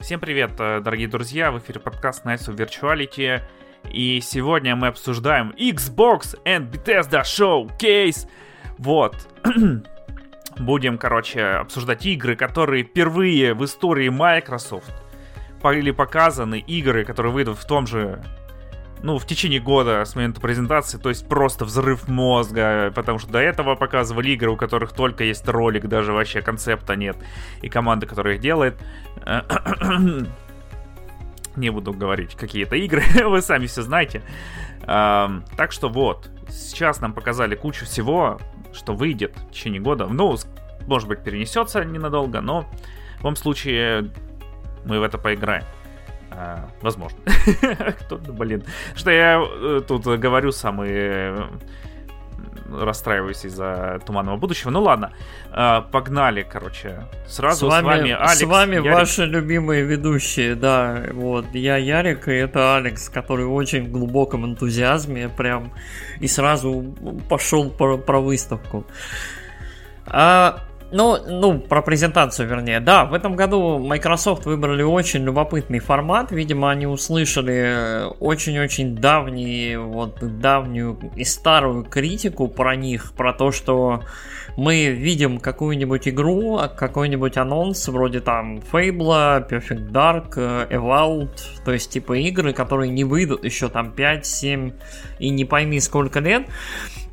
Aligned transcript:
Всем 0.00 0.18
привет, 0.18 0.52
э, 0.58 0.80
дорогие 0.80 1.08
друзья, 1.08 1.52
в 1.52 1.58
эфире 1.58 1.78
подкаст 1.78 2.24
Nights 2.24 2.48
of 2.48 2.56
Virtuality. 2.56 3.42
И 3.92 4.20
сегодня 4.22 4.74
мы 4.74 4.86
обсуждаем 4.86 5.50
Xbox 5.50 6.38
and 6.46 6.70
Bethesda 6.70 7.20
Showcase. 7.22 8.26
Вот. 8.78 9.28
Будем, 10.58 10.96
короче, 10.96 11.44
обсуждать 11.44 12.06
игры, 12.06 12.34
которые 12.34 12.82
впервые 12.82 13.52
в 13.52 13.62
истории 13.62 14.08
Microsoft 14.08 14.90
были 15.62 15.90
показаны, 15.90 16.58
игры, 16.60 17.04
которые 17.04 17.34
выйдут 17.34 17.58
в 17.58 17.66
том 17.66 17.86
же 17.86 18.24
ну, 19.02 19.18
в 19.18 19.26
течение 19.26 19.60
года 19.60 20.04
с 20.04 20.14
момента 20.14 20.40
презентации, 20.40 20.98
то 20.98 21.08
есть 21.08 21.26
просто 21.26 21.64
взрыв 21.64 22.08
мозга, 22.08 22.92
потому 22.94 23.18
что 23.18 23.30
до 23.30 23.38
этого 23.38 23.74
показывали 23.74 24.30
игры, 24.30 24.50
у 24.50 24.56
которых 24.56 24.92
только 24.92 25.24
есть 25.24 25.48
ролик, 25.48 25.86
даже 25.86 26.12
вообще 26.12 26.42
концепта 26.42 26.96
нет, 26.96 27.16
и 27.62 27.68
команда, 27.68 28.06
которая 28.06 28.34
их 28.34 28.40
делает. 28.40 28.78
Не 31.56 31.70
буду 31.70 31.92
говорить 31.92 32.36
какие-то 32.36 32.76
игры, 32.76 33.02
вы 33.26 33.42
сами 33.42 33.66
все 33.66 33.82
знаете. 33.82 34.22
Так 34.86 35.72
что 35.72 35.88
вот, 35.88 36.30
сейчас 36.48 37.00
нам 37.00 37.12
показали 37.12 37.54
кучу 37.54 37.84
всего, 37.86 38.38
что 38.72 38.94
выйдет 38.94 39.36
в 39.36 39.50
течение 39.52 39.80
года. 39.80 40.06
Ну, 40.06 40.36
может 40.86 41.08
быть, 41.08 41.22
перенесется 41.22 41.84
ненадолго, 41.84 42.40
но 42.40 42.62
в 43.14 43.18
любом 43.18 43.36
случае 43.36 44.10
мы 44.84 45.00
в 45.00 45.02
это 45.02 45.18
поиграем. 45.18 45.64
А, 46.30 46.68
возможно. 46.80 47.18
Кто, 48.00 48.16
блин. 48.18 48.64
Что 48.94 49.10
я 49.10 49.42
э, 49.42 49.80
тут 49.86 50.06
говорю 50.06 50.52
самый 50.52 50.90
э, 50.92 51.48
расстраиваюсь 52.72 53.44
из-за 53.44 54.00
туманного 54.06 54.36
будущего. 54.36 54.70
Ну 54.70 54.82
ладно, 54.82 55.12
а, 55.50 55.82
погнали, 55.82 56.46
короче. 56.48 57.06
Сразу 57.26 57.66
с 57.66 57.70
вами, 57.70 57.82
с 57.82 57.84
вами 57.84 58.10
Алекс. 58.12 58.38
С 58.38 58.42
вами 58.42 58.74
Ярик. 58.76 58.92
ваши 58.92 59.24
любимые 59.24 59.82
ведущие, 59.82 60.54
да. 60.54 61.04
Вот, 61.12 61.46
я 61.52 61.76
Ярик, 61.76 62.28
и 62.28 62.32
это 62.32 62.76
Алекс, 62.76 63.08
который 63.08 63.46
в 63.46 63.54
очень 63.54 63.90
глубоком 63.90 64.46
энтузиазме 64.46 65.28
прям 65.28 65.72
и 66.20 66.28
сразу 66.28 66.94
пошел 67.28 67.70
про, 67.70 67.98
про 67.98 68.20
выставку. 68.20 68.86
А, 70.06 70.60
ну, 70.92 71.18
ну, 71.26 71.58
про 71.60 71.82
презентацию, 71.82 72.48
вернее. 72.48 72.80
Да, 72.80 73.04
в 73.04 73.14
этом 73.14 73.36
году 73.36 73.78
Microsoft 73.78 74.46
выбрали 74.46 74.82
очень 74.82 75.24
любопытный 75.24 75.78
формат. 75.78 76.32
Видимо, 76.32 76.70
они 76.70 76.86
услышали 76.86 78.04
очень-очень 78.18 78.96
давний, 78.96 79.76
вот, 79.76 80.18
давнюю 80.20 80.98
и 81.14 81.24
старую 81.24 81.84
критику 81.84 82.48
про 82.48 82.74
них, 82.74 83.12
про 83.12 83.32
то, 83.32 83.52
что 83.52 84.02
мы 84.56 84.86
видим 84.86 85.38
какую-нибудь 85.38 86.08
игру, 86.08 86.60
какой-нибудь 86.76 87.36
анонс, 87.36 87.88
вроде 87.88 88.20
там 88.20 88.58
Fable, 88.72 89.48
Perfect 89.48 89.90
Dark, 89.90 90.34
Evolved, 90.70 91.38
то 91.64 91.72
есть 91.72 91.90
типа 91.90 92.18
игры, 92.18 92.52
которые 92.52 92.90
не 92.90 93.04
выйдут 93.04 93.44
еще 93.44 93.68
там 93.68 93.94
5-7 93.96 94.72
и 95.18 95.30
не 95.30 95.44
пойми 95.44 95.80
сколько 95.80 96.20
лет. 96.20 96.46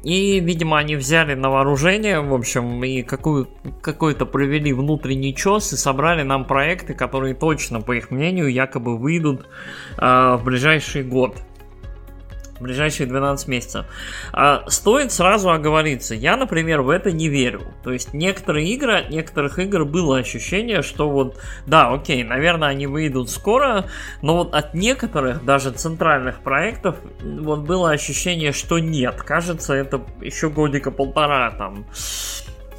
И, 0.08 0.40
видимо, 0.40 0.78
они 0.78 0.96
взяли 0.96 1.34
на 1.34 1.50
вооружение, 1.50 2.22
в 2.22 2.34
общем, 2.34 2.82
и 2.82 3.02
какую, 3.02 3.50
какой-то 3.82 4.26
провели 4.26 4.72
внутренний 4.72 5.36
чес 5.36 5.74
и 5.74 5.76
собрали 5.76 6.24
нам 6.24 6.46
проекты, 6.46 6.94
которые 6.94 7.36
точно, 7.36 7.82
по 7.82 7.92
их 7.92 8.10
мнению, 8.10 8.48
якобы 8.48 8.98
выйдут 8.98 9.48
э, 9.98 10.38
в 10.40 10.46
ближайший 10.46 11.04
год 11.04 11.36
в 12.60 12.64
ближайшие 12.64 13.08
12 13.08 13.48
месяцев. 13.48 13.86
А 14.34 14.64
стоит 14.68 15.12
сразу 15.12 15.50
оговориться, 15.50 16.16
я, 16.16 16.36
например, 16.38 16.82
в 16.82 16.90
это 16.90 17.12
не 17.12 17.30
верю. 17.30 17.62
То 17.84 17.92
есть 17.92 18.14
некоторые 18.14 18.68
игры, 18.70 18.98
от 19.00 19.10
некоторых 19.10 19.60
игр 19.60 19.86
было 19.86 20.18
ощущение, 20.18 20.82
что 20.82 21.10
вот, 21.10 21.38
да, 21.66 21.94
окей, 21.94 22.24
наверное, 22.24 22.70
они 22.70 22.88
выйдут 22.88 23.30
скоро, 23.30 23.86
но 24.22 24.38
вот 24.38 24.54
от 24.54 24.74
некоторых, 24.74 25.46
даже 25.46 25.72
центральных 25.72 26.40
проектов, 26.40 26.98
вот 27.22 27.60
было 27.60 27.92
ощущение, 27.92 28.52
что 28.52 28.80
нет. 28.80 29.22
Кажется, 29.22 29.74
это 29.74 30.02
еще 30.22 30.50
годика 30.50 30.92
полтора 30.92 31.52
там 31.52 31.86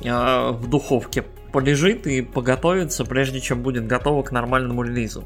а, 0.05 0.53
в 0.53 0.69
духовке 0.69 1.25
полежит 1.53 2.07
и 2.07 2.23
поготовится, 2.23 3.05
прежде 3.05 3.41
чем 3.41 3.63
будет 3.63 3.87
готово 3.87 4.23
к 4.23 4.33
нормальному 4.33 4.83
релизу. 4.83 5.25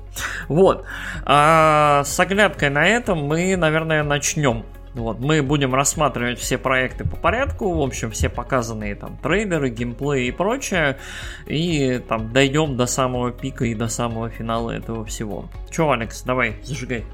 Вот. 0.49 0.85
А 1.25 2.03
с 2.05 2.19
оглядкой 2.21 2.71
на 2.71 2.87
этом 2.87 3.25
мы, 3.25 3.57
наверное, 3.57 4.03
начнем. 4.03 4.65
Вот, 4.95 5.21
мы 5.21 5.43
будем 5.43 5.75
рассматривать 5.75 6.39
все 6.39 6.59
проекты 6.59 7.05
по 7.05 7.17
порядку, 7.17 7.73
в 7.73 7.81
общем, 7.81 8.11
все 8.11 8.29
показанные 8.29 8.95
там 8.95 9.17
трейлеры, 9.17 9.71
геймплей 9.71 10.29
и 10.29 10.31
прочее, 10.31 10.99
и 11.47 11.99
там 12.07 12.31
дойдем 12.31 12.77
до 12.77 12.85
самого 12.85 13.33
пика 13.33 13.65
и 13.65 13.75
до 13.75 13.89
самого 13.89 14.29
финала 14.29 14.71
этого 14.71 15.07
всего. 15.07 15.49
Че, 15.71 15.91
Алекс, 15.91 16.23
давай, 16.23 16.57
зажигай. 16.63 17.07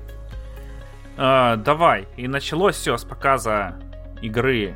А, 1.17 1.55
давай. 1.55 2.07
И 2.17 2.27
началось 2.27 2.75
все 2.75 2.97
с 2.97 3.05
показа 3.05 3.77
игры 4.23 4.75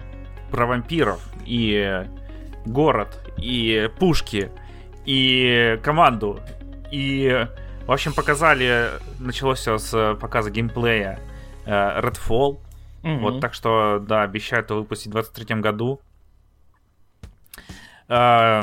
про 0.52 0.66
вампиров 0.66 1.20
и 1.44 2.04
город, 2.66 3.18
и 3.36 3.90
пушки, 3.98 4.50
и 5.04 5.78
команду. 5.82 6.40
И, 6.90 7.46
в 7.86 7.92
общем, 7.92 8.12
показали, 8.12 8.90
началось 9.18 9.60
все 9.60 9.78
с 9.78 10.16
показа 10.20 10.50
геймплея 10.50 11.20
э, 11.64 12.00
Redfall. 12.00 12.58
Mm-hmm. 13.02 13.18
Вот, 13.18 13.40
так 13.40 13.54
что, 13.54 13.98
да, 13.98 14.22
обещают 14.22 14.70
его 14.70 14.80
выпустить 14.80 15.08
в 15.08 15.12
2023 15.12 15.60
году. 15.60 16.00
Э, 18.08 18.62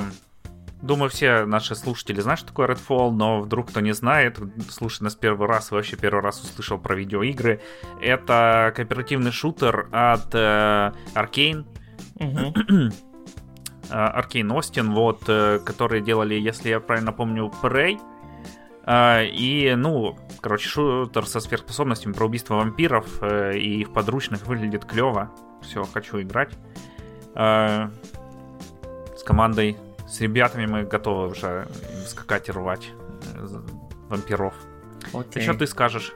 думаю, 0.81 1.09
все 1.09 1.45
наши 1.45 1.75
слушатели 1.75 2.21
знают, 2.21 2.39
что 2.39 2.49
такое 2.49 2.67
Redfall, 2.67 3.11
но 3.11 3.41
вдруг 3.41 3.69
кто 3.69 3.81
не 3.81 3.93
знает, 3.93 4.39
слушай 4.69 5.03
нас 5.03 5.15
первый 5.15 5.47
раз, 5.47 5.71
вообще 5.71 5.97
первый 5.97 6.21
раз 6.21 6.41
услышал 6.41 6.77
про 6.77 6.95
видеоигры. 6.95 7.61
Это 8.01 8.71
кооперативный 8.75 9.31
шутер 9.31 9.89
от 9.91 10.33
э, 10.33 10.93
Arkane. 11.15 11.65
Mm-hmm. 12.15 12.93
Аркейн 13.89 14.51
Остин, 14.51 14.91
вот, 14.93 15.23
э, 15.27 15.59
которые 15.59 16.01
делали, 16.01 16.35
если 16.35 16.69
я 16.69 16.79
правильно 16.79 17.11
помню, 17.11 17.51
Prey. 17.61 17.99
А, 18.83 19.21
и, 19.23 19.75
ну, 19.75 20.17
короче, 20.41 20.67
шутер 20.67 21.25
со 21.25 21.39
сверхспособностями 21.39 22.13
про 22.13 22.25
убийство 22.25 22.55
вампиров 22.55 23.21
э, 23.21 23.57
и 23.57 23.81
их 23.81 23.93
подручных 23.93 24.47
выглядит 24.47 24.85
клево. 24.85 25.31
Все, 25.61 25.83
хочу 25.83 26.21
играть. 26.21 26.53
С 27.35 27.89
командой, 29.25 29.77
с 30.07 30.21
ребятами 30.21 30.65
мы 30.65 30.83
готовы 30.83 31.27
уже 31.27 31.67
скакать 32.07 32.49
и 32.49 32.51
рвать 32.51 32.89
э, 33.35 33.47
вампиров. 34.09 34.55
Okay. 35.13 35.41
Что 35.41 35.53
ты 35.53 35.67
скажешь? 35.67 36.13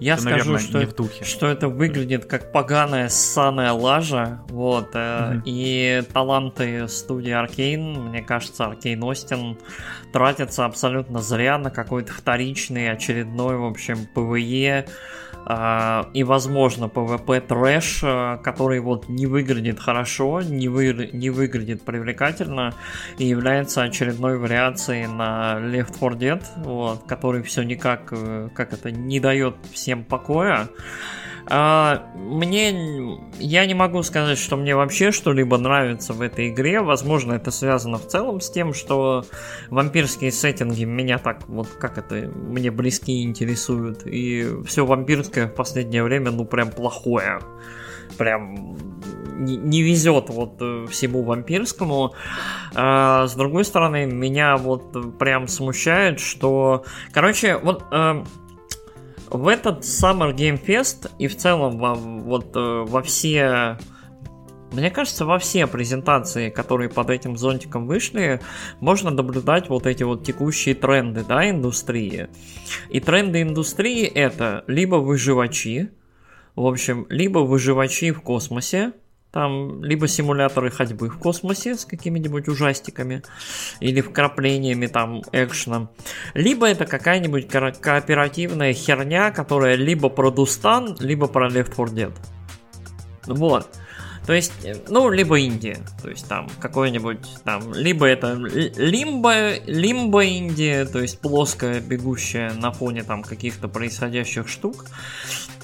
Я 0.00 0.16
ты, 0.16 0.22
скажу, 0.22 0.36
наверное, 0.36 0.58
что, 0.58 0.78
не 0.78 0.86
в 0.86 0.94
духе. 0.94 1.24
что 1.24 1.46
это 1.46 1.68
выглядит 1.68 2.26
как 2.26 2.52
поганая 2.52 3.08
ссаная 3.08 3.72
лажа, 3.72 4.42
вот, 4.48 4.94
mm-hmm. 4.94 5.42
и 5.44 6.02
таланты 6.12 6.86
студии 6.88 7.32
Arkane, 7.32 7.98
мне 7.98 8.22
кажется, 8.22 8.64
Arkane 8.64 9.04
Austin 9.04 9.58
тратятся 10.12 10.64
абсолютно 10.64 11.20
зря 11.20 11.58
на 11.58 11.70
какой-то 11.70 12.12
вторичный, 12.12 12.90
очередной, 12.90 13.56
в 13.56 13.64
общем, 13.64 14.06
PvE, 14.14 14.86
и, 16.12 16.24
возможно, 16.24 16.86
PvP 16.86 17.40
трэш, 17.40 18.00
а, 18.02 18.36
который 18.36 18.80
вот 18.80 19.08
не 19.08 19.26
выглядит 19.26 19.80
хорошо, 19.80 20.42
не, 20.42 20.68
вы, 20.68 21.10
не 21.12 21.30
выглядит 21.30 21.82
привлекательно 21.82 22.74
и 23.16 23.24
является 23.24 23.82
очередной 23.82 24.38
вариацией 24.38 25.06
на 25.06 25.58
Left 25.58 25.98
4 25.98 26.10
Dead, 26.16 26.42
вот, 26.56 27.04
который 27.06 27.42
все 27.42 27.62
никак, 27.62 28.08
э, 28.10 28.50
как 28.54 28.74
это, 28.74 28.90
не 28.90 29.20
дает 29.20 29.56
всем 29.72 30.04
покоя. 30.04 30.68
А, 31.50 32.04
мне... 32.14 33.18
Я 33.38 33.64
не 33.66 33.74
могу 33.74 34.02
сказать, 34.02 34.38
что 34.38 34.56
мне 34.56 34.76
вообще 34.76 35.12
что-либо 35.12 35.56
нравится 35.56 36.12
в 36.12 36.20
этой 36.20 36.50
игре. 36.50 36.80
Возможно, 36.80 37.32
это 37.32 37.50
связано 37.50 37.98
в 37.98 38.06
целом 38.06 38.40
с 38.40 38.50
тем, 38.50 38.74
что 38.74 39.24
вампирские 39.70 40.30
сеттинги 40.30 40.84
меня 40.84 41.18
так, 41.18 41.48
вот 41.48 41.68
как 41.68 41.96
это, 41.96 42.30
мне 42.34 42.70
близкие 42.70 43.24
интересуют. 43.24 44.06
И 44.06 44.46
все 44.66 44.84
вампирское 44.84 45.46
в 45.46 45.54
последнее 45.54 46.02
время, 46.02 46.30
ну, 46.30 46.44
прям 46.44 46.70
плохое. 46.70 47.40
Прям 48.18 48.76
не, 49.38 49.82
везет 49.82 50.28
вот 50.28 50.56
э, 50.60 50.86
всему 50.90 51.22
вампирскому. 51.22 52.14
А, 52.74 53.26
с 53.26 53.34
другой 53.34 53.64
стороны, 53.64 54.04
меня 54.04 54.56
вот 54.56 55.18
прям 55.18 55.48
смущает, 55.48 56.20
что... 56.20 56.84
Короче, 57.12 57.56
вот... 57.56 57.84
Э, 57.90 58.22
в 59.30 59.48
этот 59.48 59.80
Summer 59.80 60.34
Game 60.34 60.62
Fest 60.62 61.10
и 61.18 61.28
в 61.28 61.36
целом 61.36 61.78
во, 61.78 61.94
вот 61.94 62.56
э, 62.56 62.84
во 62.86 63.02
все 63.02 63.78
мне 64.72 64.90
кажется, 64.90 65.24
во 65.24 65.38
все 65.38 65.66
презентации, 65.66 66.50
которые 66.50 66.90
под 66.90 67.08
этим 67.10 67.38
зонтиком 67.38 67.86
вышли, 67.86 68.40
можно 68.80 69.10
наблюдать 69.10 69.68
вот 69.70 69.86
эти 69.86 70.02
вот 70.02 70.24
текущие 70.24 70.74
тренды, 70.74 71.24
да, 71.26 71.48
индустрии. 71.48 72.28
И 72.90 73.00
тренды 73.00 73.40
индустрии 73.40 74.04
это 74.04 74.64
либо 74.66 74.96
выживачи, 74.96 75.90
в 76.54 76.66
общем, 76.66 77.06
либо 77.08 77.38
выживачи 77.38 78.10
в 78.10 78.20
космосе, 78.20 78.92
там 79.30 79.84
либо 79.84 80.08
симуляторы 80.08 80.70
ходьбы 80.70 81.08
в 81.08 81.18
космосе 81.18 81.74
с 81.76 81.84
какими-нибудь 81.84 82.48
ужастиками 82.48 83.22
или 83.80 84.00
вкраплениями 84.00 84.86
там 84.86 85.22
экшена, 85.32 85.88
либо 86.34 86.66
это 86.66 86.86
какая-нибудь 86.86 87.48
ко- 87.48 87.72
кооперативная 87.72 88.72
херня, 88.72 89.30
которая 89.30 89.74
либо 89.74 90.08
про 90.08 90.30
Дустан, 90.30 90.96
либо 91.00 91.26
про 91.26 91.48
Left 91.48 91.76
4 91.76 91.88
Dead. 91.88 92.12
Вот. 93.26 93.68
То 94.28 94.34
есть, 94.34 94.52
э, 94.62 94.74
ну, 94.88 95.08
либо 95.08 95.38
Индия, 95.38 95.78
то 96.02 96.10
есть 96.10 96.28
там 96.28 96.50
какой-нибудь 96.60 97.26
там, 97.44 97.72
либо 97.72 98.04
это 98.04 98.34
лимба, 98.34 99.54
лимба 99.64 100.22
Индия, 100.24 100.84
то 100.84 101.00
есть 101.00 101.18
плоская, 101.20 101.80
бегущая 101.80 102.52
на 102.52 102.70
фоне 102.70 103.04
там 103.04 103.22
каких-то 103.22 103.68
происходящих 103.68 104.48
штук, 104.48 104.84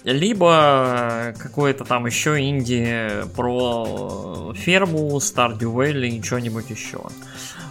либо 0.05 1.35
какое-то 1.39 1.85
там 1.85 2.06
еще 2.06 2.41
Индия 2.41 3.25
про 3.35 4.53
ферму, 4.55 5.17
Stardew 5.17 5.75
Valley 5.75 6.09
и 6.09 6.23
что-нибудь 6.23 6.71
еще. 6.71 7.01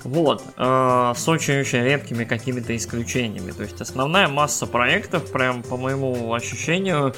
Вот, 0.04 0.44
э, 0.58 1.14
с 1.16 1.30
очень-очень 1.30 1.84
редкими 1.84 2.26
какими-то 2.26 2.76
исключениями. 2.76 3.52
То 3.52 3.64
есть 3.64 3.80
основная 3.80 4.28
масса 4.28 4.66
проектов, 4.66 5.32
прям 5.32 5.64
по 5.64 5.78
моему 5.78 6.34
ощущению, 6.34 7.14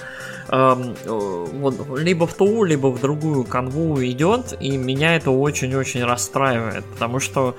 э, 0.50 0.94
вот, 1.06 1.98
либо 1.98 2.28
в 2.28 2.34
ту, 2.36 2.64
либо 2.64 2.88
в 2.88 3.02
другую 3.02 3.44
канву 3.46 4.04
идет, 4.04 4.56
и 4.60 4.78
меня 4.78 5.16
это 5.16 5.32
очень-очень 5.32 6.04
расстраивает, 6.04 6.86
потому 6.86 7.20
что 7.20 7.58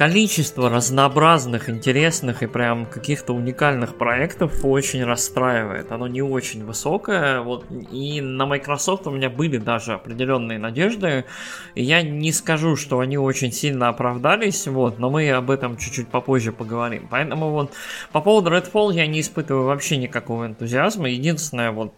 количество 0.00 0.70
разнообразных, 0.70 1.68
интересных 1.68 2.42
и 2.42 2.46
прям 2.46 2.86
каких-то 2.86 3.34
уникальных 3.34 3.98
проектов 3.98 4.64
очень 4.64 5.04
расстраивает. 5.04 5.92
Оно 5.92 6.08
не 6.08 6.22
очень 6.22 6.64
высокое. 6.64 7.42
Вот, 7.42 7.66
и 7.92 8.22
на 8.22 8.46
Microsoft 8.46 9.06
у 9.06 9.10
меня 9.10 9.28
были 9.28 9.58
даже 9.58 9.92
определенные 9.92 10.58
надежды. 10.58 11.26
Я 11.74 12.00
не 12.00 12.32
скажу, 12.32 12.76
что 12.76 13.00
они 13.00 13.18
очень 13.18 13.52
сильно 13.52 13.88
оправдались, 13.88 14.66
вот, 14.66 14.98
но 14.98 15.10
мы 15.10 15.30
об 15.32 15.50
этом 15.50 15.76
чуть-чуть 15.76 16.08
попозже 16.08 16.50
поговорим. 16.50 17.06
Поэтому 17.10 17.50
вот 17.50 17.74
по 18.10 18.22
поводу 18.22 18.50
Redfall 18.56 18.94
я 18.94 19.06
не 19.06 19.20
испытываю 19.20 19.66
вообще 19.66 19.98
никакого 19.98 20.46
энтузиазма. 20.46 21.10
Единственное, 21.10 21.72
вот, 21.72 21.92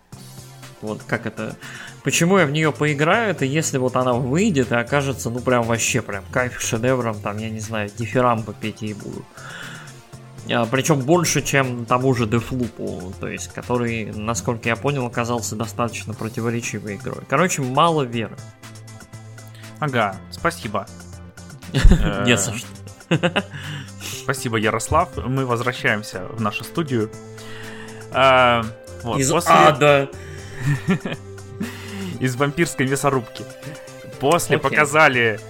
вот 0.80 1.04
как 1.06 1.26
это 1.26 1.54
Почему 2.04 2.38
я 2.38 2.46
в 2.46 2.50
нее 2.50 2.72
поиграю, 2.72 3.30
это 3.30 3.44
если 3.44 3.78
вот 3.78 3.94
она 3.94 4.12
выйдет 4.14 4.72
и 4.72 4.74
окажется, 4.74 5.30
ну 5.30 5.38
прям 5.38 5.62
вообще 5.62 6.02
прям 6.02 6.24
кайф 6.32 6.60
шедевром, 6.60 7.20
там, 7.20 7.38
я 7.38 7.48
не 7.48 7.60
знаю, 7.60 7.90
дифирамбы 7.96 8.54
петь 8.60 8.82
ей 8.82 8.94
буду. 8.94 9.24
А, 10.50 10.66
причем 10.66 11.00
больше, 11.00 11.42
чем 11.42 11.86
тому 11.86 12.12
же 12.14 12.26
Дефлупу, 12.26 13.12
то 13.20 13.28
есть, 13.28 13.52
который, 13.52 14.06
насколько 14.12 14.68
я 14.68 14.74
понял, 14.74 15.06
оказался 15.06 15.54
достаточно 15.54 16.14
противоречивой 16.14 16.96
игрой. 16.96 17.22
Короче, 17.28 17.62
мало 17.62 18.02
веры. 18.02 18.36
Ага, 19.78 20.16
спасибо. 20.30 20.86
Не 21.72 22.36
за 22.36 22.52
что. 22.54 23.44
Спасибо, 24.00 24.56
Ярослав. 24.56 25.10
Мы 25.16 25.46
возвращаемся 25.46 26.26
в 26.30 26.40
нашу 26.40 26.64
студию. 26.64 27.10
А, 28.12 28.64
Из 29.16 29.32
ада. 29.46 30.10
из 32.22 32.36
вампирской 32.36 32.86
мясорубки. 32.86 33.44
После 34.20 34.56
okay. 34.56 34.60
показали 34.60 35.40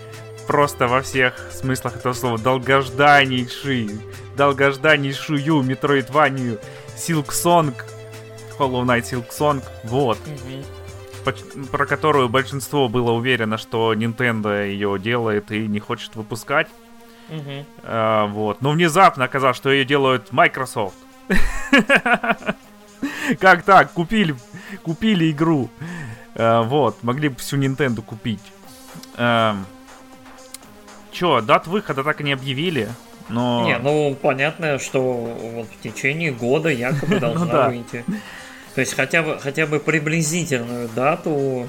просто 0.46 0.88
во 0.88 1.02
всех 1.02 1.34
смыслах 1.52 1.96
этого 1.96 2.14
слова 2.14 2.38
долгожданнейший, 2.38 4.00
долгожданнейшую 4.36 5.62
метроидванию 5.62 6.58
Силксонг, 6.96 7.84
Hollow 8.58 8.84
Knight 8.84 9.02
Silksong, 9.02 9.62
вот. 9.84 10.18
Mm-hmm. 10.24 11.66
Про 11.70 11.86
которую 11.86 12.30
большинство 12.30 12.88
было 12.88 13.12
уверено, 13.12 13.58
что 13.58 13.92
Nintendo 13.92 14.66
ее 14.66 14.98
делает 14.98 15.52
и 15.52 15.68
не 15.68 15.78
хочет 15.78 16.16
выпускать. 16.16 16.68
Mm-hmm. 17.28 17.66
А, 17.82 18.26
вот. 18.28 18.62
Но 18.62 18.70
внезапно 18.70 19.26
оказалось, 19.26 19.58
что 19.58 19.70
ее 19.70 19.84
делают 19.84 20.32
Microsoft. 20.32 20.96
Как 23.40 23.62
так? 23.62 23.92
Купили, 23.92 24.34
купили 24.82 25.30
игру. 25.30 25.68
Э, 26.34 26.62
вот, 26.62 27.02
могли 27.02 27.28
бы 27.28 27.36
всю 27.36 27.58
Nintendo 27.58 28.02
купить. 28.02 28.42
Э, 29.16 29.54
чё, 31.10 31.40
дат 31.40 31.66
выхода 31.66 32.02
так 32.02 32.20
и 32.20 32.24
не 32.24 32.32
объявили, 32.32 32.88
но... 33.28 33.64
Не, 33.64 33.78
ну, 33.78 34.16
понятно, 34.20 34.78
что 34.78 35.00
вот 35.02 35.66
в 35.66 35.82
течение 35.82 36.32
года 36.32 36.68
якобы 36.68 37.18
должна 37.20 37.44
ну, 37.44 37.52
да. 37.52 37.68
выйти. 37.68 38.04
То 38.74 38.80
есть 38.80 38.94
хотя 38.94 39.22
бы, 39.22 39.38
хотя 39.38 39.66
бы 39.66 39.80
приблизительную 39.80 40.88
дату 40.88 41.68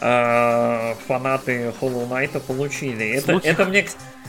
э, 0.00 0.94
фанаты 1.06 1.72
Hollow 1.80 2.08
Knight 2.08 2.40
получили. 2.40 3.08
Это, 3.10 3.40
это, 3.42 3.64
мне, 3.64 3.86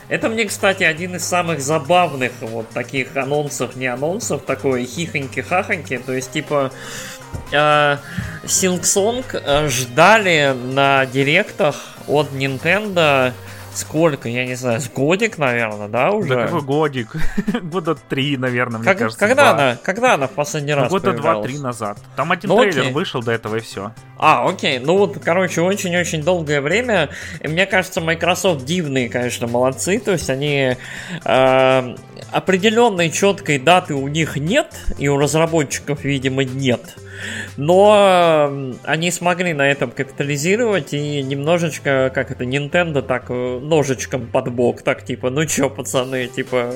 это 0.08 0.28
мне, 0.28 0.44
кстати, 0.44 0.84
один 0.84 1.16
из 1.16 1.24
самых 1.24 1.60
забавных 1.60 2.32
вот 2.40 2.68
таких 2.70 3.16
анонсов, 3.16 3.74
не 3.74 3.86
анонсов, 3.86 4.42
такой 4.42 4.84
хихоньки-хахоньки. 4.84 5.98
То 5.98 6.12
есть, 6.12 6.30
типа, 6.30 6.70
э, 7.52 7.96
Silksong 8.44 9.24
э, 9.32 9.68
ждали 9.68 10.54
на 10.54 11.06
директах 11.06 11.76
от 12.06 12.30
Nintendo 12.32 13.32
сколько, 13.76 14.28
я 14.28 14.46
не 14.46 14.54
знаю, 14.54 14.80
с 14.80 14.88
годик, 14.88 15.38
наверное, 15.38 15.88
да, 15.88 16.10
уже? 16.10 16.34
Да 16.34 16.44
какой 16.44 16.62
годик? 16.62 17.16
Года 17.62 17.94
три, 17.94 18.36
наверное, 18.36 18.78
мне 18.78 18.88
как, 18.88 18.98
кажется. 18.98 19.18
Когда 19.18 19.50
она, 19.50 19.76
когда 19.82 20.14
она 20.14 20.26
в 20.26 20.32
последний 20.32 20.74
ну, 20.74 20.82
раз 20.82 20.90
Года 20.90 21.12
два-три 21.12 21.58
назад. 21.58 21.98
Там 22.16 22.32
один 22.32 22.48
ну, 22.48 22.58
трейлер 22.58 22.82
окей. 22.82 22.92
вышел 22.92 23.22
до 23.22 23.32
этого 23.32 23.56
и 23.56 23.60
все. 23.60 23.92
А, 24.18 24.48
окей. 24.48 24.78
Ну 24.78 24.96
вот, 24.96 25.18
короче, 25.22 25.60
очень-очень 25.60 26.22
долгое 26.22 26.60
время. 26.60 27.10
И 27.40 27.48
мне 27.48 27.66
кажется, 27.66 28.00
Microsoft 28.00 28.64
дивные, 28.64 29.08
конечно, 29.08 29.46
молодцы. 29.46 29.98
То 29.98 30.12
есть 30.12 30.30
они 30.30 30.76
э, 31.24 31.94
определенной 32.32 33.10
четкой 33.10 33.58
даты 33.58 33.94
у 33.94 34.08
них 34.08 34.36
нет, 34.36 34.74
и 34.98 35.08
у 35.08 35.18
разработчиков, 35.18 36.02
видимо, 36.02 36.44
нет. 36.44 36.96
Но 37.56 38.72
они 38.84 39.10
смогли 39.10 39.52
на 39.52 39.68
этом 39.68 39.90
капитализировать 39.90 40.92
и 40.92 41.22
немножечко, 41.22 42.10
как 42.14 42.30
это, 42.30 42.44
Nintendo 42.44 43.02
так 43.02 43.26
э, 43.28 43.60
ножичком 43.60 44.26
под 44.26 44.52
бок, 44.52 44.82
так 44.82 45.04
типа, 45.04 45.30
ну 45.30 45.44
чё, 45.46 45.70
пацаны, 45.70 46.26
типа, 46.26 46.74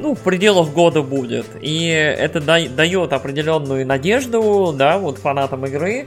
ну, 0.00 0.14
в 0.14 0.20
пределах 0.20 0.70
года 0.70 1.02
будет. 1.02 1.46
И 1.60 1.86
это 1.88 2.40
дает 2.40 3.12
определенную 3.12 3.86
надежду, 3.86 4.74
да, 4.76 4.98
вот 4.98 5.18
фанатам 5.18 5.66
игры, 5.66 6.06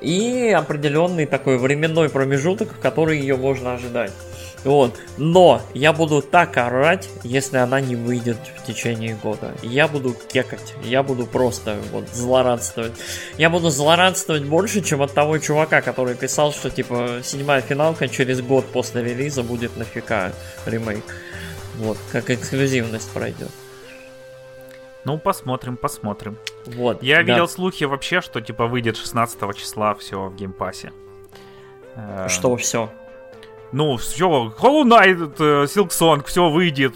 и 0.00 0.54
определенный 0.56 1.26
такой 1.26 1.58
временной 1.58 2.08
промежуток, 2.08 2.72
в 2.72 2.78
который 2.80 3.18
ее 3.20 3.36
можно 3.36 3.74
ожидать. 3.74 4.12
Вот. 4.64 4.98
Но 5.16 5.60
я 5.74 5.92
буду 5.92 6.22
так 6.22 6.56
орать, 6.56 7.08
если 7.24 7.56
она 7.56 7.80
не 7.80 7.96
выйдет 7.96 8.36
в 8.56 8.66
течение 8.66 9.14
года. 9.16 9.54
Я 9.62 9.88
буду 9.88 10.14
кекать. 10.14 10.74
Я 10.84 11.02
буду 11.02 11.26
просто 11.26 11.78
вот 11.90 12.08
злорадствовать. 12.08 12.92
Я 13.38 13.50
буду 13.50 13.70
злорадствовать 13.70 14.44
больше, 14.44 14.82
чем 14.82 15.02
от 15.02 15.12
того 15.12 15.38
чувака, 15.38 15.82
который 15.82 16.14
писал, 16.14 16.52
что 16.52 16.70
типа 16.70 17.20
седьмая 17.24 17.60
финалка 17.60 18.08
через 18.08 18.40
год 18.40 18.64
после 18.66 19.02
релиза 19.02 19.42
будет 19.42 19.76
нафига 19.76 20.32
ремейк. 20.66 21.04
Вот, 21.78 21.98
как 22.12 22.30
эксклюзивность 22.30 23.10
пройдет. 23.10 23.50
Ну, 25.04 25.18
посмотрим, 25.18 25.76
посмотрим. 25.76 26.38
Вот. 26.66 27.02
Я 27.02 27.16
да. 27.16 27.22
видел 27.22 27.48
слухи 27.48 27.84
вообще, 27.84 28.20
что 28.20 28.40
типа 28.40 28.68
выйдет 28.68 28.96
16 28.96 29.56
числа 29.56 29.94
все 29.94 30.28
в 30.28 30.36
Game 30.36 30.58
Pass 30.58 30.81
е. 30.81 30.92
Что 32.28 32.56
все? 32.56 32.90
Ну, 33.72 33.96
все, 33.96 34.54
Hollow 34.58 34.84
Knight, 34.84 35.36
Silksong, 35.36 36.24
все 36.26 36.50
выйдет. 36.50 36.94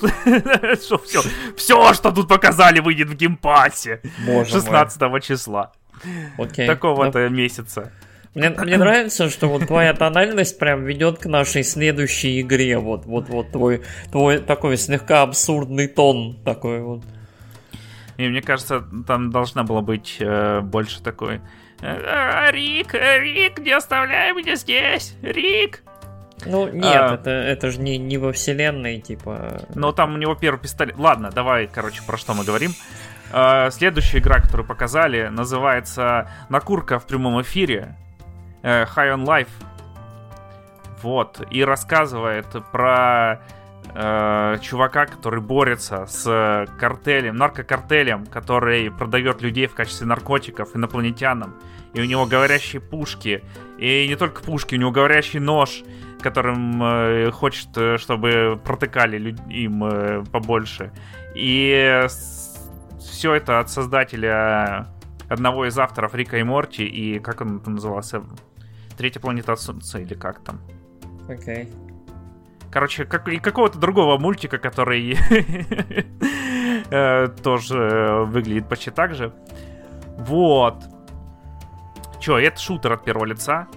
что, 0.83 0.99
все, 0.99 1.23
все, 1.57 1.95
что 1.95 2.13
тут 2.13 2.29
показали, 2.29 2.81
выйдет 2.81 3.09
в 3.09 3.15
Game 3.15 3.49
Pass 3.49 3.84
е. 3.84 4.01
16 4.27 5.01
мой. 5.03 5.21
числа. 5.21 5.73
Окей. 6.39 6.67
Такого-то 6.67 7.19
ну, 7.19 7.31
месяца. 7.31 7.93
Мне, 8.35 8.51
мне 8.51 8.77
нравится, 8.79 9.31
что 9.31 9.49
вот 9.49 9.67
твоя 9.67 9.95
тональность 9.95 10.59
прям 10.59 10.85
ведет 10.85 11.19
к 11.19 11.27
нашей 11.27 11.65
следующей 11.65 12.43
игре. 12.43 12.79
Вот, 12.79 13.07
вот, 13.07 13.29
вот 13.29 13.51
твой, 13.51 13.83
твой 14.13 14.39
такой 14.39 14.77
слегка 14.77 15.23
абсурдный 15.23 15.89
тон 15.89 16.37
такой 16.45 16.83
вот. 16.83 17.03
И 18.19 18.29
мне 18.29 18.43
кажется, 18.43 18.85
там 19.07 19.31
должна 19.31 19.63
была 19.63 19.81
быть 19.83 20.17
э, 20.21 20.61
больше 20.61 21.03
такой. 21.03 21.41
«Э, 21.83 22.51
Рик, 22.51 22.95
Рик, 22.95 23.59
не 23.59 23.73
оставляй 23.73 24.33
меня 24.33 24.57
здесь, 24.57 25.15
Рик. 25.23 25.83
Ну, 26.45 26.69
нет, 26.69 26.85
а, 26.85 27.15
это, 27.15 27.31
это 27.31 27.71
же 27.71 27.81
не, 27.81 27.97
не 27.97 28.19
во 28.19 28.33
вселенной, 28.33 29.01
типа... 29.01 29.63
Но 29.75 29.93
там 29.93 30.15
у 30.15 30.19
него 30.19 30.35
первый 30.35 30.61
пистолет... 30.61 30.97
Ладно, 30.99 31.31
давай, 31.31 31.67
короче, 31.67 32.03
про 32.03 32.19
что 32.19 32.35
мы 32.35 32.45
говорим. 32.45 32.73
А, 33.33 33.71
следующая 33.71 34.19
игра, 34.19 34.41
которую 34.41 34.67
показали, 34.67 35.29
называется 35.29 36.31
«Накурка 36.49 36.99
в 36.99 37.07
прямом 37.07 37.41
эфире». 37.43 37.97
High 38.63 39.15
on 39.15 39.25
Life. 39.25 39.49
Вот. 41.03 41.41
И 41.51 41.65
рассказывает 41.65 42.47
про 42.73 43.41
э, 43.97 44.59
чувака, 44.61 45.07
который 45.07 45.41
борется 45.41 46.07
с 46.07 46.67
картелем, 46.79 47.37
наркокартелем, 47.37 48.27
который 48.27 48.91
продает 48.91 49.43
людей 49.43 49.67
в 49.67 49.75
качестве 49.75 50.07
наркотиков 50.07 50.77
инопланетянам. 50.77 51.55
И 51.95 52.01
у 52.01 52.05
него 52.05 52.27
говорящие 52.27 52.81
пушки. 52.81 53.43
И 53.79 54.07
не 54.07 54.17
только 54.17 54.43
пушки, 54.43 54.75
у 54.75 54.79
него 54.79 54.91
говорящий 54.91 55.41
нож, 55.41 55.83
которым 56.21 56.83
э, 56.83 57.31
хочет, 57.31 57.69
э, 57.77 57.97
чтобы 57.97 58.61
протыкали 58.63 59.19
люд- 59.19 59.49
им 59.49 59.85
э, 59.85 60.25
побольше. 60.31 60.93
И 61.35 62.07
все 63.01 63.35
это 63.35 63.61
от 63.61 63.71
создателя 63.71 64.89
одного 65.29 65.67
из 65.67 65.79
авторов 65.79 66.15
Рика 66.15 66.37
и 66.39 66.43
Морти, 66.43 66.85
и 66.85 67.19
как 67.19 67.41
он 67.41 67.61
там 67.61 67.75
назывался? 67.75 68.23
Третья 68.97 69.21
планета 69.21 69.57
Солнца 69.57 69.99
или 69.99 70.15
как 70.15 70.43
там? 70.43 70.61
Окей. 71.29 71.65
Okay. 71.65 71.86
Короче, 72.71 73.05
как, 73.05 73.29
и 73.29 73.39
какого-то 73.39 73.79
другого 73.79 74.19
мультика, 74.19 74.59
который 74.59 75.17
э, 76.91 77.29
тоже 77.43 78.25
выглядит 78.27 78.69
почти 78.69 78.91
так 78.91 79.15
же. 79.15 79.33
Вот. 80.19 80.85
Че, 82.21 82.39
это 82.39 82.61
шутер 82.61 82.93
от 82.93 83.05
первого 83.05 83.25
лица. 83.25 83.69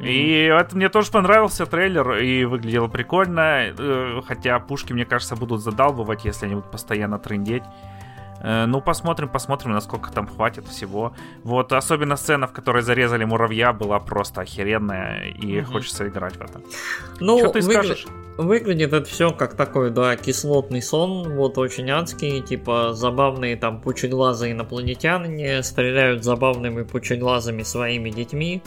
И 0.00 0.42
это 0.42 0.76
мне 0.76 0.88
тоже 0.88 1.10
понравился 1.10 1.66
трейлер 1.66 2.16
и 2.16 2.44
выглядело 2.44 2.88
прикольно. 2.88 3.72
Э, 3.78 4.20
хотя 4.26 4.58
пушки, 4.58 4.92
мне 4.92 5.04
кажется, 5.04 5.36
будут 5.36 5.62
задалбывать, 5.62 6.24
если 6.24 6.46
они 6.46 6.56
будут 6.56 6.70
постоянно 6.70 7.18
трендеть. 7.18 7.62
Э, 8.44 8.66
ну, 8.66 8.82
посмотрим, 8.82 9.28
посмотрим, 9.28 9.72
насколько 9.72 10.12
там 10.12 10.26
хватит 10.26 10.66
всего. 10.68 11.14
Вот, 11.44 11.72
особенно 11.72 12.16
сцена, 12.16 12.46
в 12.46 12.52
которой 12.52 12.82
зарезали 12.82 13.24
муравья, 13.24 13.72
была 13.72 13.98
просто 13.98 14.42
охеренная, 14.42 15.30
и 15.30 15.60
угу. 15.60 15.72
хочется 15.72 16.06
играть 16.06 16.36
в 16.36 16.42
это. 16.42 16.60
Ну, 17.20 17.38
Что 17.38 17.48
ты 17.48 17.60
выгля... 17.60 17.82
скажешь? 17.82 18.06
Выглядит 18.36 18.92
это 18.92 19.06
все 19.06 19.30
как 19.30 19.54
такой, 19.54 19.90
да, 19.90 20.16
кислотный 20.16 20.82
сон, 20.82 21.36
вот 21.36 21.56
очень 21.56 21.88
адский, 21.88 22.40
типа 22.40 22.92
забавные 22.92 23.56
там 23.56 23.80
пучеглазые 23.80 24.54
инопланетяне 24.54 25.62
стреляют 25.62 26.24
забавными 26.24 26.82
пучеглазами 26.82 27.62
своими 27.62 28.10
детьми 28.10 28.60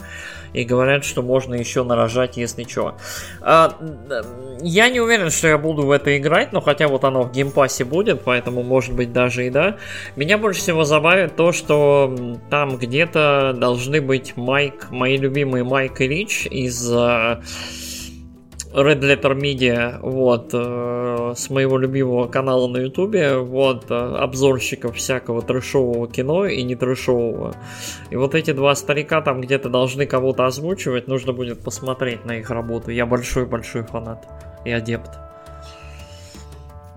и 0.54 0.64
говорят, 0.64 1.04
что 1.04 1.20
можно 1.20 1.54
еще 1.54 1.84
нарожать, 1.84 2.38
если 2.38 2.64
что. 2.64 2.96
А, 3.42 3.76
я 4.62 4.88
не 4.88 5.00
уверен, 5.00 5.30
что 5.30 5.48
я 5.48 5.58
буду 5.58 5.82
в 5.82 5.90
это 5.90 6.16
играть, 6.16 6.54
но 6.54 6.62
хотя 6.62 6.88
вот 6.88 7.04
оно 7.04 7.24
в 7.24 7.32
Game 7.32 7.55
Pass 7.55 7.78
е 7.78 7.84
будет, 7.84 8.22
поэтому 8.22 8.62
может 8.62 8.94
быть 8.94 9.12
даже 9.12 9.46
и 9.46 9.50
да. 9.50 9.67
Меня 10.16 10.38
больше 10.38 10.60
всего 10.60 10.84
забавит 10.84 11.36
то, 11.36 11.52
что 11.52 12.38
там 12.50 12.76
где-то 12.76 13.54
должны 13.56 14.00
быть 14.00 14.36
Майк, 14.36 14.90
мои 14.90 15.16
любимые 15.16 15.64
Майк 15.64 16.00
и 16.00 16.08
Рич 16.08 16.46
из 16.46 16.90
uh, 16.92 17.42
Red 18.72 19.00
Letter 19.00 19.34
Media, 19.34 19.98
вот, 20.02 20.50
э, 20.52 21.32
с 21.34 21.48
моего 21.48 21.78
любимого 21.78 22.28
канала 22.28 22.68
на 22.68 22.78
ютубе, 22.78 23.38
вот, 23.38 23.90
э, 23.90 23.94
обзорщиков 23.94 24.96
всякого 24.96 25.40
трэшового 25.40 26.06
кино 26.06 26.46
и 26.46 26.62
не 26.62 26.76
трэшового. 26.76 27.54
И 28.10 28.16
вот 28.16 28.34
эти 28.34 28.52
два 28.52 28.74
старика 28.74 29.22
там 29.22 29.40
где-то 29.40 29.70
должны 29.70 30.06
кого-то 30.06 30.44
озвучивать, 30.44 31.08
нужно 31.08 31.32
будет 31.32 31.60
посмотреть 31.60 32.24
на 32.26 32.38
их 32.38 32.50
работу. 32.50 32.90
Я 32.90 33.06
большой-большой 33.06 33.84
фанат 33.84 34.28
и 34.64 34.70
адепт. 34.70 35.27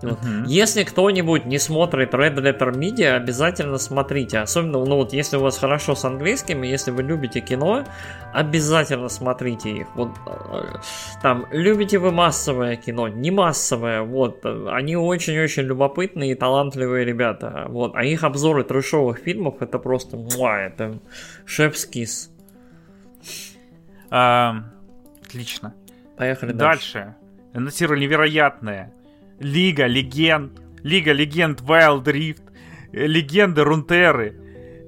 Вот. 0.02 0.18
Uh-huh. 0.18 0.44
Если 0.46 0.84
кто-нибудь 0.84 1.44
не 1.44 1.58
смотрит 1.58 2.12
Red 2.14 2.34
Letter 2.34 2.72
Media, 2.72 3.14
обязательно 3.14 3.78
смотрите. 3.78 4.38
Особенно, 4.38 4.84
ну 4.84 4.96
вот, 4.96 5.12
если 5.12 5.36
у 5.36 5.40
вас 5.40 5.58
хорошо 5.58 5.94
с 5.94 6.04
английским, 6.04 6.64
и 6.64 6.68
если 6.68 6.90
вы 6.90 7.02
любите 7.02 7.40
кино, 7.40 7.84
обязательно 8.32 9.08
смотрите 9.08 9.70
их. 9.70 9.86
Вот 9.94 10.10
э, 10.26 10.78
там, 11.22 11.46
любите 11.50 11.98
вы 11.98 12.10
массовое 12.10 12.76
кино, 12.76 13.08
не 13.08 13.30
массовое, 13.30 14.02
вот, 14.02 14.44
они 14.44 14.96
очень-очень 14.96 15.62
любопытные 15.62 16.32
и 16.32 16.34
талантливые 16.34 17.04
ребята. 17.04 17.66
Вот, 17.68 17.92
а 17.94 18.04
их 18.04 18.24
обзоры 18.24 18.64
трешовых 18.64 19.18
фильмов 19.18 19.56
это 19.60 19.78
просто, 19.78 20.16
муа, 20.16 20.58
это 20.58 20.98
шеф-скис. 21.44 22.30
А, 24.10 24.64
отлично. 25.24 25.74
Поехали 26.16 26.52
дальше. 26.52 26.92
Дальше. 26.92 27.14
Анонсировали 27.54 28.00
невероятное 28.00 28.92
Лига 29.42 29.86
Легенд, 29.86 30.52
Лига 30.82 31.12
Легенд 31.12 31.60
Wild 31.60 32.04
Rift, 32.04 32.42
Легенды 32.92 33.64
Рунтеры, 33.64 34.36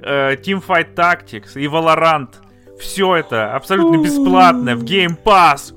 э, 0.02 0.36
Teamfight 0.36 0.94
Tactics 0.94 1.52
и 1.56 1.66
Valorant. 1.66 2.28
Все 2.78 3.16
это 3.16 3.54
абсолютно 3.54 4.02
бесплатно 4.02 4.74
в 4.74 4.82
Game 4.82 5.16
Pass. 5.22 5.72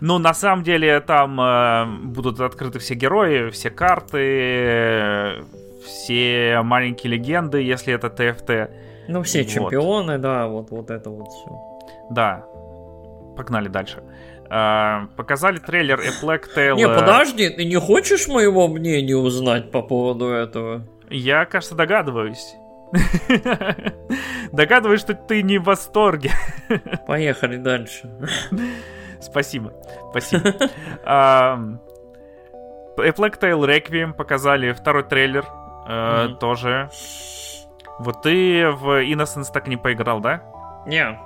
Ну, 0.00 0.18
на 0.18 0.34
самом 0.34 0.62
деле, 0.62 1.00
там 1.00 1.40
э, 1.40 1.86
будут 2.04 2.40
открыты 2.40 2.78
все 2.78 2.94
герои, 2.94 3.50
все 3.50 3.70
карты, 3.70 5.44
все 5.84 6.60
маленькие 6.62 7.12
легенды, 7.12 7.60
если 7.60 7.92
это 7.92 8.08
ТФТ. 8.08 8.70
Ну, 9.08 9.22
все 9.22 9.42
вот. 9.42 9.50
чемпионы, 9.50 10.18
да, 10.18 10.46
вот, 10.46 10.70
вот 10.70 10.90
это 10.90 11.10
вот 11.10 11.28
все. 11.28 11.58
Да. 12.10 12.44
Погнали 13.36 13.68
дальше. 13.68 14.02
Uh, 14.50 15.08
показали 15.16 15.58
трейлер 15.58 16.00
A 16.00 16.10
Black 16.22 16.44
Tail. 16.54 16.76
Не, 16.76 16.86
подожди, 16.86 17.48
ты 17.48 17.64
не 17.64 17.78
хочешь 17.80 18.28
моего 18.28 18.68
мнения 18.68 19.16
узнать 19.16 19.70
по 19.70 19.82
поводу 19.82 20.28
этого? 20.28 20.86
Я, 21.08 21.44
кажется, 21.46 21.74
догадываюсь. 21.74 22.54
Догадываюсь, 24.52 25.00
что 25.00 25.14
ты 25.14 25.42
не 25.42 25.58
в 25.58 25.64
восторге. 25.64 26.30
Поехали 27.06 27.56
дальше. 27.56 28.10
Спасибо, 29.20 29.72
спасибо. 30.10 30.54
A 31.04 31.56
Black 32.96 33.40
Tail 33.40 33.60
Requiem 33.66 34.12
показали 34.12 34.72
второй 34.72 35.04
трейлер. 35.04 35.44
Uh, 35.88 36.36
тоже. 36.36 36.88
Вот 37.98 38.22
ты 38.22 38.70
в 38.70 39.04
Innocence 39.04 39.52
так 39.52 39.68
не 39.68 39.76
поиграл, 39.76 40.20
да? 40.20 40.42
Не. 40.86 41.18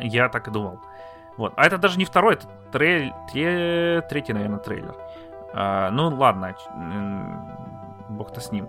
Я 0.00 0.28
так 0.28 0.48
и 0.48 0.50
думал. 0.50 0.80
Вот. 1.36 1.52
А 1.56 1.66
это 1.66 1.78
даже 1.78 1.98
не 1.98 2.04
второй, 2.04 2.34
это 2.34 2.46
трейль... 2.72 3.12
третий, 3.30 4.32
наверное, 4.32 4.58
трейлер. 4.58 4.94
А, 5.52 5.90
ну, 5.90 6.08
ладно, 6.08 6.54
бог-то 8.08 8.40
с 8.40 8.52
ним. 8.52 8.68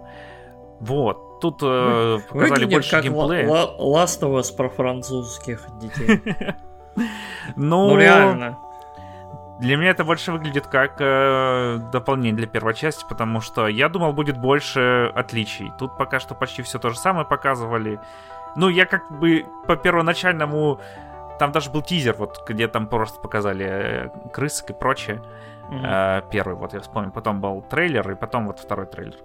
Вот, 0.80 1.40
тут 1.40 1.60
э, 1.64 2.20
показали 2.30 2.50
Выглядит 2.50 2.74
больше 2.74 2.92
как 2.92 3.04
геймплея. 3.04 3.48
Last 3.48 4.22
of 4.22 4.40
Us 4.40 4.56
про 4.56 4.70
французских 4.70 5.68
детей. 5.80 6.22
ну, 7.56 7.90
ну, 7.90 7.98
реально. 7.98 8.58
Для 9.60 9.76
меня 9.76 9.90
это 9.90 10.04
больше 10.04 10.32
выглядит 10.32 10.68
как 10.68 10.98
э, 11.00 11.80
дополнение 11.92 12.34
для 12.34 12.46
первой 12.46 12.76
части, 12.76 13.04
потому 13.10 13.42
что 13.42 13.68
я 13.68 13.90
думал, 13.90 14.14
будет 14.14 14.38
больше 14.38 15.12
отличий. 15.16 15.72
Тут 15.80 15.98
пока 15.98 16.20
что 16.20 16.36
почти 16.36 16.62
все 16.62 16.78
то 16.78 16.92
же 16.92 16.98
самое 16.98 17.26
показывали. 17.26 18.00
Ну, 18.56 18.70
я 18.70 18.86
как 18.86 19.12
бы 19.12 19.46
по 19.66 19.76
первоначальному 19.76 20.80
там 21.40 21.52
даже 21.52 21.70
был 21.72 21.82
тизер, 21.82 22.16
вот 22.18 22.44
где 22.48 22.68
там 22.68 22.88
просто 22.88 23.20
показали 23.20 23.66
э, 23.66 24.10
крысок 24.34 24.72
и 24.72 24.74
прочее. 24.74 25.22
Mm-hmm. 25.70 26.30
первый, 26.32 26.56
вот 26.56 26.74
я 26.74 26.80
вспомнил. 26.80 27.12
Потом 27.12 27.42
был 27.42 27.62
трейлер, 27.62 28.10
и 28.10 28.16
потом 28.16 28.48
вот 28.48 28.60
второй 28.60 28.86
трейлер. 28.86 29.18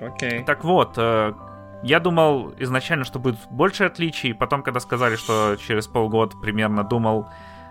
Окей. 0.00 0.40
Okay. 0.40 0.44
Так 0.44 0.64
вот, 0.64 0.94
э, 0.96 1.34
я 1.82 2.00
думал 2.00 2.54
изначально, 2.58 3.04
что 3.04 3.18
будет 3.18 3.36
больше 3.50 3.84
отличий. 3.84 4.34
Потом, 4.34 4.62
когда 4.62 4.80
сказали, 4.80 5.16
что 5.16 5.56
через 5.56 5.86
полгода 5.86 6.34
примерно, 6.40 6.82
думал, 6.82 7.28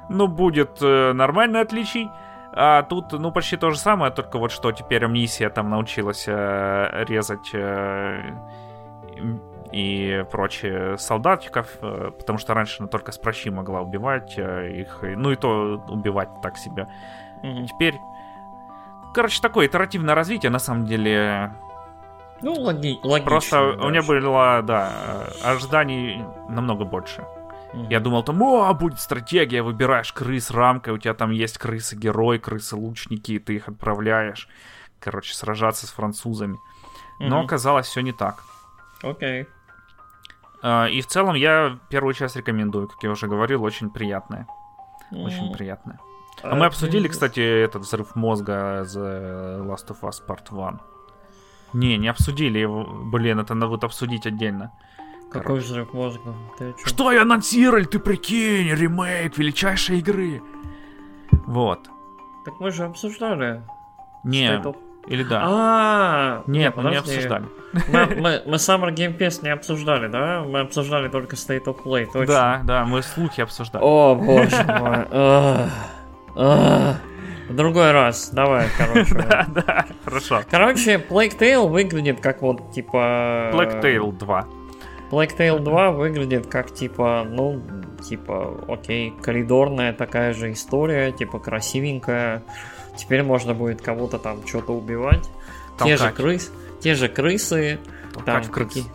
ну, 0.10 0.28
будет 0.28 0.82
нормально 0.82 1.62
отличий. 1.62 2.10
А 2.56 2.84
тут, 2.84 3.12
ну, 3.14 3.32
почти 3.32 3.58
то 3.58 3.72
же 3.72 3.80
самое, 3.80 4.12
только 4.12 4.38
вот 4.38 4.52
что 4.52 4.72
теперь 4.72 5.06
Амнисия 5.06 5.50
там 5.50 5.72
научилась 5.72 6.28
резать 6.28 7.52
и 9.74 10.24
прочие 10.32 11.00
солдатиков, 11.00 11.68
э, 11.82 12.12
потому 12.18 12.38
что 12.38 12.54
раньше 12.54 12.78
она 12.80 12.88
только 12.88 13.12
с 13.12 13.18
прощи 13.18 13.50
могла 13.50 13.82
убивать 13.82 14.36
э, 14.38 14.72
их, 14.72 15.00
ну 15.02 15.32
и 15.32 15.36
то 15.36 15.84
убивать 15.90 16.30
так 16.44 16.58
себе. 16.58 16.88
Mm-hmm. 17.42 17.68
Теперь, 17.68 17.96
короче, 19.16 19.42
такое 19.42 19.66
итеративное 19.66 20.14
развитие, 20.14 20.52
на 20.52 20.60
самом 20.60 20.86
деле... 20.86 21.56
Ну, 22.42 22.54
логи- 22.54 23.00
логично. 23.04 23.26
Просто 23.26 23.58
дальше. 23.58 23.80
у 23.80 23.90
меня 23.90 24.04
было, 24.04 24.62
да, 24.62 25.28
ожиданий 25.44 26.24
намного 26.50 26.86
больше. 26.86 27.26
Mm-hmm. 27.74 27.88
Я 27.90 28.00
думал, 28.00 28.22
там, 28.22 28.44
о, 28.44 28.72
будет 28.76 29.00
стратегия, 29.00 29.64
выбираешь 29.64 30.14
крыс 30.14 30.52
рамкой, 30.52 30.94
у 30.94 30.98
тебя 31.00 31.16
там 31.16 31.32
есть 31.32 31.58
крысы-герой, 31.58 32.38
крысы-лучники, 32.38 33.32
и 33.32 33.40
ты 33.40 33.56
их 33.56 33.68
отправляешь, 33.70 34.48
короче, 35.00 35.34
сражаться 35.34 35.88
с 35.88 35.90
французами. 35.90 36.58
Mm-hmm. 37.20 37.28
Но 37.28 37.42
оказалось 37.42 37.88
все 37.88 38.02
не 38.02 38.12
так. 38.12 38.44
Окей. 39.02 39.42
Okay. 39.42 39.48
А, 40.64 40.88
и 40.88 41.02
в 41.02 41.08
целом 41.08 41.36
я 41.36 41.78
первую 41.90 42.14
часть 42.14 42.38
рекомендую, 42.38 42.88
как 42.88 43.04
я 43.04 43.12
уже 43.12 43.28
говорил, 43.28 43.64
очень 43.64 43.90
приятная. 43.90 44.48
Очень 45.12 45.52
приятная. 45.54 46.00
А, 46.42 46.56
мы 46.56 46.66
обсудили, 46.66 47.08
кстати, 47.08 47.42
этот 47.42 47.82
взрыв 47.84 48.16
мозга 48.16 48.84
The 48.86 49.62
Last 49.68 49.90
of 49.90 50.00
Us 50.02 50.26
Part 50.26 50.48
1. 50.52 50.80
Не, 51.74 51.98
не 51.98 52.08
обсудили 52.08 52.60
его. 52.60 52.84
Блин, 52.86 53.40
это 53.40 53.54
надо 53.56 53.68
будет 53.68 53.84
обсудить 53.84 54.26
отдельно. 54.26 54.72
Какой 55.32 55.44
Короче. 55.44 55.66
взрыв 55.66 55.94
мозга? 55.94 56.34
Ты 56.58 56.74
что? 56.78 56.88
что 56.90 57.12
и 57.12 57.18
анонсировали, 57.18 57.84
ты 57.86 58.00
прикинь, 58.00 58.70
ремейк 58.74 59.38
величайшей 59.38 60.00
игры. 60.00 60.42
Вот. 61.48 61.90
Так 62.46 62.60
мы 62.60 62.72
же 62.72 62.84
обсуждали. 62.84 63.64
Не, 64.24 64.48
State 64.48 64.64
of- 64.64 64.78
или 65.08 65.24
да. 65.24 65.42
А, 65.46 66.44
Нет, 66.48 66.78
мы 66.78 66.92
не 66.92 66.98
обсуждали. 66.98 67.46
Мы, 67.74 68.56
Summer 68.56 68.94
Game 68.94 69.18
Fest 69.18 69.44
не 69.44 69.50
обсуждали, 69.50 70.08
да? 70.08 70.44
Мы 70.48 70.62
обсуждали 70.62 71.10
только 71.10 71.36
State 71.36 71.66
of 71.66 71.84
Play, 71.84 72.06
точно. 72.06 72.26
Да, 72.26 72.62
да, 72.64 72.86
мы 72.86 73.02
слухи 73.02 73.42
обсуждали. 73.42 73.84
О, 73.84 74.16
боже 74.16 74.64
мой. 74.64 75.08
В 77.50 77.56
другой 77.56 77.92
раз, 77.92 78.30
давай, 78.32 78.68
короче. 78.78 79.16
Да, 79.30 79.46
да, 79.50 79.86
хорошо. 80.06 80.42
Короче, 80.50 80.96
Plague 80.96 81.38
Tale 81.38 81.68
выглядит 81.68 82.22
как 82.22 82.42
вот, 82.42 82.72
типа... 82.72 83.52
Black 83.54 83.82
Tail 83.82 84.12
2. 84.12 84.48
Plague 85.12 85.38
Tale 85.38 85.60
2 85.60 85.92
выглядит 85.92 86.48
как, 86.48 86.74
типа, 86.74 87.28
ну, 87.30 87.62
типа, 88.02 88.64
окей, 88.68 89.14
коридорная 89.22 89.94
такая 89.94 90.34
же 90.34 90.54
история, 90.54 91.12
типа, 91.12 91.40
красивенькая. 91.40 92.44
Теперь 92.96 93.24
можно 93.24 93.54
будет 93.54 93.82
кого-то 93.82 94.20
там 94.20 94.46
что-то 94.48 94.74
убивать. 94.74 95.30
Те 95.84 95.98
же, 95.98 96.04
Толкать. 96.04 96.16
крыс, 96.16 96.52
те 96.82 96.96
же 96.96 97.08
крысы, 97.10 97.80
там 98.14 98.24
Толкать 98.26 98.48
крыс. 98.52 98.68
какие- 98.68 98.86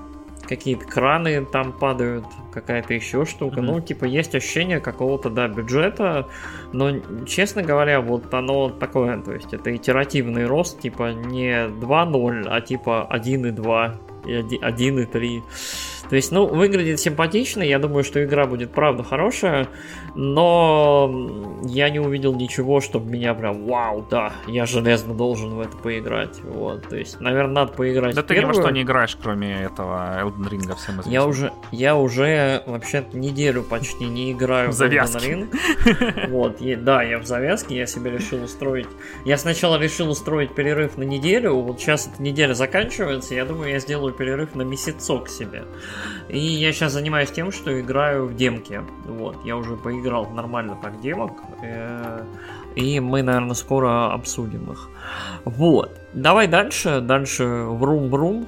какие-то 0.48 0.86
краны 0.86 1.44
там 1.44 1.72
падают, 1.72 2.24
какая-то 2.54 2.94
еще 2.94 3.26
штука. 3.26 3.56
Мгм. 3.60 3.66
Ну, 3.66 3.80
типа, 3.80 4.06
есть 4.06 4.34
ощущение 4.34 4.80
какого-то, 4.80 5.28
да, 5.28 5.46
бюджета, 5.48 6.26
но, 6.72 7.00
честно 7.26 7.62
говоря, 7.62 8.00
вот 8.00 8.32
оно 8.32 8.70
такое, 8.70 9.20
то 9.20 9.32
есть 9.32 9.52
это 9.52 9.74
итеративный 9.76 10.46
рост, 10.46 10.80
типа, 10.80 11.12
не 11.12 11.68
2.0, 11.68 12.46
а 12.48 12.60
типа 12.62 13.06
1.2 13.10 13.98
и 14.24 14.58
1.3. 14.62 15.42
То 16.08 16.16
есть, 16.16 16.32
ну, 16.32 16.46
выглядит 16.46 17.00
симпатично, 17.00 17.62
я 17.62 17.78
думаю, 17.78 18.02
что 18.04 18.24
игра 18.24 18.46
будет 18.46 18.72
правда 18.72 19.02
хорошая, 19.04 19.68
но 20.14 21.60
я 21.64 21.90
не 21.90 22.00
увидел 22.00 22.34
ничего, 22.34 22.80
чтобы 22.80 23.10
меня 23.10 23.34
прям, 23.34 23.66
вау, 23.66 24.06
да, 24.10 24.32
я 24.46 24.66
железно 24.66 25.14
должен 25.14 25.50
в 25.50 25.60
это 25.60 25.76
поиграть. 25.76 26.40
Вот, 26.42 26.88
то 26.88 26.96
есть, 26.96 27.20
наверное, 27.20 27.52
надо 27.54 27.72
поиграть 27.72 28.14
Да 28.14 28.22
в 28.22 28.26
ты 28.26 28.34
ни 28.34 28.38
во 28.38 28.46
первую. 28.46 28.62
что 28.62 28.72
не 28.72 28.82
играешь, 28.82 29.16
кроме 29.20 29.54
этого 29.64 30.18
Elden 30.22 30.48
Ring 30.50 30.74
всем 30.76 30.94
известно. 30.94 31.10
Я 31.10 31.26
уже, 31.26 31.52
я 31.72 31.96
уже 31.96 32.62
вообще 32.66 33.04
неделю 33.12 33.62
почти 33.62 34.04
не 34.06 34.32
играю 34.32 34.70
В 34.70 34.74
в. 34.74 35.16
Elden 35.16 35.48
Ring. 35.50 36.28
Вот, 36.30 36.60
и- 36.60 36.74
да, 36.76 37.02
я 37.02 37.18
в 37.18 37.26
завязке, 37.26 37.76
я 37.76 37.86
себе 37.86 38.10
решил 38.10 38.42
устроить. 38.42 38.88
Я 39.24 39.36
сначала 39.38 39.76
решил 39.78 40.10
устроить 40.10 40.54
перерыв 40.54 40.96
на 40.96 41.02
неделю, 41.02 41.54
вот 41.56 41.80
сейчас 41.80 42.06
эта 42.12 42.22
неделя 42.22 42.54
заканчивается, 42.54 43.34
я 43.34 43.44
думаю, 43.44 43.72
я 43.72 43.78
сделаю 43.78 44.12
перерыв 44.12 44.54
на 44.54 44.62
месяцок 44.62 45.28
себе. 45.28 45.64
И 46.28 46.38
я 46.38 46.72
сейчас 46.72 46.92
занимаюсь 46.92 47.30
тем, 47.30 47.52
что 47.52 47.80
играю 47.80 48.26
в 48.26 48.34
демки. 48.36 48.82
Вот, 49.06 49.36
я 49.44 49.56
уже 49.56 49.76
поиграл 49.76 50.28
нормально 50.30 50.76
так 50.82 51.00
демок. 51.00 51.32
э, 51.62 52.24
И 52.76 53.00
мы, 53.00 53.22
наверное, 53.22 53.54
скоро 53.54 54.12
обсудим 54.12 54.70
их. 54.70 54.88
Вот. 55.44 55.98
Давай 56.12 56.46
дальше. 56.46 57.00
Дальше 57.00 57.44
врум-врум. 57.44 58.46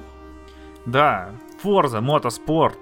Да, 0.85 1.31
Forza 1.63 2.01
Motorsport. 2.01 2.77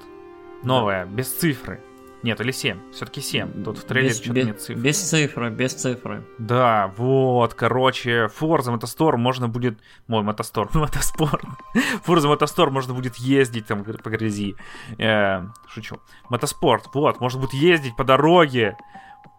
Новая, 0.63 1.05
без 1.05 1.31
цифры. 1.33 1.79
Нет, 2.21 2.41
или 2.41 2.51
7. 2.51 2.91
Все-таки 2.91 3.21
7. 3.21 3.63
Тут 3.63 3.77
в 3.77 3.83
трейлере 3.85 4.13
что-то 4.13 4.43
нет 4.43 4.61
цифр. 4.61 4.79
без 4.79 5.09
цифры, 5.09 5.49
без 5.49 5.73
цифры. 5.73 6.25
Да, 6.38 6.93
вот, 6.97 7.53
короче, 7.53 8.25
Forza 8.25 8.75
Motorsport 8.75 9.15
можно 9.15 9.47
будет... 9.47 9.79
Мой 10.07 10.21
Мотостор, 10.23 10.69
Motorsport. 10.73 11.45
Forza 12.05 12.33
Motorsport 12.33 12.71
можно 12.71 12.93
будет 12.93 13.15
ездить 13.15 13.67
там 13.67 13.83
по 13.83 14.09
грязи. 14.09 14.55
Э, 14.97 15.43
шучу. 15.69 15.99
Motorsport, 16.29 16.89
вот, 16.93 17.21
можно 17.21 17.39
будет 17.39 17.53
ездить 17.53 17.95
по 17.95 18.03
дороге, 18.03 18.75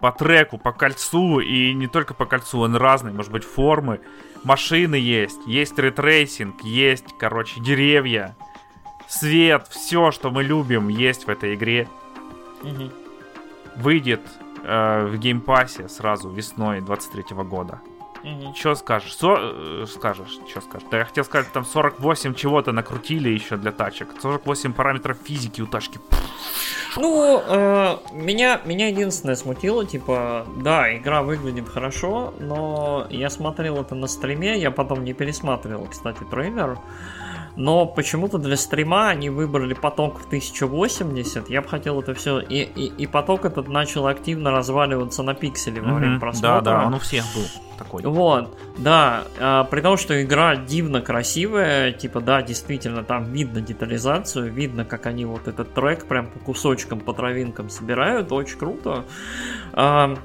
по 0.01 0.11
треку, 0.11 0.57
по 0.57 0.73
кольцу, 0.73 1.41
и 1.41 1.75
не 1.75 1.87
только 1.87 2.15
по 2.15 2.25
кольцу, 2.25 2.61
он 2.61 2.77
разный, 2.77 3.13
может 3.13 3.31
быть, 3.31 3.45
формы. 3.45 4.01
Машины 4.43 4.95
есть, 4.95 5.47
есть 5.47 5.79
ray 5.79 6.02
tracing, 6.02 6.63
есть, 6.63 7.05
короче, 7.19 7.61
деревья, 7.61 8.35
свет, 9.07 9.67
все, 9.69 10.11
что 10.13 10.31
мы 10.31 10.43
любим, 10.43 10.89
есть 10.89 11.27
в 11.27 11.29
этой 11.29 11.55
игре 11.55 11.89
Мгм. 12.63 12.91
выйдет 13.77 14.21
э, 14.65 15.07
в 15.07 15.17
Game 15.19 15.50
Pass 15.50 15.81
е 15.81 15.89
сразу 15.89 16.29
весной 16.29 16.81
23 16.81 17.35
года. 17.45 17.81
Мгм. 18.23 18.55
Что 18.55 18.75
скажешь? 18.75 19.17
Со- 19.17 19.39
э, 19.41 19.87
скажешь, 19.89 20.39
что 20.49 20.61
скажешь? 20.61 20.87
Да 20.91 20.99
я 20.99 21.05
хотел 21.07 21.25
сказать, 21.25 21.51
там 21.53 21.65
48 21.65 22.35
чего-то 22.35 22.73
накрутили 22.73 23.31
еще 23.31 23.57
для 23.57 23.73
тачек. 23.73 24.09
48 24.21 24.73
параметров 24.75 25.17
физики 25.25 25.63
у 25.63 25.67
тачки. 25.67 25.99
Ну, 26.97 27.41
э, 27.47 27.97
меня, 28.13 28.61
меня 28.65 28.89
единственное 28.89 29.37
смутило, 29.37 29.87
типа, 29.87 30.45
да, 30.57 30.95
игра 30.97 31.23
выглядит 31.23 31.69
хорошо, 31.69 32.35
но 32.41 33.07
я 33.11 33.31
смотрел 33.31 33.81
это 33.81 33.95
на 33.95 34.09
стриме, 34.09 34.59
я 34.61 34.71
потом 34.73 35.05
не 35.05 35.15
пересматривал, 35.15 35.87
кстати, 35.87 36.25
трейлер. 36.31 36.79
Но 37.61 37.85
почему-то 37.85 38.39
для 38.39 38.57
стрима 38.57 39.09
они 39.09 39.29
выбрали 39.29 39.75
поток 39.75 40.19
в 40.19 40.27
1080. 40.27 41.51
Я 41.51 41.61
бы 41.61 41.69
хотел 41.69 42.01
это 42.01 42.15
все. 42.15 42.41
И, 42.41 42.63
и, 42.63 42.87
и 42.87 43.07
поток 43.07 43.45
этот 43.45 43.69
начал 43.69 44.07
активно 44.07 44.51
разваливаться 44.51 45.23
на 45.23 45.35
пиксели 45.35 45.79
во 45.79 45.93
время 45.93 46.19
просмотра. 46.19 46.63
Да, 46.63 46.79
да, 46.79 46.87
он 46.87 46.95
у 46.95 46.99
всех 46.99 47.23
был 47.35 47.43
такой. 47.77 48.03
Вот, 48.03 48.57
да, 48.79 49.25
а, 49.39 49.65
при 49.65 49.83
том, 49.83 49.99
что 49.99 50.23
игра 50.23 50.57
дивно 50.57 51.03
красивая, 51.03 51.93
типа, 51.93 52.21
да, 52.21 52.41
действительно, 52.41 53.05
там 53.05 53.25
видно 53.25 53.61
детализацию, 53.61 54.51
видно, 54.51 54.87
как 54.87 55.05
они 55.05 55.27
вот 55.27 55.47
этот 55.47 55.75
трек 55.75 56.07
прям 56.07 56.29
по 56.29 56.39
кусочкам, 56.39 57.01
по 57.01 57.13
травинкам 57.13 57.69
собирают, 57.69 58.33
очень 58.33 58.59
круто. 58.59 59.05
А, 59.75 60.17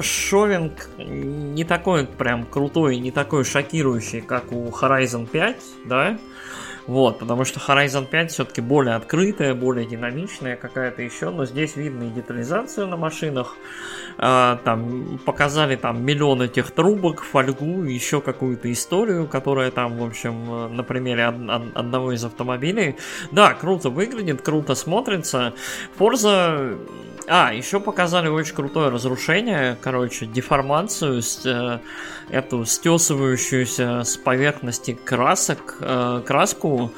Шовинг 0.00 0.88
не 0.98 1.64
такой 1.64 2.06
прям 2.06 2.46
крутой, 2.46 2.98
не 2.98 3.10
такой 3.10 3.44
шокирующий, 3.44 4.20
как 4.20 4.52
у 4.52 4.68
Horizon 4.68 5.26
5, 5.26 5.56
да, 5.86 6.16
вот, 6.86 7.18
потому 7.18 7.44
что 7.44 7.58
Horizon 7.58 8.06
5 8.06 8.30
все-таки 8.30 8.60
более 8.60 8.94
открытая, 8.94 9.54
более 9.54 9.84
динамичная 9.86 10.56
какая-то 10.56 11.02
еще, 11.02 11.30
но 11.30 11.44
здесь 11.44 11.74
видно 11.74 12.04
и 12.04 12.10
детализацию 12.10 12.86
на 12.86 12.96
машинах, 12.96 13.56
а, 14.18 14.58
там 14.64 15.18
показали 15.24 15.76
там 15.76 16.04
миллион 16.04 16.42
этих 16.42 16.70
трубок, 16.70 17.22
фольгу, 17.22 17.84
еще 17.84 18.20
какую-то 18.20 18.70
историю, 18.72 19.26
которая 19.26 19.70
там, 19.70 19.98
в 19.98 20.04
общем, 20.04 20.34
э, 20.48 20.68
на 20.68 20.82
примере 20.82 21.28
од- 21.28 21.48
од- 21.48 21.76
одного 21.76 22.12
из 22.12 22.24
автомобилей. 22.24 22.96
Да, 23.30 23.54
круто 23.54 23.90
выглядит, 23.90 24.42
круто 24.42 24.74
смотрится. 24.74 25.54
Forza... 25.98 26.78
А, 27.28 27.52
еще 27.54 27.78
показали 27.78 28.26
очень 28.26 28.54
крутое 28.54 28.88
разрушение, 28.88 29.76
короче, 29.80 30.26
деформацию, 30.26 31.22
с, 31.22 31.46
э, 31.46 31.78
эту 32.30 32.64
стесывающуюся 32.64 34.02
с 34.02 34.16
поверхности 34.16 34.98
красок, 35.04 35.76
э, 35.80 36.22
краску, 36.26 36.92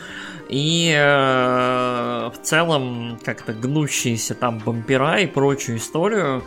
и 0.48 0.94
э, 0.96 2.30
в 2.30 2.42
целом 2.42 3.18
как-то 3.24 3.52
гнущиеся 3.52 4.34
там 4.34 4.58
бампера 4.58 5.20
и 5.20 5.26
прочую 5.26 5.78
историю, 5.78 6.42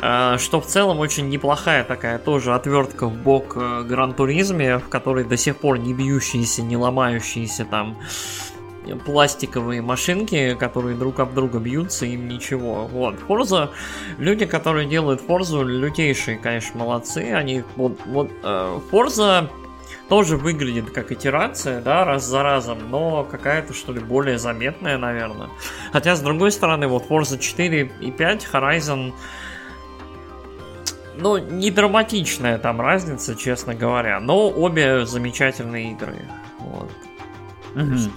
э, 0.00 0.36
что 0.38 0.60
в 0.60 0.66
целом 0.66 0.98
очень 0.98 1.28
неплохая 1.28 1.84
такая 1.84 2.18
тоже 2.18 2.54
отвертка 2.54 3.06
в 3.06 3.14
бок 3.14 3.56
э, 3.56 3.84
Гран 3.84 4.14
Туризме, 4.14 4.78
в 4.78 4.88
которой 4.88 5.24
до 5.24 5.36
сих 5.36 5.56
пор 5.56 5.78
не 5.78 5.94
бьющиеся, 5.94 6.62
не 6.62 6.76
ломающиеся 6.76 7.64
там 7.64 7.96
пластиковые 9.06 9.82
машинки, 9.82 10.54
которые 10.58 10.96
друг 10.96 11.20
об 11.20 11.34
друга 11.34 11.58
бьются, 11.58 12.06
им 12.06 12.28
ничего. 12.28 12.86
Вот, 12.86 13.16
Forza, 13.26 13.70
люди, 14.18 14.46
которые 14.46 14.86
делают 14.86 15.22
Forza, 15.26 15.64
лютейшие, 15.64 16.36
конечно, 16.36 16.80
молодцы. 16.80 17.32
Они 17.32 17.64
вот, 17.76 17.98
вот 18.06 18.30
э, 18.42 18.78
Forza 18.90 19.48
тоже 20.08 20.36
выглядит 20.36 20.90
как 20.90 21.12
итерация, 21.12 21.80
да, 21.80 22.04
раз 22.04 22.24
за 22.24 22.42
разом, 22.42 22.90
но 22.90 23.24
какая-то, 23.24 23.72
что 23.72 23.92
ли, 23.92 24.00
более 24.00 24.38
заметная, 24.38 24.98
наверное. 24.98 25.48
Хотя, 25.92 26.14
с 26.14 26.20
другой 26.20 26.52
стороны, 26.52 26.86
вот 26.88 27.08
Forza 27.08 27.38
4 27.38 27.90
и 28.00 28.10
5, 28.10 28.48
Horizon, 28.52 29.12
ну, 31.16 31.38
не 31.38 31.70
драматичная 31.70 32.58
там 32.58 32.80
разница, 32.80 33.34
честно 33.34 33.74
говоря, 33.74 34.20
но 34.20 34.50
обе 34.50 35.06
замечательные 35.06 35.92
игры. 35.92 36.28
Вот. 36.58 36.90
Есть, 37.76 38.10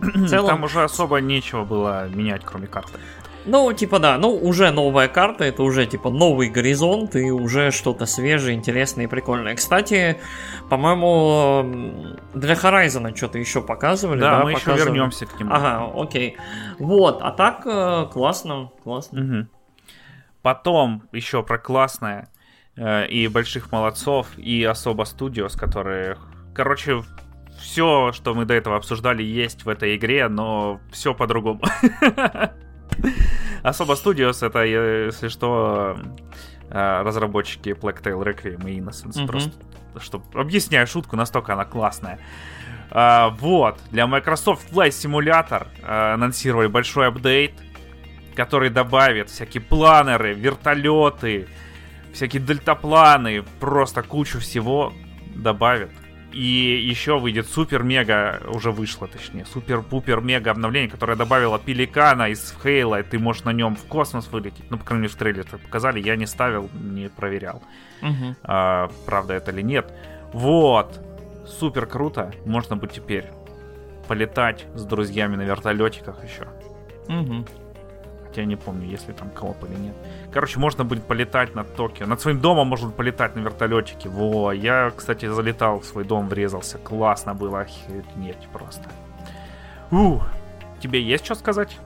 в 0.00 0.28
целом- 0.28 0.48
Там 0.48 0.64
уже 0.64 0.82
особо 0.82 1.18
нечего 1.18 1.64
было 1.64 2.08
менять, 2.08 2.42
кроме 2.44 2.66
карты. 2.66 2.98
Ну, 3.44 3.72
типа, 3.72 3.98
да, 3.98 4.18
ну, 4.18 4.34
уже 4.34 4.70
новая 4.70 5.08
карта, 5.08 5.44
это 5.44 5.62
уже, 5.62 5.86
типа, 5.86 6.10
новый 6.10 6.48
горизонт 6.48 7.16
и 7.16 7.30
уже 7.30 7.70
что-то 7.70 8.06
свежее, 8.06 8.54
интересное 8.56 9.04
и 9.04 9.08
прикольное. 9.08 9.54
Кстати, 9.54 10.18
по-моему, 10.68 12.16
для 12.34 12.54
Horizon 12.54 13.16
что-то 13.16 13.38
еще 13.38 13.62
показывали, 13.62 14.20
да? 14.20 14.38
Да, 14.38 14.44
мы 14.44 14.52
еще 14.52 14.74
вернемся 14.74 15.26
к 15.26 15.38
нему. 15.38 15.52
Ага, 15.52 15.90
окей. 15.94 16.36
Вот, 16.78 17.20
а 17.22 17.30
так, 17.30 17.62
э, 17.64 18.06
классно, 18.12 18.70
классно. 18.82 19.20
Мгм. 19.20 19.48
Потом 20.42 21.02
еще 21.12 21.42
про 21.42 21.58
классное 21.58 22.28
э, 22.76 23.06
и 23.08 23.28
больших 23.28 23.72
молодцов, 23.72 24.26
и 24.36 24.62
особо 24.64 25.04
студиос, 25.04 25.56
которые... 25.56 26.16
Короче, 26.54 27.02
все, 27.58 28.12
что 28.12 28.34
мы 28.34 28.44
до 28.44 28.54
этого 28.54 28.76
обсуждали, 28.76 29.22
есть 29.22 29.64
в 29.64 29.68
этой 29.68 29.96
игре, 29.96 30.28
но 30.28 30.80
все 30.92 31.14
по-другому. 31.14 31.62
Особо 33.62 33.94
Studios 33.94 34.46
это, 34.46 34.64
если 34.64 35.28
что, 35.28 35.98
э, 36.70 37.02
разработчики 37.02 37.70
Black 37.70 38.02
Tail 38.02 38.22
Requiem 38.22 38.70
и 38.70 38.78
Innocence. 38.80 39.26
Просто, 39.26 39.52
чтобы 40.00 40.24
объясняю 40.38 40.86
шутку, 40.86 41.16
настолько 41.16 41.54
она 41.54 41.64
классная. 41.64 42.18
А, 42.90 43.30
вот, 43.40 43.78
для 43.90 44.06
Microsoft 44.06 44.72
Flight 44.72 44.90
Simulator 44.90 45.66
а, 45.82 46.14
анонсировали 46.14 46.68
большой 46.68 47.08
апдейт, 47.08 47.52
который 48.34 48.70
добавит 48.70 49.28
всякие 49.28 49.60
планеры, 49.60 50.32
вертолеты, 50.32 51.48
всякие 52.12 52.40
дельтапланы, 52.40 53.42
просто 53.60 54.02
кучу 54.02 54.38
всего 54.40 54.92
добавит. 55.34 55.90
И 56.32 56.86
еще 56.86 57.18
выйдет 57.18 57.48
супер-мега, 57.48 58.42
уже 58.48 58.70
вышло 58.70 59.08
точнее, 59.08 59.46
супер-пупер-мега 59.46 60.50
обновление, 60.50 60.90
которое 60.90 61.16
добавило 61.16 61.58
пеликана 61.58 62.28
из 62.28 62.54
Хейла, 62.62 63.00
и 63.00 63.02
ты 63.02 63.18
можешь 63.18 63.44
на 63.44 63.52
нем 63.52 63.76
в 63.76 63.84
космос 63.84 64.28
вылететь. 64.28 64.70
Ну, 64.70 64.76
по 64.78 64.84
крайней 64.84 65.04
мере, 65.04 65.14
в 65.14 65.16
трейлере 65.16 65.44
так 65.44 65.60
показали, 65.60 66.00
я 66.00 66.16
не 66.16 66.26
ставил, 66.26 66.68
не 66.74 67.08
проверял. 67.08 67.62
Угу. 68.02 68.36
А, 68.42 68.90
правда 69.06 69.34
это 69.34 69.52
или 69.52 69.62
нет. 69.62 69.92
Вот 70.32 71.00
супер 71.46 71.86
круто. 71.86 72.32
Можно 72.44 72.76
будет 72.76 72.92
теперь 72.92 73.24
полетать 74.06 74.66
с 74.74 74.84
друзьями 74.84 75.36
на 75.36 75.42
вертолетиках 75.42 76.22
еще. 76.24 76.46
Угу. 77.08 77.46
Я 78.38 78.44
не 78.44 78.54
помню, 78.54 78.86
если 78.86 79.12
там 79.12 79.30
кого-то 79.30 79.66
или 79.66 79.74
нет. 79.74 79.96
Короче, 80.32 80.60
можно 80.60 80.84
будет 80.84 81.02
полетать 81.02 81.56
над 81.56 81.74
Токио. 81.74 82.06
Над 82.06 82.20
своим 82.20 82.40
домом 82.40 82.68
можно 82.68 82.90
полетать 82.90 83.34
на 83.34 83.40
вертолетике. 83.40 84.08
Во, 84.08 84.52
я, 84.52 84.92
кстати, 84.96 85.26
залетал 85.26 85.80
в 85.80 85.84
свой 85.84 86.04
дом, 86.04 86.28
врезался. 86.28 86.78
Классно 86.78 87.34
было, 87.34 87.62
охренеть 87.62 88.46
просто. 88.52 88.88
У, 89.90 90.20
тебе 90.80 91.02
есть 91.02 91.24
что 91.24 91.34
сказать? 91.34 91.78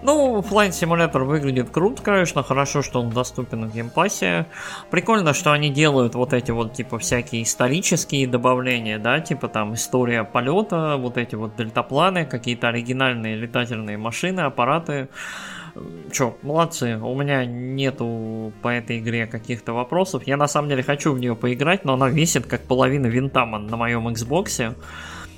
Ну, 0.00 0.38
Flight 0.40 0.70
Simulator 0.70 1.24
выглядит 1.24 1.70
круто, 1.70 2.02
конечно, 2.02 2.44
хорошо, 2.44 2.82
что 2.82 3.00
он 3.00 3.10
доступен 3.10 3.68
в 3.68 3.74
Game 3.74 4.03
Pass 4.03 4.32
е. 4.32 4.46
Прикольно, 4.90 5.34
что 5.34 5.50
они 5.50 5.70
делают 5.70 6.14
вот 6.14 6.32
эти 6.32 6.52
вот, 6.52 6.74
типа, 6.74 6.98
всякие 6.98 7.42
исторические 7.42 8.28
добавления, 8.28 8.98
да, 8.98 9.20
типа 9.20 9.48
там 9.48 9.74
история 9.74 10.22
полета, 10.22 10.96
вот 10.98 11.16
эти 11.16 11.34
вот 11.34 11.56
дельтапланы, 11.56 12.26
какие-то 12.26 12.68
оригинальные 12.68 13.34
летательные 13.34 13.96
машины, 13.96 14.40
аппараты. 14.40 15.08
Чё, 16.12 16.36
молодцы, 16.42 16.96
у 16.98 17.14
меня 17.16 17.44
нету 17.44 18.52
по 18.62 18.68
этой 18.68 18.98
игре 18.98 19.26
каких-то 19.26 19.72
вопросов. 19.72 20.22
Я 20.26 20.36
на 20.36 20.46
самом 20.46 20.68
деле 20.68 20.82
хочу 20.82 21.12
в 21.12 21.18
нее 21.18 21.34
поиграть, 21.34 21.84
но 21.84 21.94
она 21.94 22.08
весит 22.08 22.46
как 22.46 22.62
половина 22.62 23.06
винта 23.06 23.44
на 23.44 23.76
моем 23.76 24.06
Xbox. 24.08 24.74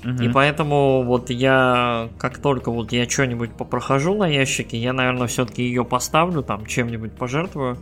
Угу. 0.03 0.23
И 0.23 0.29
поэтому 0.29 1.03
вот 1.03 1.31
я, 1.31 2.09
как 2.19 2.37
только 2.37 2.71
вот 2.71 2.91
я 2.91 3.09
что-нибудь 3.09 3.53
попрохожу 3.53 4.15
на 4.15 4.27
ящике, 4.27 4.77
я, 4.77 4.93
наверное, 4.93 5.27
все-таки 5.27 5.63
ее 5.63 5.83
поставлю, 5.83 6.43
там, 6.43 6.65
чем-нибудь 6.65 7.13
пожертвую. 7.13 7.77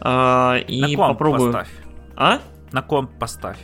Э, 0.00 0.60
и 0.66 0.82
на 0.82 0.88
комп 0.88 1.18
попробую. 1.18 1.52
Поставь. 1.52 1.68
А? 2.16 2.38
На 2.72 2.82
комп 2.82 3.10
поставь. 3.18 3.58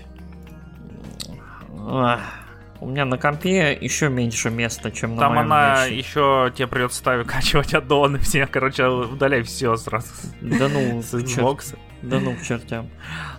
Ах. 1.86 2.43
У 2.80 2.86
меня 2.86 3.04
на 3.04 3.16
компе 3.16 3.72
еще 3.80 4.08
меньше 4.08 4.50
места, 4.50 4.90
чем 4.90 5.14
на 5.14 5.20
Там 5.20 5.38
она 5.38 5.84
ящике. 5.84 5.98
еще 5.98 6.52
тебе 6.54 6.66
придется 6.66 6.98
ставить 6.98 7.26
качивать 7.26 7.72
аддоны 7.74 8.18
все. 8.18 8.46
Короче, 8.46 8.86
удаляй 8.86 9.42
все 9.42 9.76
сразу. 9.76 10.08
Да 10.40 10.68
ну, 10.68 11.02
с 11.02 11.14
Xbox. 11.14 11.76
Да 12.02 12.20
ну, 12.20 12.34
к 12.34 12.42
чертям. 12.42 12.90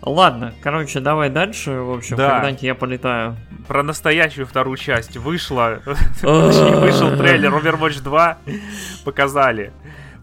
Ладно, 0.01 0.53
короче, 0.61 0.99
давай 0.99 1.29
дальше. 1.29 1.71
В 1.71 1.93
общем, 1.93 2.17
да. 2.17 2.31
когда-нибудь 2.31 2.63
я 2.63 2.75
полетаю. 2.75 3.37
Про 3.67 3.83
настоящую 3.83 4.47
вторую 4.47 4.77
часть 4.77 5.17
вышла. 5.17 5.81
Вышел 6.21 7.15
трейлер 7.17 7.53
Overwatch 7.53 8.01
2. 8.01 8.37
Показали. 9.03 9.71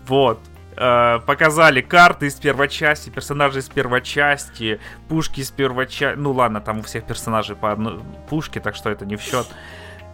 Вот. 0.07 0.41
Э, 0.77 1.21
показали 1.27 1.83
карты 1.83 2.27
из 2.27 2.35
первой 2.35 2.69
части, 2.69 3.11
персонажи 3.11 3.59
из 3.59 3.69
первой 3.69 4.01
части, 4.01 4.81
пушки 5.09 5.41
из 5.41 5.51
первой 5.51 5.87
части. 5.87 6.19
Ну 6.19 6.33
ладно, 6.33 6.61
там 6.61 6.79
у 6.79 6.83
всех 6.83 7.05
персонажей 7.05 7.57
по 7.57 7.73
одной 7.73 8.01
пушке, 8.29 8.61
так 8.61 8.75
что 8.75 8.91
это 8.91 9.05
не 9.05 9.17
в 9.17 9.21
счет. 9.21 9.47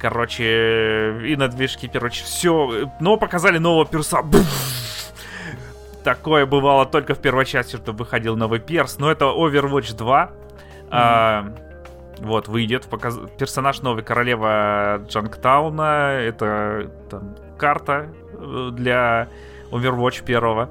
Короче, 0.00 1.20
и 1.24 1.36
на 1.36 1.48
движке, 1.48 1.88
короче, 1.92 2.24
все. 2.24 2.90
Но 3.00 3.16
показали 3.16 3.58
нового 3.58 3.86
перса. 3.86 4.22
Такое 6.04 6.46
бывало 6.46 6.86
только 6.86 7.14
в 7.14 7.20
первой 7.20 7.44
части, 7.44 7.76
что 7.76 7.92
выходил 7.92 8.36
новый 8.36 8.60
перс. 8.60 8.98
Но 8.98 9.10
это 9.10 9.26
Overwatch 9.26 9.96
2. 9.96 10.22
Mm-hmm. 10.22 10.88
А, 10.90 11.52
вот, 12.20 12.48
выйдет. 12.48 12.86
Показ... 12.86 13.18
Персонаж 13.38 13.82
новый 13.82 14.02
королева 14.04 15.04
Джанктауна. 15.08 16.20
Это 16.20 16.90
там, 17.10 17.36
карта 17.58 18.08
э, 18.32 18.70
для 18.72 19.28
Overwatch 19.70 20.24
первого 20.24 20.70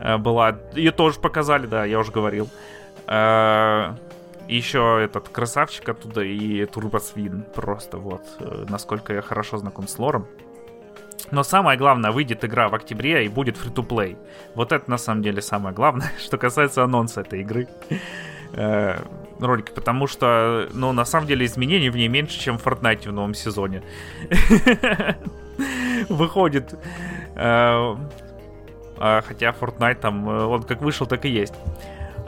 э, 0.00 0.16
была. 0.18 0.58
Ее 0.74 0.92
тоже 0.92 1.20
показали, 1.20 1.66
да, 1.66 1.84
я 1.84 1.98
уже 1.98 2.12
говорил. 2.12 2.48
Э, 3.06 3.94
еще 4.48 5.00
этот 5.02 5.28
красавчик 5.28 5.88
оттуда 5.88 6.22
и 6.22 6.64
Турбосвин. 6.66 7.44
Просто 7.54 7.98
вот, 7.98 8.22
э, 8.40 8.66
насколько 8.68 9.14
я 9.14 9.22
хорошо 9.22 9.58
знаком 9.58 9.88
с 9.88 9.98
лором. 9.98 10.26
Но 11.30 11.42
самое 11.42 11.78
главное, 11.78 12.10
выйдет 12.10 12.44
игра 12.44 12.68
в 12.68 12.74
октябре 12.74 13.24
и 13.24 13.28
будет 13.28 13.56
free-to-play. 13.56 14.16
Вот 14.54 14.72
это 14.72 14.90
на 14.90 14.98
самом 14.98 15.22
деле 15.22 15.40
самое 15.40 15.74
главное, 15.74 16.12
что 16.18 16.36
касается 16.38 16.84
анонса 16.84 17.22
этой 17.22 17.40
игры. 17.40 17.68
Ролика, 19.40 19.72
потому 19.72 20.06
что, 20.06 20.68
ну, 20.74 20.92
на 20.92 21.06
самом 21.06 21.26
деле 21.26 21.46
изменений 21.46 21.88
в 21.88 21.96
ней 21.96 22.08
меньше, 22.08 22.38
чем 22.38 22.58
в 22.58 22.66
Fortnite 22.66 23.08
в 23.08 23.12
новом 23.12 23.32
сезоне. 23.32 23.82
Выходит 26.10 26.74
хотя 29.22 29.50
Fortnite 29.50 29.96
там, 29.96 30.28
э, 30.28 30.44
он 30.44 30.62
как 30.62 30.80
вышел, 30.80 31.06
так 31.06 31.24
и 31.24 31.28
есть. 31.28 31.54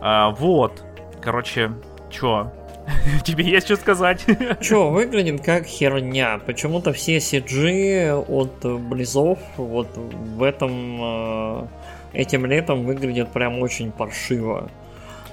А, 0.01 0.31
вот. 0.31 0.83
Короче, 1.21 1.73
чё? 2.11 2.53
Тебе 3.25 3.45
есть 3.45 3.67
что 3.67 3.77
сказать? 3.77 4.25
Чё, 4.61 4.91
выглядит 4.91 5.43
как 5.43 5.65
херня. 5.65 6.41
Почему-то 6.45 6.93
все 6.93 7.17
CG 7.19 8.13
от 8.13 8.81
Близов 8.83 9.39
вот 9.57 9.89
в 9.97 10.43
этом 10.43 10.73
э, 11.01 11.67
этим 12.13 12.47
летом 12.47 12.85
выглядят 12.85 13.33
прям 13.33 13.61
очень 13.61 13.91
паршиво. 13.91 14.71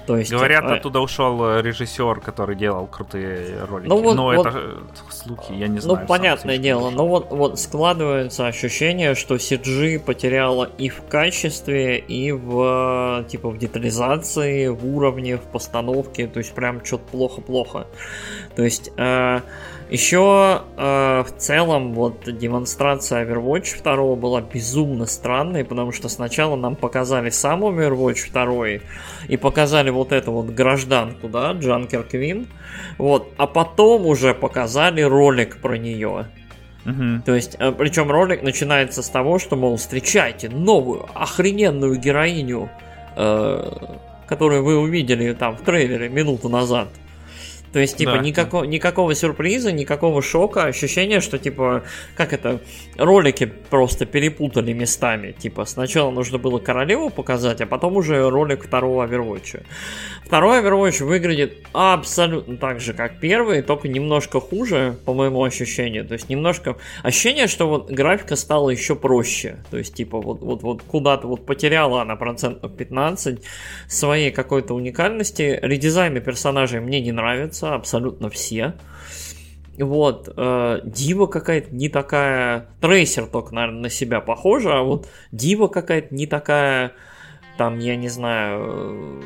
То 0.06 0.16
есть, 0.16 0.30
Говорят, 0.30 0.64
а... 0.64 0.74
оттуда 0.74 1.00
ушел 1.00 1.44
э, 1.44 1.62
режиссер, 1.62 2.20
который 2.20 2.56
делал 2.56 2.86
крутые 2.86 3.64
ролики. 3.64 3.88
Ну, 3.88 4.02
вот, 4.02 4.16
но 4.16 4.24
вот, 4.24 4.46
это 4.46 4.58
э, 4.58 4.78
слухи, 5.10 5.52
я 5.52 5.68
не 5.68 5.76
ну, 5.76 5.80
знаю. 5.80 6.00
Ну, 6.00 6.06
понятное 6.06 6.58
дело, 6.58 6.90
но 6.90 7.06
вот, 7.06 7.30
вот 7.30 7.58
складывается 7.58 8.46
ощущение, 8.46 9.14
что 9.14 9.36
CG 9.36 10.00
потеряла 10.00 10.64
и 10.78 10.88
в 10.88 11.02
качестве, 11.08 11.98
и 11.98 12.32
в 12.32 13.24
типа 13.28 13.50
в 13.50 13.58
детализации, 13.58 14.68
в 14.68 14.84
уровне, 14.86 15.36
в 15.36 15.42
постановке. 15.42 16.26
То 16.26 16.38
есть 16.38 16.52
прям 16.52 16.84
что-то 16.84 17.04
плохо-плохо. 17.10 17.86
То 18.56 18.62
есть 18.62 18.90
э, 18.96 19.40
еще 19.92 20.62
э, 20.78 21.22
в 21.22 21.32
целом 21.36 21.92
вот 21.92 22.24
демонстрация 22.24 23.26
Overwatch 23.26 23.82
2 23.82 24.16
была 24.16 24.40
безумно 24.40 25.04
странной, 25.04 25.66
потому 25.66 25.92
что 25.92 26.08
сначала 26.08 26.56
нам 26.56 26.76
показали 26.76 27.28
сам 27.28 27.62
Overwatch 27.62 28.32
2 28.32 28.84
и 29.28 29.36
показали 29.36 29.90
вот 29.90 30.12
эту 30.12 30.32
вот 30.32 30.46
гражданку, 30.46 31.28
да, 31.28 31.52
Джанкер 31.52 32.04
Квин, 32.04 32.46
вот, 32.96 33.34
а 33.36 33.46
потом 33.46 34.06
уже 34.06 34.32
показали 34.32 35.02
ролик 35.02 35.58
про 35.60 35.76
нее. 35.76 36.26
Угу. 36.86 37.22
То 37.26 37.34
есть, 37.34 37.56
э, 37.58 37.70
причем 37.72 38.10
ролик 38.10 38.42
начинается 38.42 39.02
с 39.02 39.10
того, 39.10 39.38
что, 39.38 39.56
мол, 39.56 39.76
встречайте 39.76 40.48
новую 40.48 41.06
охрененную 41.14 41.96
героиню, 41.98 42.70
э, 43.14 43.70
которую 44.26 44.64
вы 44.64 44.78
увидели 44.78 45.34
там 45.34 45.54
в 45.54 45.60
трейлере 45.60 46.08
минуту 46.08 46.48
назад. 46.48 46.88
То 47.72 47.78
есть, 47.78 47.96
типа, 47.96 48.12
да. 48.12 48.18
никакого, 48.18 48.64
никакого 48.64 49.14
сюрприза, 49.14 49.72
никакого 49.72 50.20
шока, 50.20 50.64
ощущение, 50.64 51.20
что, 51.20 51.38
типа, 51.38 51.84
как 52.16 52.34
это, 52.34 52.60
ролики 52.96 53.46
просто 53.46 54.04
перепутали 54.04 54.72
местами. 54.74 55.32
Типа, 55.32 55.64
сначала 55.64 56.10
нужно 56.10 56.38
было 56.38 56.58
королеву 56.58 57.08
показать, 57.08 57.62
а 57.62 57.66
потом 57.66 57.96
уже 57.96 58.28
ролик 58.28 58.64
второго 58.64 59.06
Overwatch. 59.06 59.62
Второй 60.26 60.60
Overwatch 60.60 61.02
выглядит 61.02 61.66
абсолютно 61.72 62.58
так 62.58 62.80
же, 62.80 62.92
как 62.92 63.20
первый, 63.20 63.62
только 63.62 63.88
немножко 63.88 64.38
хуже, 64.38 64.96
по 65.06 65.14
моему 65.14 65.42
ощущению. 65.42 66.06
То 66.06 66.12
есть, 66.12 66.28
немножко 66.28 66.76
ощущение, 67.02 67.46
что 67.46 67.68
вот 67.68 67.90
графика 67.90 68.36
стала 68.36 68.68
еще 68.68 68.96
проще. 68.96 69.56
То 69.70 69.78
есть, 69.78 69.94
типа, 69.94 70.20
вот, 70.20 70.40
вот, 70.42 70.62
вот 70.62 70.82
куда-то 70.82 71.26
вот 71.26 71.46
потеряла 71.46 72.02
она 72.02 72.16
процентов 72.16 72.76
15 72.76 73.42
своей 73.88 74.30
какой-то 74.30 74.74
уникальности. 74.74 75.58
Редизайны 75.62 76.20
персонажей 76.20 76.80
мне 76.80 77.00
не 77.00 77.12
нравятся 77.12 77.61
нравятся 77.62 77.74
абсолютно 77.74 78.30
все. 78.30 78.74
Вот, 79.78 80.32
э, 80.36 80.80
Дива 80.84 81.26
какая-то 81.26 81.74
не 81.74 81.88
такая, 81.88 82.68
Трейсер 82.80 83.26
только, 83.26 83.54
наверное, 83.54 83.82
на 83.82 83.90
себя 83.90 84.20
похожа, 84.20 84.78
а 84.78 84.82
вот 84.82 85.08
Дива 85.32 85.68
какая-то 85.68 86.14
не 86.14 86.26
такая, 86.26 86.92
там, 87.56 87.78
я 87.78 87.96
не 87.96 88.08
знаю, 88.10 89.22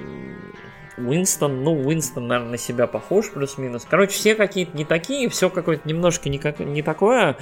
Уинстон, 0.98 1.64
ну, 1.64 1.72
Уинстон, 1.72 2.28
наверное, 2.28 2.52
на 2.52 2.58
себя 2.58 2.86
похож, 2.86 3.30
плюс-минус. 3.32 3.86
Короче, 3.90 4.12
все 4.12 4.36
какие-то 4.36 4.76
не 4.76 4.84
такие, 4.84 5.28
все 5.28 5.50
какое-то 5.50 5.86
немножко 5.86 6.28
не, 6.28 6.38
как, 6.38 6.60
не 6.60 6.80
такое. 6.80 7.36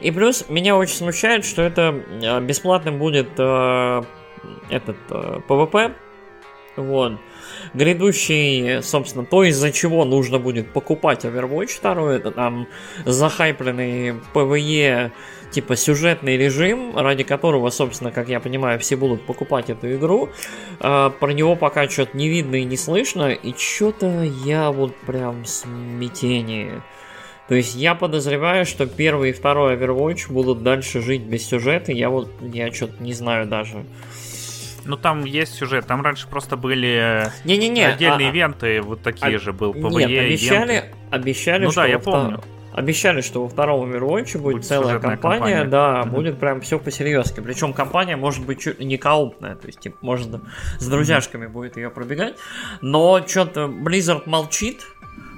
И 0.00 0.12
плюс 0.12 0.48
меня 0.48 0.76
очень 0.76 0.94
смущает, 0.94 1.44
что 1.44 1.60
это 1.60 2.02
э, 2.22 2.40
бесплатным 2.40 2.98
будет 2.98 3.28
э, 3.36 4.02
этот 4.70 4.96
э, 5.10 5.40
PvP. 5.48 5.92
Вот. 6.76 7.18
Грядущий, 7.74 8.82
собственно, 8.82 9.24
то, 9.24 9.44
из-за 9.44 9.72
чего 9.72 10.04
нужно 10.04 10.38
будет 10.38 10.72
покупать 10.72 11.24
Overwatch 11.24 11.80
2, 11.80 12.14
это 12.14 12.30
там 12.30 12.68
захайпленный 13.04 14.14
PvE 14.32 15.12
типа 15.54 15.76
сюжетный 15.76 16.36
режим, 16.36 16.96
ради 16.96 17.22
которого, 17.22 17.70
собственно, 17.70 18.10
как 18.10 18.28
я 18.28 18.40
понимаю, 18.40 18.80
все 18.80 18.96
будут 18.96 19.24
покупать 19.24 19.70
эту 19.70 19.94
игру. 19.94 20.28
А, 20.80 21.10
про 21.10 21.32
него 21.32 21.54
пока 21.54 21.88
что-то 21.88 22.16
не 22.16 22.28
видно 22.28 22.56
и 22.56 22.64
не 22.64 22.76
слышно, 22.76 23.30
и 23.30 23.54
что-то 23.56 24.22
я 24.44 24.72
вот 24.72 24.96
прям 25.06 25.44
смятение. 25.44 26.82
То 27.48 27.54
есть 27.54 27.74
я 27.76 27.94
подозреваю, 27.94 28.64
что 28.64 28.86
первый 28.86 29.30
и 29.30 29.32
второй 29.32 29.76
Overwatch 29.76 30.32
будут 30.32 30.62
дальше 30.62 31.00
жить 31.00 31.22
без 31.22 31.46
сюжета. 31.46 31.92
Я 31.92 32.08
вот, 32.08 32.30
я 32.40 32.72
что-то 32.72 33.02
не 33.02 33.12
знаю 33.12 33.46
даже. 33.46 33.84
Ну 34.84 34.96
там 34.96 35.24
есть 35.24 35.54
сюжет, 35.54 35.86
там 35.86 36.02
раньше 36.02 36.28
просто 36.28 36.56
были 36.56 37.30
Не-не-не, 37.44 37.84
отдельные 37.84 38.28
а, 38.28 38.30
ивенты, 38.30 38.82
вот 38.82 39.02
такие 39.02 39.36
а, 39.36 39.38
же 39.38 39.52
был 39.52 39.72
PvE 39.72 40.06
Нет, 40.06 40.24
обещали, 40.24 40.72
ивенты. 40.72 40.94
обещали, 41.10 41.64
ну, 41.64 41.70
что 41.70 41.82
да, 41.82 41.86
я 41.86 41.98
помню. 41.98 42.42
Обещали, 42.74 43.20
что 43.20 43.42
во 43.42 43.48
втором 43.48 43.88
Overwatch 43.88 44.32
будет, 44.32 44.42
будет 44.42 44.64
целая 44.66 44.98
кампания, 44.98 45.20
кампания, 45.20 45.64
да, 45.64 46.02
mm-hmm. 46.02 46.10
будет 46.10 46.40
прям 46.40 46.60
все 46.60 46.80
по-серьезки. 46.80 47.38
Причем 47.38 47.72
компания 47.72 48.16
может 48.16 48.44
быть 48.44 48.60
чуть 48.60 48.80
не 48.80 48.98
коопная, 48.98 49.54
то 49.54 49.68
есть, 49.68 49.78
типа, 49.78 49.96
можно 50.00 50.40
с 50.80 50.86
друзьяшками 50.88 51.46
mm-hmm. 51.46 51.50
будет 51.50 51.76
ее 51.76 51.90
пробегать. 51.90 52.34
Но 52.80 53.24
что-то 53.24 53.66
Blizzard 53.66 54.28
молчит, 54.28 54.84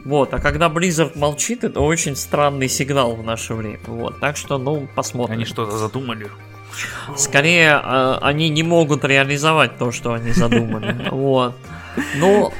вот, 0.06 0.32
а 0.32 0.38
когда 0.38 0.68
Blizzard 0.68 1.18
молчит, 1.18 1.64
это 1.64 1.80
очень 1.80 2.16
странный 2.16 2.68
сигнал 2.68 3.16
в 3.16 3.22
наше 3.22 3.54
время. 3.54 3.80
Вот, 3.86 4.18
так 4.20 4.36
что, 4.36 4.56
ну, 4.56 4.88
посмотрим. 4.94 5.34
Они 5.34 5.44
что-то 5.44 5.76
задумали. 5.76 6.30
Скорее, 7.16 7.80
э, 7.82 8.18
они 8.20 8.48
не 8.48 8.62
могут 8.62 9.04
реализовать 9.04 9.78
то, 9.78 9.92
что 9.92 10.12
они 10.12 10.32
задумали. 10.32 11.08
Вот. 11.10 11.54
Ну, 12.16 12.52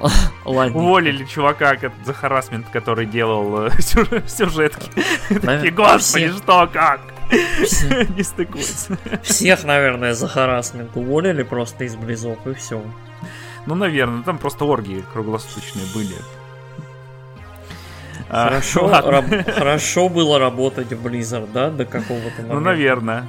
Ладно. 0.44 0.78
Уволили 0.78 1.24
чувака 1.24 1.76
за 2.04 2.12
харасмент, 2.12 2.66
который 2.70 3.06
делал 3.06 3.66
э, 3.66 3.70
сюжетки. 4.26 4.90
Такие, 5.28 5.72
господи, 5.72 6.30
что, 6.30 6.68
как? 6.72 7.00
Не 7.30 8.22
стыкуется. 8.22 8.96
Всех, 9.22 9.64
наверное, 9.64 10.14
за 10.14 10.28
харасмент 10.28 10.96
уволили 10.96 11.42
просто 11.42 11.84
из 11.84 11.96
близов, 11.96 12.38
и 12.46 12.54
все. 12.54 12.82
Ну, 13.66 13.74
наверное, 13.74 14.22
там 14.22 14.38
просто 14.38 14.64
оргии 14.64 15.04
круглосуточные 15.12 15.84
были. 15.94 16.14
А, 18.30 18.44
хорошо, 18.48 18.88
раб- 18.88 19.50
хорошо 19.54 20.08
было 20.08 20.38
работать 20.38 20.92
в 20.92 21.06
Blizzard, 21.06 21.48
да, 21.52 21.70
до 21.70 21.84
какого-то 21.84 22.42
момента. 22.42 22.54
Ну, 22.54 22.60
наверное. 22.60 23.26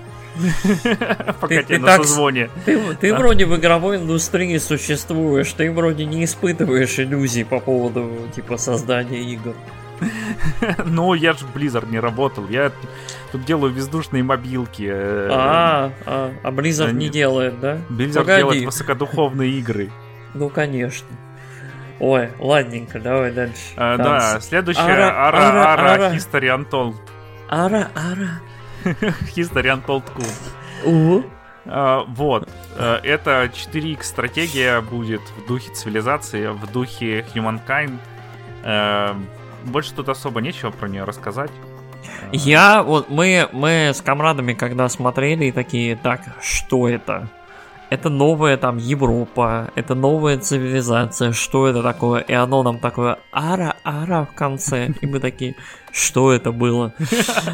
Пока 1.41 1.63
ты, 1.63 1.79
на 1.79 1.97
созвоне. 1.97 2.49
Ты, 2.65 3.13
вроде 3.13 3.45
в 3.45 3.55
игровой 3.57 3.97
индустрии 3.97 4.57
существуешь, 4.57 5.51
ты 5.53 5.71
вроде 5.71 6.05
не 6.05 6.23
испытываешь 6.23 6.99
иллюзий 6.99 7.43
по 7.43 7.59
поводу 7.59 8.12
типа 8.35 8.57
создания 8.57 9.21
игр. 9.21 9.53
Ну, 10.85 11.13
я 11.13 11.33
же 11.33 11.39
в 11.45 11.55
Blizzard 11.55 11.91
не 11.91 11.99
работал. 11.99 12.47
Я 12.47 12.71
тут 13.33 13.43
делаю 13.43 13.73
воздушные 13.73 14.23
мобилки. 14.23 14.88
Э, 14.89 15.29
а, 15.29 15.91
а, 16.05 16.31
а 16.41 16.51
Blizzard 16.51 16.93
не 16.93 17.09
делает, 17.09 17.59
да? 17.59 17.79
Blizzard 17.89 18.25
делает 18.25 18.65
высокодуховные 18.65 19.51
игры. 19.59 19.89
Ну, 20.33 20.49
конечно. 20.49 21.07
Ой, 21.99 22.29
ладненько, 22.39 22.99
давай 22.99 23.31
дальше. 23.31 23.73
А, 23.75 23.97
да, 23.97 24.39
следующая 24.39 24.81
Ара, 24.81 25.27
Ара, 25.27 25.73
Ара, 25.73 25.93
Ара, 25.93 26.15
History 26.15 26.47
Untold. 26.47 26.95
Ара, 27.49 27.89
Ара. 27.93 28.39
History 29.35 29.65
Untold 29.65 30.03
Cool. 30.15 30.31
Угу. 30.85 31.25
А, 31.65 32.05
вот. 32.07 32.49
Э, 32.77 32.99
это 33.03 33.51
4X 33.53 34.03
стратегия 34.03 34.81
будет 34.81 35.21
в 35.38 35.47
духе 35.47 35.71
цивилизации, 35.73 36.47
в 36.47 36.71
духе 36.71 37.25
Humankind. 37.33 37.97
Э, 38.63 39.13
больше 39.65 39.93
тут 39.93 40.09
особо 40.09 40.41
нечего 40.41 40.71
про 40.71 40.88
нее 40.88 41.03
рассказать. 41.03 41.51
Я 42.31 42.83
вот 42.83 43.09
мы 43.09 43.49
мы 43.51 43.91
с 43.93 44.01
комрадами 44.01 44.53
когда 44.53 44.88
смотрели 44.88 45.45
и 45.45 45.51
такие 45.51 45.95
так 45.95 46.21
что 46.41 46.88
это 46.88 47.27
это 47.89 48.10
новая 48.10 48.58
там 48.58 48.78
Европа, 48.78 49.71
это 49.75 49.95
новая 49.95 50.38
цивилизация, 50.38 51.32
что 51.32 51.67
это 51.67 51.82
такое? 51.82 52.21
И 52.21 52.34
оно 52.34 52.63
нам 52.63 52.80
такое 52.80 53.19
ара-ара 53.32 54.25
в 54.25 54.36
конце. 54.36 54.89
И 55.02 55.08
мы 55.08 55.19
такие, 55.19 55.56
что 55.91 56.32
это 56.32 56.52
было? 56.52 56.93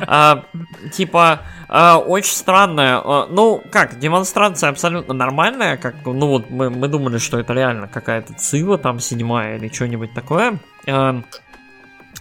А, 0.07 0.43
типа, 0.91 1.41
а, 1.67 1.97
очень 1.97 2.33
странная. 2.33 3.01
А, 3.03 3.27
ну, 3.29 3.61
как, 3.71 3.97
демонстрация 3.97 4.69
абсолютно 4.69 5.13
нормальная, 5.13 5.77
как, 5.77 5.95
ну 6.05 6.27
вот 6.27 6.49
мы, 6.49 6.69
мы 6.69 6.87
думали, 6.87 7.17
что 7.17 7.39
это 7.39 7.53
реально 7.53 7.87
какая-то 7.87 8.33
цива 8.33 8.77
там 8.77 8.99
седьмая 8.99 9.57
или 9.57 9.69
что-нибудь 9.73 10.13
такое. 10.13 10.59
А, 10.87 11.21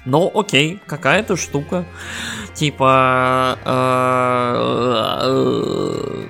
ну, 0.05 0.31
окей, 0.35 0.81
какая-то 0.87 1.37
штука. 1.37 1.85
Типа... 2.55 3.59
Э, 3.65 4.55
э, 5.23 6.27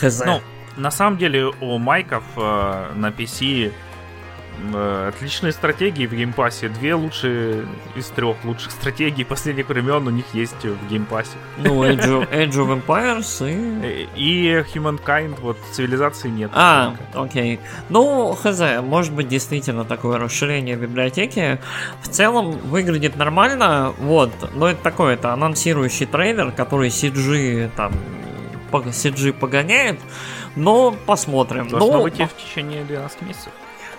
хз. 0.00 0.22
Ну, 0.24 0.40
на 0.76 0.90
самом 0.90 1.18
деле 1.18 1.46
у 1.60 1.78
майков 1.78 2.24
э, 2.36 2.92
на 2.94 3.10
PC 3.10 3.72
э, 4.72 5.08
отличные 5.08 5.52
стратегии 5.52 6.06
в 6.06 6.12
Game 6.12 6.34
Pass 6.34 6.57
е. 6.57 6.68
Две 6.68 6.94
лучшие 6.94 7.66
из 7.94 8.06
трех 8.08 8.36
лучших 8.44 8.72
стратегий 8.72 9.24
последних 9.24 9.68
времен 9.68 10.06
у 10.06 10.10
них 10.10 10.24
есть 10.32 10.64
в 10.64 10.88
Game 10.88 11.07
Pass 11.07 11.26
е. 11.26 11.36
Ну, 11.58 11.84
Age 11.84 12.06
of, 12.06 12.30
Age 12.30 12.52
of 12.52 12.84
Empires 12.84 13.48
и... 13.48 13.86
Э, 13.86 14.06
и 14.16 14.64
Humankind, 14.74 15.40
вот 15.40 15.58
цивилизации 15.72 16.28
нет. 16.28 16.50
А, 16.54 16.94
окей. 17.14 17.60
Ну, 17.88 18.34
хз, 18.34 18.60
может 18.82 19.12
быть 19.12 19.28
действительно 19.28 19.84
такое 19.84 20.18
расширение 20.18 20.76
библиотеки. 20.76 21.60
В 22.02 22.08
целом 22.08 22.52
выглядит 22.52 23.16
нормально, 23.16 23.94
вот, 23.98 24.32
но 24.54 24.68
это 24.68 24.82
такой, 24.82 25.14
это 25.14 25.32
анонсирующий 25.32 26.06
трейлер, 26.06 26.50
который 26.52 26.88
CG 26.88 27.70
там 27.76 27.92
CG 28.82 29.32
погоняет. 29.32 30.00
Но 30.56 30.94
посмотрим. 31.06 31.68
Должно 31.68 31.98
ну, 31.98 32.02
выйти 32.02 32.26
в 32.26 32.36
течение 32.36 32.84
12 32.84 33.22
месяцев. 33.22 33.52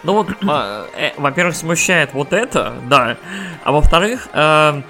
Ну 0.04 0.14
вот, 0.14 0.30
а, 0.48 0.86
э, 0.96 1.12
во-первых, 1.18 1.56
смущает 1.56 2.14
вот 2.14 2.32
это, 2.32 2.76
да. 2.88 3.18
А 3.64 3.72
во-вторых, 3.72 4.28
э, 4.34 4.82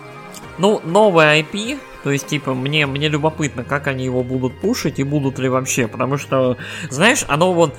ну, 0.57 0.81
новый 0.83 1.41
IP, 1.41 1.79
то 2.03 2.11
есть, 2.11 2.27
типа, 2.27 2.53
мне, 2.53 2.85
мне 2.85 3.07
любопытно, 3.07 3.63
как 3.63 3.87
они 3.87 4.05
его 4.05 4.23
будут 4.23 4.59
пушить 4.59 4.99
и 4.99 5.03
будут 5.03 5.39
ли 5.39 5.49
вообще. 5.49 5.87
Потому 5.87 6.17
что, 6.17 6.57
знаешь, 6.89 7.25
оно 7.27 7.53
вот... 7.53 7.75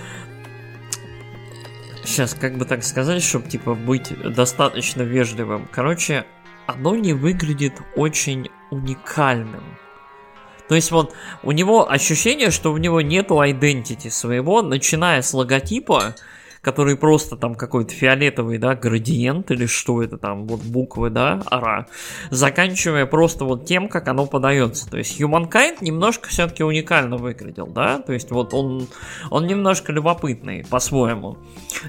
Сейчас, 2.05 2.35
как 2.35 2.57
бы 2.57 2.64
так 2.64 2.83
сказать, 2.85 3.22
чтобы, 3.22 3.49
типа, 3.49 3.75
быть 3.75 4.12
достаточно 4.35 5.03
вежливым. 5.03 5.68
Короче, 5.70 6.25
оно 6.66 6.96
не 6.96 7.12
выглядит 7.12 7.75
очень 7.94 8.49
уникальным. 8.70 9.62
То 10.68 10.74
есть 10.74 10.90
вот 10.90 11.14
у 11.42 11.52
него 11.52 11.90
ощущение, 11.90 12.50
что 12.50 12.72
у 12.72 12.76
него 12.76 13.00
нету 13.00 13.42
identity 13.42 14.11
своего, 14.11 14.62
начиная 14.62 15.22
с 15.22 15.33
логотипа, 15.33 16.14
который 16.66 16.96
просто 16.96 17.37
там 17.37 17.55
какой-то 17.55 17.92
фиолетовый, 17.92 18.59
да, 18.59 18.74
градиент 18.74 19.52
или 19.52 19.66
что 19.66 20.02
это 20.02 20.18
там, 20.18 20.48
вот 20.48 20.62
буквы, 20.62 21.11
да, 21.11 21.40
ара, 21.46 21.87
заканчивая 22.31 23.07
просто 23.07 23.44
вот 23.44 23.66
тем, 23.66 23.88
как 23.88 24.09
оно 24.09 24.26
подается. 24.26 24.90
То 24.90 24.98
есть 24.98 25.20
Humankind 25.20 25.76
немножко 25.81 26.29
все-таки 26.29 26.64
уникально 26.64 27.18
выглядел, 27.18 27.68
да, 27.68 28.00
то 28.00 28.12
есть 28.12 28.33
вот 28.33 28.52
он, 28.52 28.88
он 29.31 29.46
немножко 29.46 29.92
любопытный 29.92 30.66
по-своему. 30.68 31.38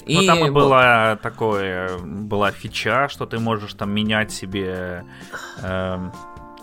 И 0.06 0.16
ну, 0.16 0.26
там 0.28 0.46
и 0.46 0.52
было 0.52 1.18
такое, 1.24 1.98
была 1.98 2.52
фича, 2.52 3.10
что 3.10 3.26
ты 3.26 3.40
можешь 3.40 3.74
там 3.74 3.92
менять 3.92 4.32
себе 4.32 5.06
э, 5.64 6.10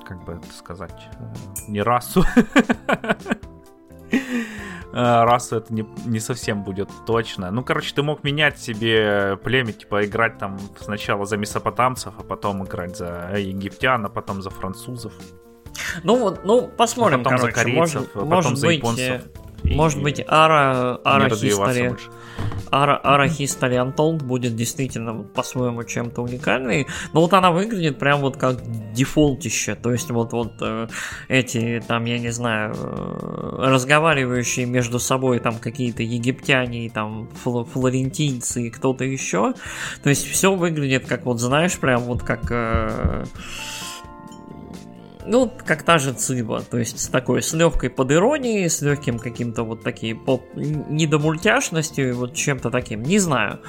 как 0.05 0.25
бы 0.25 0.35
это 0.35 0.53
сказать, 0.53 1.09
не 1.69 1.83
расу. 1.83 2.25
Э, 4.97 5.25
расу 5.25 5.57
это 5.57 5.75
не, 5.75 5.85
не 6.07 6.21
совсем 6.21 6.63
будет 6.63 6.89
точно. 7.05 7.51
Ну, 7.51 7.65
короче, 7.65 7.93
ты 7.93 8.05
мог 8.05 8.23
менять 8.23 8.61
себе 8.61 9.37
племя, 9.43 9.73
типа 9.73 10.05
играть 10.05 10.39
там 10.39 10.57
сначала 10.79 11.25
за 11.25 11.37
месопотамцев, 11.37 12.15
а 12.17 12.23
потом 12.23 12.65
играть 12.65 12.97
за 12.97 13.33
египтян, 13.37 14.07
а 14.07 14.09
потом 14.09 14.41
за 14.41 14.51
французов. 14.51 15.13
Ну, 16.05 16.37
ну, 16.45 16.69
посмотрим, 16.69 17.23
а 17.23 17.25
потом 17.25 17.39
короче, 17.39 17.57
за 17.57 17.61
корейцев, 17.61 17.95
может, 17.95 18.11
а 18.11 18.19
потом 18.19 18.29
может 18.29 18.57
за 18.59 18.67
быть, 18.69 18.77
японцев. 18.77 19.23
Может 19.65 20.03
быть, 20.03 20.25
Ара, 20.27 20.99
Ара 21.05 21.29
History. 21.29 21.99
Ara, 22.71 23.01
Ara 23.05 23.27
History 23.27 23.77
Untold 23.77 24.25
будет 24.25 24.57
действительно 24.57 25.23
по-своему 25.23 25.85
чем-то 25.85 26.23
уникальной, 26.23 26.87
но 27.13 27.21
вот 27.21 27.33
она 27.33 27.53
выглядит 27.53 27.99
прям 27.99 28.21
вот 28.21 28.37
как 28.37 28.59
дефолтище, 28.93 29.77
то 29.77 29.93
есть 29.93 30.11
вот, 30.11 30.33
вот 30.33 30.55
э, 30.61 30.89
эти 31.29 31.83
там, 31.87 32.05
я 32.05 32.19
не 32.19 32.31
знаю, 32.31 32.75
э, 32.77 33.57
разговаривающие 33.71 34.67
между 34.67 34.99
собой 34.99 35.39
там 35.39 35.59
какие-то 35.59 36.03
египтяне 36.03 36.87
и 36.87 36.89
там 36.89 37.29
фл- 37.45 37.65
флорентийцы 37.65 38.67
и 38.67 38.71
кто-то 38.71 39.05
еще, 39.05 39.55
то 40.03 40.09
есть 40.09 40.27
все 40.27 40.53
выглядит 40.55 41.07
как 41.07 41.25
вот, 41.27 41.39
знаешь, 41.41 41.79
прям 41.79 42.03
вот 42.03 42.23
как... 42.23 42.51
Э, 42.51 43.25
ну, 45.27 45.51
как 45.65 45.83
та 45.83 45.99
же 45.99 46.13
Циба, 46.13 46.63
то 46.63 46.79
есть 46.79 47.01
с 47.01 47.09
такой, 47.09 47.43
с 47.43 47.53
легкой 47.53 47.91
подиронией, 47.91 48.69
с 48.69 48.83
легким 48.83 49.19
каким-то 49.19 49.63
вот 49.63 49.83
таким 49.83 50.25
поп 50.25 50.43
недомультяшностью, 50.55 52.17
вот 52.17 52.35
чем-то 52.35 52.71
таким, 52.71 53.03
не 53.03 53.19
знаю. 53.19 53.61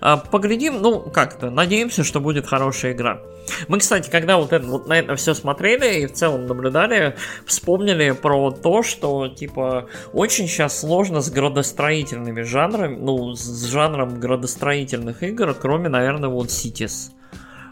А, 0.00 0.16
поглядим, 0.16 0.80
ну, 0.80 1.00
как-то, 1.00 1.50
надеемся, 1.50 2.04
что 2.04 2.20
будет 2.20 2.46
хорошая 2.46 2.92
игра. 2.92 3.20
Мы, 3.68 3.78
кстати, 3.78 4.10
когда 4.10 4.38
вот, 4.38 4.52
это, 4.52 4.66
вот 4.66 4.88
на 4.88 4.98
это 4.98 5.14
все 5.14 5.34
смотрели 5.34 6.00
и 6.00 6.06
в 6.06 6.12
целом 6.12 6.46
наблюдали, 6.46 7.16
вспомнили 7.44 8.10
про 8.10 8.50
то, 8.50 8.82
что, 8.82 9.28
типа, 9.28 9.88
очень 10.12 10.48
сейчас 10.48 10.80
сложно 10.80 11.20
с 11.20 11.30
градостроительными 11.30 12.42
жанрами, 12.42 12.96
ну, 12.96 13.34
с 13.34 13.66
жанром 13.66 14.18
градостроительных 14.18 15.22
игр, 15.22 15.54
кроме, 15.54 15.88
наверное, 15.88 16.28
вот 16.28 16.48
Cities. 16.48 17.12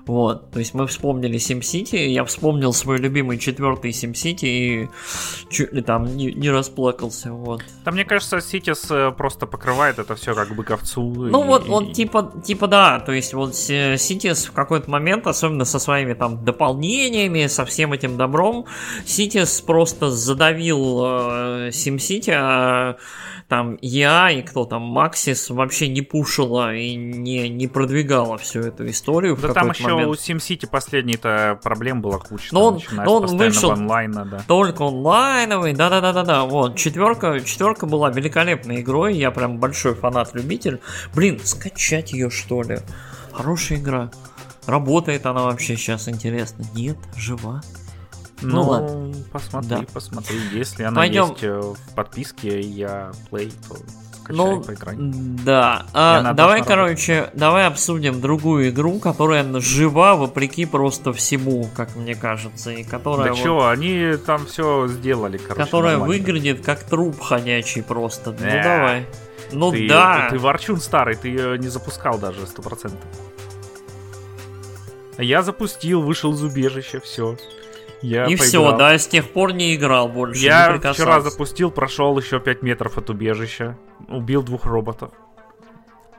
Вот, 0.07 0.51
то 0.51 0.59
есть 0.59 0.75
мы 0.75 0.87
вспомнили 0.87 1.39
SimCity, 1.39 2.09
я 2.09 2.25
вспомнил 2.25 2.75
свой 2.75 2.99
любимый 2.99 3.39
четвертый 3.39 3.91
SimCity 3.91 4.45
и 4.45 4.89
чуть 5.49 5.73
ли 5.73 5.81
там 5.81 6.15
не, 6.17 6.33
не 6.33 6.51
расплакался, 6.51 7.33
вот. 7.33 7.63
Да, 7.87 7.91
мне 7.91 8.05
кажется, 8.05 8.37
Cities 8.37 8.87
э, 8.91 9.13
просто 9.13 9.47
покрывает 9.47 9.99
это 9.99 10.15
все 10.15 10.35
как 10.35 10.55
бы 10.55 10.63
ковцу. 10.63 11.01
Ну 11.01 11.45
и, 11.45 11.47
вот, 11.47 11.67
вот 11.69 11.93
типа, 11.95 12.35
типа 12.45 12.67
да, 12.67 13.01
то 13.01 13.13
есть 13.13 13.33
вот 13.33 13.53
Cities 13.53 14.49
в 14.49 14.53
какой-то 14.53 14.91
момент, 14.91 15.27
особенно 15.27 15.65
со 15.65 15.79
своими 15.79 16.13
там 16.13 16.45
дополнениями, 16.45 17.47
со 17.47 17.65
всем 17.65 17.95
этим 17.95 18.19
добром, 18.19 18.67
Cities 19.07 19.65
просто 19.65 20.11
задавил 20.11 21.01
э, 21.03 21.69
SimCity, 21.71 22.33
а 22.37 22.97
там 23.49 23.79
я 23.83 24.31
и 24.31 24.43
кто 24.43 24.65
там, 24.65 24.83
Максис 24.83 25.51
вообще 25.51 25.89
не 25.89 26.03
пушила 26.03 26.75
и 26.75 26.95
не, 26.95 27.49
не 27.49 27.69
продвигала 27.69 28.39
всю 28.39 28.61
эту 28.61 28.89
историю. 28.89 29.37
Да 29.41 29.53
там 29.53 29.71
еще 29.71 29.94
момент. 29.95 30.11
у 30.11 30.15
SimCity 30.15 30.67
последней-то 30.67 31.59
проблем 31.63 32.03
была 32.03 32.19
куча. 32.19 32.49
Но 32.53 32.67
он, 32.67 32.81
но 32.93 33.17
он 33.17 33.37
вышел 33.37 33.71
онлайна, 33.71 34.25
да. 34.25 34.45
только 34.47 34.85
онлайновый, 34.85 35.73
да-да-да-да-да. 35.73 36.45
Вот, 36.45 36.77
четверка, 36.77 37.41
четверка 37.41 37.87
была 37.87 38.11
великолепной 38.11 38.81
игрой, 38.81 39.17
я 39.17 39.31
прям 39.31 39.59
большой 39.59 39.95
фанат-любитель. 39.95 40.81
Блин, 41.15 41.41
скачать 41.43 42.13
ее 42.13 42.31
что 42.31 42.63
ли? 42.63 42.79
Хорошая 43.33 43.79
игра. 43.79 44.11
Работает 44.67 45.27
она 45.27 45.43
вообще 45.43 45.77
сейчас, 45.77 46.09
интересно? 46.09 46.65
Нет, 46.75 46.97
жива. 47.17 47.63
Ну, 48.43 48.57
ну 48.57 48.63
ладно. 48.63 49.15
посмотри, 49.33 49.69
да. 49.69 49.85
посмотри. 49.93 50.37
Если 50.53 50.83
она 50.83 50.97
Пойдем... 50.97 51.31
есть 51.31 51.45
э, 51.45 51.61
в 51.61 51.95
подписке, 51.95 52.61
я 52.61 53.13
play, 53.31 53.53
то 53.69 53.77
ну, 54.29 54.63
поиграй. 54.63 54.97
Да. 54.99 55.87
А, 55.93 56.33
давай, 56.33 56.63
короче, 56.63 57.31
давай 57.35 57.67
обсудим 57.67 58.21
другую 58.21 58.71
игру, 58.71 58.99
которая 58.99 59.45
жива 59.61 60.15
вопреки 60.15 60.67
просто 60.67 61.13
всему, 61.13 61.69
как 61.75 61.95
мне 61.97 62.15
кажется, 62.15 62.71
и 62.71 62.85
которая. 62.85 63.29
Да 63.29 63.35
вот... 63.35 63.43
чё, 63.43 63.67
они 63.67 64.17
там 64.25 64.47
все 64.47 64.87
сделали, 64.89 65.39
короче. 65.39 65.65
Которая 65.65 65.99
выглядит 65.99 66.65
как 66.65 66.85
труп 66.85 67.21
ходячий 67.21 67.83
просто. 67.83 68.33
Ну 68.33 68.47
э, 68.47 68.63
давай. 68.63 69.07
Ну 69.53 69.71
ты, 69.71 69.89
да. 69.89 70.29
Ты, 70.29 70.37
ты 70.37 70.43
ворчун 70.43 70.81
старый, 70.81 71.17
ты 71.17 71.29
ее 71.29 71.59
не 71.59 71.69
запускал 71.69 72.19
даже 72.19 72.47
сто 72.47 72.63
процентов. 72.63 73.01
Я 75.19 75.43
запустил, 75.43 76.03
вышел 76.03 76.33
из 76.33 76.43
убежища, 76.43 77.01
все. 77.01 77.37
Я 78.03 78.25
и 78.25 78.37
поиграл. 78.37 78.47
все, 78.47 78.77
да, 78.77 78.99
с 78.99 79.07
тех 79.07 79.31
пор 79.31 79.53
не 79.53 79.75
играл 79.75 80.09
больше. 80.09 80.43
Я 80.43 80.79
вчера 80.79 81.21
запустил, 81.21 81.71
прошел 81.71 82.19
еще 82.19 82.41
5 82.41 82.63
метров 82.63 82.99
от 82.99 83.11
убежища, 83.11 83.77
убил 84.09 84.43
двух 84.43 84.67
роботов. 84.67 85.13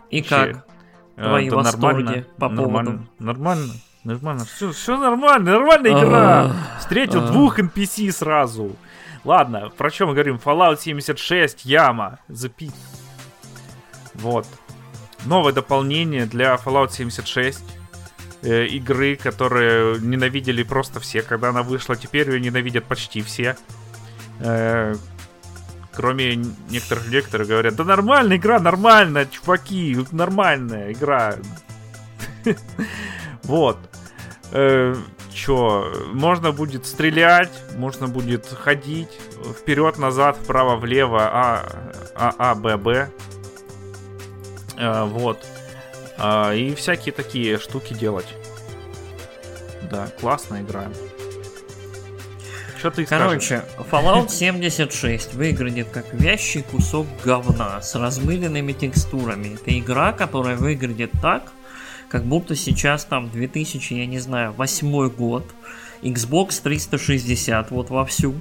И 0.09 0.21
Вообще, 0.21 0.53
как? 0.53 0.65
Э, 1.17 1.23
Твои 1.23 1.49
да 1.49 1.55
восторги 1.57 2.03
нормально, 2.03 2.25
по 2.37 2.49
поводу? 2.49 3.07
Нормально, 3.19 3.73
нормально. 4.03 4.45
Все, 4.45 4.71
все 4.71 4.97
нормально, 4.97 5.51
нормальная 5.51 5.91
игра. 5.91 6.51
Встретил 6.79 7.21
двух 7.21 7.59
NPC 7.59 8.11
сразу. 8.11 8.75
Ладно, 9.23 9.71
про 9.75 9.89
чем 9.89 10.09
мы 10.09 10.13
говорим? 10.13 10.39
Fallout 10.43 10.79
76, 10.79 11.65
яма, 11.65 12.19
запит. 12.27 12.73
Вот. 14.13 14.45
Новое 15.25 15.53
дополнение 15.53 16.25
для 16.27 16.53
Fallout 16.55 16.91
76 16.91 17.63
э, 18.41 18.65
игры, 18.67 19.15
которые 19.15 19.99
ненавидели 19.99 20.63
просто 20.63 20.99
все, 20.99 21.21
когда 21.21 21.49
она 21.49 21.63
вышла. 21.63 21.95
Теперь 21.95 22.29
ее 22.29 22.39
ненавидят 22.39 22.85
почти 22.85 23.21
все. 23.21 23.55
Э, 24.39 24.95
кроме 25.93 26.35
некоторых 26.69 27.05
людей, 27.05 27.21
которые 27.21 27.47
говорят, 27.47 27.75
да 27.75 27.83
нормальная 27.83 28.37
игра, 28.37 28.59
нормальная, 28.59 29.25
чуваки, 29.25 29.97
нормальная 30.11 30.91
игра. 30.91 31.35
Вот. 33.43 33.77
Э, 34.51 34.95
чё, 35.31 35.93
можно 36.13 36.51
будет 36.51 36.85
стрелять, 36.87 37.51
можно 37.77 38.07
будет 38.07 38.47
ходить 38.47 39.11
вперед, 39.59 39.99
назад, 39.99 40.37
вправо, 40.37 40.77
влево, 40.77 41.21
А, 41.21 41.65
А, 42.15 42.33
А, 42.39 42.55
Б, 42.55 42.77
Б. 42.77 43.09
Вот. 44.77 45.45
А, 46.17 46.53
и 46.53 46.73
всякие 46.75 47.13
такие 47.13 47.59
штуки 47.59 47.93
делать. 47.93 48.27
Да, 49.89 50.07
классная 50.19 50.61
игра. 50.61 50.85
Что 52.77 52.91
ты 52.91 53.05
Короче, 53.05 53.63
скажешь? 53.77 53.89
Fallout 53.91 54.29
76 54.29 55.33
выглядит 55.33 55.89
как 55.89 56.13
вящий 56.13 56.61
кусок 56.61 57.07
говна 57.23 57.81
с 57.81 57.95
размыленными 57.95 58.73
текстурами. 58.73 59.55
Это 59.55 59.77
игра, 59.77 60.13
которая 60.13 60.55
выглядит 60.55 61.11
так, 61.21 61.51
как 62.09 62.25
будто 62.25 62.55
сейчас 62.55 63.05
там 63.05 63.29
2000, 63.29 63.93
я 63.93 64.05
не 64.05 64.19
знаю, 64.19 64.53
восьмой 64.53 65.09
год, 65.09 65.45
Xbox 66.01 66.61
360 66.61 67.71
вот 67.71 67.89
вовсю. 67.89 68.35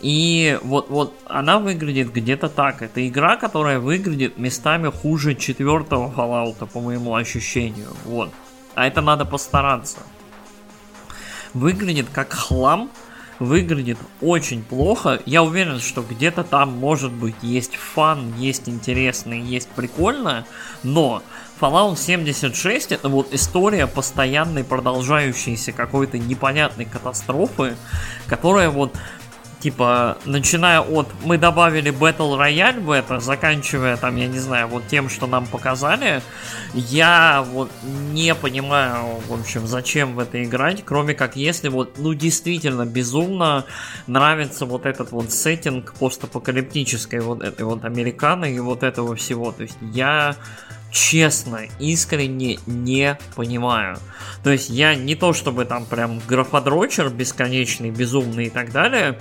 И 0.00 0.58
вот, 0.62 0.88
вот 0.90 1.14
она 1.26 1.58
выглядит 1.58 2.12
где-то 2.12 2.48
так. 2.48 2.82
Это 2.82 3.06
игра, 3.06 3.36
которая 3.36 3.78
выглядит 3.78 4.38
местами 4.38 4.90
хуже 4.90 5.34
четвертого 5.34 6.12
Fallout, 6.12 6.66
по 6.66 6.80
моему 6.80 7.14
ощущению. 7.14 7.88
Вот. 8.04 8.30
А 8.74 8.86
это 8.86 9.00
надо 9.00 9.24
постараться. 9.24 9.98
Выглядит 11.54 12.06
как 12.12 12.32
хлам, 12.32 12.90
выглядит 13.38 13.98
очень 14.20 14.62
плохо. 14.62 15.20
Я 15.26 15.42
уверен, 15.42 15.80
что 15.80 16.02
где-то 16.02 16.44
там, 16.44 16.72
может 16.72 17.12
быть, 17.12 17.36
есть 17.42 17.76
фан, 17.76 18.34
есть 18.36 18.68
интересно, 18.68 19.34
есть 19.34 19.68
прикольно, 19.68 20.44
но 20.82 21.22
Fallout 21.60 21.96
76 21.96 22.92
это 22.92 23.08
вот 23.08 23.32
история 23.32 23.86
постоянной 23.86 24.62
продолжающейся 24.62 25.72
какой-то 25.72 26.18
непонятной 26.18 26.84
катастрофы, 26.84 27.76
которая 28.26 28.68
вот 28.68 28.94
типа, 29.66 30.18
начиная 30.24 30.80
от 30.80 31.08
мы 31.24 31.38
добавили 31.38 31.90
Battle 31.90 32.38
Royale 32.38 32.78
в 32.78 32.92
это, 32.92 33.18
заканчивая 33.18 33.96
там, 33.96 34.14
я 34.14 34.28
не 34.28 34.38
знаю, 34.38 34.68
вот 34.68 34.86
тем, 34.86 35.08
что 35.08 35.26
нам 35.26 35.44
показали, 35.44 36.22
я 36.72 37.44
вот 37.50 37.68
не 38.12 38.32
понимаю, 38.36 39.20
в 39.28 39.32
общем, 39.32 39.66
зачем 39.66 40.14
в 40.14 40.20
это 40.20 40.44
играть, 40.44 40.84
кроме 40.84 41.14
как 41.14 41.34
если 41.34 41.68
вот, 41.68 41.98
ну, 41.98 42.14
действительно 42.14 42.86
безумно 42.86 43.64
нравится 44.06 44.66
вот 44.66 44.86
этот 44.86 45.10
вот 45.10 45.32
сеттинг 45.32 45.94
постапокалиптической 45.94 47.18
вот 47.18 47.42
этой 47.42 47.62
вот 47.62 47.84
американы 47.84 48.54
и 48.54 48.60
вот 48.60 48.84
этого 48.84 49.16
всего, 49.16 49.50
то 49.50 49.64
есть 49.64 49.78
я 49.80 50.36
честно, 50.90 51.60
искренне 51.78 52.58
не 52.66 53.18
понимаю. 53.34 53.98
То 54.42 54.50
есть 54.50 54.70
я 54.70 54.94
не 54.94 55.14
то 55.14 55.32
чтобы 55.32 55.64
там 55.64 55.84
прям 55.84 56.20
графодрочер 56.26 57.10
бесконечный, 57.10 57.90
безумный 57.90 58.46
и 58.46 58.50
так 58.50 58.72
далее. 58.72 59.18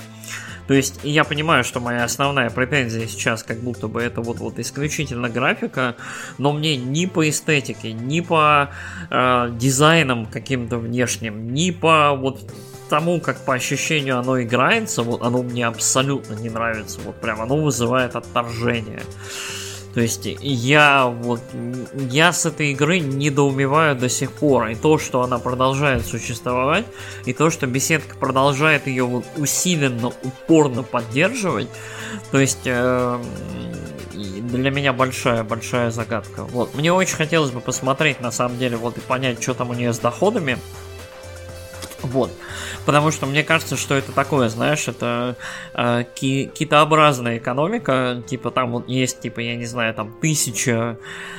То 0.68 0.74
есть 0.74 1.00
я 1.04 1.24
понимаю, 1.24 1.64
что 1.64 1.80
моя 1.80 2.04
основная 2.04 2.50
претензия 2.50 3.08
сейчас 3.08 3.44
как 3.44 3.60
будто 3.60 3.88
бы 3.88 4.02
это 4.02 4.22
вот, 4.22 4.40
вот 4.40 4.58
исключительно 4.58 5.30
графика, 5.30 5.96
но 6.38 6.54
мне 6.54 6.76
ни 6.76 7.06
по 7.06 7.28
эстетике, 7.30 7.94
ни 7.94 8.22
по 8.22 8.72
э, 9.12 9.50
дизайнам 9.52 10.26
каким-то 10.26 10.78
внешним, 10.78 11.54
ни 11.54 11.70
по 11.70 12.16
вот 12.16 12.52
тому, 12.90 13.20
как 13.20 13.44
по 13.46 13.54
ощущению 13.54 14.20
оно 14.20 14.42
играется, 14.42 15.04
вот 15.04 15.22
оно 15.22 15.44
мне 15.44 15.66
абсолютно 15.68 16.34
не 16.36 16.50
нравится. 16.50 17.00
Вот 17.06 17.20
прям 17.22 17.42
оно 17.42 17.58
вызывает 17.58 18.16
отторжение. 18.16 19.02
То 19.96 20.02
есть 20.02 20.28
я 20.42 21.08
вот 21.08 21.40
я 22.12 22.34
с 22.34 22.46
этой 22.46 22.72
игры 22.74 23.00
недоумеваю 23.00 23.96
до 23.96 24.10
сих 24.10 24.30
пор. 24.34 24.68
И 24.68 24.76
то, 24.76 24.98
что 24.98 25.22
она 25.22 25.40
продолжает 25.40 26.06
существовать, 26.06 26.86
и 27.24 27.32
то, 27.32 27.50
что 27.50 27.66
беседка 27.66 28.18
продолжает 28.18 28.88
ее 28.88 29.06
вот 29.06 29.24
усиленно, 29.38 30.12
упорно 30.22 30.84
поддерживать. 30.84 31.70
То 32.32 32.40
есть 32.42 32.64
э, 32.66 33.24
для 34.14 34.70
меня 34.70 34.92
большая-большая 34.92 35.92
загадка. 35.92 36.44
Вот, 36.44 36.76
мне 36.76 36.92
очень 36.92 37.16
хотелось 37.16 37.52
бы 37.52 37.62
посмотреть, 37.62 38.20
на 38.20 38.32
самом 38.32 38.58
деле, 38.58 38.76
вот 38.76 38.98
и 38.98 39.02
понять, 39.02 39.42
что 39.42 39.54
там 39.54 39.70
у 39.70 39.74
нее 39.74 39.94
с 39.94 40.00
доходами. 40.00 40.58
Вот. 42.02 42.32
Потому 42.86 43.12
что 43.12 43.26
мне 43.26 43.44
кажется, 43.44 43.78
что 43.78 43.96
это 43.96 44.12
такое, 44.12 44.50
знаешь, 44.50 44.88
это 44.88 45.36
э, 45.74 46.04
ки- 46.16 46.52
китообразная 46.54 47.38
экономика. 47.38 48.22
Типа 48.28 48.52
там 48.52 48.72
вот 48.72 48.88
есть, 48.90 49.22
типа, 49.22 49.40
я 49.40 49.56
не 49.56 49.66
знаю, 49.66 49.94
там 49.94 50.14
тысяча 50.20 50.98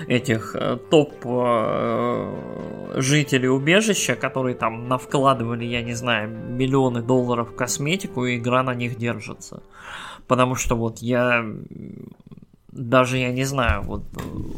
этих 0.09 0.57
э, 0.59 0.79
топ 0.91 1.15
э, 1.25 2.93
жителей 2.97 3.49
убежища, 3.49 4.17
которые 4.17 4.55
там 4.55 4.89
навкладывали, 4.89 5.65
я 5.65 5.83
не 5.83 5.95
знаю, 5.95 6.29
миллионы 6.29 7.03
долларов 7.03 7.51
в 7.51 7.55
косметику, 7.55 8.25
и 8.25 8.37
игра 8.37 8.63
на 8.63 8.75
них 8.75 8.97
держится. 8.97 9.63
Потому 10.27 10.57
что 10.57 10.75
вот 10.75 10.99
я 10.99 11.45
даже, 12.73 13.19
я 13.19 13.31
не 13.31 13.45
знаю, 13.45 13.83
вот 13.83 14.03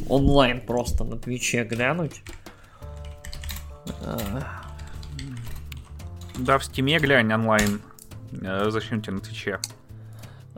онлайн 0.08 0.60
просто 0.60 1.04
на 1.04 1.16
Твиче 1.18 1.64
глянуть. 1.64 2.22
Да, 6.38 6.58
в 6.58 6.64
Steam 6.64 6.92
е 6.92 6.98
глянь 6.98 7.32
онлайн. 7.32 7.80
Э, 8.40 8.70
зачем 8.70 9.02
тебе 9.02 9.14
на 9.14 9.20
Twitch 9.20 9.49
е? 9.49 9.58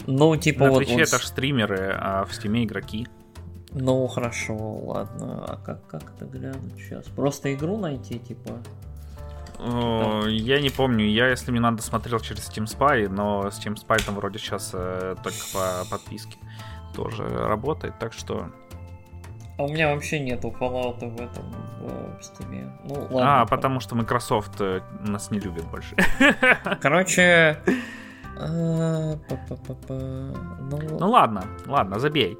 Ну, 0.06 0.36
типа 0.36 0.64
на 0.64 0.70
вот... 0.70 0.78
Twitch 0.78 0.95
е 0.95 0.98
вот... 0.98 1.08
это 1.08 1.18
ж 1.18 1.26
стримеры, 1.26 1.96
а 1.98 2.24
в 2.24 2.34
Steam 2.34 2.59
е 2.59 2.64
игроки. 2.64 3.08
Ну, 3.72 4.06
хорошо, 4.08 4.56
ладно. 4.56 5.44
А 5.46 5.56
как, 5.64 5.86
как 5.86 6.02
это 6.16 6.26
глянуть 6.26 6.74
сейчас? 6.76 7.06
Просто 7.06 7.54
игру 7.54 7.78
найти, 7.78 8.18
типа? 8.18 8.58
О, 9.58 10.26
я 10.26 10.60
не 10.60 10.70
помню, 10.70 11.06
я, 11.06 11.28
если 11.28 11.50
мне 11.50 11.60
надо, 11.60 11.82
смотрел 11.82 12.18
через 12.18 12.48
Steam 12.48 12.64
Spy, 12.64 13.08
но 13.08 13.48
Steam 13.48 13.76
Spy 13.76 14.04
там 14.04 14.14
вроде 14.14 14.38
сейчас 14.38 14.70
э, 14.72 15.16
только 15.22 15.38
по 15.52 15.90
подписке 15.90 16.36
тоже 16.94 17.22
работает, 17.24 17.98
так 17.98 18.12
что... 18.12 18.50
А 19.60 19.64
у 19.64 19.68
меня 19.68 19.94
вообще 19.94 20.18
нету 20.18 20.54
Fallout 20.58 21.00
в 21.00 21.20
этом 21.20 21.44
в 21.80 22.20
Steam. 22.22 22.70
Ну, 22.84 22.94
ладно. 23.10 23.42
А, 23.42 23.46
потому 23.46 23.80
что 23.80 23.94
Microsoft 23.94 24.58
э, 24.58 24.80
нас 25.06 25.30
не 25.30 25.38
любит 25.38 25.66
больше. 25.66 25.94
Короче... 26.80 27.58
Ну... 28.38 29.20
ну 30.98 31.10
ладно, 31.10 31.44
ладно, 31.66 31.98
забей. 31.98 32.38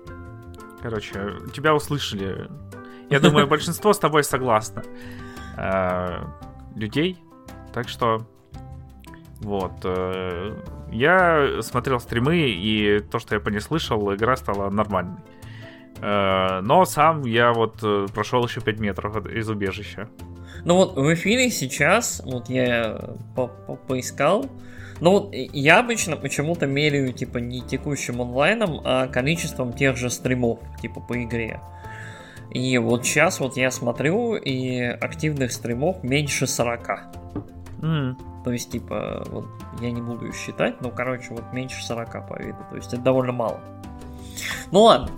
Короче, 0.81 1.35
тебя 1.53 1.75
услышали. 1.75 2.49
Я 3.11 3.21
думаю, 3.21 3.47
большинство 3.51 3.93
с 3.93 3.99
тобой 3.99 4.25
согласно. 4.25 4.83
Э, 5.59 6.25
людей. 6.75 7.23
Так 7.75 7.91
что 7.91 8.27
вот. 9.41 9.73
Э, 9.85 10.57
я 10.91 11.61
смотрел 11.61 12.01
стримы, 12.01 12.49
и 12.49 13.01
то, 13.01 13.19
что 13.19 13.35
я 13.35 13.41
по 13.43 13.51
ней 13.51 13.61
слышал, 13.61 14.15
игра 14.15 14.37
стала 14.37 14.71
нормальной. 14.71 15.19
Э, 16.01 16.61
но 16.63 16.85
сам 16.85 17.25
я 17.25 17.53
вот 17.53 17.79
э, 17.83 18.07
прошел 18.15 18.45
еще 18.45 18.61
5 18.61 18.81
метров 18.81 19.27
из 19.27 19.49
убежища. 19.49 20.09
Ну 20.65 20.77
вот 20.77 20.97
в 20.97 21.15
эфире 21.15 21.51
сейчас, 21.51 22.23
вот 22.25 22.49
я 22.51 23.01
по 23.35 23.51
-по 23.67 23.77
поискал, 23.77 24.47
ну 25.01 25.11
вот 25.13 25.31
я 25.33 25.79
обычно 25.79 26.17
почему-то 26.17 26.67
меряю 26.67 27.13
типа 27.13 27.39
не 27.39 27.63
текущим 27.63 28.21
онлайном, 28.21 28.81
а 28.85 29.07
количеством 29.07 29.73
тех 29.73 29.97
же 29.97 30.11
стримов, 30.11 30.59
типа 30.83 31.01
по 31.01 31.23
игре. 31.23 31.61
И 32.51 32.77
вот 32.79 33.07
сейчас 33.07 33.41
вот 33.41 33.57
я 33.57 33.71
смотрю, 33.71 34.35
и 34.35 34.81
активных 34.81 35.53
стримов 35.53 36.03
меньше 36.03 36.47
40. 36.47 36.91
Mm. 37.81 38.17
То 38.45 38.53
есть, 38.53 38.71
типа, 38.71 39.25
вот 39.29 39.47
я 39.81 39.91
не 39.91 40.01
буду 40.01 40.27
их 40.27 40.35
считать, 40.35 40.81
но, 40.81 40.91
короче, 40.91 41.29
вот 41.31 41.53
меньше 41.53 41.85
40 41.85 42.29
по 42.29 42.39
виду. 42.39 42.59
То 42.71 42.77
есть 42.77 42.93
это 42.93 43.03
довольно 43.03 43.33
мало. 43.33 43.61
Ну 44.73 44.83
ладно. 44.83 45.11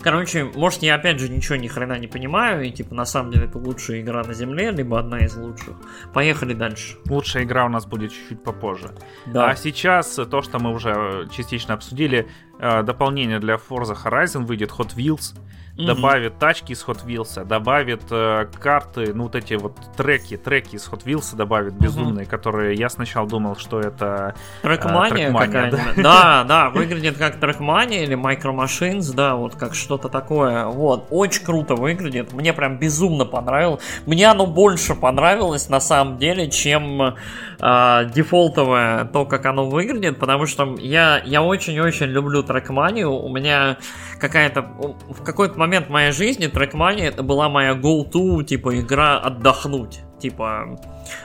Короче, 0.00 0.44
может 0.44 0.82
я 0.82 0.94
опять 0.94 1.20
же 1.20 1.28
ничего 1.28 1.56
ни 1.56 1.68
хрена 1.68 1.98
не 1.98 2.06
понимаю, 2.06 2.64
и 2.64 2.70
типа 2.70 2.94
на 2.94 3.04
самом 3.04 3.32
деле 3.32 3.46
это 3.46 3.58
лучшая 3.58 4.00
игра 4.00 4.24
на 4.24 4.32
земле, 4.32 4.70
либо 4.70 4.98
одна 4.98 5.18
из 5.18 5.36
лучших. 5.36 5.76
Поехали 6.14 6.54
дальше. 6.54 6.96
Лучшая 7.08 7.44
игра 7.44 7.66
у 7.66 7.68
нас 7.68 7.86
будет 7.86 8.12
чуть-чуть 8.12 8.42
попозже. 8.42 8.92
Да. 9.26 9.50
А 9.50 9.56
сейчас 9.56 10.14
то, 10.14 10.42
что 10.42 10.58
мы 10.58 10.72
уже 10.72 11.28
частично 11.34 11.74
обсудили, 11.74 12.28
э, 12.58 12.82
дополнение 12.82 13.38
для 13.40 13.56
Forza 13.56 13.96
Horizon 14.02 14.44
выйдет 14.44 14.70
Hot 14.70 14.96
Wheels 14.96 15.38
угу. 15.80 15.86
добавит 15.86 16.38
тачки 16.38 16.72
из 16.72 16.84
Hot 16.84 17.04
Wheels, 17.04 17.44
добавит 17.44 18.02
э, 18.10 18.46
карты, 18.58 19.12
ну 19.14 19.24
вот 19.24 19.34
эти 19.34 19.54
вот 19.54 19.76
треки, 19.96 20.36
треки 20.36 20.76
из 20.76 20.88
Hot 20.88 21.04
Wheels 21.04 21.36
добавит 21.36 21.74
безумные, 21.74 22.24
угу. 22.24 22.30
которые 22.30 22.74
я 22.76 22.88
сначала 22.88 23.28
думал, 23.28 23.56
что 23.56 23.80
это 23.80 24.34
трекмания, 24.62 25.28
э, 25.28 25.32
трекмания 25.32 25.70
да? 25.70 25.92
да, 25.96 26.44
да, 26.44 26.70
выглядит 26.70 27.16
как 27.16 27.40
трекмания 27.40 28.04
или 28.04 28.16
Micro 28.16 28.54
Machines, 28.54 29.14
да, 29.14 29.34
вот 29.34 29.56
как 29.56 29.74
что-то 29.74 30.08
такое. 30.08 30.66
Вот, 30.66 31.06
очень 31.10 31.44
круто 31.44 31.74
выглядит, 31.74 32.32
мне 32.32 32.52
прям 32.52 32.78
безумно 32.78 33.24
понравилось. 33.24 33.82
Мне 34.06 34.28
оно 34.28 34.46
больше 34.46 34.94
понравилось 34.94 35.68
на 35.68 35.80
самом 35.80 36.18
деле, 36.18 36.50
чем 36.50 37.16
э, 37.60 38.10
дефолтовое 38.14 39.04
то, 39.06 39.24
как 39.26 39.46
оно 39.46 39.68
выглядит, 39.68 40.18
потому 40.18 40.46
что 40.46 40.76
я, 40.78 41.22
я 41.24 41.42
очень-очень 41.42 42.06
люблю 42.06 42.42
трекманию, 42.42 43.12
у 43.12 43.28
меня 43.28 43.78
какая-то 44.18 44.62
в 45.08 45.22
какой-то 45.22 45.58
момент 45.58 45.86
в 45.86 45.90
моей 45.90 46.12
жизни 46.12 46.48
Trackmania 46.48 47.08
это 47.08 47.22
была 47.22 47.48
моя 47.48 47.72
go-to, 47.72 48.44
типа, 48.44 48.78
игра 48.80 49.18
отдохнуть. 49.18 50.00
Типа, 50.20 50.78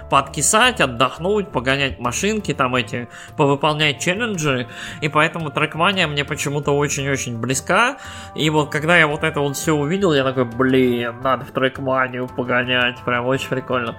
подкисать, 0.10 0.82
отдохнуть, 0.82 1.50
погонять 1.50 2.00
машинки, 2.00 2.54
там 2.54 2.76
эти, 2.76 3.08
повыполнять 3.38 4.00
челленджи. 4.00 4.68
И 5.02 5.10
поэтому 5.10 5.50
трекмания 5.50 6.08
мне 6.08 6.26
почему-то 6.26 6.72
очень-очень 6.72 7.38
близка. 7.38 7.98
И 8.36 8.50
вот 8.50 8.72
когда 8.72 8.98
я 8.98 9.08
вот 9.08 9.24
это 9.24 9.40
вот 9.40 9.58
все 9.58 9.74
увидел, 9.74 10.14
я 10.14 10.24
такой, 10.24 10.46
блин, 10.46 11.22
надо 11.22 11.46
в 11.46 11.52
трекманию 11.52 12.28
погонять. 12.28 12.98
Прям 13.06 13.26
очень 13.26 13.50
прикольно. 13.50 13.96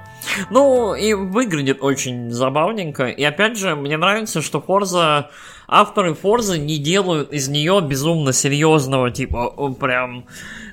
Ну, 0.51 0.95
и 0.95 1.13
выглядит 1.15 1.79
очень 1.81 2.31
забавненько. 2.31 3.07
И 3.07 3.23
опять 3.23 3.59
же, 3.59 3.75
мне 3.75 3.97
нравится, 3.97 4.43
что 4.43 4.63
Forza 4.67 5.27
авторы 5.69 6.13
Forza 6.13 6.59
не 6.59 6.79
делают 6.79 7.33
из 7.33 7.49
нее 7.49 7.81
безумно 7.81 8.33
серьезного, 8.33 9.11
типа, 9.11 9.75
прям, 9.75 10.27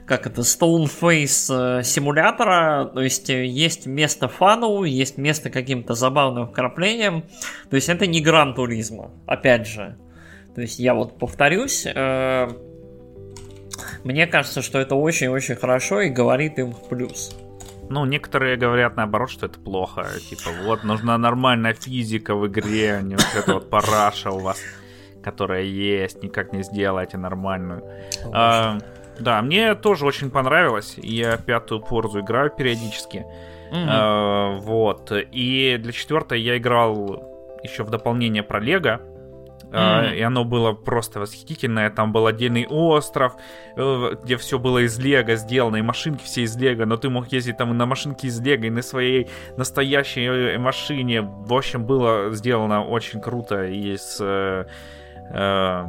как 0.05 0.27
это, 0.27 0.41
Stoneface 0.41 1.79
э, 1.79 1.83
симулятора, 1.83 2.91
то 2.93 3.01
есть 3.01 3.29
э, 3.29 3.45
есть 3.45 3.85
место 3.85 4.27
фану, 4.27 4.83
есть 4.93 5.17
место 5.17 5.49
каким-то 5.49 5.93
забавным 5.93 6.47
вкраплением, 6.47 7.23
то 7.69 7.75
есть 7.75 7.89
это 7.89 8.07
не 8.07 8.21
Гран 8.21 8.53
Туризма, 8.53 9.11
опять 9.25 9.67
же. 9.67 9.97
То 10.55 10.61
есть 10.61 10.79
я 10.79 10.93
вот 10.93 11.17
повторюсь, 11.17 11.85
э, 11.85 12.49
мне 14.03 14.27
кажется, 14.27 14.61
что 14.61 14.79
это 14.79 14.95
очень-очень 14.95 15.55
хорошо 15.55 16.01
и 16.01 16.09
говорит 16.09 16.59
им 16.59 16.71
в 16.71 16.87
плюс. 16.87 17.35
Ну, 17.89 18.05
некоторые 18.05 18.55
говорят 18.55 18.95
наоборот, 18.95 19.29
что 19.29 19.45
это 19.45 19.59
плохо. 19.59 20.07
Типа, 20.29 20.51
вот, 20.63 20.83
нужна 20.83 21.17
нормальная 21.17 21.73
физика 21.73 22.33
в 22.33 22.47
игре, 22.47 22.95
а 22.95 23.01
не 23.01 23.15
вот 23.15 23.27
эта 23.35 23.53
вот 23.55 23.69
параша 23.69 24.31
у 24.31 24.39
вас 24.39 24.57
которая 25.23 25.63
есть, 25.63 26.21
никак 26.21 26.53
не 26.53 26.63
сделаете 26.63 27.17
нормальную. 27.17 27.83
А, 28.31 28.77
да, 29.19 29.41
мне 29.41 29.73
тоже 29.73 30.05
очень 30.05 30.29
понравилось. 30.29 30.95
Я 30.97 31.37
пятую 31.37 31.81
порзу 31.81 32.19
играю 32.19 32.51
периодически. 32.51 33.25
Mm-hmm. 33.73 33.87
А, 33.89 34.57
вот. 34.59 35.11
И 35.11 35.77
для 35.79 35.91
четвертой 35.91 36.41
я 36.41 36.57
играл 36.57 37.23
еще 37.63 37.83
в 37.83 37.89
дополнение 37.89 38.43
про 38.43 38.59
Лего. 38.59 39.01
Mm-hmm. 39.71 40.17
И 40.17 40.21
оно 40.21 40.45
было 40.45 40.73
просто 40.73 41.19
восхитительное. 41.19 41.89
Там 41.89 42.11
был 42.11 42.27
отдельный 42.27 42.67
остров, 42.67 43.33
э, 43.75 44.15
где 44.21 44.37
все 44.37 44.59
было 44.59 44.85
из 44.85 44.99
Лего 44.99 45.33
сделано, 45.33 45.77
и 45.77 45.81
машинки 45.81 46.23
все 46.23 46.43
из 46.43 46.55
Лего, 46.55 46.85
но 46.85 46.95
ты 46.95 47.09
мог 47.09 47.31
ездить 47.31 47.57
там 47.57 47.75
на 47.75 47.87
машинке 47.87 48.27
из 48.27 48.39
Лего, 48.39 48.65
и 48.65 48.69
на 48.69 48.83
своей 48.83 49.29
настоящей 49.57 50.25
э, 50.25 50.59
машине. 50.59 51.21
В 51.21 51.55
общем, 51.55 51.85
было 51.85 52.29
сделано 52.31 52.85
очень 52.85 53.19
круто 53.19 53.65
и 53.65 53.97
с 53.97 54.19
э, 54.21 54.65
э, 55.31 55.85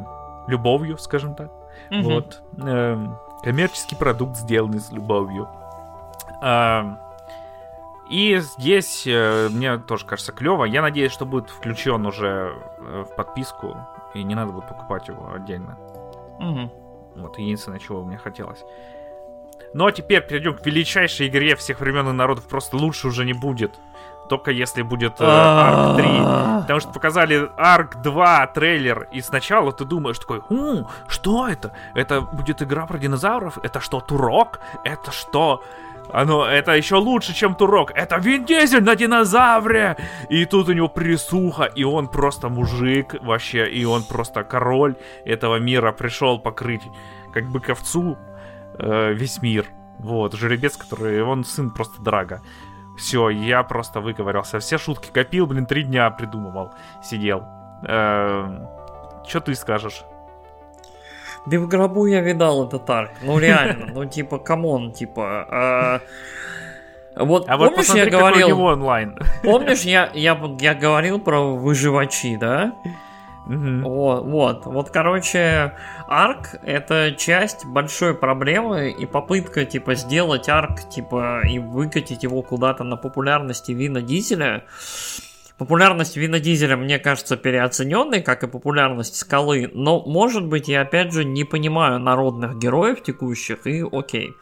любовью, 0.47 0.97
скажем 0.97 1.35
так. 1.35 1.51
Угу. 1.91 2.01
Вот. 2.01 2.41
Э, 2.63 2.97
коммерческий 3.43 3.95
продукт, 3.95 4.37
сделанный 4.37 4.79
с 4.79 4.91
любовью. 4.91 5.47
Э, 6.41 7.04
и 8.09 8.37
здесь 8.39 9.03
э, 9.07 9.49
мне 9.49 9.77
тоже 9.77 10.05
кажется 10.05 10.31
клево. 10.31 10.65
Я 10.65 10.81
надеюсь, 10.81 11.11
что 11.11 11.25
будет 11.25 11.49
включен 11.49 12.05
уже 12.05 12.53
э, 12.77 13.05
в 13.09 13.15
подписку, 13.15 13.77
и 14.13 14.23
не 14.23 14.35
надо 14.35 14.51
будет 14.51 14.67
покупать 14.67 15.07
его 15.07 15.31
отдельно. 15.33 15.77
Угу. 16.39 17.21
Вот 17.21 17.37
единственное, 17.39 17.79
чего 17.79 18.03
мне 18.03 18.17
хотелось. 18.17 18.63
Ну 19.73 19.87
а 19.87 19.91
теперь 19.91 20.21
перейдем 20.21 20.55
к 20.55 20.65
величайшей 20.65 21.27
игре 21.27 21.55
всех 21.55 21.79
времен 21.79 22.07
и 22.09 22.11
народов. 22.11 22.47
Просто 22.47 22.77
лучше 22.77 23.07
уже 23.07 23.25
не 23.25 23.33
будет 23.33 23.71
только 24.27 24.51
если 24.51 24.81
будет 24.81 25.19
э, 25.19 25.23
Ark 25.23 25.95
3. 25.95 26.61
Потому 26.61 26.79
что 26.79 26.91
показали 26.91 27.49
Ark 27.57 28.01
2 28.01 28.47
трейлер, 28.47 29.07
и 29.11 29.21
сначала 29.21 29.71
ты 29.71 29.85
думаешь 29.85 30.19
такой, 30.19 30.41
«Хм, 30.49 30.85
что 31.07 31.47
это? 31.47 31.73
Это 31.93 32.21
будет 32.21 32.61
игра 32.61 32.85
про 32.85 32.97
динозавров? 32.97 33.57
Это 33.63 33.79
что, 33.79 33.99
Турок? 33.99 34.59
Это 34.83 35.11
что? 35.11 35.63
Оно, 36.15 36.45
это 36.45 36.71
еще 36.71 36.95
лучше, 36.95 37.33
чем 37.33 37.55
Турок. 37.55 37.91
Это 37.93 38.15
Вин 38.19 38.45
Дизель 38.45 38.81
на 38.81 38.95
динозавре! 38.95 39.97
И 40.29 40.45
тут 40.45 40.69
у 40.69 40.71
него 40.71 40.87
присуха, 40.87 41.65
и 41.65 41.83
он 41.83 42.07
просто 42.07 42.47
мужик 42.47 43.15
вообще, 43.21 43.69
и 43.69 43.83
он 43.83 44.03
просто 44.03 44.45
король 44.45 44.95
этого 45.25 45.57
мира 45.57 45.91
пришел 45.91 46.39
покрыть 46.39 46.83
как 47.33 47.51
бы 47.51 47.59
к 47.59 47.69
овцу 47.69 48.17
э, 48.79 49.11
весь 49.11 49.41
мир. 49.41 49.65
Вот, 49.99 50.33
жеребец, 50.35 50.77
который, 50.77 51.21
он 51.21 51.43
сын 51.43 51.69
просто 51.69 52.01
Драга. 52.01 52.41
Все, 52.97 53.27
я 53.29 53.63
просто 53.63 53.99
выговорился. 53.99 54.59
Все 54.59 54.77
шутки 54.77 55.09
копил, 55.11 55.47
блин, 55.47 55.65
три 55.65 55.83
дня 55.83 56.09
придумывал. 56.11 56.73
Сидел. 57.03 57.43
Э, 57.85 58.65
что 59.27 59.41
ты 59.41 59.53
скажешь? 59.53 60.05
Да 61.45 61.59
в 61.59 61.67
гробу 61.67 62.05
я 62.07 62.21
видал 62.21 62.67
этот 62.67 62.89
ARK. 62.89 63.11
Ну 63.21 63.37
реально, 63.39 63.87
ну 63.93 64.05
типа, 64.05 64.39
come 64.39 64.69
on, 64.69 64.91
типа... 64.91 66.01
Э, 67.15 67.23
вот 67.23 67.45
а 67.47 67.57
помнишь, 67.57 67.87
вот 67.87 67.97
я 67.97 68.05
говорил... 68.07 68.47
Его 68.49 68.65
онлайн. 68.65 69.17
Помнишь, 69.43 69.81
я, 69.81 70.09
я, 70.13 70.39
я 70.59 70.73
говорил 70.73 71.19
про 71.19 71.55
выживачи, 71.55 72.35
да? 72.35 72.73
Угу. 73.45 73.87
Вот, 73.87 74.25
вот, 74.25 74.65
вот, 74.65 74.89
короче, 74.89 75.73
ARK 76.07 76.55
это 76.63 77.13
часть 77.15 77.63
большой 77.65 78.15
проблемы 78.15 78.89
и 78.89 79.05
попытка, 79.05 79.65
типа, 79.65 79.93
сделать 79.93 80.49
ARK, 80.49 80.89
типа, 80.89 81.41
и 81.47 81.59
выкатить 81.59 82.23
его 82.23 82.41
куда-то 82.41 82.83
на 82.83 82.97
популярности 82.97 83.71
Вина 83.71 84.01
Дизеля. 84.01 84.63
Популярность 85.57 86.17
Вина 86.17 86.39
Дизеля, 86.39 86.75
мне 86.75 86.99
кажется, 86.99 87.37
переоцененной, 87.37 88.21
как 88.21 88.43
и 88.43 88.47
популярность 88.47 89.15
Скалы, 89.15 89.69
но, 89.73 90.03
может 90.05 90.45
быть, 90.45 90.67
я 90.67 90.81
опять 90.81 91.13
же 91.13 91.23
не 91.23 91.45
понимаю 91.45 91.99
народных 91.99 92.57
героев 92.57 93.01
текущих, 93.01 93.65
и 93.65 93.81
окей. 93.89 94.33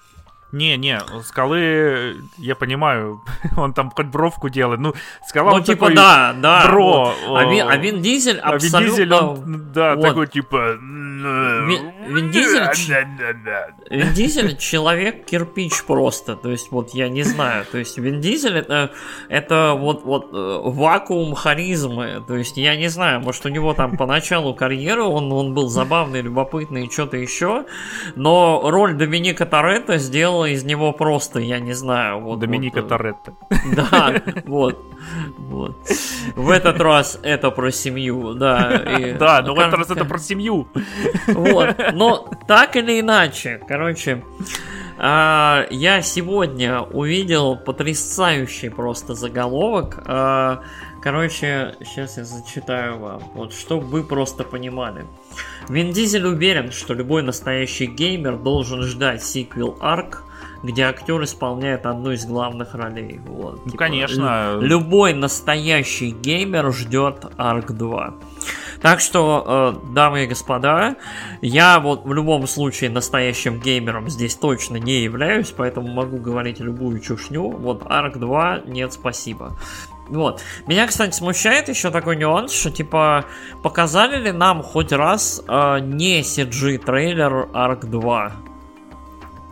Не, 0.54 1.01
скалы, 1.24 2.18
я 2.38 2.56
понимаю, 2.56 3.24
он 3.58 3.74
там 3.74 3.89
хоть 3.89 4.06
бровку 4.08 4.49
делает. 4.49 4.80
Ну, 4.80 4.93
скала 5.28 5.51
ну, 5.51 5.62
типа, 5.62 5.88
такой, 5.88 5.95
да, 5.95 6.36
да. 6.39 6.68
Бро. 6.68 7.14
Вот. 7.28 7.38
А, 7.38 7.45
Вин, 7.45 7.68
а 7.68 7.78
Вин 7.78 8.01
Дизель 8.01 8.38
абсолютно... 8.38 8.78
А 8.78 8.82
Вин 8.82 8.89
Дизель, 8.91 9.14
он, 9.14 9.72
да, 9.74 9.95
вот. 9.95 10.04
такой, 10.04 10.28
типа... 10.28 10.74
Вин, 10.78 11.91
Вин 12.08 12.32
Дизель... 12.32 12.64
Вин 13.89 14.14
Дизель 14.14 14.58
человек 14.58 15.26
кирпич 15.26 15.84
просто. 15.86 16.36
То 16.36 16.49
есть, 16.49 16.72
вот 16.72 16.91
я 16.93 17.10
не 17.10 17.24
знаю. 17.24 17.66
То 17.72 17.80
есть, 17.80 17.97
Вин 17.97 18.22
Дизель 18.22 18.58
это, 18.58 18.91
это 19.30 19.74
вот, 19.76 20.04
вот 20.04 20.30
э, 20.34 20.62
вакуум 20.64 21.34
харизмы. 21.34 22.24
То 22.28 22.36
есть, 22.36 22.58
я 22.58 22.76
не 22.76 22.89
знаю, 22.89 23.22
может, 23.22 23.45
у 23.45 23.49
него 23.49 23.74
там 23.74 23.97
по 23.97 24.06
началу 24.06 24.54
карьеры 24.54 25.04
он, 25.04 25.32
он 25.32 25.56
был 25.56 25.68
забавный, 25.68 26.22
любопытный 26.22 26.86
и 26.86 26.91
что-то 26.91 27.18
еще. 27.18 27.66
Но 28.16 28.70
роль 28.70 28.93
Доминика 28.93 29.47
Торетто 29.47 29.97
сделал 29.97 30.43
сделала 30.44 30.46
из 30.46 30.64
него 30.64 30.91
просто, 30.94 31.39
я 31.39 31.60
не 31.60 31.74
знаю, 31.74 32.20
вот... 32.20 32.39
Доминика 32.39 32.82
вот, 32.82 32.86
э, 32.86 32.89
Торетто. 32.89 33.34
Да, 33.76 34.22
вот. 34.46 34.80
Вот. 35.38 35.76
В 36.36 36.50
этот 36.50 36.80
раз 36.82 37.20
это 37.24 37.52
про 37.52 37.72
семью, 37.72 38.34
да. 38.34 38.76
И, 39.00 39.14
да, 39.20 39.41
но 39.41 39.54
в 39.54 39.60
этот 39.60 39.74
раз 39.74 39.91
это 39.91 40.06
про 40.06 40.20
семью. 40.20 40.68
Вот. 41.28 41.76
Но 41.94 42.30
так 42.48 42.76
или 42.76 43.00
иначе, 43.00 43.60
короче, 43.68 44.24
а, 44.98 45.66
я 45.70 46.02
сегодня 46.02 46.82
увидел 46.82 47.58
потрясающий 47.58 48.70
просто 48.70 49.16
заголовок. 49.16 50.04
А, 50.06 50.64
короче, 51.02 51.76
сейчас 51.84 52.18
я 52.18 52.24
зачитаю 52.24 53.00
вам, 53.00 53.22
вот, 53.34 53.54
чтобы 53.54 53.86
вы 53.86 54.04
просто 54.04 54.44
понимали. 54.44 55.06
Вин 55.70 55.91
Дизель 55.91 56.26
уверен, 56.26 56.72
что 56.72 56.94
любой 56.94 57.24
настоящий 57.24 57.86
геймер 57.86 58.38
должен 58.38 58.84
ждать 58.84 59.24
сиквел 59.24 59.78
Ark 59.82 60.20
где 60.64 60.84
актер 60.84 61.22
исполняет 61.24 61.86
одну 61.86 62.11
из 62.11 62.26
главных 62.26 62.74
ролей. 62.74 63.20
Вот, 63.26 63.66
ну, 63.66 63.72
типа, 63.72 63.78
конечно. 63.78 64.57
Любой 64.59 65.14
настоящий 65.14 66.11
геймер 66.11 66.72
ждет 66.72 67.26
Ark 67.38 67.74
2. 67.74 68.14
Так 68.82 68.99
что, 68.99 69.76
э, 69.86 69.93
дамы 69.93 70.24
и 70.24 70.28
господа, 70.28 70.95
я 71.41 71.80
вот 71.80 72.05
в 72.05 72.14
любом 72.14 72.47
случае 72.47 72.89
настоящим 72.89 73.59
геймером 73.59 74.09
здесь 74.09 74.36
точно 74.36 74.78
не 74.78 75.03
являюсь, 75.03 75.51
поэтому 75.51 75.88
могу 75.88 76.18
говорить 76.18 76.59
любую 76.59 76.99
чушню. 76.99 77.49
Вот 77.49 77.84
Ark 77.84 78.18
2 78.18 78.61
нет, 78.66 78.93
спасибо. 78.93 79.57
Вот. 80.09 80.41
Меня, 80.68 80.86
кстати, 80.88 81.16
смущает 81.16 81.70
еще 81.70 81.91
такой 81.91 82.18
нюанс, 82.18 82.51
что 82.51 82.72
типа 82.72 83.26
показали 83.64 84.22
ли 84.22 84.32
нам 84.32 84.61
хоть 84.61 84.91
раз 84.91 85.41
э, 85.47 85.80
не 85.80 86.22
CG 86.22 86.78
трейлер 86.78 87.49
Ark 87.53 87.86
2? 87.86 88.32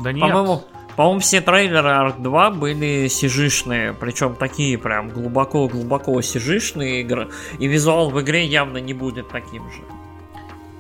Да 0.04 0.12
нет. 0.12 0.22
По-моему, 0.22 0.64
по-моему, 0.96 1.20
все 1.20 1.42
трейлеры 1.42 1.90
Ark 1.90 2.22
2 2.22 2.52
были 2.52 3.08
сижишные, 3.08 3.94
причем 3.94 4.36
такие 4.36 4.78
прям 4.78 5.10
глубоко-глубоко 5.10 6.22
сижишные 6.22 7.02
игры, 7.02 7.30
и 7.60 7.68
визуал 7.68 8.10
в 8.10 8.22
игре 8.22 8.46
явно 8.46 8.78
не 8.78 8.94
будет 8.94 9.30
таким 9.30 9.70
же. 9.72 9.82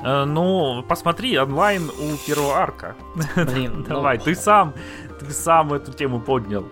Э, 0.03 0.25
ну, 0.25 0.83
посмотри 0.87 1.37
онлайн 1.37 1.89
у 1.89 2.17
первого 2.25 2.55
арка. 2.55 2.95
Блин, 3.35 3.77
ну 3.77 3.83
давай, 3.83 4.17
ты 4.17 4.35
сам, 4.35 4.73
ты 5.19 5.31
сам 5.31 5.73
эту 5.73 5.93
тему 5.93 6.19
поднял. 6.19 6.65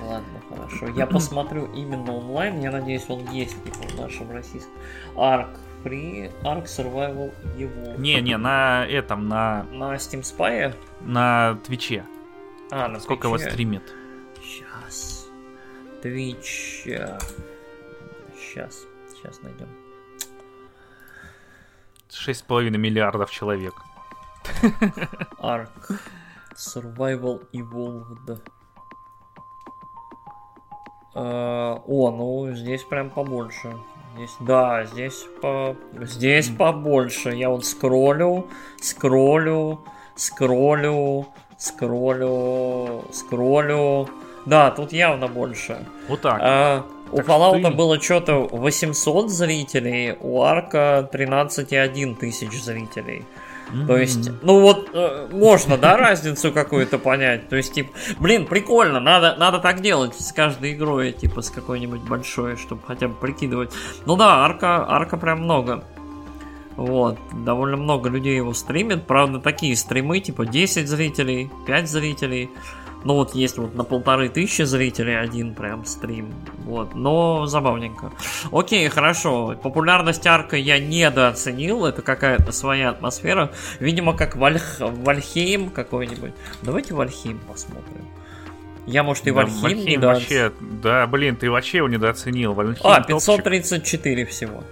Ладно, 0.00 0.40
хорошо. 0.48 0.86
Я 0.96 1.06
посмотрю 1.06 1.66
именно 1.74 2.12
онлайн. 2.14 2.60
Я 2.60 2.70
надеюсь, 2.70 3.04
он 3.08 3.28
есть 3.30 3.62
типа 3.64 3.88
в 3.88 4.00
нашем 4.00 4.30
российском. 4.30 4.72
Ark 5.16 5.48
Free, 5.84 6.32
Ark 6.42 6.64
Survival 6.64 7.32
его. 7.56 7.94
Не, 7.98 8.20
не, 8.20 8.36
на 8.36 8.86
этом, 8.86 9.28
на... 9.28 9.64
На 9.72 9.94
Steam 9.96 10.22
Spy? 10.22 10.74
На 11.00 11.58
Твиче. 11.66 12.04
А, 12.70 12.88
на 12.88 13.00
Сколько 13.00 13.28
его 13.28 13.38
стримит? 13.38 13.82
Сейчас. 14.42 15.26
Twitch. 16.02 16.84
Сейчас. 18.38 18.86
Сейчас 19.10 19.42
найдем. 19.42 19.68
Шесть 22.10 22.40
с 22.40 22.42
половиной 22.42 22.78
миллиардов 22.78 23.30
человек. 23.30 23.74
Ark. 25.40 25.70
Survival 26.54 27.46
Evolved. 27.52 28.40
Uh, 31.14 31.82
о, 31.86 32.10
ну 32.10 32.54
здесь 32.54 32.84
прям 32.84 33.10
побольше. 33.10 33.76
Здесь, 34.14 34.36
да, 34.40 34.84
здесь 34.84 35.26
по, 35.40 35.76
здесь 36.00 36.48
побольше. 36.48 37.30
Я 37.30 37.50
вот 37.50 37.64
скроллю, 37.64 38.48
скроллю, 38.80 39.84
скроллю, 40.16 41.28
скроллю, 41.58 43.04
скроллю. 43.12 44.08
Да, 44.46 44.70
тут 44.70 44.92
явно 44.92 45.28
больше. 45.28 45.84
Вот 46.08 46.22
так. 46.22 46.38
А, 46.40 46.86
у 47.12 47.18
Fallout 47.18 47.62
ты... 47.62 47.70
было 47.70 48.00
что-то 48.00 48.48
800 48.50 49.30
зрителей, 49.30 50.16
у 50.20 50.42
Арка 50.42 51.08
13,1 51.12 52.16
тысяч 52.16 52.62
зрителей. 52.62 53.24
Mm-hmm. 53.70 53.86
То 53.86 53.96
есть, 53.98 54.30
ну 54.42 54.60
вот, 54.60 54.88
э, 54.94 55.28
можно, 55.30 55.76
да, 55.76 55.98
разницу 55.98 56.52
какую-то 56.52 56.98
понять. 56.98 57.48
То 57.50 57.56
есть, 57.56 57.74
типа, 57.74 57.90
блин, 58.18 58.46
прикольно, 58.46 58.98
надо, 58.98 59.36
надо 59.36 59.58
так 59.58 59.82
делать 59.82 60.18
с 60.18 60.32
каждой 60.32 60.72
игрой, 60.72 61.12
типа, 61.12 61.42
с 61.42 61.50
какой-нибудь 61.50 62.00
большой, 62.00 62.56
чтобы 62.56 62.80
хотя 62.86 63.08
бы 63.08 63.14
прикидывать. 63.14 63.70
Ну 64.06 64.16
да, 64.16 64.44
арка, 64.44 64.86
арка 64.88 65.18
прям 65.18 65.42
много. 65.42 65.84
Вот, 66.78 67.18
довольно 67.44 67.76
много 67.76 68.08
людей 68.08 68.36
его 68.36 68.54
стримит. 68.54 69.04
Правда, 69.04 69.40
такие 69.40 69.74
стримы, 69.74 70.20
типа 70.20 70.46
10 70.46 70.88
зрителей, 70.88 71.50
5 71.66 71.90
зрителей. 71.90 72.50
Ну 73.02 73.14
вот 73.14 73.34
есть 73.34 73.58
вот 73.58 73.74
на 73.74 73.82
полторы 73.82 74.28
тысячи 74.28 74.62
зрителей 74.62 75.18
один 75.18 75.56
прям 75.56 75.84
стрим. 75.84 76.32
Вот, 76.64 76.94
но 76.94 77.46
забавненько. 77.46 78.12
Окей, 78.52 78.88
хорошо. 78.88 79.56
Популярность 79.60 80.24
арка 80.24 80.56
я 80.56 80.78
недооценил. 80.78 81.84
Это 81.84 82.00
какая-то 82.02 82.52
своя 82.52 82.90
атмосфера. 82.90 83.50
Видимо, 83.80 84.16
как 84.16 84.36
Вальх... 84.36 84.76
Valheim 84.78 85.70
какой-нибудь. 85.70 86.32
Давайте 86.62 86.94
Valheim 86.94 87.40
посмотрим. 87.40 88.06
Я, 88.86 89.02
может, 89.02 89.26
и 89.26 89.30
да, 89.30 89.36
Valheim, 89.36 89.62
Valheim 89.62 89.84
недооценил. 89.84 90.42
Вообще, 90.44 90.52
да, 90.80 91.06
блин, 91.08 91.34
ты 91.34 91.50
вообще 91.50 91.78
его 91.78 91.88
недооценил. 91.88 92.54
Valheim 92.54 92.86
а, 92.86 93.00
534 93.00 94.24
топчик. 94.24 94.32
всего. 94.32 94.62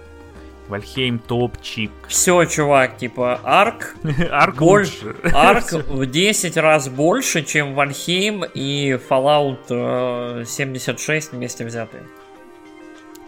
Valheim 0.67 1.19
топчик. 1.19 1.91
Все, 2.07 2.45
чувак, 2.45 2.97
типа, 2.97 3.39
ARK, 3.43 3.95
ARK 4.31 4.55
больше. 4.55 5.15
ARK 5.33 5.71
в 5.71 6.05
10 6.05 6.57
раз 6.57 6.89
больше, 6.89 7.43
чем 7.43 7.73
Valheim 7.73 8.43
и 8.43 8.99
Fallout 9.09 10.45
76 10.45 11.33
э, 11.33 11.35
вместе 11.35 11.65
взятые. 11.65 12.03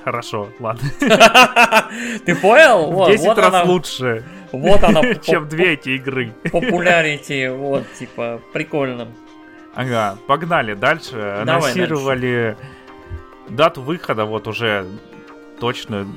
Хорошо, 0.04 0.50
ладно. 0.60 0.90
Ты 2.26 2.36
понял? 2.36 2.92
В 2.92 3.12
10 3.12 3.38
раз 3.38 3.68
лучше. 3.68 4.24
Вот 4.52 4.84
она. 4.84 5.14
Чем 5.16 5.48
две 5.48 5.74
эти 5.74 5.90
игры. 5.90 6.34
Популярити, 6.52 7.50
вот, 7.50 7.84
типа, 7.94 8.42
прикольно. 8.54 9.08
Ага, 9.76 10.18
погнали 10.28 10.74
дальше. 10.74 11.16
Анонсировали 11.42 12.58
дату 13.50 13.82
выхода, 13.82 14.26
вот 14.26 14.48
уже 14.48 14.86
точно 15.60 16.08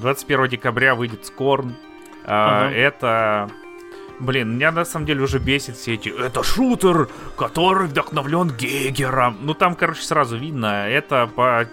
21 0.00 0.48
декабря 0.48 0.94
выйдет 0.94 1.26
Скорн. 1.26 1.76
А, 2.24 2.66
ага. 2.66 2.74
Это... 2.74 3.50
Блин, 4.18 4.56
меня 4.56 4.70
на 4.70 4.84
самом 4.84 5.06
деле 5.06 5.22
уже 5.22 5.38
бесит 5.38 5.76
все 5.76 5.94
эти... 5.94 6.10
Это 6.10 6.42
шутер, 6.42 7.08
который 7.38 7.88
вдохновлен 7.88 8.50
Гегером. 8.50 9.38
Ну 9.40 9.54
там, 9.54 9.74
короче, 9.74 10.02
сразу 10.02 10.36
видно, 10.36 10.86
это 10.88 11.26
по 11.26 11.66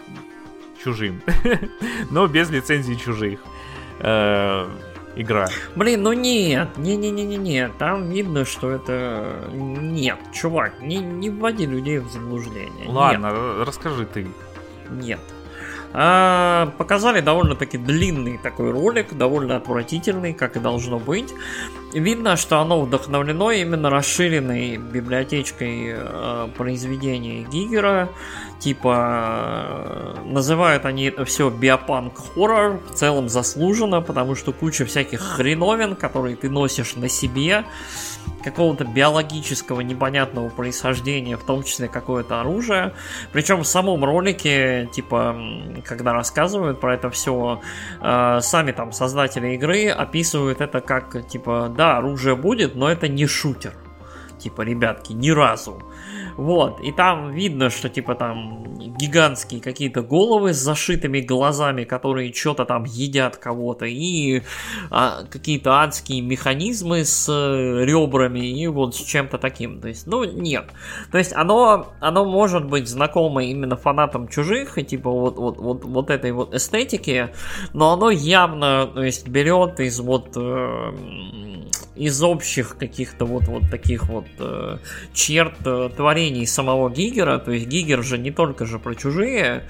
чужим. 0.82 1.22
Но 2.10 2.28
без 2.28 2.50
лицензии 2.50 2.94
чужих. 2.94 3.42
Э, 4.00 4.66
игра. 5.18 5.48
Блин, 5.76 6.04
ну 6.04 6.14
нет, 6.14 6.78
не-не-не-не-не, 6.78 7.70
там 7.78 8.10
видно, 8.10 8.46
что 8.46 8.72
это... 8.72 9.50
Нет, 9.52 10.18
чувак, 10.32 10.80
не, 10.80 10.98
не 10.98 11.30
вводи 11.30 11.66
людей 11.66 12.00
в 12.00 12.10
заблуждение. 12.10 12.88
Ладно, 12.88 13.28
Нет. 13.28 13.68
расскажи 13.68 14.06
ты. 14.06 14.28
Нет. 14.90 15.20
А, 15.94 16.74
показали 16.78 17.22
довольно-таки 17.22 17.78
длинный 17.78 18.38
такой 18.38 18.72
ролик, 18.72 19.14
довольно 19.14 19.56
отвратительный, 19.56 20.34
как 20.34 20.56
и 20.56 20.60
должно 20.60 21.00
быть. 21.00 21.34
Видно, 21.94 22.36
что 22.36 22.60
оно 22.60 22.82
вдохновлено 22.82 23.52
именно 23.52 23.90
расширенной 23.90 24.78
библиотечкой 24.78 25.94
э, 25.96 26.48
произведений 26.58 27.48
Гигера. 27.50 28.10
Типа, 28.60 30.16
э, 30.18 30.22
называют 30.26 30.86
они 30.86 31.06
это 31.06 31.26
все 31.26 31.50
биопанк 31.50 32.14
хоррор, 32.18 32.80
в 32.90 32.94
целом 32.94 33.30
заслуженно, 33.30 34.02
потому 34.02 34.36
что 34.36 34.52
куча 34.52 34.86
всяких 34.86 35.22
хреновин, 35.22 35.96
которые 35.96 36.36
ты 36.36 36.50
носишь 36.50 36.96
на 36.96 37.08
себе, 37.08 37.64
какого-то 38.52 38.86
биологического 38.86 39.82
непонятного 39.82 40.50
происхождения, 40.50 41.38
в 41.38 41.44
том 41.44 41.64
числе 41.64 41.88
какое-то 41.88 42.40
оружие. 42.42 42.94
Причем 43.32 43.64
в 43.64 43.68
самом 43.68 44.04
ролике, 44.04 44.90
типа, 44.94 45.36
когда 45.86 46.14
рассказывают 46.14 46.80
про 46.80 46.96
это 46.96 47.10
все, 47.10 47.62
э, 48.02 48.40
сами 48.42 48.72
там 48.72 48.92
создатели 48.92 49.56
игры 49.56 49.90
описывают 49.90 50.62
это 50.62 50.82
как, 50.82 51.28
типа, 51.28 51.74
да, 51.76 51.98
оружие 51.98 52.36
будет, 52.36 52.76
но 52.76 52.90
это 52.90 53.08
не 53.08 53.28
шутер. 53.28 53.74
Типа, 54.40 54.62
ребятки, 54.62 55.14
ни 55.14 55.32
разу. 55.32 55.82
Вот, 56.38 56.80
и 56.82 56.92
там 56.92 57.32
видно, 57.32 57.72
что 57.72 57.90
типа 57.90 58.14
там 58.14 58.64
гигантские 58.98 59.60
какие-то 59.60 60.04
головы 60.04 60.54
с 60.54 60.58
зашитыми 60.58 61.20
глазами, 61.20 61.84
которые 61.84 62.32
что-то 62.32 62.66
там 62.66 62.84
едят 62.84 63.38
кого-то, 63.38 63.86
и 63.86 64.44
а, 64.92 65.24
какие-то 65.30 65.82
адские 65.82 66.22
механизмы 66.22 67.06
с 67.06 67.28
э, 67.28 67.86
ребрами 67.86 68.40
и 68.40 68.68
вот 68.68 68.96
с 68.96 69.00
чем-то 69.00 69.40
таким. 69.40 69.82
То 69.82 69.88
есть, 69.88 70.06
ну, 70.06 70.24
нет. 70.26 70.66
То 71.12 71.18
есть, 71.18 71.34
оно, 71.34 71.88
оно 72.00 72.24
может 72.24 72.66
быть 72.66 72.88
знакомо 72.88 73.44
именно 73.44 73.76
фанатам 73.76 74.28
чужих, 74.28 74.78
и 74.78 74.84
типа 74.84 75.10
вот, 75.10 75.38
вот, 75.38 75.58
вот, 75.58 75.86
вот 75.86 76.10
этой 76.12 76.32
вот 76.32 76.54
эстетики, 76.54 77.30
но 77.74 77.94
оно 77.94 78.12
явно, 78.12 78.88
то 78.88 79.02
есть, 79.02 79.28
берет 79.28 79.80
из 79.80 80.00
вот 80.00 80.34
э, 80.36 80.94
из 81.98 82.22
общих 82.22 82.78
каких-то 82.78 83.26
вот, 83.26 83.48
вот 83.48 83.70
таких 83.70 84.08
вот 84.08 84.28
э, 84.40 84.78
черт 85.14 85.56
э, 85.66 85.90
творений 85.96 86.46
самого 86.46 86.90
Гигера. 86.90 87.40
То 87.40 87.52
есть 87.52 87.68
Гигер 87.68 88.04
же 88.04 88.18
не 88.18 88.32
только 88.32 88.66
же 88.66 88.80
про 88.80 88.96
чужие. 88.96 89.64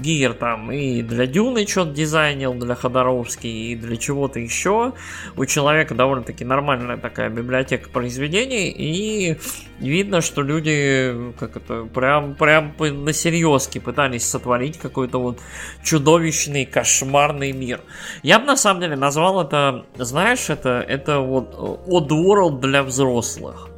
Гигер 0.00 0.34
там 0.34 0.72
и 0.72 1.02
для 1.02 1.26
Дюны 1.26 1.66
что-то 1.66 1.92
дизайнил, 1.92 2.54
для 2.54 2.74
Ходоровский, 2.74 3.72
и 3.72 3.76
для 3.76 3.96
чего-то 3.96 4.40
еще. 4.40 4.94
У 5.36 5.44
человека 5.46 5.94
довольно-таки 5.94 6.44
нормальная 6.44 6.96
такая 6.96 7.28
библиотека 7.28 7.88
произведений, 7.90 8.70
и 8.70 9.36
видно, 9.78 10.20
что 10.20 10.42
люди 10.42 11.32
как 11.38 11.56
это, 11.56 11.84
прям, 11.84 12.34
прям 12.34 12.74
на 12.78 13.12
серьезки 13.12 13.78
пытались 13.78 14.26
сотворить 14.26 14.78
какой-то 14.78 15.20
вот 15.20 15.40
чудовищный, 15.82 16.64
кошмарный 16.64 17.52
мир. 17.52 17.80
Я 18.22 18.38
бы 18.38 18.46
на 18.46 18.56
самом 18.56 18.80
деле 18.80 18.96
назвал 18.96 19.42
это, 19.42 19.86
знаешь, 19.96 20.50
это, 20.50 20.84
это 20.86 21.20
вот 21.20 21.54
Oddworld 21.86 22.60
для 22.60 22.82
взрослых. 22.82 23.70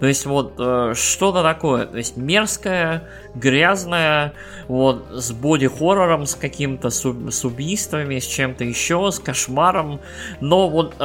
То 0.00 0.06
есть 0.08 0.26
вот 0.26 0.54
э, 0.58 0.92
что-то 0.96 1.42
такое, 1.42 1.86
то 1.86 1.96
есть 1.96 2.16
мерзкое, 2.16 3.04
грязное, 3.34 4.34
вот 4.66 5.06
с 5.10 5.30
боди-хоррором, 5.32 6.26
с 6.26 6.34
каким-то 6.34 6.90
с, 6.90 7.04
с 7.04 7.44
убийствами, 7.44 8.18
с 8.18 8.26
чем-то 8.26 8.64
еще, 8.64 9.10
с 9.10 9.18
кошмаром. 9.20 10.00
Но 10.40 10.68
вот 10.68 10.96
э, 10.98 11.02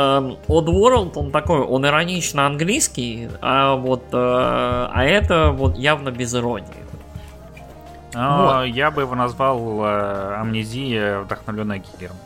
Oddworld, 0.47 1.13
он 1.15 1.31
такой, 1.31 1.59
он 1.59 1.85
иронично 1.85 2.47
английский, 2.47 3.29
а 3.41 3.75
вот 3.75 4.03
э, 4.11 4.17
а 4.17 5.03
это 5.05 5.51
вот 5.51 5.77
явно 5.77 6.09
без 6.09 6.35
иронии. 6.35 6.67
А, 8.15 8.61
вот. 8.61 8.65
Я 8.65 8.89
бы 8.91 9.03
его 9.03 9.15
назвал 9.15 9.83
э, 9.83 10.35
амнезия, 10.35 11.19
вдохновленная 11.19 11.77
Гитлером. 11.77 12.17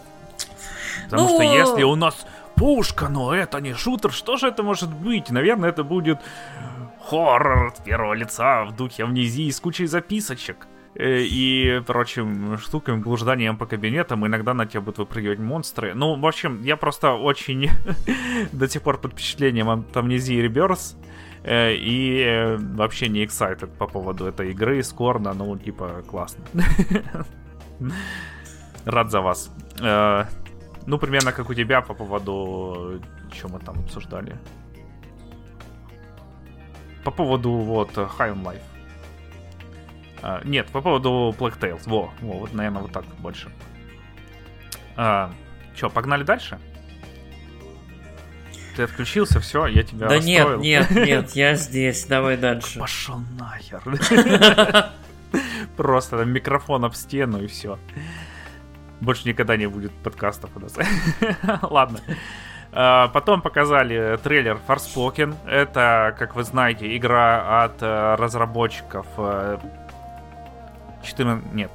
Потому 1.09 1.29
ну... 1.29 1.35
что 1.35 1.43
если 1.43 1.83
у 1.83 1.95
нас 1.95 2.25
пушка, 2.55 3.07
но 3.09 3.33
это 3.33 3.59
не 3.61 3.73
шутер. 3.73 4.11
Что 4.11 4.37
же 4.37 4.47
это 4.47 4.63
может 4.63 4.93
быть? 4.93 5.29
Наверное, 5.29 5.69
это 5.69 5.83
будет 5.83 6.19
хоррор 7.09 7.67
от 7.67 7.83
первого 7.83 8.13
лица 8.13 8.65
в 8.65 8.75
духе 8.75 9.03
амнезии 9.03 9.49
с 9.49 9.59
кучей 9.59 9.85
записочек 9.85 10.67
э, 10.95 11.21
и 11.21 11.81
прочим 11.85 12.57
штукам, 12.57 13.01
блужданием 13.01 13.57
по 13.57 13.65
кабинетам. 13.65 14.25
Иногда 14.25 14.53
на 14.53 14.65
тебя 14.65 14.81
будут 14.81 14.99
выпрыгивать 14.99 15.39
монстры. 15.39 15.93
Ну, 15.93 16.19
в 16.19 16.25
общем, 16.25 16.61
я 16.63 16.77
просто 16.77 17.13
очень 17.13 17.69
до 18.51 18.67
сих 18.67 18.81
пор 18.81 18.99
под 18.99 19.13
впечатлением 19.13 19.69
от 19.69 19.97
амнезии 19.97 20.41
Реберс. 20.41 20.95
Э, 21.43 21.73
и 21.73 22.23
э, 22.23 22.57
вообще 22.57 23.09
не 23.09 23.25
excited 23.25 23.69
по 23.77 23.87
поводу 23.87 24.25
этой 24.25 24.51
игры, 24.51 24.81
Скорна, 24.83 25.33
ну, 25.33 25.57
типа, 25.57 26.03
классно. 26.07 26.43
Рад 28.85 29.11
за 29.11 29.21
вас. 29.21 29.51
Ну, 30.85 30.97
примерно 30.97 31.31
как 31.31 31.49
у 31.49 31.53
тебя 31.53 31.81
по 31.81 31.93
поводу... 31.93 33.01
Что 33.33 33.47
мы 33.47 33.59
там 33.59 33.79
обсуждали? 33.79 34.37
По 37.03 37.11
поводу 37.11 37.51
вот 37.51 37.91
High 37.97 38.33
on 38.33 38.43
Life. 38.43 38.61
А, 40.21 40.41
нет, 40.45 40.67
по 40.67 40.81
поводу 40.81 41.35
Black 41.37 41.59
Tales. 41.59 41.81
Во, 41.85 42.11
во, 42.21 42.39
вот, 42.39 42.53
наверное, 42.53 42.81
вот 42.81 42.91
так 42.91 43.05
больше. 43.19 43.49
А, 44.95 45.33
Че, 45.75 45.89
погнали 45.89 46.23
дальше? 46.23 46.59
Ты 48.75 48.83
отключился, 48.83 49.39
все, 49.39 49.67
я 49.67 49.83
тебя 49.83 50.07
Да 50.07 50.15
расстроил. 50.15 50.59
нет, 50.61 50.89
нет, 50.91 51.05
нет, 51.07 51.31
я 51.31 51.55
здесь, 51.55 52.05
давай 52.05 52.37
дальше. 52.37 52.79
Пошел 52.79 53.21
нахер. 53.37 53.81
Просто 55.77 56.23
микрофон 56.25 56.85
об 56.85 56.93
стену 56.93 57.43
и 57.43 57.47
все. 57.47 57.77
Больше 59.03 59.27
никогда 59.27 59.57
не 59.57 59.67
будет 59.67 59.91
подкастов 59.91 60.49
у 60.55 60.61
нас. 60.61 60.77
Ладно. 61.61 61.99
А, 62.71 63.09
потом 63.09 63.41
показали 63.41 64.17
трейлер 64.23 64.57
Forspoken. 64.65 65.35
Это, 65.45 66.15
как 66.17 66.35
вы 66.35 66.43
знаете, 66.43 66.95
игра 66.95 67.63
от 67.65 67.81
э, 67.81 68.15
разработчиков 68.15 69.05
14... 71.03 71.19
Э, 71.19 71.55
нет, 71.55 71.71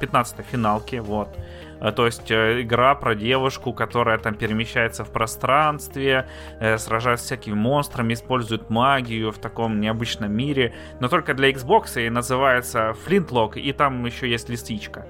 15 0.00 0.44
финалки, 0.44 0.96
вот. 0.96 1.34
Э, 1.80 1.92
то 1.92 2.04
есть 2.04 2.30
игра 2.30 2.94
про 2.94 3.14
девушку, 3.14 3.72
которая 3.72 4.18
там 4.18 4.34
перемещается 4.34 5.02
в 5.02 5.10
пространстве, 5.10 6.28
сражается 6.76 7.24
с 7.24 7.26
всякими 7.26 7.54
монстрами, 7.54 8.12
использует 8.12 8.68
магию 8.68 9.32
в 9.32 9.38
таком 9.38 9.80
необычном 9.80 10.30
мире. 10.30 10.74
Но 11.00 11.08
только 11.08 11.32
для 11.32 11.50
Xbox 11.50 12.06
и 12.06 12.10
называется 12.10 12.94
Flintlock, 13.06 13.58
и 13.58 13.72
там 13.72 14.04
еще 14.04 14.28
есть 14.30 14.50
лисичка. 14.50 15.06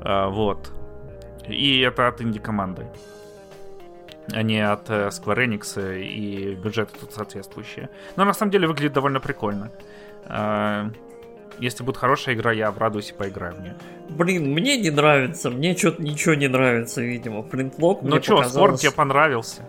Вот. 0.00 0.70
И 1.48 1.80
это 1.80 2.08
от 2.08 2.20
инди-команды. 2.20 2.86
А 4.32 4.42
не 4.42 4.60
от 4.60 4.88
э, 4.88 5.08
Square 5.08 5.46
Enix, 5.46 6.02
и 6.02 6.54
бюджеты 6.54 6.92
тут 6.98 7.12
соответствующие. 7.12 7.90
Но 8.16 8.24
на 8.24 8.32
самом 8.32 8.52
деле 8.52 8.66
выглядит 8.66 8.94
довольно 8.94 9.20
прикольно. 9.20 9.70
Э, 10.24 10.90
если 11.58 11.84
будет 11.84 11.98
хорошая 11.98 12.34
игра, 12.34 12.52
я 12.52 12.68
обрадуюсь 12.68 13.10
и 13.10 13.14
поиграю 13.14 13.54
в 13.54 13.60
нее. 13.60 13.76
Блин, 14.08 14.52
мне 14.52 14.78
не 14.78 14.90
нравится, 14.90 15.50
мне 15.50 15.76
что-то 15.76 16.02
ничего 16.02 16.34
не 16.34 16.48
нравится, 16.48 17.02
видимо. 17.02 17.42
Флинтлок 17.42 18.02
Ну 18.02 18.22
что, 18.22 18.36
показалось... 18.36 18.52
Скорн 18.52 18.76
тебе 18.76 18.90
понравился? 18.92 19.62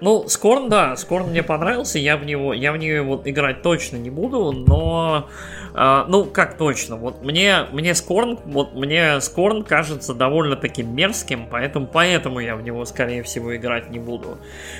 Ну, 0.00 0.28
Скорн, 0.28 0.68
да, 0.68 0.96
Скорн 0.96 1.28
мне 1.28 1.42
понравился, 1.42 1.98
я 1.98 2.16
в 2.16 2.24
него, 2.24 2.54
я 2.54 2.72
в 2.72 2.78
нее 2.78 3.02
вот 3.02 3.26
играть 3.26 3.62
точно 3.62 3.96
не 3.96 4.08
буду, 4.08 4.52
но, 4.52 5.28
э, 5.74 6.04
ну, 6.08 6.24
как 6.24 6.56
точно, 6.56 6.96
вот 6.96 7.22
мне, 7.22 7.66
мне 7.72 7.94
Скорн, 7.94 8.38
вот 8.46 8.74
мне 8.74 9.20
Скорн 9.20 9.62
кажется 9.62 10.14
довольно 10.14 10.56
таким 10.56 10.94
мерзким, 10.94 11.46
поэтому, 11.50 11.86
поэтому 11.86 12.40
я 12.40 12.56
в 12.56 12.62
него, 12.62 12.84
скорее 12.86 13.22
всего, 13.22 13.54
играть 13.54 13.90
не 13.90 13.98
буду. 13.98 14.38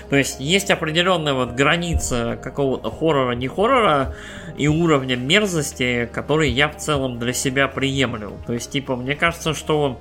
То 0.09 0.17
есть, 0.17 0.41
есть 0.41 0.71
определенная 0.71 1.35
вот 1.35 1.53
граница 1.53 2.39
какого-то 2.43 2.91
хоррора, 2.91 3.33
не 3.33 3.49
хоррора, 3.49 4.15
и 4.57 4.69
уровня 4.69 5.17
мерзости, 5.17 6.09
который 6.13 6.51
я 6.51 6.69
в 6.69 6.77
целом 6.77 7.19
для 7.19 7.33
себя 7.33 7.69
приемлю. 7.69 8.33
То 8.47 8.55
есть, 8.55 8.71
типа, 8.71 8.97
мне 8.97 9.15
кажется, 9.15 9.55
что 9.55 9.99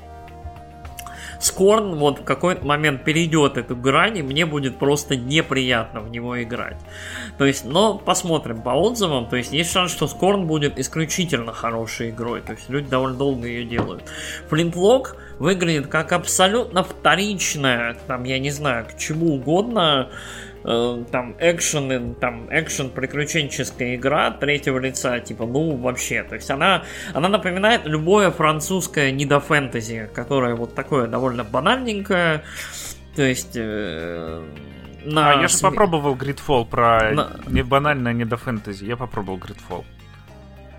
Скорн 1.39 1.95
вот 1.95 2.19
в 2.19 2.23
какой-то 2.23 2.65
момент 2.65 3.03
перейдет 3.03 3.57
эту 3.57 3.75
грань, 3.75 4.17
и 4.17 4.21
мне 4.21 4.45
будет 4.45 4.77
просто 4.77 5.15
неприятно 5.15 6.01
в 6.01 6.09
него 6.09 6.41
играть. 6.43 6.77
То 7.37 7.45
есть, 7.45 7.65
но 7.65 7.97
посмотрим 7.97 8.61
по 8.61 8.71
отзывам. 8.71 9.27
То 9.27 9.37
есть, 9.37 9.53
есть 9.53 9.71
шанс, 9.71 9.91
что 9.91 10.07
Скорн 10.07 10.47
будет 10.47 10.77
исключительно 10.77 11.53
хорошей 11.53 12.09
игрой. 12.09 12.41
То 12.41 12.53
есть, 12.53 12.69
люди 12.69 12.89
довольно 12.89 13.17
долго 13.17 13.47
ее 13.47 13.63
делают. 13.63 14.03
Флинтлок 14.49 15.15
выглядит 15.39 15.87
как 15.87 16.11
абсолютно 16.11 16.83
вторичная, 16.83 17.97
там, 18.07 18.25
я 18.25 18.39
не 18.39 18.51
знаю, 18.51 18.85
к 18.85 18.97
чему 18.97 19.35
угодно 19.35 20.09
там 21.11 21.35
экшен, 21.39 22.13
там 22.15 22.47
экшен 22.51 22.91
приключенческая 22.91 23.95
игра 23.95 24.29
третьего 24.29 24.77
лица, 24.77 25.19
типа, 25.19 25.47
ну 25.47 25.75
вообще, 25.75 26.23
то 26.23 26.35
есть 26.35 26.51
она, 26.51 26.83
она 27.13 27.27
напоминает 27.27 27.85
любое 27.85 28.29
французское 28.29 29.11
недофэнтези, 29.11 30.09
которое 30.13 30.53
вот 30.53 30.75
такое 30.75 31.07
довольно 31.07 31.43
банальненькое, 31.43 32.43
то 33.15 33.23
есть... 33.23 33.53
Э, 33.55 34.45
на 35.05 35.31
а, 35.31 35.41
я 35.41 35.47
же 35.47 35.57
попробовал 35.59 36.15
Gridfall 36.15 36.65
про 36.65 37.11
на... 37.13 37.39
не 37.47 37.63
банально, 37.63 38.11
не 38.11 38.25
до 38.25 38.35
фэнтези. 38.35 38.83
Я 38.83 38.97
попробовал 38.97 39.39
Gridfall. 39.39 39.85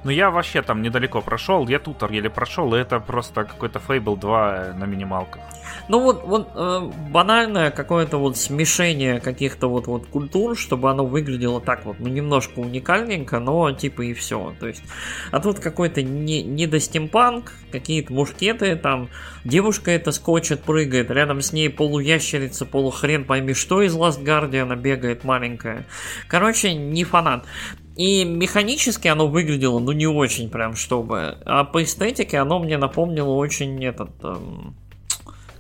Ну, 0.05 0.11
я 0.11 0.31
вообще 0.31 0.63
там 0.63 0.83
недалеко 0.83 1.21
прошел, 1.21 1.69
я 1.69 1.79
тутор 1.79 2.11
еле 2.13 2.31
прошел, 2.31 2.75
и 2.75 2.79
это 2.79 3.01
просто 3.01 3.45
какой-то 3.45 3.81
Fable 3.87 4.19
2 4.19 4.75
на 4.79 4.85
минималках. 4.85 5.43
Ну 5.89 6.01
вот, 6.01 6.25
вот 6.25 6.51
э, 6.55 6.91
банальное 7.11 7.71
какое-то 7.71 8.19
вот 8.19 8.37
смешение 8.37 9.21
каких-то 9.21 9.69
вот, 9.69 9.87
вот 9.87 10.07
культур, 10.07 10.57
чтобы 10.57 10.91
оно 10.91 11.05
выглядело 11.05 11.61
так 11.61 11.85
вот, 11.85 11.99
ну 11.99 12.09
немножко 12.09 12.61
уникальненько, 12.61 13.39
но 13.41 13.73
типа 13.73 14.03
и 14.03 14.15
все. 14.15 14.55
То 14.59 14.69
есть, 14.69 14.83
а 15.31 15.41
тут 15.41 15.59
какой-то 15.59 16.03
не, 16.03 16.43
не 16.43 16.67
до 16.67 16.81
стимпанк, 16.81 17.53
какие-то 17.71 18.13
мушкеты, 18.13 18.77
там 18.77 19.09
девушка 19.45 19.91
это 19.91 20.13
скочит, 20.13 20.63
прыгает, 20.63 21.11
рядом 21.11 21.41
с 21.41 21.53
ней 21.53 21.69
полуящерица, 21.69 22.67
полухрен 22.67 23.25
пойми 23.25 23.55
что 23.55 23.83
из 23.83 23.95
Last 23.95 24.23
Guardian 24.23 24.75
бегает 24.77 25.25
маленькая. 25.25 25.85
Короче, 26.29 26.75
не 26.75 27.05
фанат. 27.05 27.45
И 28.01 28.25
механически 28.25 29.09
оно 29.09 29.27
выглядело, 29.27 29.79
ну, 29.79 29.93
не 29.93 30.07
очень 30.07 30.49
прям, 30.49 30.75
чтобы. 30.75 31.37
А 31.45 31.65
по 31.65 31.83
эстетике 31.83 32.39
оно 32.39 32.59
мне 32.59 32.79
напомнило 32.79 33.35
очень 33.35 33.85
этот... 33.85 34.09
Эм, 34.25 34.75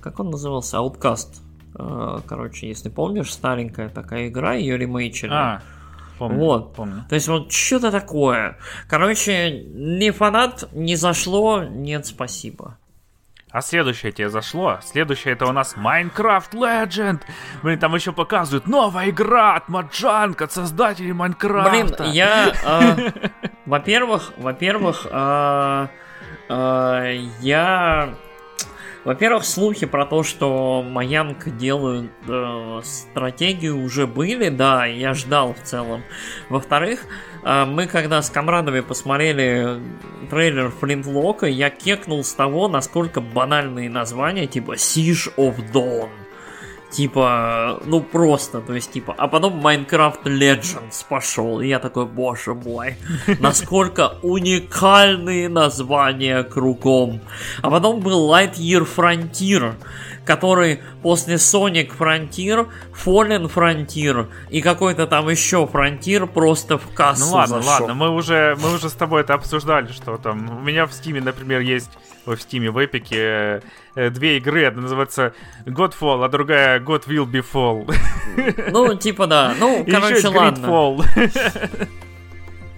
как 0.01 0.20
он 0.20 0.30
назывался? 0.30 0.78
Outcast. 0.78 1.43
Э, 1.78 2.20
короче, 2.26 2.66
если 2.66 2.88
помнишь, 2.88 3.30
старенькая 3.30 3.91
такая 3.91 4.28
игра, 4.28 4.55
ее 4.55 4.78
ремейчили. 4.78 5.30
А, 5.30 5.61
помню, 6.18 6.38
вот. 6.38 6.72
помню. 6.72 7.05
То 7.11 7.14
есть 7.14 7.28
вот 7.28 7.53
что-то 7.53 7.91
такое. 7.91 8.57
Короче, 8.88 9.62
не 9.74 10.11
фанат, 10.11 10.66
не 10.72 10.97
зашло, 10.97 11.64
нет, 11.64 12.07
спасибо. 12.07 12.78
А 13.53 13.63
следующее 13.63 14.13
тебе 14.13 14.31
зашло? 14.31 14.79
Следующее 14.83 15.35
это 15.35 15.47
у 15.47 15.53
нас 15.53 15.75
Minecraft 15.77 16.53
Legend. 16.53 17.21
Блин, 17.63 17.79
там 17.81 17.95
еще 17.95 18.13
показывают 18.13 18.69
новая 18.69 19.11
игра 19.11 19.57
от 19.57 19.69
Маджанг, 19.69 20.41
от 20.41 20.53
создателей 20.53 21.13
Майнкрафта. 21.13 22.05
Блин, 22.05 22.13
я, 22.13 22.53
э, 22.65 23.29
во-первых, 23.67 24.33
во-первых, 24.37 25.05
э, 25.11 25.87
э, 26.49 27.17
я 27.41 28.15
во-первых, 29.05 29.45
слухи 29.45 29.87
про 29.87 30.05
то, 30.05 30.23
что 30.23 30.83
Маянг 30.83 31.57
делают 31.57 32.11
э, 32.29 32.81
стратегию 32.85 33.83
уже 33.83 34.07
были, 34.07 34.49
да, 34.49 34.85
я 34.87 35.15
ждал 35.15 35.55
в 35.55 35.63
целом. 35.63 36.03
Во-вторых, 36.49 37.01
э, 37.43 37.65
мы 37.65 37.87
когда 37.87 38.21
с 38.21 38.31
комрадами 38.31 38.81
посмотрели 38.81 39.81
трейлер 40.29 40.71
Флинтлока, 40.71 41.47
я 41.47 41.71
кекнул 41.71 42.23
с 42.23 42.35
того, 42.35 42.69
насколько 42.69 43.21
банальные 43.21 43.89
названия, 43.89 44.47
типа 44.47 44.73
Siege 44.73 45.35
of 45.37 45.57
Dawn 45.73 46.11
Типа, 46.91 47.80
ну 47.86 48.01
просто, 48.01 48.61
то 48.61 48.74
есть, 48.74 48.91
типа, 48.91 49.14
а 49.16 49.28
потом 49.28 49.64
Minecraft 49.64 50.24
Legends 50.24 51.05
пошел, 51.09 51.61
и 51.61 51.68
я 51.68 51.78
такой, 51.78 52.07
боже 52.07 52.55
мой, 52.55 52.97
насколько 53.41 54.14
уникальные 54.22 55.49
названия 55.49 56.43
кругом. 56.43 57.20
А 57.62 57.70
потом 57.70 58.01
был 58.01 58.28
Lightyear 58.28 58.88
Frontier, 58.97 59.74
который 60.31 60.81
после 61.03 61.35
Sonic 61.35 61.91
Frontier, 61.99 62.68
Fallen 62.95 63.53
Frontier 63.53 64.28
и 64.49 64.62
какой-то 64.62 65.09
там 65.09 65.28
еще 65.28 65.68
Frontier 65.70 66.28
просто 66.28 66.78
в 66.78 66.95
кассу 66.95 67.26
Ну 67.26 67.33
ладно, 67.33 67.57
зашел. 67.61 67.87
ладно, 67.87 67.95
мы 67.95 68.11
уже, 68.11 68.57
мы 68.62 68.72
уже 68.74 68.89
с 68.89 68.93
тобой 68.93 69.22
это 69.22 69.35
обсуждали, 69.35 69.91
что 69.91 70.18
там, 70.18 70.59
у 70.59 70.61
меня 70.61 70.87
в 70.87 70.91
Steam, 70.91 71.20
например, 71.20 71.62
есть 71.62 71.91
в 72.26 72.31
Steam, 72.31 72.70
в 72.70 72.78
Epic 72.78 73.61
э, 73.97 74.11
две 74.11 74.37
игры. 74.37 74.66
Одна 74.66 74.83
называется 74.83 75.35
Godfall, 75.66 76.24
а 76.24 76.28
другая 76.28 76.78
God 76.78 77.09
Will 77.09 77.26
Be 77.28 77.45
Fall. 77.45 77.93
Ну, 78.70 78.95
типа 78.95 79.26
да. 79.26 79.55
Ну, 79.59 79.85
короче, 79.91 80.28
ладно. 80.28 80.97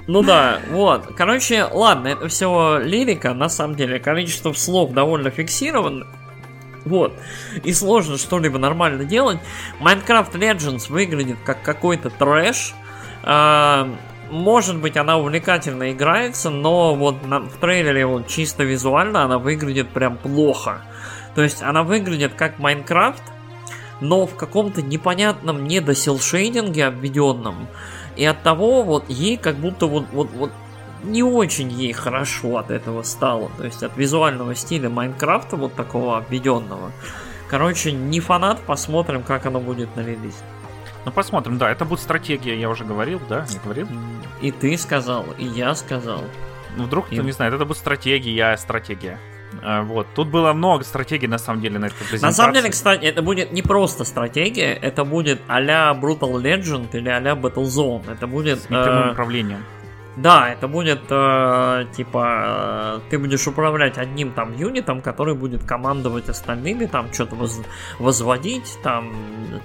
Ну 0.06 0.22
да, 0.22 0.58
вот. 0.70 1.14
Короче, 1.16 1.64
ладно, 1.64 2.08
это 2.08 2.28
все 2.28 2.78
лирика, 2.82 3.34
на 3.34 3.48
самом 3.50 3.76
деле. 3.76 4.00
Количество 4.00 4.54
слов 4.54 4.92
довольно 4.92 5.30
фиксировано. 5.30 6.06
Вот. 6.84 7.14
И 7.64 7.72
сложно 7.72 8.18
что-либо 8.18 8.58
нормально 8.58 9.04
делать. 9.04 9.38
Minecraft 9.80 10.32
Legends 10.32 10.90
выглядит 10.90 11.38
как 11.44 11.62
какой-то 11.62 12.10
трэш. 12.10 12.74
А, 13.22 13.88
может 14.30 14.78
быть, 14.78 14.96
она 14.96 15.18
увлекательно 15.18 15.92
играется, 15.92 16.50
но 16.50 16.94
вот 16.94 17.16
в 17.22 17.58
трейлере 17.60 18.06
вот 18.06 18.28
чисто 18.28 18.64
визуально 18.64 19.24
она 19.24 19.38
выглядит 19.38 19.90
прям 19.90 20.16
плохо. 20.16 20.82
То 21.34 21.42
есть 21.42 21.62
она 21.62 21.82
выглядит 21.82 22.34
как 22.34 22.58
Майнкрафт, 22.58 23.22
но 24.00 24.26
в 24.26 24.34
каком-то 24.34 24.82
непонятном 24.82 25.64
недосилшейдинге 25.64 26.86
обведенном. 26.86 27.68
И 28.16 28.24
от 28.24 28.42
того 28.42 28.82
вот 28.82 29.08
ей 29.08 29.36
как 29.36 29.56
будто 29.56 29.86
вот, 29.86 30.06
вот, 30.12 30.30
вот 30.32 30.52
не 31.02 31.22
очень 31.22 31.70
ей 31.70 31.92
хорошо 31.92 32.58
от 32.58 32.70
этого 32.70 33.02
стало. 33.02 33.50
То 33.56 33.64
есть 33.64 33.82
от 33.82 33.96
визуального 33.96 34.54
стиля 34.54 34.88
Майнкрафта 34.88 35.56
вот 35.56 35.74
такого 35.74 36.18
обведенного. 36.18 36.92
Короче, 37.48 37.92
не 37.92 38.20
фанат, 38.20 38.60
посмотрим, 38.60 39.22
как 39.22 39.46
оно 39.46 39.60
будет 39.60 39.94
на 39.96 40.00
релизе. 40.00 40.36
Ну, 41.04 41.12
посмотрим, 41.12 41.58
да, 41.58 41.70
это 41.70 41.84
будет 41.84 42.00
стратегия, 42.00 42.58
я 42.58 42.70
уже 42.70 42.84
говорил, 42.84 43.20
да, 43.28 43.44
не 43.50 43.58
говорил? 43.58 43.88
И 44.40 44.52
ты 44.52 44.76
сказал, 44.78 45.26
и 45.36 45.44
я 45.44 45.74
сказал. 45.74 46.22
Ну, 46.76 46.84
вдруг 46.84 47.10
и... 47.10 47.16
кто 47.16 47.24
не 47.24 47.32
знает, 47.32 47.52
это 47.52 47.64
будет 47.64 47.78
стратегия, 47.78 48.56
стратегия. 48.56 49.18
А, 49.62 49.82
вот. 49.82 50.06
Тут 50.14 50.28
было 50.28 50.52
много 50.52 50.84
стратегий, 50.84 51.26
на 51.26 51.38
самом 51.38 51.60
деле, 51.60 51.78
на 51.78 51.86
этой 51.86 51.96
презентации. 51.96 52.26
На 52.26 52.32
самом 52.32 52.54
деле, 52.54 52.70
кстати, 52.70 53.04
это 53.04 53.20
будет 53.22 53.52
не 53.52 53.62
просто 53.62 54.04
стратегия, 54.04 54.72
это 54.72 55.04
будет 55.04 55.40
а-ля 55.48 55.92
Brutal 56.00 56.40
Legend 56.40 56.88
или 56.92 57.08
а-ля 57.08 57.32
Battlezone. 57.32 58.12
Это 58.12 58.26
будет... 58.26 58.60
С 58.60 58.66
э... 58.70 59.10
управлением. 59.10 59.64
Да, 60.16 60.50
это 60.50 60.68
будет 60.68 61.00
э, 61.08 61.86
типа 61.96 62.42
э, 62.44 63.00
ты 63.08 63.18
будешь 63.18 63.46
управлять 63.46 63.96
одним 63.96 64.32
там 64.32 64.54
юнитом, 64.54 65.00
который 65.00 65.34
будет 65.34 65.64
командовать 65.64 66.28
остальными, 66.28 66.84
там 66.84 67.10
что-то 67.12 67.34
воз, 67.34 67.60
возводить, 67.98 68.78
там, 68.82 69.14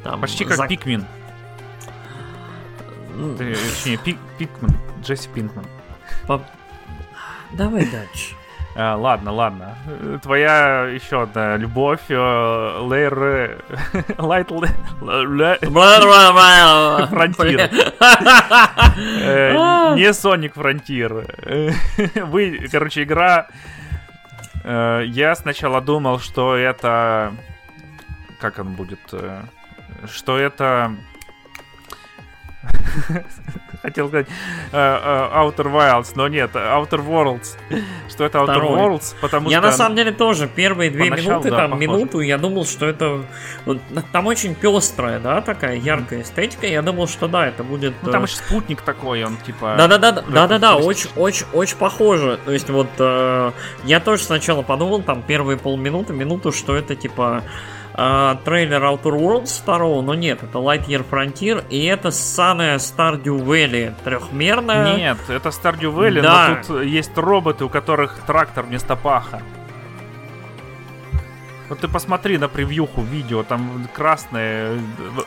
там. 0.04 0.22
Почти 0.22 0.46
как 0.46 0.56
за... 0.56 0.68
Пикмин. 0.68 1.06
Точнее, 3.38 3.98
Пик, 3.98 4.18
Пикман, 4.38 4.72
Джесси 5.02 5.28
Пинкман. 5.34 5.66
По... 6.28 6.42
Давай 7.54 7.86
дальше. 7.86 8.36
А, 8.80 8.96
ладно, 8.96 9.32
ладно. 9.32 9.76
Твоя 10.22 10.84
еще 10.84 11.24
одна 11.24 11.58
любовь, 11.58 12.02
э, 12.10 12.80
Лейр... 12.82 13.18
Лайт... 14.20 14.50
Фронтир. 17.08 17.72
Э, 19.00 19.96
не 19.96 20.14
Sonic 20.14 20.54
Frontier. 20.54 21.26
Вы, 22.28 22.68
короче, 22.72 23.02
игра... 23.02 23.48
Э, 24.64 25.02
я 25.08 25.34
сначала 25.34 25.82
думал, 25.82 26.20
что 26.20 26.56
это... 26.56 27.34
Как 28.40 28.60
он 28.60 28.76
будет? 28.76 29.00
Что 30.06 30.38
это 30.38 30.96
Хотел 33.82 34.08
сказать 34.08 34.28
uh, 34.72 35.34
Outer 35.34 35.72
Wilds, 35.72 36.14
но 36.16 36.28
нет, 36.28 36.52
Outer 36.54 37.06
Worlds. 37.06 37.58
Что 38.10 38.26
это 38.26 38.40
Outer 38.40 38.44
Второй. 38.44 38.80
Worlds? 38.80 39.16
Потому 39.22 39.50
я 39.50 39.60
что... 39.60 39.68
на 39.68 39.74
самом 39.74 39.96
деле 39.96 40.12
тоже 40.12 40.48
первые 40.48 40.90
две 40.90 41.10
минуты, 41.10 41.50
да, 41.50 41.58
там 41.58 41.72
похоже. 41.72 41.88
минуту, 41.88 42.20
я 42.20 42.38
думал, 42.38 42.66
что 42.66 42.86
это... 42.86 43.24
Там 44.12 44.28
очень 44.28 44.56
пестрая, 44.56 45.20
да, 45.20 45.42
такая 45.42 45.76
яркая 45.76 46.22
эстетика. 46.22 46.68
Я 46.68 46.82
думал, 46.82 47.08
что 47.08 47.28
да, 47.28 47.48
это 47.48 47.64
будет... 47.64 47.94
Ну 48.02 48.12
там 48.12 48.24
э, 48.24 48.26
еще 48.26 48.38
спутник 48.38 48.82
такой, 48.82 49.24
он 49.24 49.38
типа... 49.38 49.76
Да-да-да, 49.78 50.12
да-да-да, 50.12 50.76
очень, 50.78 51.10
очень, 51.16 51.46
очень 51.54 51.78
похоже. 51.78 52.40
То 52.46 52.52
есть 52.52 52.70
вот 52.70 52.90
э, 53.00 53.52
я 53.84 54.00
тоже 54.00 54.24
сначала 54.24 54.62
подумал, 54.62 55.02
там 55.02 55.22
первые 55.22 55.58
полминуты, 55.58 56.14
минуту, 56.14 56.52
что 56.52 56.76
это 56.76 56.96
типа 56.96 57.44
э, 57.98 58.36
трейлер 58.46 58.84
Outer 58.84 59.20
Worlds 59.20 59.66
2, 59.66 60.02
но 60.02 60.14
нет, 60.14 60.44
это 60.44 60.60
Lightyear 60.60 61.06
Frontier, 61.10 61.64
и 61.70 61.84
это 61.86 62.12
ссаная 62.12 62.78
Stardew 62.78 63.44
Valley 63.44 63.94
трехмерная. 64.04 64.96
Нет, 64.96 65.18
это 65.28 65.50
Stardew 65.50 65.94
Valley, 65.94 66.22
да. 66.22 66.50
но 66.50 66.64
тут 66.64 66.84
есть 66.84 67.18
роботы, 67.18 67.66
у 67.66 67.70
которых 67.70 68.20
трактор 68.26 68.66
вместо 68.66 68.96
паха. 68.96 69.42
Вот 71.70 71.80
ты 71.80 71.88
посмотри 71.90 72.38
на 72.38 72.48
превьюху 72.48 73.02
видео, 73.02 73.44
там 73.44 73.90
красная 73.94 74.80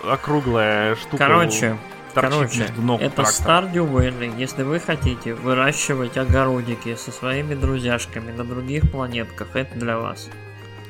округлая 0.09 0.95
штука. 0.95 1.19
Короче, 1.19 1.77
Короче, 2.15 2.67
ног 2.79 3.01
это. 3.01 3.23
Stardew 3.23 3.89
Valley. 3.91 4.37
Если 4.39 4.63
вы 4.63 4.81
хотите 4.81 5.35
выращивать 5.35 6.17
огородики 6.17 6.95
со 6.97 7.13
своими 7.13 7.55
друзьяшками 7.55 8.33
на 8.33 8.45
других 8.45 8.91
планетках, 8.91 9.55
это 9.55 9.79
для 9.79 9.99
вас. 9.99 10.29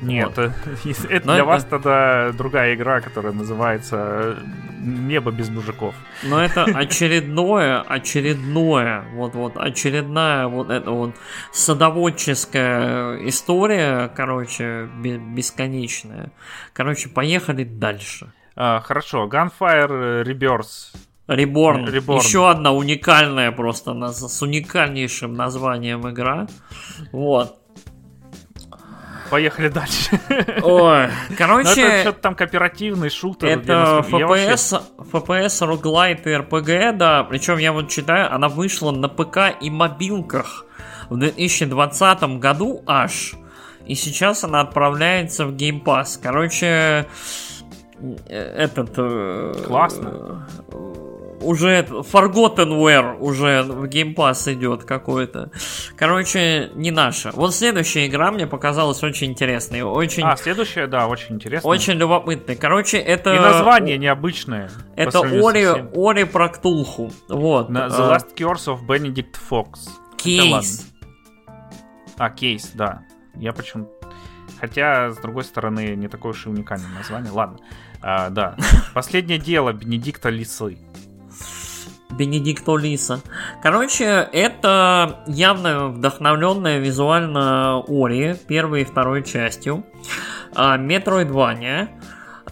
Нет, 0.01 0.35
вот. 0.35 0.37
это 1.09 1.27
Но 1.27 1.33
для 1.33 1.35
это... 1.35 1.45
вас 1.45 1.65
тогда 1.65 2.31
другая 2.31 2.75
игра, 2.75 3.01
которая 3.01 3.33
называется 3.33 4.37
«Небо 4.79 5.31
без 5.31 5.49
мужиков». 5.49 5.95
Но 6.23 6.43
это 6.43 6.63
очередное, 6.63 7.81
очередное, 7.81 9.05
вот, 9.13 9.35
вот, 9.35 9.53
очередная 9.57 10.47
вот 10.47 10.69
эта 10.69 10.91
вот 10.91 11.15
садоводческая 11.51 13.27
история, 13.27 14.11
короче, 14.15 14.89
бесконечная. 14.95 16.31
Короче, 16.73 17.09
поехали 17.09 17.63
дальше. 17.63 18.31
А, 18.55 18.81
хорошо, 18.81 19.27
Gunfire 19.27 20.23
Rebirth 20.23 20.93
Reborn. 21.27 21.85
Reborn. 21.85 22.17
Еще 22.17 22.49
одна 22.49 22.73
уникальная 22.73 23.51
просто 23.51 23.93
с 24.11 24.41
уникальнейшим 24.41 25.33
названием 25.33 26.09
игра. 26.09 26.47
Вот. 27.11 27.57
Поехали 29.31 29.69
дальше. 29.69 30.19
Ой, 30.61 31.07
короче... 31.37 31.81
Ну, 31.81 31.87
это 31.87 32.01
что-то 32.01 32.19
там 32.19 32.35
кооперативный 32.35 33.09
шутер. 33.09 33.47
Это 33.47 34.05
FPS. 34.07 34.83
FPS, 34.97 35.65
роглайт 35.65 36.27
и 36.27 36.31
RPG, 36.31 36.97
да. 36.97 37.23
Причем 37.23 37.57
я 37.57 37.71
вот 37.71 37.87
читаю, 37.89 38.33
она 38.33 38.49
вышла 38.49 38.91
на 38.91 39.07
ПК 39.07 39.55
и 39.61 39.69
мобилках 39.69 40.65
в 41.09 41.17
2020 41.17 42.23
году 42.39 42.83
аж. 42.85 43.35
И 43.87 43.95
сейчас 43.95 44.43
она 44.43 44.59
отправляется 44.59 45.45
в 45.45 45.53
Game 45.53 45.81
Pass. 45.81 46.19
Короче, 46.21 47.07
э, 47.99 48.25
этот... 48.27 48.91
Э, 48.97 49.53
Классно. 49.65 50.45
Э, 51.41 51.45
уже 51.45 51.81
Forgottenware 51.81 53.17
уже 53.19 53.63
в 53.63 53.85
Game 53.85 54.15
Pass 54.15 54.51
идет 54.53 54.83
какой-то. 54.83 55.51
Короче, 55.95 56.71
не 56.75 56.91
наша. 56.91 57.31
Вот 57.33 57.53
следующая 57.53 58.07
игра 58.07 58.31
мне 58.31 58.47
показалась 58.47 59.03
очень 59.03 59.31
интересной. 59.31 59.81
Очень... 59.81 60.23
А, 60.23 60.35
следующая, 60.37 60.87
да, 60.87 61.07
очень 61.07 61.35
интересная. 61.35 61.69
Очень 61.69 61.93
любопытная. 61.93 62.55
Короче, 62.55 62.97
это... 62.97 63.35
И 63.35 63.39
название 63.39 63.97
необычное. 63.97 64.69
Это 64.95 65.19
Ори, 65.19 65.65
Ори 65.93 66.23
про 66.25 66.49
Ктулху. 66.49 67.11
Вот. 67.29 67.69
The 67.69 67.87
а. 67.89 68.15
Last 68.15 68.35
Curse 68.35 68.77
of 68.77 68.85
Benedict 68.85 69.35
Fox. 69.49 69.89
Кейс. 70.17 70.87
А, 72.17 72.29
кейс, 72.29 72.71
да. 72.73 73.03
Я 73.35 73.53
почему... 73.53 73.89
Хотя, 74.59 75.09
с 75.09 75.17
другой 75.17 75.43
стороны, 75.43 75.95
не 75.95 76.07
такое 76.07 76.33
уж 76.33 76.45
и 76.45 76.49
уникальное 76.49 76.89
название. 76.89 77.31
Ладно. 77.31 77.57
А, 78.01 78.29
да. 78.29 78.55
Последнее 78.93 79.39
дело 79.39 79.73
Бенедикта 79.73 80.29
Лисы. 80.29 80.77
Бенедикто 82.13 82.77
Лиса. 82.77 83.21
Короче, 83.61 84.29
это 84.31 85.23
явно 85.27 85.87
вдохновленная 85.89 86.79
визуально 86.79 87.83
Ори, 87.87 88.35
первой 88.47 88.81
и 88.81 88.85
второй 88.85 89.23
частью. 89.23 89.85
Метроидвания, 90.55 91.89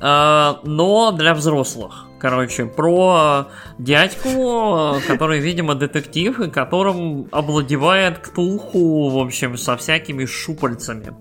но 0.01 1.11
для 1.11 1.33
взрослых. 1.33 2.08
Короче, 2.19 2.65
про 2.65 3.47
дядьку, 3.77 4.99
который, 5.07 5.39
видимо, 5.39 5.75
детектив, 5.75 6.39
и 6.41 6.49
которым 6.49 7.29
обладевает 7.31 8.19
Ктулху, 8.19 9.09
в 9.09 9.19
общем, 9.19 9.57
со 9.57 9.77
всякими 9.77 10.25
шупальцами. 10.25 11.13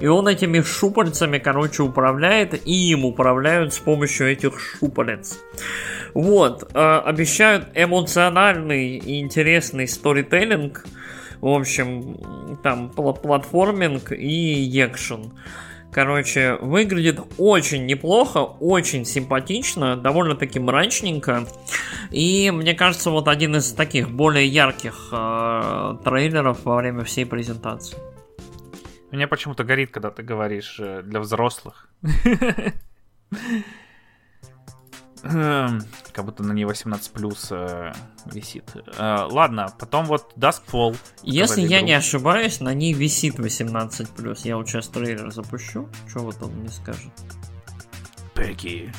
И 0.00 0.06
он 0.06 0.28
этими 0.28 0.60
шупальцами, 0.60 1.38
короче, 1.38 1.82
управляет, 1.82 2.54
и 2.66 2.90
им 2.92 3.04
управляют 3.04 3.74
с 3.74 3.78
помощью 3.78 4.30
этих 4.30 4.60
шупалец. 4.60 5.38
Вот, 6.14 6.70
э, 6.72 6.98
обещают 7.04 7.66
эмоциональный 7.74 8.98
и 8.98 9.20
интересный 9.20 9.88
сторителлинг. 9.88 10.84
В 11.40 11.48
общем, 11.48 12.16
там 12.62 12.90
платформинг 12.90 14.12
и 14.12 14.80
экшен. 14.80 15.32
Короче, 15.96 16.56
выглядит 16.60 17.20
очень 17.38 17.86
неплохо, 17.86 18.40
очень 18.40 19.06
симпатично, 19.06 19.96
довольно-таки 19.96 20.60
мрачненько. 20.60 21.46
И 22.10 22.50
мне 22.50 22.74
кажется, 22.74 23.10
вот 23.10 23.28
один 23.28 23.56
из 23.56 23.72
таких 23.72 24.10
более 24.10 24.46
ярких 24.46 25.08
э, 25.10 25.96
трейлеров 26.04 26.66
во 26.66 26.76
время 26.76 27.02
всей 27.04 27.24
презентации. 27.24 27.96
Мне 29.10 29.26
почему-то 29.26 29.64
горит, 29.64 29.90
когда 29.90 30.10
ты 30.10 30.22
говоришь 30.22 30.76
э, 30.78 31.00
для 31.02 31.18
взрослых. 31.18 31.88
Эм, 35.22 35.82
как 36.12 36.24
будто 36.24 36.42
на 36.42 36.52
ней 36.52 36.64
18 36.64 37.10
плюс 37.10 37.48
э, 37.50 37.92
висит. 38.26 38.70
Э, 38.98 39.26
ладно, 39.30 39.72
потом 39.78 40.06
вот 40.06 40.32
Duskfall. 40.36 40.96
Если 41.22 41.62
я 41.62 41.78
игру. 41.78 41.86
не 41.86 41.92
ошибаюсь, 41.94 42.60
на 42.60 42.74
ней 42.74 42.92
висит 42.92 43.38
18 43.38 44.10
плюс. 44.10 44.44
Я 44.44 44.56
вот 44.56 44.68
сейчас 44.68 44.88
трейлер 44.88 45.30
запущу. 45.32 45.88
Что 46.08 46.20
вот 46.20 46.36
он 46.42 46.52
мне 46.52 46.68
скажет? 46.68 47.10
Пеки. 48.34 48.92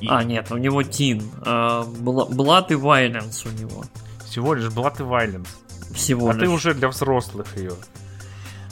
И... 0.00 0.08
А, 0.08 0.24
нет, 0.24 0.50
у 0.50 0.56
него 0.56 0.82
Тин. 0.82 1.22
Э, 1.44 1.82
Blood 1.84 2.66
и 2.70 2.74
Violence 2.74 3.46
у 3.46 3.60
него. 3.60 3.84
Всего 4.24 4.54
лишь 4.54 4.66
Blood 4.66 4.96
и 4.98 5.02
Violence. 5.02 5.48
Всего 5.94 6.30
а 6.30 6.32
лишь. 6.32 6.42
ты 6.42 6.48
уже 6.48 6.74
для 6.74 6.88
взрослых 6.88 7.56
ее. 7.56 7.72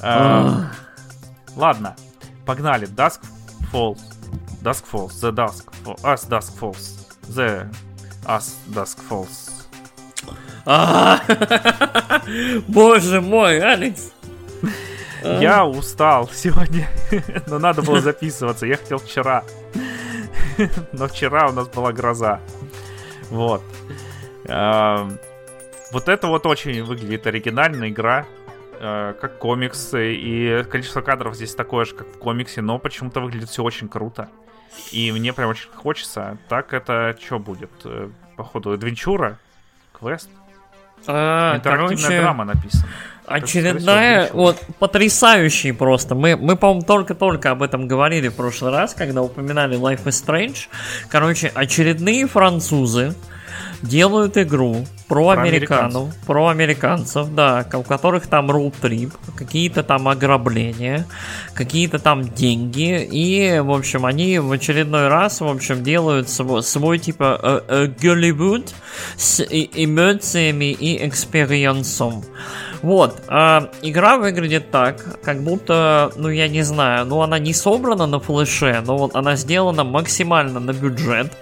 Э, 0.02 0.64
ладно, 1.56 1.96
погнали. 2.44 2.88
Duskfall. 2.88 3.98
Dusk 4.66 4.84
Falls, 4.90 5.20
The 5.20 5.30
Dusk 5.30 5.70
Us 6.02 6.28
Dusk 6.28 6.58
Falls, 6.58 7.06
The 7.28 7.68
Us 8.24 8.56
Dusk 8.66 8.98
Falls. 9.08 9.52
Боже 12.66 13.20
мой, 13.20 13.60
Алекс! 13.60 14.12
Я 15.22 15.64
устал 15.64 16.28
сегодня, 16.32 16.88
но 17.46 17.60
надо 17.60 17.82
было 17.82 18.00
записываться. 18.00 18.66
Я 18.66 18.76
хотел 18.76 18.98
вчера, 18.98 19.44
но 20.92 21.06
вчера 21.06 21.48
у 21.48 21.52
нас 21.52 21.68
была 21.68 21.92
гроза. 21.92 22.40
Вот. 23.30 23.62
Вот 25.92 26.08
это 26.08 26.26
вот 26.26 26.44
очень 26.44 26.82
выглядит 26.82 27.24
оригинально 27.28 27.88
игра, 27.88 28.26
э, 28.80 29.14
как 29.20 29.38
комиксы, 29.38 30.14
и 30.16 30.64
количество 30.64 31.02
кадров 31.02 31.36
здесь 31.36 31.54
такое 31.54 31.84
же, 31.84 31.94
как 31.94 32.08
в 32.08 32.18
комиксе, 32.18 32.62
но 32.62 32.80
почему-то 32.80 33.20
выглядит 33.20 33.48
все 33.48 33.62
очень 33.62 33.88
круто. 33.88 34.28
И 34.92 35.10
мне 35.12 35.32
прям 35.32 35.50
очень 35.50 35.68
хочется. 35.70 36.38
Так 36.48 36.72
это 36.74 37.16
что 37.20 37.38
будет? 37.38 37.70
Э, 37.84 38.08
походу, 38.36 38.72
адвенчура? 38.72 39.38
Квест? 39.98 40.28
А, 41.06 41.56
Интерактивная 41.56 41.96
короче, 41.96 42.20
драма 42.20 42.44
написана. 42.44 42.88
Очередная, 43.26 44.30
вот, 44.32 44.60
потрясающий 44.78 45.72
просто. 45.72 46.14
Мы, 46.14 46.36
мы 46.36 46.56
по-моему, 46.56 46.82
только-только 46.82 47.50
об 47.50 47.62
этом 47.62 47.88
говорили 47.88 48.28
в 48.28 48.34
прошлый 48.34 48.70
раз, 48.70 48.94
когда 48.94 49.22
упоминали 49.22 49.76
Life 49.76 50.04
is 50.04 50.24
Strange. 50.24 50.68
Короче, 51.08 51.50
очередные 51.54 52.26
французы, 52.28 53.14
делают 53.82 54.36
игру 54.36 54.84
про, 55.08 55.34
про 55.34 55.40
американцев. 55.40 56.14
про 56.26 56.48
американцев, 56.48 57.34
да, 57.34 57.66
у 57.74 57.82
которых 57.82 58.26
там 58.26 58.50
роуд-трип, 58.50 59.12
какие-то 59.36 59.82
там 59.82 60.08
ограбления, 60.08 61.06
какие-то 61.54 61.98
там 61.98 62.24
деньги, 62.24 63.04
и, 63.04 63.60
в 63.60 63.70
общем, 63.70 64.04
они 64.06 64.38
в 64.38 64.50
очередной 64.52 65.08
раз, 65.08 65.40
в 65.40 65.46
общем, 65.46 65.82
делают 65.82 66.28
свой, 66.28 66.62
свой 66.62 66.98
типа 66.98 67.38
э, 67.42 67.60
э, 67.68 67.86
Голливуд 68.00 68.74
с 69.16 69.42
эмоциями 69.42 70.72
и 70.72 71.06
experience 71.06 71.97
ом. 71.97 72.24
Вот, 72.82 73.22
э, 73.28 73.60
игра 73.82 74.18
выглядит 74.18 74.70
так, 74.70 75.20
как 75.22 75.42
будто, 75.42 76.12
ну 76.16 76.28
я 76.28 76.48
не 76.48 76.62
знаю, 76.62 77.06
ну 77.06 77.22
она 77.22 77.38
не 77.38 77.54
собрана 77.54 78.06
на 78.06 78.20
Flash 78.20 78.65
е, 78.65 78.82
но 78.84 78.96
вот 78.96 79.14
она 79.14 79.36
сделана 79.36 79.84
максимально 79.84 80.60
на 80.60 80.72
бюджет 80.72 81.32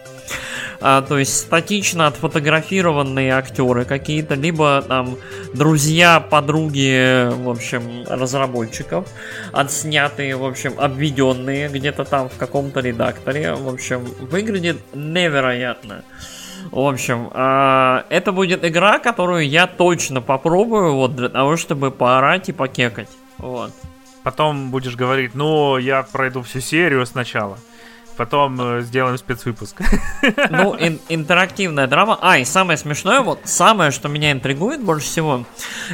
а, 0.86 1.00
то 1.00 1.18
есть 1.18 1.34
статично 1.34 2.08
отфотографированные 2.08 3.32
актеры 3.32 3.86
какие-то, 3.86 4.34
либо 4.34 4.84
там 4.86 5.16
друзья, 5.54 6.20
подруги, 6.20 7.30
в 7.42 7.48
общем, 7.48 8.04
разработчиков, 8.06 9.08
отснятые, 9.50 10.36
в 10.36 10.44
общем, 10.44 10.74
обведенные 10.76 11.70
где-то 11.70 12.04
там 12.04 12.28
в 12.28 12.36
каком-то 12.36 12.80
редакторе, 12.80 13.54
в 13.54 13.66
общем, 13.66 14.04
выглядит 14.20 14.76
невероятно. 14.92 16.04
В 16.70 16.80
общем, 16.80 17.30
а, 17.32 18.04
это 18.10 18.32
будет 18.32 18.62
игра, 18.62 18.98
которую 18.98 19.48
я 19.48 19.66
точно 19.66 20.20
попробую, 20.20 20.96
вот 20.96 21.16
для 21.16 21.30
того, 21.30 21.56
чтобы 21.56 21.92
поорать 21.92 22.50
и 22.50 22.52
покекать. 22.52 23.08
Вот. 23.38 23.72
Потом 24.22 24.70
будешь 24.70 24.96
говорить, 24.96 25.34
ну, 25.34 25.78
я 25.78 26.02
пройду 26.02 26.42
всю 26.42 26.60
серию 26.60 27.06
сначала. 27.06 27.56
Потом 28.16 28.60
э, 28.60 28.82
сделаем 28.82 29.18
спецвыпуск. 29.18 29.80
Ну, 30.50 30.74
ин- 30.78 31.00
интерактивная 31.08 31.86
драма. 31.86 32.18
А, 32.20 32.38
и 32.38 32.44
самое 32.44 32.78
смешное, 32.78 33.20
вот 33.20 33.40
самое, 33.44 33.90
что 33.90 34.08
меня 34.08 34.32
интригует 34.32 34.82
больше 34.82 35.06
всего, 35.06 35.44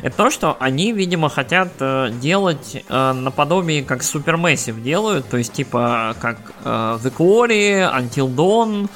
это 0.02 0.16
то, 0.16 0.30
что 0.30 0.56
они, 0.60 0.92
видимо, 0.92 1.28
хотят 1.28 1.68
э, 1.80 2.10
делать 2.20 2.84
э, 2.88 3.12
наподобие, 3.12 3.82
как 3.82 4.00
Supermassive 4.02 4.80
делают, 4.80 5.28
то 5.28 5.36
есть, 5.36 5.52
типа, 5.52 6.14
как 6.20 6.38
э, 6.64 6.98
The 7.02 7.12
Quarry, 7.16 7.90
Until 7.98 8.34
Dawn, 8.34 8.88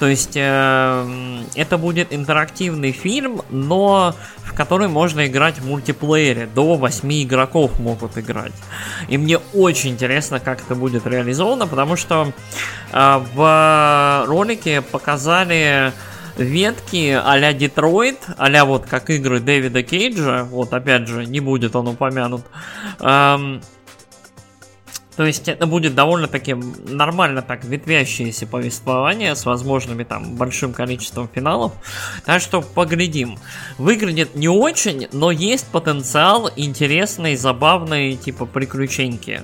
То 0.00 0.08
есть 0.08 0.32
э, 0.34 1.42
это 1.54 1.76
будет 1.76 2.12
интерактивный 2.12 2.90
фильм, 2.90 3.42
но 3.50 4.14
в 4.38 4.54
который 4.54 4.88
можно 4.88 5.26
играть 5.26 5.58
в 5.58 5.66
мультиплеере. 5.66 6.46
До 6.46 6.76
8 6.76 7.22
игроков 7.22 7.78
могут 7.78 8.16
играть. 8.16 8.54
И 9.08 9.18
мне 9.18 9.36
очень 9.52 9.90
интересно, 9.90 10.40
как 10.40 10.62
это 10.62 10.74
будет 10.74 11.06
реализовано, 11.06 11.66
потому 11.66 11.96
что 11.96 12.32
э, 12.92 13.24
в 13.34 14.24
ролике 14.26 14.80
показали 14.80 15.92
ветки 16.38 17.20
а-ля 17.22 17.52
Детройт, 17.52 18.20
а 18.38 18.64
вот 18.64 18.86
как 18.86 19.10
игры 19.10 19.38
Дэвида 19.38 19.82
Кейджа, 19.82 20.44
вот 20.44 20.72
опять 20.72 21.08
же, 21.08 21.26
не 21.26 21.40
будет 21.40 21.76
он 21.76 21.88
упомянут. 21.88 22.42
Эм, 23.00 23.60
то 25.20 25.26
есть 25.26 25.48
это 25.48 25.66
будет 25.66 25.94
довольно 25.94 26.28
таким 26.28 26.74
нормально 26.88 27.42
так 27.42 27.62
ветвящееся 27.62 28.46
повествование 28.46 29.36
с 29.36 29.44
возможными 29.44 30.02
там 30.02 30.36
большим 30.36 30.72
количеством 30.72 31.28
финалов. 31.28 31.74
Так 32.24 32.40
что 32.40 32.62
поглядим. 32.62 33.38
Выглядит 33.76 34.34
не 34.34 34.48
очень, 34.48 35.08
но 35.12 35.30
есть 35.30 35.66
потенциал 35.66 36.48
интересный, 36.56 37.36
забавный, 37.36 38.16
типа 38.16 38.46
приключеньки. 38.46 39.42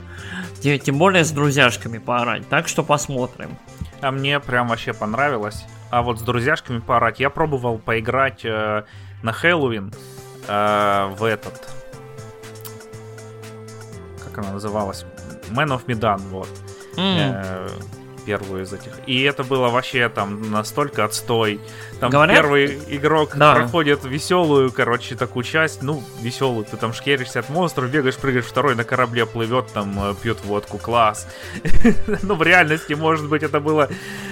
Тем 0.63 0.97
более 0.97 1.27
с 1.27 1.31
друзьяшками 1.31 1.99
поорать. 1.99 2.49
Так 2.49 2.69
что 2.69 2.83
посмотрим. 2.83 3.51
А 4.01 4.11
мне 4.11 4.41
прям 4.41 4.69
вообще 4.69 4.95
понравилось. 4.95 5.63
А 5.91 6.01
вот 6.01 6.21
с 6.21 6.23
друзьяшками 6.23 6.79
поорать. 6.79 7.21
Я 7.21 7.29
пробовал 7.29 7.77
поиграть 7.77 8.47
э, 8.47 8.85
на 9.23 9.33
Хэллоуин 9.33 9.93
э, 10.49 11.07
в 11.19 11.23
этот... 11.23 11.69
Как 14.25 14.39
она 14.39 14.53
называлась? 14.53 15.05
Man 15.51 15.69
of 15.69 15.87
Medan, 15.87 16.21
вот. 16.31 16.49
Mm. 16.97 17.43
Э, 17.45 17.69
первую 18.27 18.65
из 18.65 18.73
этих. 18.73 18.93
И 19.07 19.23
это 19.23 19.45
было 19.45 19.69
вообще 19.69 20.09
там 20.09 20.51
настолько 20.51 21.05
отстой. 21.05 21.61
Там 22.01 22.11
Говорят? 22.11 22.37
первый 22.37 22.79
игрок 22.89 23.37
да. 23.37 23.55
проходит 23.55 24.05
веселую, 24.05 24.73
короче, 24.73 25.15
такую 25.15 25.45
часть, 25.45 25.83
ну, 25.83 26.03
веселую, 26.21 26.65
ты 26.65 26.77
там 26.77 26.93
шкеришься 26.93 27.39
от 27.41 27.49
монстров, 27.49 27.91
бегаешь, 27.91 28.17
прыгаешь, 28.17 28.45
второй 28.45 28.75
на 28.75 28.85
корабле 28.85 29.25
плывет, 29.25 29.69
там 29.73 30.11
э, 30.11 30.15
пьет 30.21 30.45
водку, 30.45 30.79
класс. 30.79 31.29
ну, 32.23 32.35
в 32.35 32.43
реальности, 32.43 32.95
может 32.95 33.29
быть, 33.29 33.43
это 33.43 33.61
было 33.61 33.89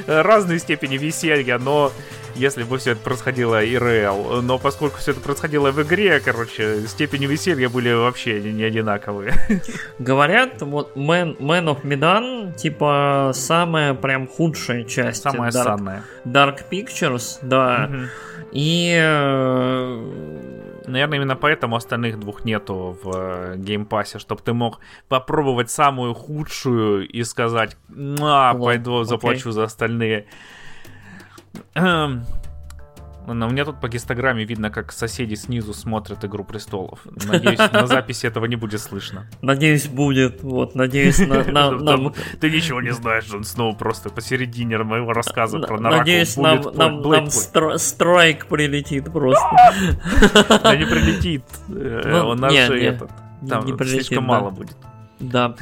э, 0.06 0.20
разной 0.22 0.58
степени 0.58 0.98
веселья, 0.98 1.58
но 1.58 1.92
если 2.34 2.62
бы 2.62 2.78
все 2.78 2.92
это 2.92 3.00
происходило 3.00 3.64
IRL. 3.64 4.42
Но 4.42 4.58
поскольку 4.58 4.98
все 4.98 5.12
это 5.12 5.20
происходило 5.20 5.70
в 5.70 5.82
игре, 5.82 6.20
короче, 6.20 6.86
степени 6.86 7.26
веселья 7.26 7.68
были 7.68 7.92
вообще 7.92 8.40
не 8.40 8.62
одинаковые. 8.62 9.34
Говорят, 9.98 10.62
вот 10.62 10.96
Man, 10.96 11.36
Man 11.38 11.66
of 11.66 11.82
Medan, 11.82 12.54
типа, 12.56 13.32
самая 13.34 13.94
прям 13.94 14.26
худшая 14.26 14.84
часть. 14.84 15.22
Самая 15.22 15.50
Dark, 15.50 15.64
санная. 15.64 16.02
Dark 16.24 16.60
Pictures, 16.70 17.38
да. 17.42 17.90
Угу. 17.90 17.98
И... 18.52 18.94
Э, 18.96 20.64
Наверное, 20.86 21.18
именно 21.18 21.36
поэтому 21.36 21.76
остальных 21.76 22.20
двух 22.20 22.44
нету 22.44 22.98
в 23.02 23.56
Game 23.56 23.81
Pass 23.81 24.06
е, 24.06 24.18
чтобы 24.18 24.42
ты 24.42 24.52
мог 24.52 24.80
попробовать 25.08 25.70
самую 25.70 26.12
худшую 26.14 27.08
и 27.08 27.24
сказать, 27.24 27.76
а, 28.20 28.54
пойду 28.54 29.04
заплачу 29.04 29.48
okay. 29.48 29.52
за 29.52 29.64
остальные. 29.64 30.26
Эм, 31.74 32.24
на 33.26 33.48
мне 33.48 33.64
тут 33.64 33.80
по 33.80 33.88
гистограмме 33.88 34.44
видно, 34.44 34.70
как 34.70 34.92
соседи 34.92 35.34
снизу 35.34 35.72
смотрят 35.72 36.24
Игру 36.24 36.44
престолов. 36.44 37.00
Надеюсь, 37.04 37.58
на 37.72 37.86
записи 37.86 38.26
этого 38.26 38.44
не 38.44 38.56
будет 38.56 38.80
слышно. 38.82 39.26
Надеюсь, 39.40 39.86
будет. 39.86 40.42
Вот, 40.42 40.74
надеюсь, 40.74 41.18
нам... 41.18 42.14
Ты 42.40 42.50
ничего 42.50 42.82
не 42.82 42.92
знаешь, 42.92 43.24
Джон 43.24 43.44
Сноу, 43.44 43.74
просто 43.74 44.10
посередине 44.10 44.78
моего 44.78 45.12
рассказа 45.12 45.58
про 45.60 45.80
Нараку 45.80 46.00
Надеюсь, 46.00 46.36
нам 46.36 47.30
страйк 47.78 48.46
прилетит 48.46 49.10
просто. 49.10 49.48
Да 50.62 50.76
не 50.76 50.84
прилетит. 50.84 51.44
Э, 51.68 52.22
у 52.22 52.34
нас 52.34 52.52
же 52.52 52.80
этот... 52.80 53.10
Там 53.48 53.66
слишком 53.78 54.24
мало 54.24 54.50
будет. 54.50 54.76
Да. 55.20 55.54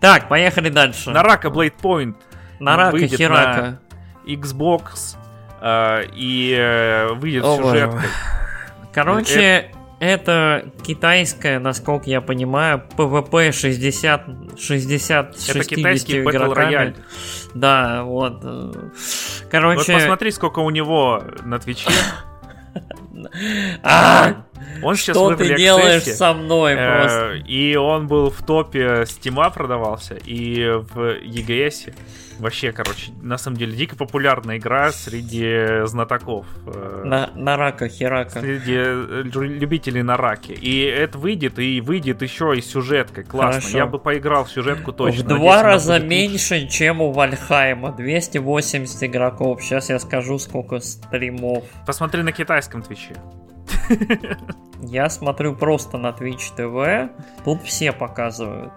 Так, 0.00 0.28
поехали 0.28 0.68
дальше. 0.68 1.10
Нарака 1.10 1.48
Blade 1.48 1.74
Point. 1.80 2.14
Нарака 2.60 3.06
Хирака. 3.06 3.80
Xbox 4.26 5.16
и 5.62 6.54
э, 6.58 7.12
выйдет 7.14 7.44
О, 7.44 7.56
сюжеткой. 7.56 8.08
Короче, 8.92 9.70
это... 10.00 10.62
это 10.62 10.72
китайская, 10.82 11.58
насколько 11.58 12.08
я 12.08 12.20
понимаю, 12.20 12.82
PvP 12.96 13.52
60, 13.52 14.58
60 14.58 15.36
Это 15.48 15.64
китайский 15.64 16.20
Battle 16.20 16.54
Royale. 16.54 16.96
Да, 17.54 18.04
вот. 18.04 18.42
Короче... 19.50 19.92
Вот 19.92 20.00
посмотри, 20.00 20.30
сколько 20.30 20.60
у 20.60 20.70
него 20.70 21.22
на 21.44 21.58
Твиче. 21.58 21.90
А, 23.82 24.44
он 24.82 24.96
сейчас 24.96 25.16
Что 25.16 25.34
ты 25.34 25.56
делаешь 25.56 26.02
со 26.02 26.32
мной 26.34 26.74
э, 26.74 27.00
просто? 27.00 27.34
И 27.46 27.76
он 27.76 28.06
был 28.06 28.30
в 28.30 28.44
топе 28.44 29.04
Стима 29.06 29.50
продавался, 29.50 30.14
и 30.14 30.64
в 30.92 30.98
EGS. 31.22 31.94
Вообще, 32.38 32.70
короче, 32.70 33.10
на 33.20 33.36
самом 33.36 33.56
деле 33.56 33.76
дико 33.76 33.96
популярная 33.96 34.58
игра 34.58 34.92
среди 34.92 35.84
знатоков. 35.86 36.46
Э, 36.66 37.02
на, 37.04 37.30
на 37.34 37.56
рака, 37.56 37.88
херака. 37.88 38.40
Среди 38.40 38.76
э, 38.76 39.22
любителей 39.24 40.02
на 40.02 40.16
раке. 40.16 40.54
И 40.54 40.82
это 40.82 41.18
выйдет, 41.18 41.58
и 41.58 41.80
выйдет 41.80 42.22
еще 42.22 42.56
и 42.56 42.60
сюжеткой. 42.60 43.24
Классно. 43.24 43.60
Хорошо. 43.60 43.78
Я 43.78 43.86
бы 43.86 43.98
поиграл 43.98 44.44
в 44.44 44.50
сюжетку 44.50 44.92
точно. 44.92 45.24
В 45.24 45.26
два 45.26 45.62
раза 45.64 45.98
меньше, 45.98 46.60
лучше. 46.60 46.68
чем 46.68 47.00
у 47.00 47.10
Вальхайма. 47.10 47.92
280 47.92 49.02
игроков. 49.02 49.60
Сейчас 49.62 49.88
я 49.88 49.98
скажу, 49.98 50.38
сколько 50.38 50.78
стримов. 50.78 51.64
Посмотри 51.86 52.22
на 52.22 52.30
китайском 52.30 52.82
твиче. 52.82 53.16
Я 54.82 55.10
смотрю 55.10 55.54
просто 55.54 55.98
на 55.98 56.08
Twitch 56.08 56.54
TV. 56.56 57.10
Тут 57.44 57.62
все 57.62 57.92
показывают. 57.92 58.72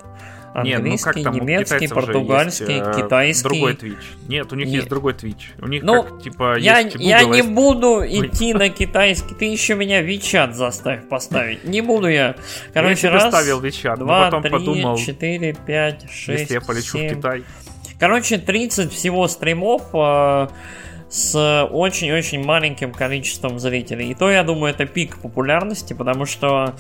Английский, 0.53 0.81
Нет, 0.83 1.15
ну 1.15 1.23
как 1.23 1.23
там, 1.23 1.33
немецкий, 1.33 1.87
португальский, 1.87 2.75
есть, 2.75 2.87
э, 2.87 3.01
китайский. 3.01 3.43
Другой 3.43 3.73
Twitch. 3.73 4.03
Нет, 4.27 4.51
у 4.51 4.55
них 4.57 4.67
Нет. 4.67 4.75
есть 4.75 4.89
другой 4.89 5.13
Twitch. 5.13 5.43
У 5.61 5.67
них 5.67 5.81
ну, 5.81 6.03
как, 6.03 6.21
типа, 6.21 6.57
я, 6.57 6.79
есть 6.79 6.97
я 6.99 7.23
не 7.23 7.41
буду 7.41 8.01
идти 8.05 8.53
на 8.53 8.67
китайский. 8.67 9.33
Ты 9.33 9.45
еще 9.45 9.75
меня 9.75 10.01
Вичат 10.01 10.55
заставь 10.55 11.07
поставить. 11.07 11.63
Не 11.63 11.79
буду 11.79 12.09
я. 12.09 12.35
Короче, 12.73 13.07
я 13.07 13.13
раз, 13.13 13.29
ставил 13.29 13.61
Вичат, 13.61 13.99
два, 13.99 14.25
потом 14.25 14.41
три, 14.41 14.51
подумал, 14.51 14.97
четыре, 14.97 15.53
пять, 15.53 16.09
шесть, 16.11 16.41
Если 16.41 16.53
я 16.55 16.61
полечу 16.61 16.97
7. 16.97 17.07
в 17.07 17.15
Китай. 17.15 17.43
Короче, 17.97 18.37
30 18.37 18.91
всего 18.91 19.27
стримов 19.27 19.83
э, 19.93 20.47
с 21.12 21.68
очень-очень 21.70 22.43
маленьким 22.43 22.93
количеством 22.93 23.59
зрителей. 23.59 24.12
И 24.12 24.16
то, 24.16 24.32
я 24.32 24.43
думаю, 24.43 24.74
это 24.74 24.86
пик 24.86 25.18
популярности, 25.18 25.93
потому 25.93 26.26
что 26.26 26.74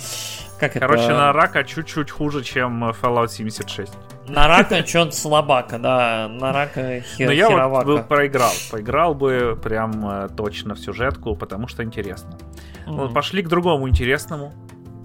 как 0.57 0.73
Короче, 0.73 1.03
это... 1.03 1.13
на 1.13 1.33
рака 1.33 1.63
чуть-чуть 1.65 2.11
хуже, 2.11 2.43
чем 2.43 2.91
Fallout 2.91 3.27
76. 3.29 3.91
На 4.29 4.47
рака 4.47 4.85
что-то 4.87 5.11
слабака, 5.11 5.79
да. 5.79 6.29
На 6.29 6.53
рака 6.53 7.01
хер, 7.01 7.27
Но 7.27 7.33
я 7.33 7.67
вот 7.67 7.85
был, 7.85 8.03
проиграл. 8.03 8.51
Поиграл 8.71 9.15
бы 9.15 9.59
прям 9.61 10.07
э, 10.07 10.29
точно 10.29 10.75
в 10.75 10.79
сюжетку, 10.79 11.35
потому 11.35 11.67
что 11.67 11.83
интересно. 11.83 12.37
Mm. 12.85 12.93
Вот, 12.93 13.13
пошли 13.13 13.41
к 13.41 13.49
другому 13.49 13.89
интересному. 13.89 14.53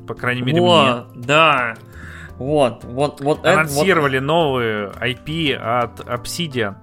По 0.07 0.15
крайней 0.15 0.43
мере, 0.43 0.61
вот, 0.61 1.15
мне. 1.15 1.25
Да. 1.25 1.75
Вот, 2.37 2.85
вот, 2.85 3.21
вот. 3.23 3.45
Анонсировали 3.45 4.19
это, 4.19 4.27
вот... 4.27 4.33
новую 4.33 4.93
IP 4.93 5.55
от 5.55 6.01
Obsidian. 6.01 6.77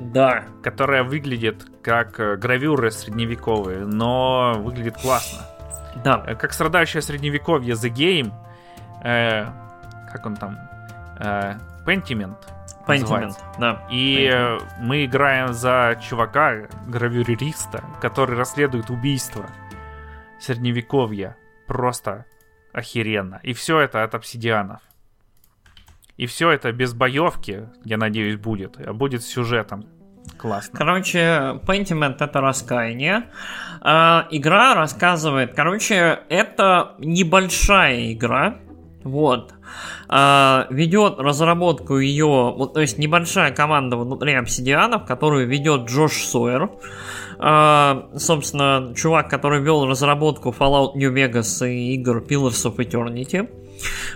Да. 0.00 0.44
Которая 0.62 1.02
выглядит 1.02 1.66
как 1.88 2.20
э, 2.20 2.36
гравюры 2.36 2.90
средневековые, 2.90 3.86
но 3.86 4.52
выглядит 4.58 4.98
классно. 4.98 5.46
Да. 6.04 6.22
Э, 6.26 6.34
как 6.34 6.52
страдающее 6.52 7.00
средневековье 7.00 7.72
The 7.76 7.90
Game, 7.90 8.30
э, 9.02 9.46
как 10.12 10.26
он 10.26 10.36
там, 10.36 10.58
э, 11.18 11.54
Pentiment. 11.86 12.36
Pentiment, 12.86 13.34
да. 13.58 13.86
И 13.90 14.26
Pentiment. 14.26 14.62
мы 14.80 15.06
играем 15.06 15.54
за 15.54 15.98
чувака, 16.06 16.68
гравюриста, 16.86 17.82
который 18.02 18.36
расследует 18.36 18.90
убийство 18.90 19.46
средневековья. 20.38 21.38
Просто 21.66 22.26
охеренно. 22.74 23.40
И 23.42 23.54
все 23.54 23.80
это 23.80 24.04
от 24.04 24.14
обсидианов. 24.14 24.82
И 26.18 26.26
все 26.26 26.50
это 26.50 26.70
без 26.70 26.92
боевки, 26.92 27.66
я 27.84 27.96
надеюсь, 27.96 28.36
будет, 28.36 28.78
а 28.78 28.92
будет 28.92 29.22
с 29.22 29.26
сюжетом. 29.26 29.97
Классно. 30.36 30.78
Короче, 30.78 31.60
Pentiment 31.66 32.16
это 32.20 32.40
раскаяние. 32.40 33.24
Э, 33.82 34.22
игра 34.30 34.74
рассказывает, 34.74 35.54
короче, 35.54 36.20
это 36.28 36.94
небольшая 36.98 38.12
игра. 38.12 38.58
Вот. 39.04 39.54
Э, 40.08 40.64
ведет 40.70 41.18
разработку 41.18 41.98
ее, 41.98 42.26
вот, 42.56 42.74
то 42.74 42.80
есть 42.80 42.98
небольшая 42.98 43.52
команда 43.52 43.96
внутри 43.96 44.34
обсидианов, 44.34 45.06
которую 45.06 45.46
ведет 45.48 45.88
Джош 45.88 46.12
Сойер. 46.12 46.70
Э, 47.38 48.02
собственно, 48.16 48.92
чувак, 48.96 49.28
который 49.30 49.60
вел 49.60 49.86
разработку 49.86 50.50
Fallout 50.50 50.94
New 50.94 51.12
Vegas 51.12 51.68
и 51.68 51.94
игр 51.94 52.18
Pillars 52.18 52.64
of 52.66 52.76
Eternity. 52.76 53.48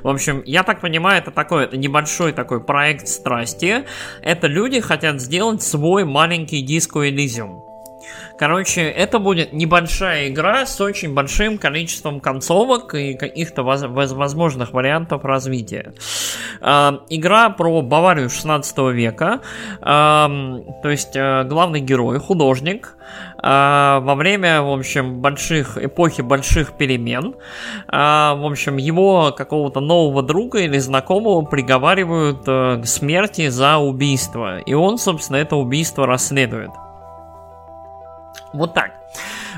В 0.03 0.09
общем, 0.09 0.43
я 0.45 0.63
так 0.63 0.81
понимаю, 0.81 1.21
это 1.21 1.31
такой 1.31 1.65
это 1.65 1.77
небольшой 1.77 2.33
такой 2.33 2.63
проект 2.63 3.09
страсти. 3.09 3.85
Это 4.23 4.47
люди 4.47 4.81
хотят 4.81 5.21
сделать 5.21 5.63
свой 5.63 6.05
маленький 6.05 6.63
диско 6.63 7.09
Elysium. 7.09 7.72
Короче, 8.39 8.83
это 8.83 9.19
будет 9.19 9.53
небольшая 9.53 10.29
игра 10.29 10.67
с 10.67 10.81
очень 10.81 11.15
большим 11.15 11.59
количеством 11.59 12.21
концовок 12.21 12.95
и 12.95 13.15
каких-то 13.15 13.63
возможных 13.63 14.73
вариантов 14.73 15.25
развития. 15.25 15.93
Э, 16.61 16.99
игра 17.09 17.51
про 17.51 17.83
Баварию 17.83 18.31
16 18.31 18.79
века. 18.93 19.41
Э, 19.81 19.83
то 20.83 20.89
есть 20.89 21.15
э, 21.15 21.45
главный 21.45 21.81
герой, 21.81 22.19
художник, 22.19 22.97
э, 23.43 24.01
во 24.03 24.15
время, 24.15 24.63
в 24.63 24.73
общем, 24.73 25.21
больших 25.21 25.79
эпохи 25.79 26.23
больших 26.23 26.73
перемен, 26.77 27.35
в 27.89 28.47
общем, 28.47 28.77
его 28.77 29.33
какого-то 29.33 29.81
нового 29.81 30.23
друга 30.23 30.61
или 30.61 30.79
знакомого 30.79 31.43
приговаривают 31.43 32.43
э, 32.47 32.81
к 32.83 32.87
смерти 32.87 33.49
за 33.49 33.79
убийство. 33.79 34.59
И 34.61 34.75
он, 34.75 34.99
собственно, 34.99 35.37
это 35.37 35.57
убийство 35.57 36.07
расследует. 36.07 36.71
Вот 38.53 38.75
так. 38.75 38.93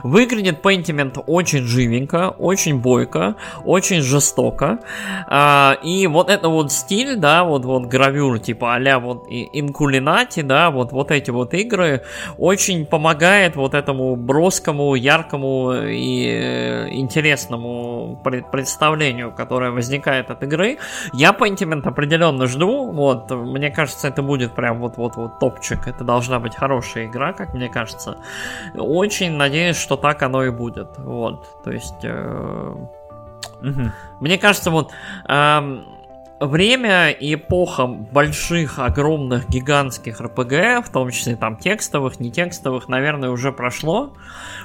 Выглядит 0.05 0.61
Pentiment 0.63 1.19
очень 1.27 1.65
живенько, 1.65 2.29
очень 2.29 2.79
бойко, 2.79 3.37
очень 3.65 4.03
жестоко. 4.03 4.81
А, 5.27 5.79
и 5.83 6.07
вот 6.07 6.29
это 6.29 6.51
вот 6.51 6.71
стиль, 6.71 7.17
да, 7.17 7.43
вот, 7.45 7.65
вот 7.65 7.87
гравюр 7.87 8.39
типа 8.39 8.75
а 8.75 8.99
вот 8.99 9.25
инкулинати, 9.31 10.43
да, 10.43 10.71
вот, 10.71 10.93
вот 10.93 11.11
эти 11.11 11.31
вот 11.31 11.55
игры 11.55 12.03
очень 12.37 12.85
помогает 12.85 13.57
вот 13.57 13.73
этому 13.73 14.15
броскому, 14.15 14.95
яркому 14.95 15.73
и 15.73 16.27
э, 16.27 16.91
интересному 16.91 18.21
представлению, 18.53 19.33
которое 19.33 19.71
возникает 19.71 20.31
от 20.31 20.43
игры. 20.43 20.77
Я 21.15 21.31
Pentiment 21.31 21.89
определенно 21.89 22.47
жду, 22.47 22.93
вот, 22.93 23.31
мне 23.31 23.71
кажется, 23.71 24.09
это 24.09 24.21
будет 24.23 24.55
прям 24.55 24.81
вот-вот-вот 24.81 25.39
топчик, 25.39 25.89
это 25.89 26.05
должна 26.05 26.41
быть 26.41 26.55
хорошая 26.55 27.07
игра, 27.07 27.33
как 27.33 27.55
мне 27.55 27.71
кажется. 27.71 28.19
Очень 28.75 29.33
надеюсь, 29.33 29.79
что 29.79 29.94
так 29.97 30.23
оно 30.23 30.45
и 30.45 30.51
будет. 30.51 30.89
Вот, 30.99 31.47
то 31.65 31.71
есть... 31.71 32.05
Э, 32.05 32.75
угу. 33.61 33.93
Мне 34.21 34.39
кажется, 34.39 34.71
вот... 34.71 34.93
Э, 35.29 35.61
время 36.41 37.11
и 37.11 37.35
эпоха 37.35 37.87
больших, 37.87 38.79
огромных, 38.79 39.49
гигантских 39.49 40.21
РПГ, 40.21 40.87
в 40.87 40.91
том 40.93 41.11
числе 41.11 41.37
там 41.37 41.57
текстовых, 41.57 42.21
не 42.21 42.31
текстовых, 42.31 42.89
наверное, 42.89 43.31
уже 43.31 43.53
прошло. 43.53 44.15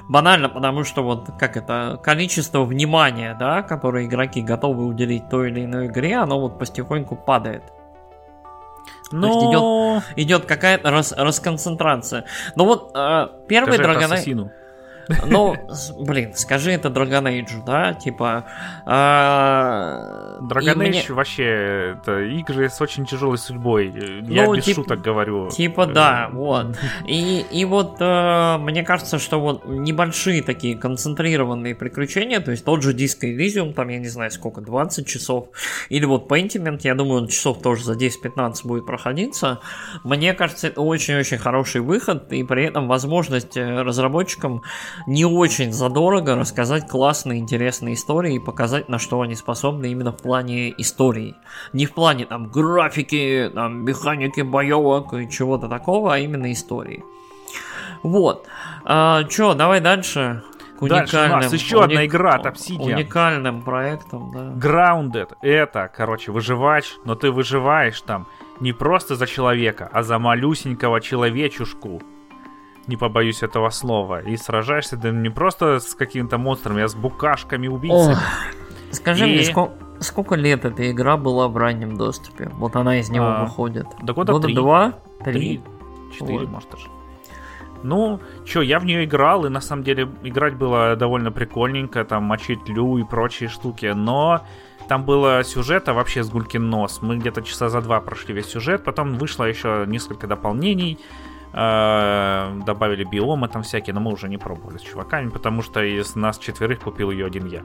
Банально, 0.07 0.49
потому 0.49 0.83
что 0.83 1.03
вот 1.03 1.29
как 1.37 1.57
это 1.57 1.99
количество 2.03 2.63
внимания, 2.63 3.35
да, 3.39 3.61
которое 3.61 4.05
игроки 4.05 4.41
готовы 4.41 4.85
уделить 4.85 5.29
той 5.29 5.49
или 5.49 5.65
иной 5.65 5.87
игре, 5.87 6.17
оно 6.17 6.39
вот 6.39 6.57
постепеньку 6.57 7.15
падает. 7.15 7.63
Но... 9.11 10.01
идет, 10.05 10.17
идет 10.17 10.45
какая-то 10.45 10.91
рас, 10.91 11.13
расконцентрация. 11.17 12.25
Но 12.55 12.65
вот 12.65 12.91
э, 12.95 13.27
первый 13.47 13.79
Dragon 13.79 14.19
ну, 15.25 15.55
блин, 15.99 16.33
скажи 16.35 16.71
это 16.71 16.89
Dragon 16.89 17.23
Age, 17.23 17.63
да, 17.65 17.93
типа... 17.93 18.45
А... 18.85 20.37
Dragon 20.41 20.75
Age 20.75 20.89
мне... 20.89 21.03
вообще 21.09 21.95
это 21.97 22.21
игры 22.21 22.69
с 22.69 22.79
очень 22.81 23.05
тяжелой 23.05 23.37
судьбой. 23.37 23.91
Я 24.27 24.45
ну, 24.45 24.55
без 24.55 24.65
тип... 24.65 24.75
шуток 24.75 25.01
говорю. 25.01 25.49
Типа 25.49 25.85
да, 25.85 26.29
вот. 26.31 26.77
И, 27.07 27.45
и 27.51 27.65
вот 27.65 27.97
э, 27.99 28.57
мне 28.59 28.83
кажется, 28.83 29.19
что 29.19 29.39
вот 29.39 29.65
небольшие 29.65 30.43
такие 30.43 30.77
концентрированные 30.77 31.75
приключения, 31.75 32.39
то 32.39 32.51
есть 32.51 32.63
тот 32.63 32.83
же 32.83 32.93
Disco 32.93 33.23
Elysium, 33.23 33.73
там 33.73 33.89
я 33.89 33.97
не 33.97 34.07
знаю 34.07 34.31
сколько, 34.31 34.61
20 34.61 35.07
часов, 35.07 35.49
или 35.89 36.05
вот 36.05 36.31
Pentiment, 36.31 36.79
я 36.83 36.95
думаю, 36.95 37.23
он 37.23 37.27
часов 37.27 37.61
тоже 37.61 37.83
за 37.83 37.93
10-15 37.93 38.55
будет 38.63 38.85
проходиться. 38.85 39.59
Мне 40.03 40.33
кажется, 40.33 40.67
это 40.67 40.81
очень-очень 40.81 41.37
хороший 41.37 41.81
выход, 41.81 42.31
и 42.31 42.43
при 42.43 42.65
этом 42.65 42.87
возможность 42.87 43.57
э, 43.57 43.81
разработчикам 43.81 44.63
не 45.07 45.25
очень 45.25 45.71
задорого 45.71 46.35
рассказать 46.35 46.87
классные, 46.87 47.39
интересные 47.39 47.95
истории 47.95 48.35
и 48.35 48.39
показать, 48.39 48.89
на 48.89 48.99
что 48.99 49.21
они 49.21 49.35
способны 49.35 49.91
именно 49.91 50.11
в 50.11 50.17
плане 50.17 50.73
истории. 50.77 51.35
Не 51.73 51.85
в 51.85 51.93
плане 51.93 52.25
там 52.25 52.49
графики, 52.49 53.51
там, 53.53 53.85
механики 53.85 54.41
боевок 54.41 55.13
и 55.13 55.29
чего-то 55.29 55.67
такого, 55.67 56.13
а 56.13 56.17
именно 56.17 56.51
истории. 56.51 57.03
Вот. 58.03 58.47
А, 58.85 59.23
чё, 59.25 59.53
давай 59.53 59.81
дальше. 59.81 60.43
К 60.79 60.87
Дальше 60.87 61.17
у 61.17 61.35
нас 61.35 61.51
еще 61.51 61.75
уник... 61.75 61.89
одна 61.89 62.05
игра 62.05 62.35
от 62.35 62.45
Obsidian. 62.45 62.93
Уникальным 62.93 63.63
проектом, 63.63 64.31
да. 64.31 64.53
Grounded. 64.55 65.33
Это, 65.41 65.91
короче, 65.93 66.31
выживач, 66.31 66.95
но 67.03 67.15
ты 67.15 67.31
выживаешь 67.31 67.99
там 67.99 68.27
не 68.61 68.71
просто 68.71 69.15
за 69.15 69.27
человека, 69.27 69.89
а 69.91 70.03
за 70.03 70.19
малюсенького 70.19 71.01
человечушку 71.01 72.01
не 72.89 72.97
побоюсь 72.97 73.43
этого 73.43 73.69
слова, 73.69 74.21
и 74.21 74.35
сражаешься 74.35 74.97
ты 74.97 75.11
не 75.11 75.29
просто 75.29 75.79
с 75.79 75.95
каким-то 75.95 76.37
монстром, 76.37 76.77
а 76.77 76.87
с 76.87 76.95
букашками-убийцами. 76.95 78.17
Скажи 78.91 79.29
и... 79.29 79.33
мне, 79.33 79.43
сколько, 79.43 79.73
сколько 79.99 80.35
лет 80.35 80.65
эта 80.65 80.91
игра 80.91 81.15
была 81.15 81.47
в 81.47 81.55
раннем 81.55 81.95
доступе? 81.95 82.49
Вот 82.53 82.75
она 82.75 82.99
из 82.99 83.09
него 83.09 83.25
а, 83.25 83.43
выходит. 83.43 83.87
Да 84.01 84.13
года, 84.13 84.33
года 84.33 84.47
три. 84.47 84.55
два? 84.55 84.93
Три? 85.23 85.61
Четыре, 86.11 86.39
вот. 86.39 86.49
может 86.49 86.69
даже. 86.71 86.87
Ну, 87.81 88.19
чё, 88.45 88.61
я 88.61 88.79
в 88.79 88.85
нее 88.85 89.05
играл, 89.05 89.45
и 89.45 89.49
на 89.49 89.61
самом 89.61 89.83
деле 89.83 90.09
играть 90.23 90.55
было 90.55 90.95
довольно 90.97 91.31
прикольненько, 91.31 92.03
там 92.03 92.23
мочить 92.23 92.67
лю 92.67 92.97
и 92.97 93.03
прочие 93.03 93.47
штуки, 93.47 93.93
но 93.95 94.41
там 94.89 95.05
было 95.05 95.43
сюжета 95.43 95.93
вообще 95.93 96.23
с 96.23 96.29
гулькин 96.29 96.69
нос. 96.69 96.99
Мы 97.01 97.17
где-то 97.17 97.41
часа 97.41 97.69
за 97.69 97.81
два 97.81 98.01
прошли 98.01 98.33
весь 98.33 98.47
сюжет, 98.47 98.83
потом 98.83 99.13
вышло 99.13 99.45
еще 99.45 99.85
несколько 99.87 100.27
дополнений, 100.27 100.99
добавили 101.51 103.03
биомы 103.03 103.47
там 103.47 103.63
всякие, 103.63 103.93
но 103.93 103.99
мы 103.99 104.11
уже 104.11 104.29
не 104.29 104.37
пробовали 104.37 104.77
с 104.77 104.81
чуваками, 104.81 105.29
потому 105.29 105.63
что 105.63 105.81
из 105.81 106.15
нас 106.15 106.37
четверых 106.37 106.79
купил 106.81 107.09
ее 107.11 107.25
один 107.25 107.47
я. 107.47 107.63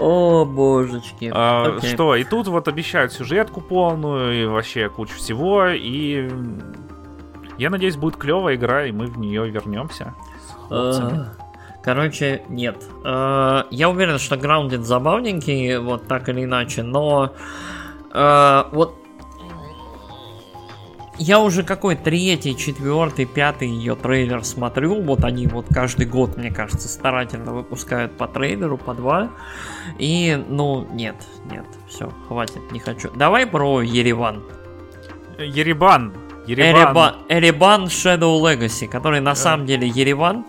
О, 0.00 0.44
божечки. 0.44 1.30
А, 1.34 1.70
okay. 1.70 1.86
Что, 1.92 2.14
и 2.14 2.24
тут 2.24 2.46
вот 2.46 2.68
обещают 2.68 3.12
сюжетку 3.12 3.60
полную, 3.60 4.42
и 4.42 4.46
вообще 4.46 4.88
кучу 4.88 5.14
всего, 5.16 5.66
и 5.68 6.28
я 7.56 7.70
надеюсь, 7.70 7.96
будет 7.96 8.16
клевая 8.16 8.54
игра, 8.54 8.86
и 8.86 8.92
мы 8.92 9.06
в 9.06 9.18
нее 9.18 9.48
вернемся. 9.50 10.14
А, 10.70 11.32
короче, 11.82 12.42
нет. 12.48 12.76
Я 13.04 13.88
уверен, 13.88 14.18
что 14.18 14.36
Grounded 14.36 14.82
забавненький, 14.82 15.78
вот 15.78 16.06
так 16.06 16.28
или 16.28 16.44
иначе, 16.44 16.82
но 16.82 17.32
вот 18.12 18.94
я 21.18 21.40
уже 21.40 21.62
какой 21.62 21.96
третий, 21.96 22.56
четвертый, 22.56 23.26
пятый 23.26 23.68
ее 23.68 23.96
трейлер 23.96 24.44
смотрю. 24.44 25.02
Вот 25.02 25.24
они 25.24 25.46
вот 25.46 25.66
каждый 25.72 26.06
год, 26.06 26.36
мне 26.36 26.50
кажется, 26.50 26.88
старательно 26.88 27.52
выпускают 27.52 28.16
по 28.16 28.28
трейлеру, 28.28 28.78
по 28.78 28.94
два. 28.94 29.30
И, 29.98 30.42
ну, 30.48 30.86
нет, 30.92 31.16
нет, 31.50 31.66
все, 31.88 32.10
хватит, 32.28 32.70
не 32.72 32.78
хочу. 32.78 33.10
Давай 33.14 33.46
про 33.46 33.82
Ереван. 33.82 34.42
Еребан. 36.48 36.80
Еребан. 36.80 37.14
Эребан 37.28 37.84
Shadow 37.84 38.40
Legacy, 38.40 38.88
который 38.88 39.20
на 39.20 39.34
самом 39.34 39.66
деле 39.66 39.86
Ереван. 39.86 40.46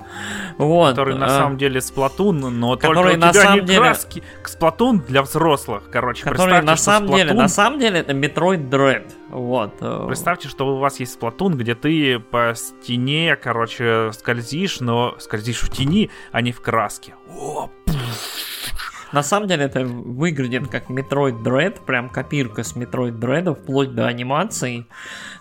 Вот, 0.58 0.89
который 0.89 1.16
на 1.16 1.26
э, 1.26 1.30
самом 1.30 1.58
деле 1.58 1.82
Сплатун, 1.82 2.39
но 2.60 2.78
который 2.78 3.18
на 3.18 3.34
самом 3.34 3.66
деле... 3.66 3.80
краски. 3.80 4.24
Сплатун 4.45 5.00
для 5.00 5.22
взрослых, 5.22 5.84
короче. 5.91 6.24
Который 6.24 6.62
на 6.62 6.76
самом 6.76 7.16
деле, 7.16 7.34
на 7.34 7.47
самом 7.47 7.80
деле 7.80 8.00
это 8.00 8.14
Metroid 8.14 8.70
Dread. 8.70 9.12
Вот. 9.30 9.76
Э. 9.82 10.06
Представьте, 10.08 10.47
что 10.47 10.68
у 10.68 10.80
вас 10.80 11.00
есть 11.00 11.14
Сплатун, 11.14 11.58
где 11.58 11.76
ты 11.76 12.20
по 12.20 12.54
стене, 12.56 13.36
короче, 13.36 14.12
скользишь, 14.14 14.80
но 14.80 15.16
скользишь 15.20 15.62
в 15.62 15.70
тени, 15.70 16.10
а 16.32 16.41
не 16.41 16.52
в 16.52 16.62
краске. 16.62 17.16
О, 17.30 17.70
на 19.12 19.24
самом 19.24 19.47
деле 19.47 19.66
это 19.66 19.84
выглядит 19.84 20.68
как 20.68 20.89
Metroid 20.89 21.41
Dread, 21.41 21.82
прям 21.86 22.10
копирка 22.10 22.64
с 22.64 22.76
Metroid 22.76 23.20
Dread, 23.20 23.55
вплоть 23.55 23.95
до 23.95 24.07
анимации. 24.07 24.86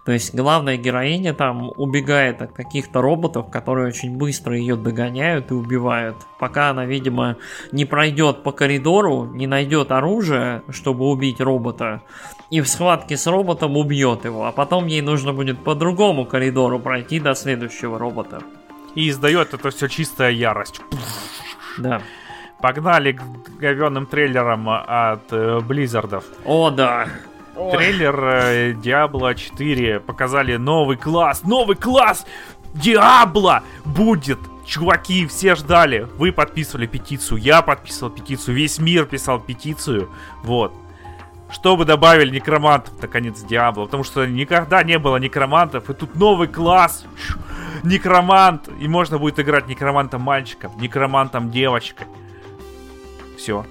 То 0.04 0.12
есть 0.12 0.34
главная 0.34 0.76
героиня 0.76 1.34
там 1.34 1.70
убегает 1.76 2.40
от 2.40 2.52
каких-то 2.52 3.02
роботов, 3.02 3.50
которые 3.50 3.88
очень 3.88 4.16
быстро 4.16 4.56
ее 4.56 4.76
догоняют 4.76 5.50
и 5.50 5.54
убивают. 5.54 6.16
Пока 6.38 6.70
она, 6.70 6.86
видимо, 6.86 7.36
не 7.72 7.84
пройдет 7.84 8.42
по 8.42 8.52
коридору, 8.52 9.26
не 9.26 9.46
найдет 9.46 9.92
оружие, 9.92 10.62
чтобы 10.70 11.06
убить 11.06 11.40
робота, 11.40 12.02
и 12.50 12.60
в 12.62 12.68
схватке 12.68 13.16
с 13.16 13.26
роботом 13.26 13.76
убьет 13.76 14.24
его. 14.24 14.46
А 14.46 14.52
потом 14.52 14.86
ей 14.86 15.02
нужно 15.02 15.32
будет 15.32 15.62
по 15.62 15.74
другому 15.74 16.24
коридору 16.24 16.78
пройти 16.78 17.20
до 17.20 17.34
следующего 17.34 17.98
робота. 17.98 18.42
И 18.94 19.10
издает 19.10 19.52
это 19.52 19.70
все 19.70 19.88
чистая 19.88 20.30
ярость. 20.30 20.80
Да. 21.76 22.00
Погнали 22.60 23.12
к 23.12 23.22
говенным 23.60 24.06
трейлерам 24.06 24.68
от 24.68 25.32
э, 25.32 25.60
Blizzard 25.60 26.07
ов. 26.07 26.24
О, 26.44 26.70
да. 26.70 27.08
Трейлер 27.54 28.20
э, 28.24 28.72
Diablo 28.72 29.34
4 29.34 30.00
показали 30.00 30.56
новый 30.56 30.96
класс, 30.96 31.42
новый 31.44 31.76
класс! 31.76 32.24
Диабло 32.74 33.62
будет! 33.84 34.38
Чуваки, 34.64 35.26
все 35.26 35.54
ждали. 35.54 36.06
Вы 36.18 36.30
подписывали 36.30 36.86
петицию, 36.86 37.38
я 37.38 37.62
подписывал 37.62 38.10
петицию, 38.12 38.54
весь 38.54 38.78
мир 38.78 39.06
писал 39.06 39.40
петицию. 39.40 40.10
Вот. 40.42 40.72
чтобы 41.50 41.84
добавили 41.86 42.30
некромантов, 42.30 43.00
наконец, 43.00 43.40
Диабло. 43.40 43.86
Потому 43.86 44.04
что 44.04 44.26
никогда 44.26 44.82
не 44.82 44.98
было 44.98 45.16
некромантов, 45.16 45.88
и 45.88 45.94
тут 45.94 46.14
новый 46.16 46.48
класс. 46.48 47.06
Некромант. 47.82 48.68
И 48.80 48.88
можно 48.88 49.18
будет 49.18 49.40
играть 49.40 49.66
некромантом 49.68 50.20
мальчиком, 50.20 50.72
некромантом 50.78 51.50
девочкой. 51.50 52.06
Все. 53.38 53.64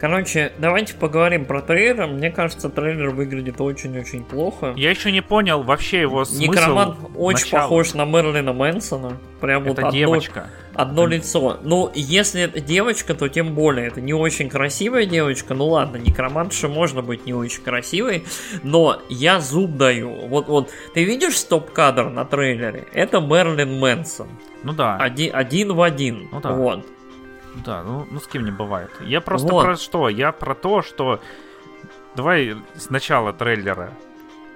Короче, 0.00 0.52
давайте 0.58 0.94
поговорим 0.94 1.44
про 1.44 1.60
трейлер. 1.60 2.06
Мне 2.06 2.30
кажется, 2.30 2.70
трейлер 2.70 3.10
выглядит 3.10 3.60
очень-очень 3.60 4.24
плохо. 4.24 4.72
Я 4.76 4.90
еще 4.90 5.10
не 5.10 5.22
понял 5.22 5.62
вообще 5.64 6.00
его 6.02 6.24
смысл. 6.24 6.42
Некромант 6.52 6.96
очень 7.16 7.46
начала. 7.46 7.62
похож 7.62 7.94
на 7.94 8.04
Мерлина 8.04 8.52
Мэнсона. 8.52 9.18
Прям 9.40 9.64
это 9.64 9.82
вот 9.82 9.92
девочка. 9.92 10.50
Одно, 10.72 11.02
одно 11.02 11.06
лицо. 11.06 11.58
Ну, 11.62 11.90
если 11.94 12.42
это 12.42 12.60
девочка, 12.60 13.14
то 13.14 13.28
тем 13.28 13.54
более. 13.54 13.88
Это 13.88 14.00
не 14.00 14.14
очень 14.14 14.48
красивая 14.48 15.04
девочка. 15.04 15.54
Ну 15.54 15.66
ладно, 15.66 15.96
некромантша 15.96 16.68
можно 16.68 17.02
быть 17.02 17.26
не 17.26 17.34
очень 17.34 17.62
красивой. 17.64 18.24
Но 18.62 19.02
я 19.08 19.40
зуб 19.40 19.76
даю. 19.76 20.28
Вот, 20.28 20.46
вот. 20.46 20.70
Ты 20.94 21.02
видишь 21.02 21.36
стоп-кадр 21.36 22.08
на 22.08 22.24
трейлере? 22.24 22.86
Это 22.92 23.20
Мерлин 23.20 23.80
Мэнсон. 23.80 24.28
Ну 24.62 24.72
да. 24.72 24.96
Один, 24.96 25.34
один 25.34 25.72
в 25.72 25.82
один. 25.82 26.28
Ну 26.30 26.40
да. 26.40 26.52
Вот. 26.52 26.86
Да, 27.54 27.82
ну, 27.82 28.06
ну 28.10 28.20
с 28.20 28.26
кем 28.26 28.44
не 28.44 28.50
бывает. 28.50 28.90
Я 29.00 29.20
просто 29.20 29.52
вот. 29.52 29.64
про 29.64 29.76
что? 29.76 30.08
Я 30.08 30.32
про 30.32 30.54
то, 30.54 30.82
что... 30.82 31.20
Давай 32.14 32.56
с 32.74 32.90
начала 32.90 33.32
трейлера. 33.32 33.92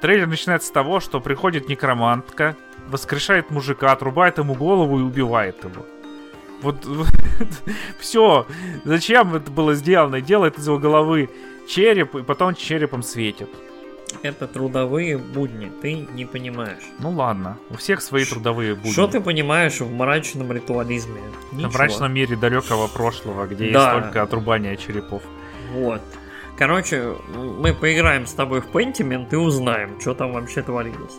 Трейлер 0.00 0.26
начинается 0.26 0.68
с 0.68 0.70
того, 0.72 0.98
что 1.00 1.20
приходит 1.20 1.68
некромантка, 1.68 2.56
воскрешает 2.88 3.50
мужика, 3.50 3.92
отрубает 3.92 4.38
ему 4.38 4.54
голову 4.54 4.98
и 4.98 5.02
убивает 5.02 5.62
его. 5.62 5.86
Вот, 6.60 6.84
вот 6.84 7.08
все. 8.00 8.46
Зачем 8.84 9.34
это 9.34 9.50
было 9.50 9.74
сделано? 9.74 10.20
Делает 10.20 10.58
из 10.58 10.66
его 10.66 10.78
головы 10.78 11.30
череп, 11.68 12.16
и 12.16 12.22
потом 12.22 12.54
черепом 12.54 13.02
светит. 13.02 13.50
Это 14.22 14.46
трудовые 14.46 15.18
будни, 15.18 15.70
ты 15.80 15.94
не 15.94 16.24
понимаешь. 16.24 16.82
Ну 16.98 17.10
ладно, 17.10 17.58
у 17.70 17.76
всех 17.76 18.02
свои 18.02 18.24
Ш- 18.24 18.34
трудовые 18.34 18.74
будни. 18.74 18.92
Что 18.92 19.06
ты 19.06 19.20
понимаешь 19.20 19.80
в 19.80 19.90
мрачном 19.92 20.52
ритуализме? 20.52 21.20
Ничего. 21.52 21.70
В 21.70 21.74
мрачном 21.74 22.12
мире 22.12 22.36
далекого 22.36 22.88
прошлого, 22.88 23.46
где 23.46 23.72
да. 23.72 23.94
есть 23.94 24.04
только 24.04 24.22
отрубание 24.22 24.76
черепов. 24.76 25.22
Вот. 25.72 26.00
Короче, 26.56 27.14
мы 27.34 27.74
поиграем 27.74 28.26
с 28.26 28.32
тобой 28.34 28.60
в 28.60 28.66
Pentiment 28.66 29.28
и 29.32 29.36
узнаем, 29.36 29.98
что 30.00 30.14
там 30.14 30.32
вообще 30.32 30.62
творилось. 30.62 31.14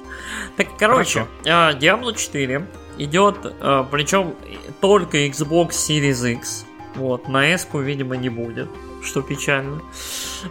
Так, 0.57 0.68
короче, 0.78 1.26
Хорошо. 1.44 1.78
Diablo 1.78 2.15
4 2.15 2.68
идет, 2.98 3.38
а, 3.60 3.84
причем 3.84 4.36
только 4.80 5.18
Xbox 5.26 5.72
Series 5.72 6.34
X. 6.34 6.65
Вот, 6.95 7.28
на 7.28 7.48
S, 7.48 7.68
видимо, 7.74 8.15
не 8.15 8.30
будет, 8.30 8.70
что 9.02 9.22
печально. 9.22 9.82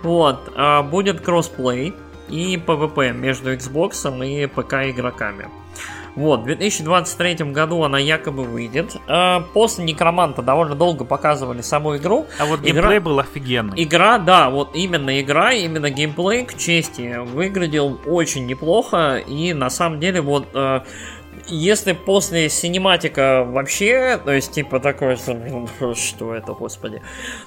Вот, 0.03 0.53
а, 0.57 0.83
будет 0.83 1.21
кроссплей 1.21 1.95
и 2.33 2.57
PvP 2.57 3.13
между 3.13 3.53
Xbox 3.53 4.27
и 4.27 4.47
ПК 4.47 4.75
игроками. 4.91 5.49
Вот, 6.15 6.41
в 6.41 6.45
2023 6.45 7.53
году 7.53 7.83
она 7.85 7.99
якобы 7.99 8.45
выйдет. 8.45 8.97
А, 9.09 9.41
после 9.55 9.85
Некроманта 9.85 10.43
довольно 10.43 10.75
долго 10.75 11.05
показывали 11.05 11.63
саму 11.63 11.97
игру. 11.97 12.27
А 12.39 12.45
вот 12.45 12.61
геймплей 12.61 12.99
игра... 12.99 13.01
был 13.01 13.19
офигенный. 13.19 13.83
Игра, 13.83 14.19
да, 14.19 14.51
вот 14.51 14.75
именно 14.75 15.21
игра, 15.21 15.53
именно 15.53 15.91
геймплей, 15.91 16.45
к 16.45 16.59
чести, 16.59 17.17
выглядел 17.19 17.99
очень 18.05 18.47
неплохо. 18.47 19.17
И 19.27 19.55
на 19.55 19.71
самом 19.71 20.01
деле 20.01 20.21
вот 20.21 20.49
а, 20.53 20.85
если 21.49 21.93
после 21.93 22.49
синематика 22.49 23.45
вообще, 23.45 24.21
то 24.25 24.33
есть 24.33 24.53
типа 24.53 24.81
такое, 24.81 25.17
что 25.95 26.35
это, 26.35 26.53
господи, 26.53 27.03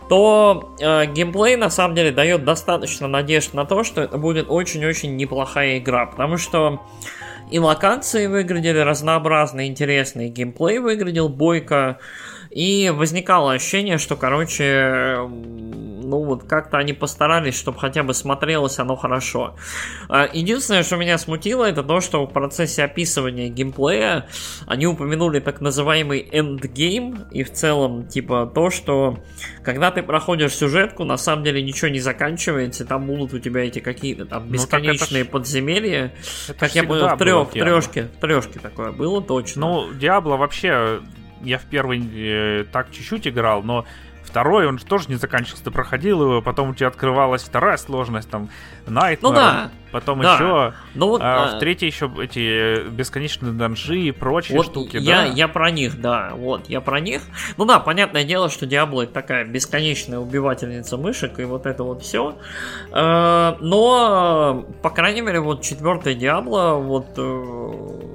то 0.09 0.75
э, 0.79 1.05
геймплей 1.07 1.55
на 1.55 1.69
самом 1.69 1.95
деле 1.95 2.11
дает 2.11 2.43
достаточно 2.43 3.07
надежд 3.07 3.53
на 3.53 3.65
то, 3.65 3.83
что 3.83 4.01
это 4.01 4.17
будет 4.17 4.49
очень-очень 4.49 5.15
неплохая 5.15 5.79
игра, 5.79 6.05
потому 6.05 6.37
что 6.37 6.81
и 7.51 7.59
локации 7.59 8.27
выглядели 8.27 8.79
разнообразно, 8.79 9.67
интересные, 9.67 10.29
геймплей 10.29 10.79
выглядел 10.79 11.29
бойко, 11.29 11.99
и 12.55 12.89
возникало 12.89 13.51
ощущение, 13.51 13.97
что, 13.97 14.15
короче, 14.15 15.17
ну 15.27 16.23
вот 16.23 16.45
как-то 16.45 16.77
они 16.77 16.93
постарались, 16.93 17.57
чтобы 17.59 17.77
хотя 17.79 18.01
бы 18.01 18.13
смотрелось 18.13 18.79
оно 18.79 18.95
хорошо. 18.95 19.57
А, 20.07 20.29
единственное, 20.31 20.83
что 20.83 20.95
меня 20.95 21.17
смутило, 21.17 21.65
это 21.65 21.83
то, 21.83 21.99
что 21.99 22.25
в 22.25 22.31
процессе 22.31 22.85
описывания 22.85 23.49
геймплея 23.49 24.29
они 24.67 24.87
упомянули 24.87 25.41
так 25.41 25.59
называемый 25.59 26.25
endgame, 26.31 27.27
и 27.29 27.43
в 27.43 27.51
целом, 27.51 28.07
типа, 28.07 28.49
то, 28.55 28.69
что 28.69 29.19
когда 29.61 29.91
ты 29.91 30.01
проходишь 30.01 30.53
сюжетку, 30.53 31.03
на 31.03 31.17
самом 31.17 31.43
деле 31.43 31.61
ничего 31.61 31.89
не 31.89 31.99
заканчивается, 31.99 32.85
там 32.85 33.05
будут 33.05 33.33
у 33.33 33.39
тебя 33.39 33.65
эти 33.65 33.79
какие-то 33.79 34.25
там 34.25 34.47
бесконечные 34.47 35.25
ну, 35.25 35.29
подземелья. 35.29 36.13
Это 36.47 36.57
как 36.57 36.73
я 36.73 36.85
понял, 36.85 37.09
в, 37.09 37.17
трех, 37.17 37.49
в 37.49 37.51
трешке, 37.51 38.03
в 38.15 38.21
трешке 38.21 38.59
такое 38.61 38.93
было 38.93 39.21
точно. 39.21 39.59
Ну, 39.59 39.93
Диабло 39.93 40.37
вообще 40.37 41.01
я 41.41 41.57
в 41.57 41.65
первый 41.65 42.01
э, 42.13 42.65
так 42.71 42.91
чуть-чуть 42.91 43.27
играл, 43.27 43.63
но 43.63 43.85
второй, 44.35 44.67
он 44.67 44.79
же 44.79 44.85
тоже 44.85 45.05
не 45.07 45.15
заканчивался. 45.15 45.63
Ты 45.63 45.71
проходил 45.71 46.21
его, 46.21 46.41
потом 46.41 46.71
у 46.71 46.75
тебя 46.75 46.87
открывалась 46.87 47.43
вторая 47.43 47.77
сложность, 47.77 48.29
там, 48.29 48.49
Nightmare, 48.85 49.19
ну, 49.21 49.33
да. 49.33 49.71
потом 49.93 50.21
да. 50.21 50.33
еще, 50.33 50.73
ну, 50.93 51.17
а, 51.21 51.53
а, 51.53 51.55
в 51.55 51.59
третьей 51.59 51.87
еще 51.87 52.11
эти 52.21 52.85
бесконечные 52.89 53.53
данжи 53.53 53.97
и 53.97 54.11
прочие 54.11 54.57
вот 54.57 54.65
штуки, 54.65 54.97
я, 54.97 55.23
да? 55.23 55.25
Я 55.25 55.47
про 55.47 55.71
них, 55.71 56.01
да, 56.01 56.31
вот, 56.33 56.67
я 56.67 56.81
про 56.81 56.99
них. 56.99 57.21
Ну 57.55 57.63
да, 57.65 57.79
понятное 57.79 58.25
дело, 58.25 58.49
что 58.49 58.65
Диабло 58.65 59.03
это 59.03 59.13
такая 59.13 59.45
бесконечная 59.45 60.19
убивательница 60.19 60.97
мышек, 60.97 61.39
и 61.39 61.45
вот 61.45 61.65
это 61.65 61.83
вот 61.83 62.03
все. 62.03 62.37
Э, 62.91 63.55
но, 63.61 64.65
по 64.81 64.89
крайней 64.89 65.21
мере, 65.21 65.39
вот 65.39 65.61
четвертая 65.61 66.13
Диабло, 66.13 66.73
вот 66.73 67.07
э, 67.17 68.14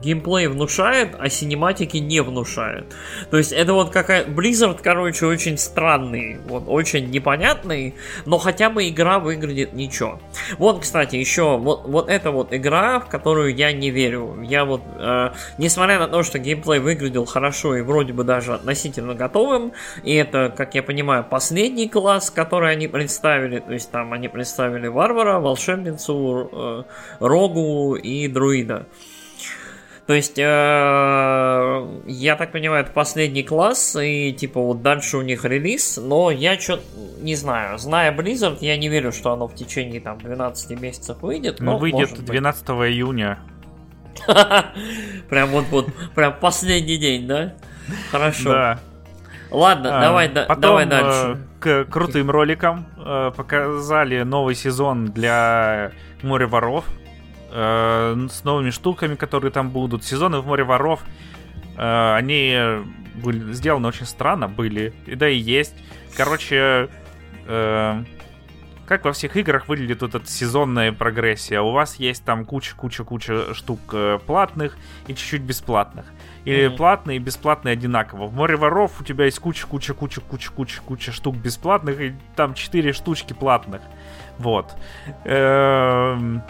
геймплей 0.00 0.46
внушает, 0.46 1.14
а 1.18 1.28
синематики 1.28 1.98
не 1.98 2.20
внушают. 2.20 2.94
То 3.30 3.38
есть 3.38 3.52
это 3.52 3.72
вот 3.72 3.90
какая... 3.90 4.24
Blizzard, 4.24 4.80
короче, 4.82 5.26
очень 5.26 5.58
странный, 5.58 6.38
вот, 6.46 6.64
очень 6.66 7.10
непонятный, 7.10 7.94
но 8.26 8.38
хотя 8.38 8.70
бы 8.70 8.88
игра 8.88 9.18
выглядит 9.18 9.72
ничего. 9.72 10.20
Вот, 10.58 10.80
кстати, 10.82 11.16
еще 11.16 11.56
вот, 11.58 11.86
вот 11.86 12.08
эта 12.08 12.30
вот 12.30 12.52
игра, 12.52 13.00
в 13.00 13.08
которую 13.08 13.54
я 13.54 13.72
не 13.72 13.90
верю. 13.90 14.42
Я 14.42 14.64
вот, 14.64 14.82
э, 14.96 15.30
несмотря 15.58 15.98
на 15.98 16.08
то, 16.08 16.22
что 16.22 16.38
геймплей 16.38 16.80
выглядел 16.80 17.24
хорошо 17.24 17.76
и 17.76 17.82
вроде 17.82 18.12
бы 18.12 18.24
даже 18.24 18.54
относительно 18.54 19.14
готовым, 19.14 19.72
и 20.02 20.14
это, 20.14 20.52
как 20.56 20.74
я 20.74 20.82
понимаю, 20.82 21.24
последний 21.28 21.88
класс, 21.88 22.30
который 22.30 22.72
они 22.72 22.88
представили, 22.88 23.58
то 23.58 23.72
есть 23.72 23.90
там 23.90 24.12
они 24.12 24.28
представили 24.28 24.86
варвара, 24.86 25.38
волшебницу, 25.38 26.50
э, 26.52 26.82
рогу 27.20 27.96
и 27.96 28.28
друида. 28.28 28.86
То 30.08 30.14
есть, 30.14 30.38
э, 30.38 30.42
я 32.06 32.36
так 32.36 32.50
понимаю, 32.50 32.82
это 32.82 32.92
последний 32.92 33.42
класс, 33.42 33.94
и 34.00 34.32
типа 34.32 34.58
вот 34.58 34.80
дальше 34.80 35.18
у 35.18 35.20
них 35.20 35.44
релиз, 35.44 35.98
но 36.02 36.30
я 36.30 36.58
что 36.58 36.80
не 37.20 37.34
знаю, 37.34 37.76
зная 37.76 38.10
Blizzard, 38.16 38.56
я 38.62 38.78
не 38.78 38.88
верю, 38.88 39.12
что 39.12 39.32
оно 39.32 39.48
в 39.48 39.54
течение 39.54 40.00
там 40.00 40.16
12 40.16 40.80
месяцев 40.80 41.18
выйдет. 41.20 41.60
Ну, 41.60 41.76
выйдет 41.76 42.24
12 42.24 42.68
июня. 42.70 43.38
Прям 45.28 45.50
вот, 45.50 45.66
вот, 45.70 45.88
прям 46.14 46.34
последний 46.40 46.96
день, 46.96 47.26
да? 47.26 47.52
Хорошо. 48.10 48.50
Да. 48.50 48.78
Ладно, 49.50 49.98
а, 49.98 50.00
давай, 50.00 50.30
потом, 50.30 50.60
давай 50.60 50.86
э, 50.86 50.88
дальше. 50.88 51.38
К 51.60 51.84
крутым 51.84 52.30
роликам 52.30 52.86
э, 52.96 53.30
показали 53.36 54.22
новый 54.22 54.54
сезон 54.54 55.08
для 55.08 55.92
Море 56.22 56.46
воров 56.46 56.86
э, 57.50 58.26
с 58.30 58.44
новыми 58.44 58.70
штуками, 58.70 59.14
которые 59.14 59.50
там 59.50 59.70
будут. 59.70 60.04
Сезоны 60.04 60.40
в 60.40 60.46
море 60.46 60.64
воров, 60.64 61.04
э, 61.76 62.14
они 62.14 62.56
были 63.14 63.52
сделаны 63.52 63.88
очень 63.88 64.06
странно, 64.06 64.48
были, 64.48 64.92
и 65.06 65.14
да 65.14 65.28
и 65.28 65.36
есть. 65.36 65.74
Короче, 66.16 66.88
э, 67.46 68.04
как 68.88 69.04
во 69.04 69.12
всех 69.12 69.36
играх 69.36 69.68
выглядит 69.68 70.00
вот 70.00 70.14
эта 70.14 70.26
сезонная 70.26 70.92
прогрессия. 70.92 71.60
У 71.60 71.72
вас 71.72 71.96
есть 71.96 72.24
там 72.24 72.46
куча-куча-куча 72.46 73.54
штук 73.54 73.80
э, 73.92 74.18
платных 74.24 74.78
и 75.06 75.14
чуть-чуть 75.14 75.42
бесплатных. 75.42 76.06
Или 76.46 76.66
mm-hmm. 76.66 76.76
платные 76.76 77.16
и 77.16 77.20
бесплатные 77.20 77.74
одинаково. 77.74 78.26
В 78.26 78.34
море 78.34 78.56
воров 78.56 78.98
у 79.00 79.04
тебя 79.04 79.26
есть 79.26 79.38
куча-куча-куча-куча-куча 79.40 81.12
штук 81.12 81.36
бесплатных, 81.36 82.00
и 82.00 82.14
там 82.34 82.54
4 82.54 82.94
штучки 82.94 83.34
платных. 83.34 83.82
Вот. 84.38 84.74
Эм... 85.24 86.42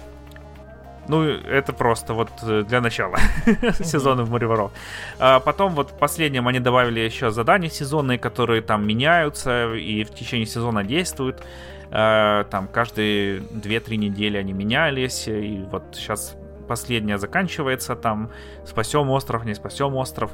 Ну, 1.08 1.24
это 1.24 1.72
просто 1.72 2.14
вот 2.14 2.30
э, 2.42 2.62
для 2.62 2.80
начала 2.80 3.16
сезона 3.82 4.24
в 4.24 4.30
море 4.30 4.46
воров. 4.46 4.72
А 5.18 5.40
потом 5.40 5.74
вот 5.74 5.90
в 5.90 5.98
последнем 5.98 6.46
они 6.48 6.60
добавили 6.60 7.00
еще 7.00 7.30
задания 7.30 7.70
сезонные, 7.70 8.18
которые 8.18 8.62
там 8.62 8.86
меняются 8.86 9.74
и 9.74 10.04
в 10.04 10.10
течение 10.10 10.46
сезона 10.46 10.84
действуют. 10.84 11.42
А, 11.90 12.44
там 12.44 12.68
каждые 12.68 13.40
2-3 13.40 13.96
недели 13.96 14.36
они 14.36 14.52
менялись, 14.52 15.26
и 15.28 15.64
вот 15.70 15.84
сейчас 15.92 16.36
последняя 16.68 17.18
заканчивается, 17.18 17.96
там 17.96 18.30
спасем 18.64 19.08
остров, 19.10 19.44
не 19.44 19.54
спасем 19.54 19.94
остров. 19.96 20.30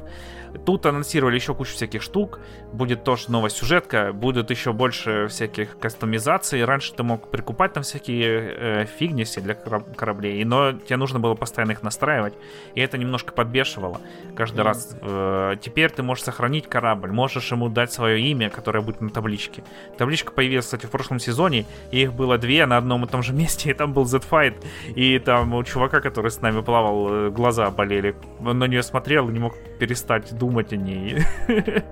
Тут 0.65 0.85
анонсировали 0.85 1.35
еще 1.35 1.53
кучу 1.53 1.73
всяких 1.73 2.01
штук. 2.01 2.39
Будет 2.71 3.03
тоже 3.03 3.31
новая 3.31 3.49
сюжетка, 3.49 4.13
будет 4.13 4.49
еще 4.49 4.73
больше 4.73 5.27
всяких 5.27 5.77
кастомизаций. 5.79 6.63
Раньше 6.63 6.93
ты 6.93 7.03
мог 7.03 7.29
прикупать 7.29 7.73
там 7.73 7.83
всякие 7.83 8.53
э, 8.55 8.85
фигни 8.85 9.23
все 9.23 9.41
для 9.41 9.55
кораблей, 9.55 10.43
но 10.45 10.71
тебе 10.73 10.97
нужно 10.97 11.19
было 11.19 11.35
постоянно 11.35 11.71
их 11.71 11.83
настраивать. 11.83 12.33
И 12.75 12.81
это 12.81 12.97
немножко 12.97 13.33
подбешивало 13.33 14.01
каждый 14.35 14.61
mm. 14.61 14.63
раз. 14.63 14.97
Э, 15.01 15.55
теперь 15.59 15.91
ты 15.91 16.03
можешь 16.03 16.23
сохранить 16.23 16.67
корабль, 16.67 17.11
можешь 17.11 17.51
ему 17.51 17.69
дать 17.69 17.91
свое 17.91 18.21
имя, 18.21 18.49
которое 18.49 18.81
будет 18.81 19.01
на 19.01 19.09
табличке. 19.09 19.63
Табличка 19.97 20.31
появилась, 20.31 20.65
кстати, 20.65 20.85
в 20.85 20.91
прошлом 20.91 21.19
сезоне, 21.19 21.65
и 21.91 22.01
их 22.01 22.13
было 22.13 22.37
две 22.37 22.65
на 22.65 22.77
одном 22.77 23.05
и 23.05 23.07
том 23.07 23.23
же 23.23 23.33
месте, 23.41 23.71
и 23.71 23.73
там 23.73 23.93
был 23.93 24.05
Z-Fight, 24.05 24.63
и 24.95 25.19
там 25.19 25.53
у 25.53 25.63
чувака, 25.63 26.01
который 26.01 26.31
с 26.31 26.41
нами 26.41 26.61
плавал, 26.61 27.07
э, 27.09 27.29
глаза 27.29 27.69
болели. 27.71 28.15
Он 28.39 28.59
на 28.59 28.65
нее 28.65 28.83
смотрел 28.83 29.29
и 29.29 29.33
не 29.33 29.39
мог 29.39 29.55
перестать 29.79 30.33
думать 30.37 30.44
о 30.71 30.75
ней. 30.75 31.23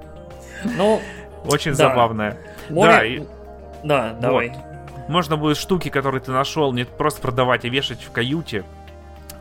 Ну, 0.77 1.01
очень 1.43 1.71
да. 1.71 1.89
забавная. 1.89 2.37
Море... 2.69 2.89
Да, 2.89 3.05
и... 3.05 3.23
да, 3.83 4.13
давай. 4.13 4.49
Вот. 4.49 5.09
Можно 5.09 5.35
будет 5.35 5.57
штуки, 5.57 5.89
которые 5.89 6.21
ты 6.21 6.31
нашел, 6.31 6.71
не 6.71 6.85
просто 6.85 7.21
продавать, 7.21 7.65
а 7.65 7.67
вешать 7.67 8.01
в 8.01 8.11
каюте. 8.11 8.63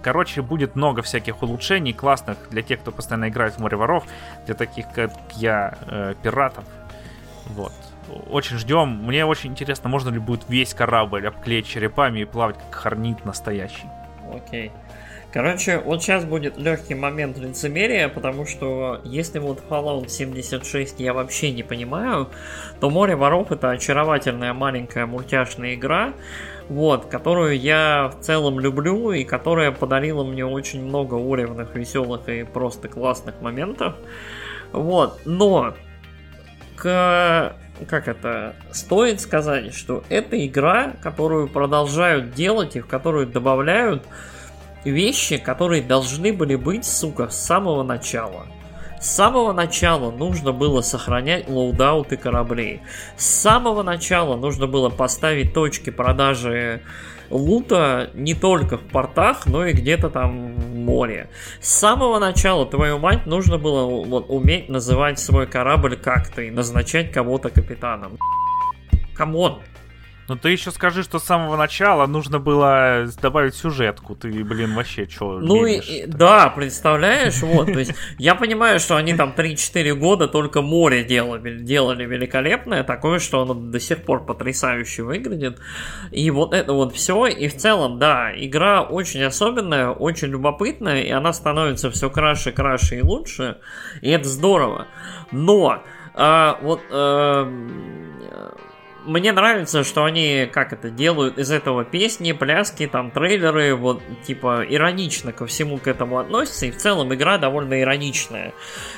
Короче, 0.02 0.42
будет 0.42 0.74
много 0.74 1.02
всяких 1.02 1.42
улучшений 1.42 1.92
классных 1.92 2.36
для 2.50 2.62
тех, 2.62 2.80
кто 2.80 2.90
постоянно 2.90 3.28
играет 3.28 3.54
в 3.54 3.58
море 3.60 3.76
воров, 3.76 4.04
для 4.46 4.56
таких, 4.56 4.90
как 4.90 5.12
я, 5.36 5.78
э, 5.86 6.14
пиратов. 6.20 6.64
Вот. 7.46 7.72
Очень 8.28 8.58
ждем. 8.58 8.88
Мне 8.88 9.24
очень 9.24 9.52
интересно, 9.52 9.88
можно 9.88 10.10
ли 10.10 10.18
будет 10.18 10.48
весь 10.48 10.74
корабль 10.74 11.26
обклеить 11.28 11.68
черепами 11.68 12.20
и 12.20 12.24
плавать 12.24 12.58
как 12.58 12.74
хорнит 12.74 13.24
настоящий. 13.24 13.86
Окей. 14.34 14.72
Короче, 15.32 15.78
вот 15.78 16.02
сейчас 16.02 16.26
будет 16.26 16.58
легкий 16.58 16.94
момент 16.94 17.38
лицемерия, 17.38 18.08
потому 18.08 18.44
что 18.44 19.00
если 19.02 19.38
вот 19.38 19.62
Fallout 19.66 20.08
76 20.08 21.00
я 21.00 21.14
вообще 21.14 21.52
не 21.52 21.62
понимаю, 21.62 22.28
то 22.80 22.90
Море 22.90 23.16
Воров 23.16 23.50
это 23.50 23.70
очаровательная 23.70 24.52
маленькая 24.52 25.06
мультяшная 25.06 25.74
игра, 25.74 26.12
вот, 26.68 27.06
которую 27.06 27.58
я 27.58 28.12
в 28.14 28.22
целом 28.22 28.60
люблю 28.60 29.12
и 29.12 29.24
которая 29.24 29.72
подарила 29.72 30.22
мне 30.22 30.44
очень 30.44 30.84
много 30.84 31.14
уровневых, 31.14 31.74
веселых 31.74 32.28
и 32.28 32.44
просто 32.44 32.88
классных 32.88 33.40
моментов. 33.40 33.94
Вот, 34.72 35.18
но 35.24 35.74
к 36.76 37.56
как 37.88 38.06
это, 38.06 38.54
стоит 38.70 39.20
сказать, 39.20 39.74
что 39.74 40.04
это 40.10 40.46
игра, 40.46 40.92
которую 41.02 41.48
продолжают 41.48 42.32
делать 42.32 42.76
и 42.76 42.80
в 42.80 42.86
которую 42.86 43.26
добавляют 43.26 44.04
вещи, 44.84 45.38
которые 45.38 45.82
должны 45.82 46.32
были 46.32 46.56
быть, 46.56 46.84
сука, 46.84 47.28
с 47.28 47.38
самого 47.38 47.82
начала. 47.82 48.46
С 49.00 49.10
самого 49.10 49.52
начала 49.52 50.12
нужно 50.12 50.52
было 50.52 50.80
сохранять 50.80 51.48
loadout 51.48 52.08
ы 52.08 52.16
кораблей. 52.16 52.82
С 53.16 53.26
самого 53.26 53.82
начала 53.82 54.36
нужно 54.36 54.68
было 54.68 54.90
поставить 54.90 55.52
точки 55.52 55.90
продажи 55.90 56.82
лута 57.28 58.10
не 58.14 58.34
только 58.34 58.76
в 58.76 58.82
портах, 58.82 59.46
но 59.46 59.66
и 59.66 59.72
где-то 59.72 60.08
там 60.08 60.54
в 60.54 60.74
море. 60.74 61.30
С 61.60 61.72
самого 61.72 62.20
начала, 62.20 62.64
твою 62.64 62.98
мать, 62.98 63.26
нужно 63.26 63.58
было 63.58 64.04
вот, 64.04 64.26
уметь 64.28 64.68
называть 64.68 65.18
свой 65.18 65.46
корабль 65.46 65.96
как-то 65.96 66.42
и 66.42 66.50
назначать 66.50 67.10
кого-то 67.10 67.48
капитаном. 67.48 68.18
Come 69.14 69.40
on, 69.40 69.60
ну 70.28 70.36
ты 70.36 70.50
еще 70.50 70.70
скажи, 70.70 71.02
что 71.02 71.18
с 71.18 71.24
самого 71.24 71.56
начала 71.56 72.06
нужно 72.06 72.38
было 72.38 73.06
добавить 73.20 73.54
сюжетку. 73.54 74.14
Ты, 74.14 74.44
блин, 74.44 74.74
вообще 74.74 75.08
что? 75.08 75.38
Ну 75.40 75.66
и, 75.66 76.06
да, 76.06 76.48
представляешь, 76.50 77.40
вот, 77.42 77.72
то 77.72 77.78
есть 77.78 77.92
я 78.18 78.34
понимаю, 78.34 78.78
что 78.80 78.96
они 78.96 79.14
там 79.14 79.34
3-4 79.36 79.94
года 79.94 80.28
только 80.28 80.62
море 80.62 81.04
делали, 81.04 81.58
делали 81.58 82.04
великолепное, 82.04 82.84
такое, 82.84 83.18
что 83.18 83.42
оно 83.42 83.54
до 83.54 83.80
сих 83.80 84.04
пор 84.04 84.24
потрясающе 84.24 85.02
выглядит. 85.02 85.58
И 86.10 86.30
вот 86.30 86.54
это 86.54 86.72
вот 86.72 86.94
все, 86.94 87.26
и 87.26 87.48
в 87.48 87.56
целом, 87.56 87.98
да, 87.98 88.32
игра 88.34 88.82
очень 88.82 89.22
особенная, 89.22 89.90
очень 89.90 90.28
любопытная, 90.28 91.02
и 91.02 91.10
она 91.10 91.32
становится 91.32 91.90
все 91.90 92.10
краше, 92.10 92.52
краше 92.52 92.98
и 92.98 93.02
лучше, 93.02 93.58
и 94.00 94.10
это 94.10 94.28
здорово. 94.28 94.86
Но 95.30 95.82
а, 96.14 96.58
вот 96.62 96.80
а, 96.90 97.44
мне 99.04 99.32
нравится, 99.32 99.84
что 99.84 100.04
они, 100.04 100.48
как 100.52 100.72
это, 100.72 100.90
делают 100.90 101.38
из 101.38 101.50
этого 101.50 101.84
песни, 101.84 102.32
пляски, 102.32 102.86
там, 102.86 103.10
трейлеры, 103.10 103.74
вот, 103.74 104.02
типа, 104.24 104.64
иронично 104.68 105.32
ко 105.32 105.46
всему 105.46 105.78
к 105.78 105.86
этому 105.86 106.18
относятся, 106.18 106.66
и 106.66 106.70
в 106.70 106.76
целом 106.76 107.12
игра 107.14 107.38
довольно 107.38 107.80
ироничная. 107.80 108.52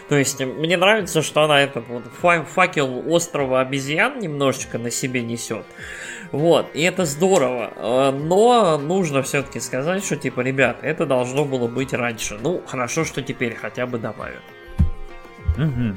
То 0.08 0.16
есть, 0.16 0.40
мне 0.40 0.76
нравится, 0.76 1.22
что 1.22 1.42
она 1.42 1.60
этот 1.60 1.86
вот 1.88 2.04
факел 2.46 3.04
острова 3.06 3.60
обезьян 3.60 4.18
немножечко 4.18 4.78
на 4.78 4.90
себе 4.90 5.22
несет. 5.22 5.64
Вот, 6.32 6.70
и 6.74 6.82
это 6.82 7.04
здорово. 7.04 7.72
Э, 7.76 8.10
но 8.10 8.76
нужно 8.78 9.22
все-таки 9.22 9.60
сказать, 9.60 10.04
что, 10.04 10.16
типа, 10.16 10.40
ребят, 10.40 10.78
это 10.82 11.06
должно 11.06 11.44
было 11.44 11.68
быть 11.68 11.92
раньше. 11.92 12.38
Ну, 12.42 12.62
хорошо, 12.66 13.04
что 13.04 13.22
теперь 13.22 13.54
хотя 13.54 13.86
бы 13.86 13.98
добавят. 13.98 14.42
Угу. 15.56 15.96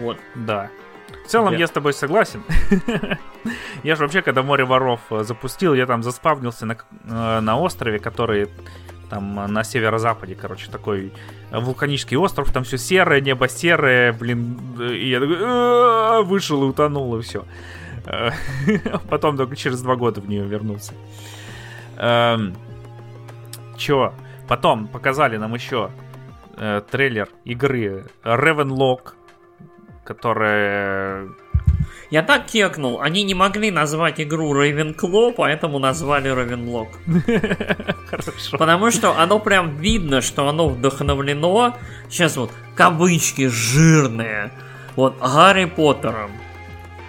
Вот. 0.00 0.18
Да. 0.34 0.70
В 1.24 1.28
целом 1.28 1.52
Нет. 1.52 1.60
я 1.60 1.66
с 1.66 1.70
тобой 1.70 1.94
согласен. 1.94 2.42
я 3.82 3.96
же 3.96 4.02
вообще, 4.02 4.22
когда 4.22 4.42
море 4.42 4.64
воров 4.64 5.00
э, 5.10 5.22
запустил, 5.24 5.74
я 5.74 5.86
там 5.86 6.02
заспавнился 6.02 6.66
на, 6.66 6.76
э, 6.76 7.40
на 7.40 7.58
острове, 7.58 7.98
который 7.98 8.48
там 9.08 9.34
на 9.34 9.64
северо-западе, 9.64 10.34
короче, 10.34 10.70
такой 10.70 11.12
вулканический 11.50 12.16
остров, 12.16 12.52
там 12.52 12.64
все 12.64 12.78
серое, 12.78 13.20
небо 13.20 13.48
серое, 13.48 14.12
блин, 14.12 14.58
и 14.80 15.08
я 15.08 15.20
такой 15.20 16.24
вышел 16.24 16.62
и 16.64 16.66
утонул, 16.66 17.16
и 17.16 17.22
все. 17.22 17.44
Потом 19.08 19.36
только 19.36 19.56
через 19.56 19.82
два 19.82 19.96
года 19.96 20.20
в 20.20 20.28
нее 20.28 20.44
вернулся. 20.44 20.94
Эм, 21.96 22.54
Че? 23.76 24.12
Потом 24.48 24.88
показали 24.88 25.36
нам 25.36 25.54
еще 25.54 25.90
э, 26.56 26.82
трейлер 26.90 27.28
игры 27.44 28.06
Ravenlock 28.22 29.12
которая... 30.04 31.28
Я 32.10 32.22
так 32.22 32.46
кекнул, 32.46 33.00
они 33.00 33.24
не 33.24 33.34
могли 33.34 33.70
назвать 33.70 34.20
игру 34.20 34.54
Ravenclaw, 34.54 35.34
поэтому 35.36 35.78
назвали 35.78 36.30
Ravenlock. 36.30 36.88
Хорошо. 38.06 38.58
Потому 38.58 38.90
что 38.90 39.18
оно 39.18 39.40
прям 39.40 39.76
видно, 39.78 40.20
что 40.20 40.48
оно 40.48 40.68
вдохновлено, 40.68 41.76
сейчас 42.08 42.36
вот, 42.36 42.52
кавычки 42.76 43.48
жирные, 43.48 44.52
вот, 44.96 45.18
Гарри 45.18 45.64
Поттером. 45.64 46.30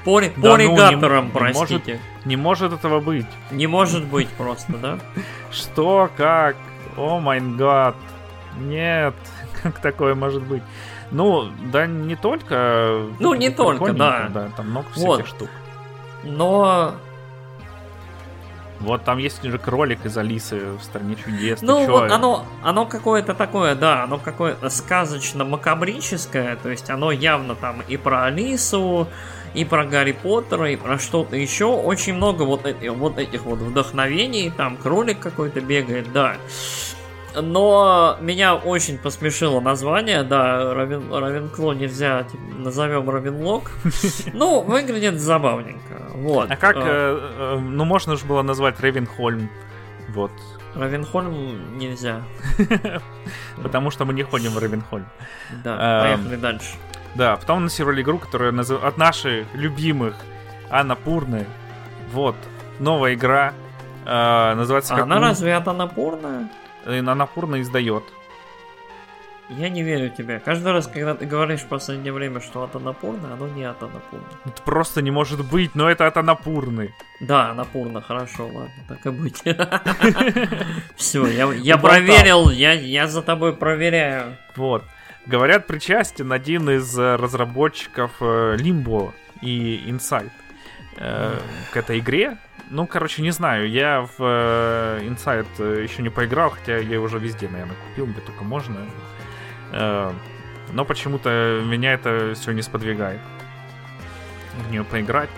Пори, 0.05 0.31
да, 0.37 0.51
Поригатором, 0.53 1.25
ну, 1.25 1.25
не, 1.25 1.53
простите. 1.53 1.99
Не 2.25 2.35
может, 2.35 2.61
не 2.61 2.69
может 2.69 2.73
этого 2.73 2.99
быть. 2.99 3.25
Не 3.51 3.67
может 3.67 4.05
быть 4.05 4.29
просто, 4.29 4.73
да? 4.73 4.99
Что, 5.51 6.09
как? 6.15 6.55
О 6.95 7.19
май 7.19 7.41
гад. 7.41 7.95
Нет, 8.59 9.15
как 9.63 9.79
такое 9.79 10.15
может 10.15 10.43
быть? 10.43 10.63
Ну, 11.11 11.49
да 11.71 11.85
не 11.87 12.15
только. 12.15 13.07
Ну, 13.19 13.33
не 13.33 13.49
только, 13.49 13.93
да. 13.93 14.29
Да, 14.33 14.49
там 14.55 14.69
много 14.69 14.87
всяких 14.91 15.07
вот. 15.07 15.27
штук. 15.27 15.49
Но 16.23 16.95
вот 18.79 19.03
там 19.03 19.17
есть 19.19 19.41
же 19.41 19.57
кролик 19.57 20.05
из 20.05 20.17
Алисы 20.17 20.73
в 20.79 20.83
стране 20.83 21.15
чудес. 21.15 21.61
Ну, 21.61 21.87
вот 21.87 22.11
оно, 22.11 22.45
оно 22.61 22.85
какое-то 22.85 23.33
такое, 23.33 23.75
да, 23.75 24.03
оно 24.03 24.17
какое-то 24.17 24.69
сказочно-макабрическое, 24.69 26.57
то 26.57 26.69
есть 26.69 26.89
оно 26.89 27.11
явно 27.11 27.55
там 27.55 27.81
и 27.87 27.97
про 27.97 28.25
Алису, 28.25 29.07
и 29.53 29.63
про 29.63 29.85
Гарри 29.85 30.11
Поттера, 30.11 30.69
и 30.69 30.75
про 30.75 30.99
что-то 30.99 31.35
еще. 31.37 31.65
Очень 31.65 32.15
много 32.15 32.43
вот, 32.43 32.65
этих, 32.65 32.91
вот 32.93 33.17
этих 33.17 33.43
вот 33.43 33.59
вдохновений, 33.59 34.51
там 34.55 34.75
кролик 34.77 35.19
какой-то 35.19 35.61
бегает, 35.61 36.11
да. 36.11 36.35
Но 37.41 38.17
меня 38.21 38.55
очень 38.55 38.97
посмешило 38.97 39.59
название, 39.59 40.23
да, 40.23 40.73
Равен, 40.73 41.13
Равенкло 41.13 41.73
нельзя, 41.73 42.23
типа, 42.23 42.43
назовем 42.57 43.09
Равенлок. 43.09 43.71
Ну, 44.33 44.61
выглядит 44.61 45.19
забавненько, 45.19 46.09
вот. 46.13 46.51
А 46.51 46.55
как, 46.55 46.77
а. 46.77 46.81
э, 46.81 47.55
э, 47.55 47.59
ну, 47.59 47.85
можно 47.85 48.15
же 48.15 48.25
было 48.25 48.41
назвать 48.41 48.79
Ревенхольм, 48.79 49.49
вот. 50.09 50.31
Равенхольм 50.75 51.77
нельзя. 51.77 52.21
Потому 53.63 53.91
что 53.91 54.05
мы 54.05 54.13
не 54.13 54.23
ходим 54.23 54.51
в 54.51 54.57
Равенхольм. 54.57 55.07
Да, 55.63 56.01
поехали 56.03 56.35
дальше. 56.35 56.75
Да, 57.15 57.37
потом 57.37 57.59
анонсировали 57.59 58.01
игру, 58.01 58.19
которая 58.19 58.53
от 58.53 58.97
наших 58.97 59.47
любимых 59.53 60.15
Анна 60.69 60.95
Пурны. 60.95 61.45
Вот, 62.11 62.35
новая 62.79 63.13
игра. 63.13 63.53
Э, 64.05 64.53
называется 64.55 64.95
а 64.95 65.01
Она 65.01 65.19
разве 65.19 65.55
от 65.55 65.67
Анапурная? 65.67 66.49
Анапурна 66.85 67.61
издает. 67.61 68.03
Я 69.49 69.69
не 69.69 69.83
верю 69.83 70.09
тебе. 70.09 70.39
Каждый 70.39 70.71
раз, 70.71 70.87
когда 70.87 71.13
ты 71.13 71.25
говоришь 71.25 71.61
в 71.61 71.67
последнее 71.67 72.11
время, 72.11 72.41
что 72.41 72.63
от 72.63 72.75
Анапурны, 72.75 73.27
оно 73.27 73.47
не 73.47 73.63
от 73.63 73.81
Анапурны. 73.83 74.25
Это 74.43 74.61
просто 74.63 75.03
не 75.03 75.11
может 75.11 75.47
быть, 75.47 75.75
но 75.75 75.89
это 75.89 76.07
от 76.07 76.17
Анапурны. 76.17 76.95
Да, 77.19 77.51
Анапурна, 77.51 78.01
хорошо, 78.01 78.47
ладно, 78.47 78.71
так 78.87 79.05
и 79.05 79.09
быть. 79.11 79.43
Все, 80.95 81.27
я, 81.27 81.53
я 81.53 81.77
проверил, 81.77 82.49
я, 82.49 83.07
за 83.07 83.21
тобой 83.21 83.55
проверяю. 83.55 84.35
Вот. 84.55 84.83
Говорят, 85.27 85.67
причастен 85.67 86.31
один 86.31 86.69
из 86.69 86.97
э, 86.97 87.15
разработчиков 87.15 88.11
э, 88.21 88.57
Limbo 88.57 89.11
и 89.41 89.83
Inside 89.87 90.31
э, 90.97 91.39
к 91.71 91.77
этой 91.77 91.99
игре. 91.99 92.37
Ну, 92.69 92.87
короче, 92.87 93.21
не 93.21 93.31
знаю, 93.31 93.69
я 93.69 94.01
в 94.01 94.15
э, 94.19 95.01
Inside 95.03 95.83
еще 95.83 96.01
не 96.01 96.09
поиграл, 96.09 96.49
хотя 96.49 96.77
я 96.77 96.99
уже 96.99 97.19
везде, 97.19 97.47
наверное, 97.47 97.75
купил, 97.89 98.07
где 98.07 98.21
только 98.21 98.43
можно. 98.43 98.77
Э, 99.71 100.11
но 100.71 100.83
почему-то 100.83 101.61
меня 101.63 101.93
это 101.93 102.33
все 102.33 102.53
не 102.53 102.63
сподвигает 102.63 103.19
в 104.67 104.71
нее 104.71 104.83
поиграть. 104.83 105.29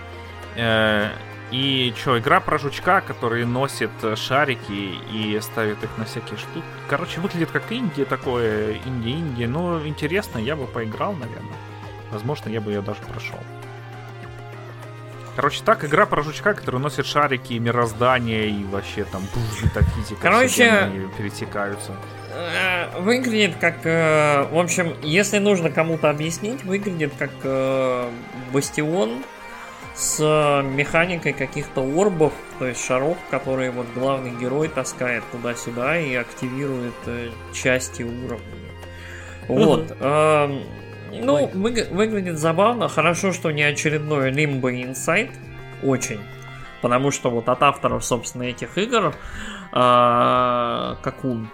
Э, 0.56 1.10
и 1.50 1.92
что, 1.96 2.18
игра 2.18 2.40
про 2.40 2.58
жучка, 2.58 3.02
который 3.02 3.44
носит 3.44 3.90
шарики 4.16 4.98
и 5.12 5.38
ставит 5.42 5.82
их 5.82 5.90
на 5.98 6.04
всякие 6.06 6.38
штуки. 6.38 6.64
Короче, 6.88 7.20
выглядит 7.20 7.50
как 7.50 7.70
инди 7.70 8.04
такое, 8.04 8.74
инди-инди. 8.84 9.44
Ну, 9.44 9.86
интересно, 9.86 10.38
я 10.38 10.56
бы 10.56 10.66
поиграл, 10.66 11.12
наверное. 11.12 11.56
Возможно, 12.10 12.48
я 12.48 12.60
бы 12.60 12.72
ее 12.72 12.80
даже 12.80 13.00
прошел. 13.02 13.38
Короче, 15.38 15.62
так, 15.64 15.84
игра 15.84 16.04
про 16.04 16.20
жучка, 16.22 16.52
который 16.52 16.80
носит 16.80 17.06
шарики, 17.06 17.54
мироздание 17.54 18.50
и 18.50 18.64
вообще 18.64 19.04
там 19.04 19.22
пуф, 19.32 19.62
метафизика. 19.62 20.20
Короче, 20.20 20.90
пересекаются. 21.16 21.92
Э, 22.34 22.98
выглядит 22.98 23.54
как... 23.60 23.76
Э, 23.84 24.48
в 24.50 24.58
общем, 24.58 24.96
если 25.00 25.38
нужно 25.38 25.70
кому-то 25.70 26.10
объяснить, 26.10 26.64
выглядит 26.64 27.12
как 27.20 27.30
э, 27.44 28.10
Бастион 28.52 29.22
с 29.94 30.18
механикой 30.74 31.34
каких-то 31.34 31.82
орбов, 31.82 32.32
то 32.58 32.66
есть 32.66 32.84
шаров, 32.84 33.16
которые 33.30 33.70
вот 33.70 33.86
главный 33.94 34.32
герой 34.32 34.66
таскает 34.66 35.22
туда-сюда 35.30 36.00
и 36.00 36.16
активирует 36.16 36.96
части 37.52 38.02
уровня. 38.02 38.42
Вот. 39.46 39.96
Эм, 40.00 40.64
ну, 41.12 41.46
выглядит 41.48 42.38
забавно. 42.38 42.88
Хорошо, 42.88 43.32
что 43.32 43.50
не 43.50 43.62
очередной 43.62 44.30
Limbo 44.30 44.70
Inside. 44.70 45.32
Очень. 45.82 46.20
Потому 46.80 47.10
что 47.10 47.30
вот 47.30 47.48
от 47.48 47.62
авторов, 47.62 48.04
собственно, 48.04 48.44
этих 48.44 48.78
игр, 48.78 49.14
как 49.72 51.24
он, 51.24 51.48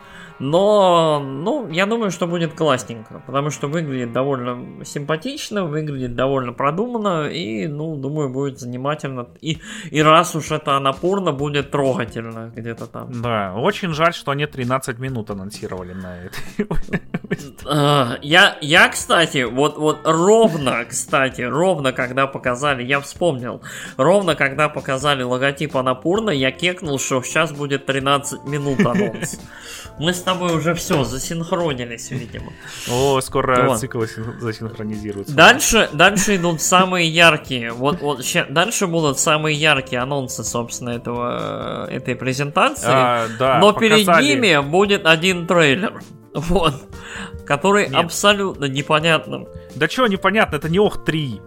но, 0.45 1.21
ну, 1.21 1.71
я 1.71 1.87
думаю, 1.87 2.11
что 2.11 2.27
будет 2.27 2.53
классненько, 2.53 3.23
потому 3.27 3.49
что 3.49 3.67
выглядит 3.67 4.13
довольно 4.13 4.85
симпатично, 4.85 5.65
выглядит 5.65 6.15
довольно 6.15 6.53
продуманно, 6.53 7.29
и, 7.29 7.67
ну, 7.67 7.97
думаю, 7.97 8.29
будет 8.29 8.61
занимательно. 8.61 9.27
И, 9.41 9.59
и 9.91 10.03
раз 10.03 10.37
уж 10.37 10.51
это 10.51 10.79
напорно, 10.81 11.33
будет 11.33 11.71
трогательно 11.71 12.53
где-то 12.55 12.87
там. 12.87 13.23
Да, 13.23 13.55
очень 13.55 13.95
жаль, 13.95 14.13
что 14.13 14.33
они 14.33 14.45
13 14.45 14.99
минут 14.99 15.31
анонсировали 15.31 15.95
на 15.95 16.19
это. 16.25 16.37
А, 17.67 18.19
я, 18.23 18.59
я, 18.61 18.91
кстати, 18.91 19.45
вот, 19.45 19.79
вот 19.79 20.01
ровно, 20.05 20.85
кстати, 20.85 21.41
ровно 21.41 21.93
когда 21.93 22.27
показали, 22.27 22.85
я 22.85 23.01
вспомнил, 23.01 23.63
ровно 23.97 24.35
когда 24.35 24.69
показали 24.69 25.23
логотип 25.23 25.75
Анапурна, 25.75 26.31
я 26.31 26.51
кекнул, 26.51 26.99
что 26.99 27.23
сейчас 27.23 27.51
будет 27.51 27.87
13 27.87 28.45
минут 28.45 28.85
анонс. 28.85 29.41
Мы 29.99 30.13
с 30.13 30.23
тобой 30.23 30.57
уже 30.57 30.75
все, 30.75 31.05
засинхронились, 31.05 32.11
видимо. 32.11 32.53
О, 32.91 33.21
скоро 33.21 33.69
вот. 33.69 33.79
циклы 33.79 34.09
засинхронизируются. 34.41 35.35
Дальше, 35.35 35.89
дальше 35.93 36.37
идут 36.37 36.61
самые 36.61 37.09
яркие. 37.09 37.73
Вот, 37.73 38.01
вот 38.01 38.25
ща, 38.25 38.45
дальше 38.49 38.89
будут 38.89 39.21
самые 39.21 39.57
яркие 39.57 40.03
анонсы, 40.03 40.43
собственно, 40.43 40.91
этого, 40.91 41.89
этой 41.89 42.17
презентации. 42.17 42.89
А, 42.89 43.29
да, 43.39 43.61
но 43.61 43.73
показали. 43.73 44.05
перед 44.05 44.21
ними 44.23 44.69
будет 44.69 45.07
один 45.07 45.47
трейлер. 45.47 46.03
Вот. 46.35 46.75
Который 47.47 47.87
Нет. 47.89 47.95
абсолютно 47.95 48.65
непонятным. 48.65 49.47
Да 49.77 49.89
что 49.89 50.09
непонятно, 50.09 50.57
это 50.57 50.69
не 50.69 50.81
Ох 50.81 51.05
3. 51.05 51.41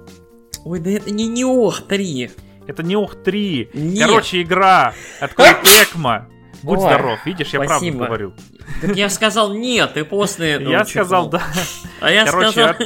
Ой, 0.63 0.79
да 0.79 0.91
это 0.91 1.11
не 1.11 1.27
не 1.27 1.43
Ох 1.43 1.81
3. 1.81 2.31
Это 2.67 2.83
не 2.83 2.95
Ох 2.95 3.21
3. 3.21 3.71
Нет. 3.73 4.07
Короче, 4.07 4.41
игра 4.41 4.93
от 5.19 5.31
Экма. 5.33 6.29
Будь 6.63 6.79
Ой, 6.79 6.85
здоров, 6.85 7.19
видишь, 7.25 7.49
я 7.49 7.63
спасибо. 7.63 7.97
правду 7.97 8.05
говорю. 8.05 8.33
Так 8.81 8.95
я 8.95 9.09
сказал 9.09 9.53
нет, 9.53 9.95
и 9.97 10.03
после... 10.03 10.59
Ну, 10.59 10.71
я 10.71 10.85
сказал 10.85 11.29
да. 11.29 11.41
А 12.01 12.11
я 12.11 12.25
Короче, 12.25 12.51
сказал... 12.51 12.69
От, 12.71 12.81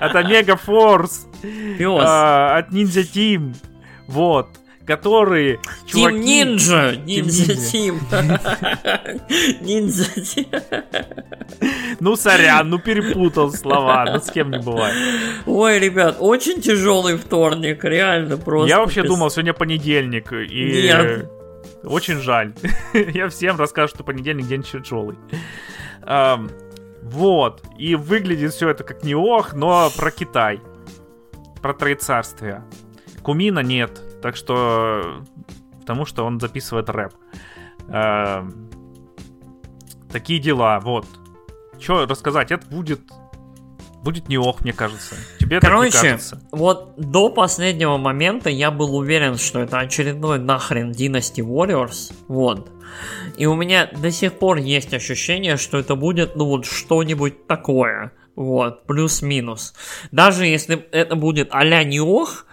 это 0.00 0.22
Мега 0.24 0.56
Форс. 0.56 1.26
А, 1.80 2.58
от 2.58 2.72
Ninja 2.72 3.02
Team. 3.02 3.54
Вот 4.08 4.48
которые 4.86 5.58
Тим 5.92 6.20
Нинджа! 6.20 6.94
Ниндзя 6.94 7.56
Тим! 7.56 8.00
Ниндзя 9.60 10.20
Тим! 10.20 10.46
Ну, 12.00 12.16
сорян, 12.16 12.70
ну 12.70 12.78
перепутал 12.78 13.52
слова, 13.52 14.06
ну 14.10 14.20
с 14.20 14.30
кем 14.30 14.50
не 14.50 14.58
бывает. 14.58 14.94
Ой, 15.44 15.78
ребят, 15.78 16.16
очень 16.20 16.62
тяжелый 16.62 17.16
вторник, 17.16 17.84
реально 17.84 18.36
просто. 18.36 18.68
Я 18.68 18.78
вообще 18.78 19.02
думал, 19.02 19.30
сегодня 19.30 19.52
понедельник, 19.52 20.32
и... 20.32 20.82
Нет. 20.84 21.30
Очень 21.82 22.18
жаль. 22.18 22.54
Я 22.92 23.28
всем 23.28 23.56
расскажу, 23.58 23.88
что 23.88 24.04
понедельник 24.04 24.46
день 24.46 24.62
тяжелый. 24.62 25.16
Вот. 27.02 27.62
И 27.78 27.94
выглядит 27.94 28.52
все 28.52 28.70
это 28.70 28.84
как 28.84 29.04
не 29.04 29.14
ох, 29.14 29.54
но 29.54 29.90
про 29.96 30.10
Китай. 30.10 30.60
Про 31.62 31.72
Троецарствие. 31.74 32.64
Кумина 33.22 33.60
нет. 33.60 34.20
Так 34.22 34.36
что... 34.36 35.22
Потому 35.80 36.04
что 36.04 36.24
он 36.24 36.40
записывает 36.40 36.90
рэп. 36.90 37.12
Такие 40.10 40.40
дела, 40.40 40.80
вот. 40.80 41.06
Что 41.78 42.06
рассказать? 42.06 42.50
Это 42.50 42.66
будет 42.66 43.00
будет 44.06 44.28
не 44.28 44.38
ох, 44.38 44.60
мне 44.60 44.72
кажется. 44.72 45.16
Тебе 45.46 45.60
Короче, 45.60 45.92
так 45.92 46.02
не 46.02 46.08
кажется. 46.08 46.42
вот 46.50 46.94
до 46.96 47.30
последнего 47.30 47.98
момента 47.98 48.50
я 48.50 48.72
был 48.72 48.96
уверен, 48.96 49.38
что 49.38 49.60
это 49.60 49.78
очередной 49.78 50.40
нахрен 50.40 50.90
Dynasty 50.90 51.38
Warriors. 51.38 52.12
Вот. 52.26 52.68
И 53.36 53.46
у 53.46 53.54
меня 53.54 53.88
до 53.96 54.10
сих 54.10 54.32
пор 54.32 54.56
есть 54.56 54.92
ощущение, 54.92 55.56
что 55.56 55.78
это 55.78 55.94
будет, 55.94 56.34
ну 56.34 56.46
вот, 56.46 56.66
что-нибудь 56.66 57.46
такое. 57.46 58.10
Вот, 58.34 58.86
плюс-минус. 58.86 59.72
Даже 60.10 60.46
если 60.46 60.84
это 60.90 61.14
будет 61.14 61.48
а-ля 61.52 61.84
Неох, 61.84 62.46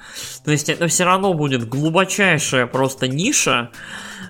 то 0.45 0.52
есть 0.52 0.70
это 0.70 0.88
все 0.88 1.03
равно 1.03 1.34
будет 1.34 1.68
глубочайшая 1.68 2.68
просто 2.68 3.07
ниша, 3.07 3.72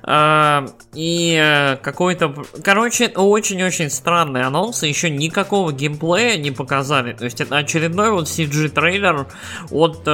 и 0.06 1.42
э, 1.42 1.78
какой-то... 1.78 2.36
Короче, 2.62 3.08
очень-очень 3.08 3.90
странный 3.90 4.44
анонс. 4.44 4.84
Еще 4.84 5.10
никакого 5.10 5.72
геймплея 5.72 6.38
не 6.38 6.52
показали. 6.52 7.14
То 7.14 7.24
есть 7.24 7.40
это 7.40 7.58
очередной 7.58 8.12
вот 8.12 8.26
CG-трейлер 8.26 9.28
от 9.72 10.02
э, 10.06 10.10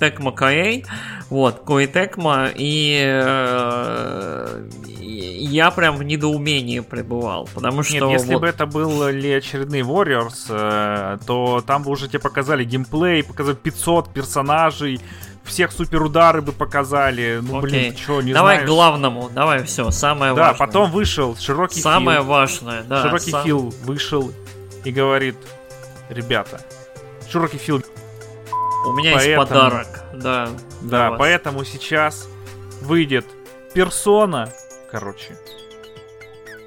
Tecmo 0.00 0.34
KA. 0.36 0.84
Вот, 1.30 1.62
Koei 1.64 1.90
Tecmo. 1.90 2.52
И 2.56 3.00
э, 3.00 4.68
я 5.00 5.70
прям 5.70 5.96
в 5.96 6.02
недоумении 6.02 6.80
пребывал. 6.80 7.48
Потому 7.54 7.84
что... 7.84 7.94
Нет, 7.94 8.10
если 8.10 8.34
вот... 8.34 8.40
бы 8.40 8.48
это 8.48 8.66
был 8.66 9.06
ли 9.08 9.32
очередный 9.32 9.82
Warriors, 9.82 10.46
э, 10.48 11.18
то 11.24 11.62
там 11.64 11.84
бы 11.84 11.92
уже 11.92 12.08
тебе 12.08 12.18
показали 12.18 12.64
геймплей, 12.64 13.22
показали 13.22 13.54
500 13.54 14.12
персонажей, 14.12 15.00
всех 15.46 15.72
суперудары 15.72 16.42
бы 16.42 16.52
показали. 16.52 17.40
Ну, 17.42 17.58
Окей. 17.58 17.70
блин, 17.70 17.96
что, 17.96 18.22
не 18.22 18.32
Давай 18.32 18.56
знаешь? 18.56 18.68
к 18.68 18.72
главному, 18.72 19.30
давай 19.30 19.64
все, 19.64 19.90
самое 19.90 20.34
да, 20.34 20.42
важное. 20.42 20.58
Да, 20.58 20.66
потом 20.66 20.90
вышел 20.90 21.36
широкий 21.36 21.80
Самое 21.80 22.18
фил. 22.18 22.26
важное, 22.26 22.82
да. 22.82 23.02
Широкий 23.02 23.30
сам... 23.30 23.44
фил 23.44 23.74
вышел 23.84 24.32
и 24.84 24.90
говорит, 24.90 25.36
ребята, 26.08 26.60
широкий 27.30 27.58
фил. 27.58 27.82
У 28.86 28.92
меня 28.92 29.14
поэтому, 29.14 29.40
есть 29.40 29.48
подарок, 29.48 30.04
да. 30.14 30.48
Да, 30.82 31.12
поэтому 31.12 31.64
сейчас 31.64 32.28
выйдет 32.82 33.26
персона, 33.74 34.52
короче, 34.90 35.36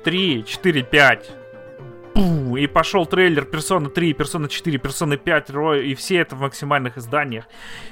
3, 0.03 0.45
4, 0.45 0.83
5 0.83 1.31
и 2.57 2.67
пошел 2.67 3.05
трейлер 3.05 3.43
Persona 3.43 3.89
3, 3.89 4.13
Persona 4.13 4.47
4, 4.47 4.77
Persona 4.77 5.17
5, 5.17 5.49
и 5.85 5.95
все 5.95 6.17
это 6.17 6.35
в 6.35 6.41
максимальных 6.41 6.97
изданиях. 6.97 7.45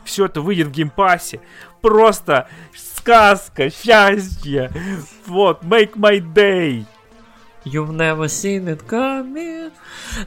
Все 0.04 0.26
это 0.26 0.42
выйдет 0.42 0.68
в 0.68 0.72
геймпассе. 0.72 1.40
Просто 1.82 2.48
сказка, 2.76 3.70
счастье. 3.70 4.72
Вот, 5.26 5.64
make 5.64 5.94
my 5.96 6.20
day. 6.20 6.86
You've 7.66 7.92
never 7.92 8.28
seen 8.28 8.66
it 8.66 8.86
coming. 8.88 9.72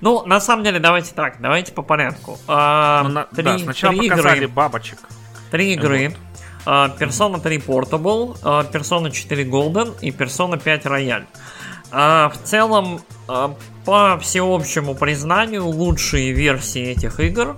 Ну, 0.01 0.27
на 0.27 0.41
самом 0.41 0.65
деле, 0.65 0.79
давайте 0.79 1.15
так, 1.15 1.41
давайте 1.41 1.73
по 1.73 1.83
порядку. 1.83 2.39
А, 2.47 3.03
ну, 3.03 3.09
на, 3.11 3.25
три, 3.25 3.45
да, 3.45 3.59
сначала 3.59 3.97
три 3.97 4.09
показали 4.11 4.39
игры. 4.39 4.49
бабочек. 4.49 4.99
Три 5.51 5.73
игры. 5.73 6.09
Вот. 6.09 6.19
А, 6.67 6.89
Persona 6.99 7.41
3 7.41 7.57
Portable, 7.59 8.37
а, 8.43 8.65
Persona 8.65 9.11
4 9.11 9.45
Golden 9.45 9.97
и 10.03 10.11
Persona 10.11 10.63
5 10.63 10.85
Royal. 10.85 11.25
А, 11.91 12.29
в 12.29 12.37
целом, 12.43 13.01
а, 13.27 13.55
по 13.91 14.17
всеобщему 14.21 14.95
признанию, 14.95 15.67
лучшие 15.67 16.31
версии 16.31 16.81
этих 16.81 17.19
игр 17.19 17.57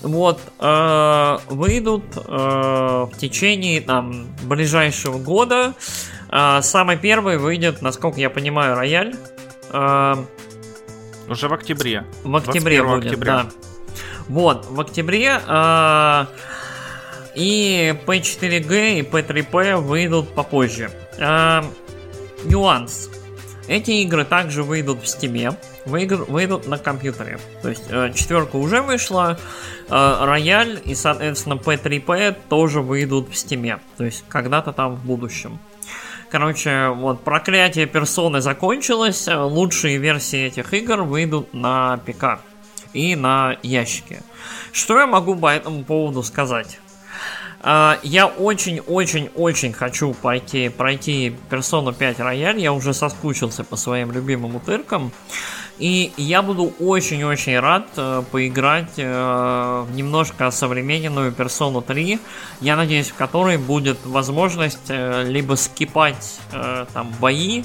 вот 0.00 0.40
э, 0.58 1.38
выйдут 1.50 2.04
э, 2.16 2.20
в 2.20 3.10
течение 3.18 3.82
там 3.82 4.28
ближайшего 4.44 5.18
года. 5.18 5.74
Э, 6.30 6.60
самый 6.62 6.96
первый 6.96 7.36
выйдет, 7.36 7.82
насколько 7.82 8.18
я 8.18 8.30
понимаю, 8.30 8.76
рояль. 8.76 9.14
Э, 9.70 10.14
Уже 11.28 11.48
в 11.48 11.52
октябре. 11.52 12.06
В 12.24 12.34
октябре 12.34 12.82
будет, 12.82 13.04
октября. 13.04 13.32
да. 13.42 13.46
Вот, 14.28 14.64
в 14.70 14.80
октябре 14.80 15.38
э, 15.46 16.26
и 17.34 17.94
P4G 18.06 19.00
и 19.00 19.02
P3P 19.02 19.76
выйдут 19.76 20.34
попозже. 20.34 20.90
Э, 21.18 21.62
нюанс. 22.44 23.10
Эти 23.68 23.90
игры 24.02 24.24
также 24.24 24.62
выйдут 24.62 25.02
в 25.02 25.04
Steam, 25.04 25.54
выйдут 25.84 26.66
на 26.66 26.78
компьютере. 26.78 27.38
То 27.62 27.68
есть 27.68 27.84
э, 27.90 28.12
четверка 28.14 28.56
уже 28.56 28.80
вышла, 28.80 29.38
э, 29.88 30.24
Рояль 30.24 30.80
и, 30.84 30.94
соответственно, 30.94 31.54
P3P 31.54 32.34
тоже 32.48 32.80
выйдут 32.80 33.28
в 33.28 33.32
Steam. 33.32 33.78
То 33.98 34.04
есть 34.04 34.24
когда-то 34.28 34.72
там 34.72 34.96
в 34.96 35.04
будущем. 35.04 35.58
Короче, 36.30 36.88
вот 36.88 37.22
проклятие 37.22 37.86
персоны 37.86 38.40
закончилось, 38.40 39.28
лучшие 39.28 39.98
версии 39.98 40.46
этих 40.46 40.72
игр 40.72 41.02
выйдут 41.02 41.52
на 41.52 41.98
ПК 41.98 42.40
и 42.92 43.16
на 43.16 43.56
ящике. 43.62 44.22
Что 44.72 44.98
я 44.98 45.06
могу 45.06 45.36
по 45.36 45.54
этому 45.54 45.84
поводу 45.84 46.22
сказать? 46.22 46.80
А, 47.70 47.98
я 48.02 48.28
очень-очень-очень 48.28 49.74
хочу 49.74 50.14
пойти, 50.14 50.70
пройти 50.70 51.36
Persona 51.50 51.92
5 51.92 52.18
Royal. 52.18 52.58
Я 52.58 52.72
уже 52.72 52.94
соскучился 52.94 53.62
по 53.62 53.76
своим 53.76 54.10
любимым 54.10 54.56
утыркам. 54.56 55.12
И 55.78 56.10
я 56.16 56.40
буду 56.40 56.72
очень-очень 56.80 57.58
рад 57.58 57.86
э, 57.98 58.22
поиграть 58.32 58.94
э, 58.96 59.84
в 59.86 59.94
немножко 59.94 60.50
современную 60.50 61.30
Persona 61.32 61.82
3. 61.82 62.18
Я 62.62 62.74
надеюсь, 62.74 63.10
в 63.10 63.14
которой 63.16 63.58
будет 63.58 63.98
возможность 64.06 64.88
э, 64.88 65.24
либо 65.28 65.54
скипать 65.56 66.40
там 66.94 67.12
бои, 67.20 67.64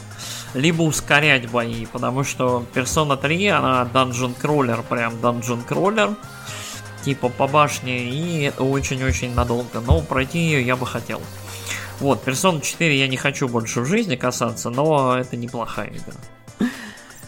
либо 0.53 0.81
ускорять 0.81 1.49
бои. 1.49 1.85
Потому 1.85 2.25
что 2.25 2.65
Persona 2.73 3.15
3, 3.15 3.47
она 3.47 3.87
dungeon 3.93 4.35
crawler, 4.37 4.83
прям 4.83 5.13
dungeon 5.13 5.65
crawler 5.65 6.17
типа 7.03 7.29
по 7.29 7.47
башне, 7.47 8.09
и 8.09 8.43
это 8.43 8.63
очень-очень 8.63 9.33
надолго. 9.33 9.81
Но 9.81 10.01
пройти 10.01 10.39
ее 10.39 10.65
я 10.65 10.75
бы 10.75 10.85
хотел. 10.85 11.21
Вот, 11.99 12.25
Persona 12.27 12.61
4 12.61 12.97
я 12.97 13.07
не 13.07 13.17
хочу 13.17 13.47
больше 13.47 13.81
в 13.81 13.85
жизни 13.85 14.15
касаться, 14.15 14.69
но 14.69 15.17
это 15.17 15.37
неплохая 15.37 15.89
игра. 15.89 16.69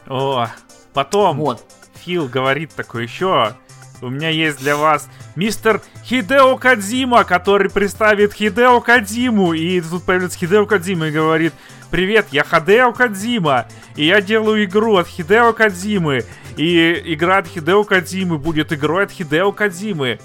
О, 0.07 0.47
потом 0.93 1.38
вот. 1.38 1.64
Фил 2.03 2.27
говорит 2.27 2.72
такое 2.76 3.03
еще. 3.03 3.56
У 4.02 4.10
меня 4.10 4.30
есть 4.30 4.60
для 4.60 4.76
вас 4.76 5.07
мистер 5.35 5.81
Хидео 6.03 6.57
Кадзима, 6.57 7.23
который 7.23 7.72
представит 7.72 8.34
Хидео 8.34 8.81
Кадзиму. 8.81 9.53
И 9.53 9.81
тут 9.81 10.03
появляется 10.03 10.38
Хидео 10.38 10.65
Кадзима 10.65 11.07
и 11.07 11.11
говорит, 11.11 11.53
Привет, 11.91 12.28
я 12.32 12.44
Хидео 12.44 12.91
Кадзима, 12.94 13.68
и 13.95 14.06
я 14.06 14.20
делаю 14.20 14.66
игру 14.66 14.98
от 14.98 15.07
Хидео 15.07 15.53
Кадзимы. 15.53 16.26
И 16.57 17.02
игра 17.14 17.38
от 17.38 17.48
Хидео 17.48 17.84
Кадзимы 17.84 18.38
будет 18.38 18.74
игрой 18.74 19.06
от 19.06 19.12
Хидео 19.12 19.52
Кадзимы. 19.52 20.20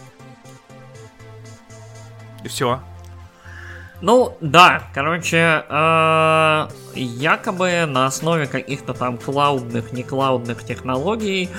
И 2.42 2.48
все. 2.48 2.80
Ну, 4.00 4.36
да, 4.40 4.84
короче, 4.94 5.62
э, 5.68 6.68
якобы 6.94 7.84
на 7.86 8.06
основе 8.06 8.46
каких-то 8.46 8.94
там 8.94 9.18
клаудных, 9.18 9.92
не 9.92 10.02
клаудных 10.02 10.64
технологий, 10.64 11.50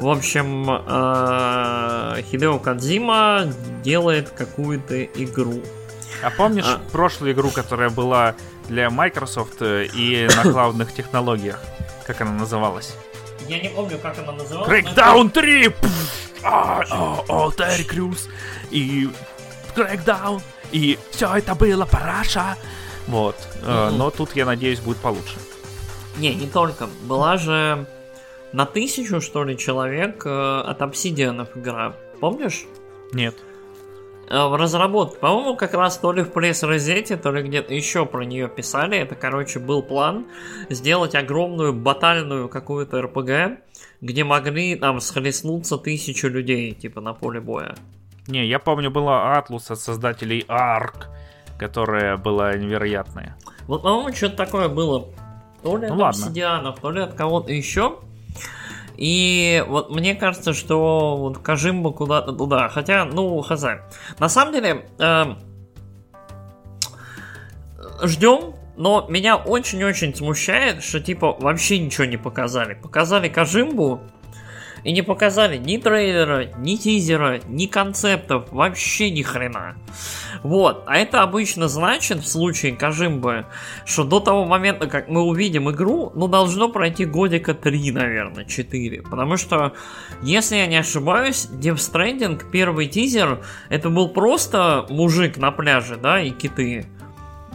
в 0.00 0.08
общем, 0.08 0.68
э, 0.68 2.22
Хидео 2.22 2.58
Кадзима 2.58 3.46
делает 3.84 4.30
какую-то 4.30 5.04
игру. 5.04 5.62
А 6.22 6.30
помнишь 6.30 6.64
а... 6.66 6.80
прошлую 6.90 7.32
игру, 7.32 7.50
которая 7.50 7.90
была 7.90 8.34
для 8.68 8.90
Microsoft 8.90 9.60
э, 9.60 9.86
и 9.86 10.28
на 10.36 10.42
клаудных 10.52 10.92
технологиях? 10.92 11.60
Как 12.06 12.20
она 12.20 12.32
называлась? 12.32 12.94
Я 13.48 13.60
не 13.60 13.68
помню, 13.68 13.98
как 13.98 14.18
она 14.18 14.32
называлась. 14.32 14.68
Crackdown 14.68 15.30
3! 15.30 15.74
Алтарь 17.28 17.84
Крюс! 17.84 18.28
И 18.70 19.08
Crackdown! 19.74 20.42
И 20.72 20.98
все 21.10 21.36
это 21.36 21.54
было 21.54 21.84
параша! 21.84 22.56
Вот. 23.06 23.36
Mm-hmm. 23.62 23.90
Но 23.92 24.10
тут, 24.10 24.34
я 24.34 24.46
надеюсь, 24.46 24.80
будет 24.80 24.98
получше. 24.98 25.36
Не, 26.18 26.34
не 26.34 26.46
только. 26.46 26.88
Была 27.02 27.36
же 27.36 27.86
на 28.52 28.66
тысячу, 28.66 29.20
что 29.20 29.44
ли, 29.44 29.58
человек 29.58 30.24
э, 30.24 30.60
от 30.60 30.80
Obsidian 30.80 31.46
игра. 31.54 31.94
Помнишь? 32.20 32.66
Нет. 33.12 33.34
Э, 34.28 34.46
в 34.48 34.56
разработке. 34.56 35.18
По-моему, 35.18 35.56
как 35.56 35.74
раз 35.74 35.98
то 35.98 36.12
ли 36.12 36.22
в 36.22 36.32
пресс-розете, 36.32 37.16
то 37.16 37.30
ли 37.30 37.42
где-то 37.42 37.74
еще 37.74 38.06
про 38.06 38.24
нее 38.24 38.48
писали. 38.48 38.96
Это, 38.96 39.14
короче, 39.14 39.58
был 39.58 39.82
план 39.82 40.26
сделать 40.70 41.14
огромную 41.14 41.74
батальную 41.74 42.48
какую-то 42.48 43.02
РПГ, 43.02 43.60
где 44.00 44.24
могли 44.24 44.76
там 44.76 45.00
схлестнуться 45.00 45.76
тысячу 45.76 46.28
людей, 46.28 46.72
типа, 46.72 47.00
на 47.00 47.12
поле 47.12 47.40
боя. 47.40 47.74
Не, 48.26 48.46
я 48.46 48.58
помню, 48.58 48.90
была 48.90 49.36
Атлус 49.36 49.70
от 49.70 49.78
создателей 49.78 50.44
Арк, 50.48 51.08
которая 51.58 52.16
была 52.16 52.54
невероятная. 52.54 53.36
Вот, 53.66 53.82
по-моему, 53.82 54.14
что-то 54.14 54.36
такое 54.36 54.68
было. 54.68 55.08
То 55.62 55.76
ли 55.76 55.88
ну, 55.88 55.94
от 55.96 56.10
Обсидианов, 56.10 56.80
то 56.80 56.90
ли 56.90 57.02
от 57.02 57.14
кого-то 57.14 57.52
еще. 57.52 57.98
И 58.96 59.64
вот 59.68 59.90
мне 59.90 60.14
кажется, 60.14 60.52
что 60.52 61.16
вот 61.16 61.38
Кажимба 61.38 61.92
куда-то 61.92 62.32
туда. 62.32 62.68
Хотя, 62.68 63.04
ну, 63.04 63.40
хз. 63.40 63.64
На 64.18 64.28
самом 64.28 64.54
деле, 64.54 64.86
э, 64.98 65.24
ждем, 68.02 68.54
но 68.76 69.06
меня 69.08 69.36
очень-очень 69.36 70.14
смущает, 70.14 70.82
что 70.82 71.00
типа 71.00 71.36
вообще 71.38 71.78
ничего 71.78 72.04
не 72.04 72.16
показали. 72.16 72.74
Показали 72.74 73.28
Кажимбу, 73.28 74.00
и 74.84 74.92
не 74.92 75.02
показали 75.02 75.56
ни 75.56 75.78
трейлера, 75.78 76.46
ни 76.58 76.76
тизера, 76.76 77.40
ни 77.48 77.66
концептов, 77.66 78.52
вообще 78.52 79.10
ни 79.10 79.22
хрена. 79.22 79.76
Вот, 80.42 80.84
а 80.86 80.98
это 80.98 81.22
обычно 81.22 81.68
значит 81.68 82.18
в 82.18 82.28
случае 82.28 82.76
Кажимбы, 82.76 83.46
что 83.86 84.04
до 84.04 84.20
того 84.20 84.44
момента, 84.44 84.86
как 84.86 85.08
мы 85.08 85.22
увидим 85.22 85.70
игру, 85.70 86.12
ну 86.14 86.28
должно 86.28 86.68
пройти 86.68 87.06
годика 87.06 87.54
3, 87.54 87.92
наверное, 87.92 88.44
4. 88.44 89.02
Потому 89.02 89.36
что, 89.38 89.72
если 90.22 90.56
я 90.56 90.66
не 90.66 90.76
ошибаюсь, 90.76 91.48
Death 91.50 91.76
Stranding, 91.76 92.42
первый 92.52 92.86
тизер, 92.86 93.42
это 93.70 93.88
был 93.88 94.10
просто 94.10 94.86
мужик 94.90 95.38
на 95.38 95.50
пляже, 95.50 95.96
да, 95.96 96.20
и 96.20 96.30
киты. 96.30 96.86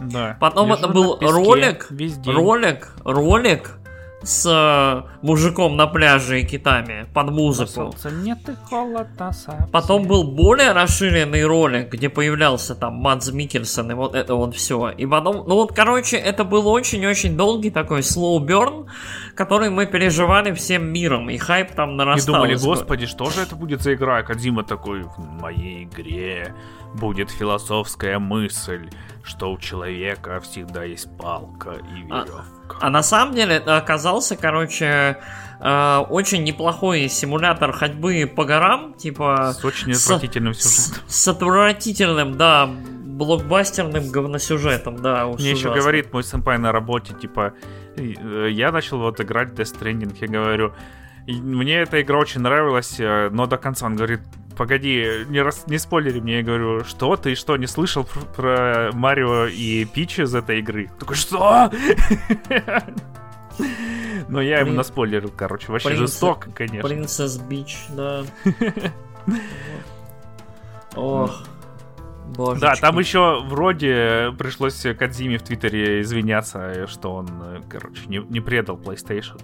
Да. 0.02 0.38
Потом 0.40 0.74
это 0.74 0.88
был 0.88 1.20
ролик, 1.20 1.90
ролик, 2.26 2.94
ролик, 3.04 3.79
с 4.22 4.46
э, 4.46 5.10
мужиком 5.22 5.78
на 5.78 5.88
пляже 5.88 6.42
и 6.42 6.46
китами 6.46 7.08
под 7.14 7.32
музыку. 7.32 7.94
Нет 8.24 8.50
и 8.50 8.54
холодно 8.70 9.32
совсем. 9.32 9.68
Потом 9.72 10.08
был 10.08 10.24
более 10.24 10.72
расширенный 10.74 11.46
ролик, 11.46 11.92
где 11.94 12.10
появлялся 12.10 12.76
там 12.76 12.96
Мадс 12.96 13.32
Микельсон 13.32 13.92
и 13.92 13.94
вот 13.94 14.16
это 14.16 14.36
вот 14.36 14.56
все. 14.56 14.90
И 14.90 15.06
потом, 15.06 15.48
ну 15.48 15.56
вот, 15.56 15.74
короче, 15.74 16.18
это 16.18 16.44
был 16.44 16.68
очень-очень 16.68 17.38
долгий 17.38 17.72
такой 17.72 18.02
slow 18.02 18.40
burn, 18.46 18.88
который 19.36 19.70
мы 19.70 19.86
переживали 19.86 20.54
всем 20.54 20.92
миром, 20.92 21.30
и 21.30 21.38
хайп 21.38 21.72
там 21.72 21.96
нарастал. 21.96 22.36
И 22.36 22.38
думали, 22.38 22.56
господи, 22.56 23.06
что 23.06 23.30
же 23.30 23.42
это 23.42 23.56
будет 23.56 23.82
за 23.82 23.94
игра? 23.94 24.22
Кадзима 24.24 24.64
такой, 24.64 25.04
в 25.04 25.18
моей 25.18 25.86
игре 25.86 26.54
будет 26.96 27.30
философская 27.30 28.20
мысль, 28.20 28.90
что 29.24 29.52
у 29.52 29.58
человека 29.58 30.40
всегда 30.42 30.84
есть 30.84 31.08
палка 31.18 31.72
и 31.72 32.02
веревка. 32.02 32.46
А, 32.80 32.88
а 32.88 32.90
на 32.90 33.04
самом 33.04 33.36
деле 33.36 33.58
оказался, 33.58 34.36
короче, 34.36 35.20
э, 35.60 35.98
очень 36.10 36.44
неплохой 36.44 37.08
симулятор 37.10 37.72
ходьбы 37.72 38.32
по 38.34 38.46
горам, 38.46 38.94
типа... 38.96 39.54
С 39.54 39.64
очень 39.64 39.92
отвратительным 39.92 40.54
с, 40.54 40.62
сюжетом. 40.62 41.04
С, 41.08 41.24
с 41.24 41.28
отвратительным, 41.28 42.38
да, 42.38 42.68
блокбастерным 42.68 44.10
говносюжетом, 44.10 45.02
да. 45.02 45.28
Мне 45.28 45.52
еще 45.52 45.74
говорит 45.74 46.14
мой 46.14 46.24
сэмпай 46.24 46.58
на 46.58 46.72
работе, 46.72 47.14
типа, 47.14 47.54
э, 47.98 48.48
я 48.50 48.72
начал 48.72 49.00
вот 49.00 49.20
играть 49.22 49.50
Death 49.50 49.80
Stranding, 49.80 50.16
я 50.20 50.28
говорю, 50.28 50.74
мне 51.34 51.80
эта 51.80 52.02
игра 52.02 52.18
очень 52.18 52.42
нравилась, 52.42 53.00
э, 53.00 53.30
но 53.32 53.46
до 53.46 53.58
конца 53.58 53.86
он 53.86 53.96
говорит, 53.96 54.22
погоди, 54.58 55.26
не, 55.28 55.42
рас, 55.42 55.66
не 55.68 55.78
спойлери 55.78 56.20
мне, 56.20 56.38
я 56.38 56.44
говорю, 56.44 56.84
что 56.84 57.16
ты 57.16 57.36
что, 57.36 57.58
не 57.58 57.68
слышал 57.68 58.04
про, 58.04 58.22
про 58.22 58.90
Марио 58.94 59.46
и 59.46 59.86
Пич 59.86 60.20
из 60.20 60.34
этой 60.36 60.60
игры? 60.60 60.90
Такой, 61.00 61.16
что? 61.16 61.72
Но 64.30 64.42
я 64.42 64.60
ему 64.60 64.74
наспойлерил, 64.74 65.32
короче, 65.36 65.72
вообще 65.72 65.96
жестоко, 65.96 66.52
конечно. 66.52 66.88
Принцесс 66.88 67.38
Бич, 67.38 67.86
да. 67.90 68.24
Ох. 70.96 71.44
Божечки. 72.36 72.62
Да, 72.62 72.76
там 72.76 73.00
еще 73.00 73.42
вроде 73.48 74.34
пришлось 74.38 74.86
Кадзиме 74.98 75.40
в 75.40 75.44
Твиттере 75.44 76.02
извиняться, 76.02 76.86
что 76.88 77.16
он, 77.16 77.28
э, 77.42 77.62
короче, 77.68 78.08
не, 78.08 78.18
не 78.18 78.40
предал 78.40 78.78
PlayStation. 78.78 79.42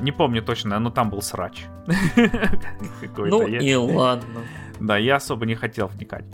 Не 0.00 0.12
помню 0.12 0.42
точно, 0.42 0.78
но 0.78 0.90
там 0.90 1.10
был 1.10 1.22
срач. 1.22 1.64
Ну 3.16 3.46
и 3.46 3.74
ладно. 3.74 4.42
Да, 4.80 4.98
я 4.98 5.16
особо 5.16 5.46
не 5.46 5.54
хотел 5.54 5.86
вникать. 5.86 6.24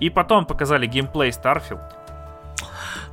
И 0.00 0.10
потом 0.10 0.46
показали 0.46 0.86
геймплей 0.86 1.30
Starfield. 1.30 1.82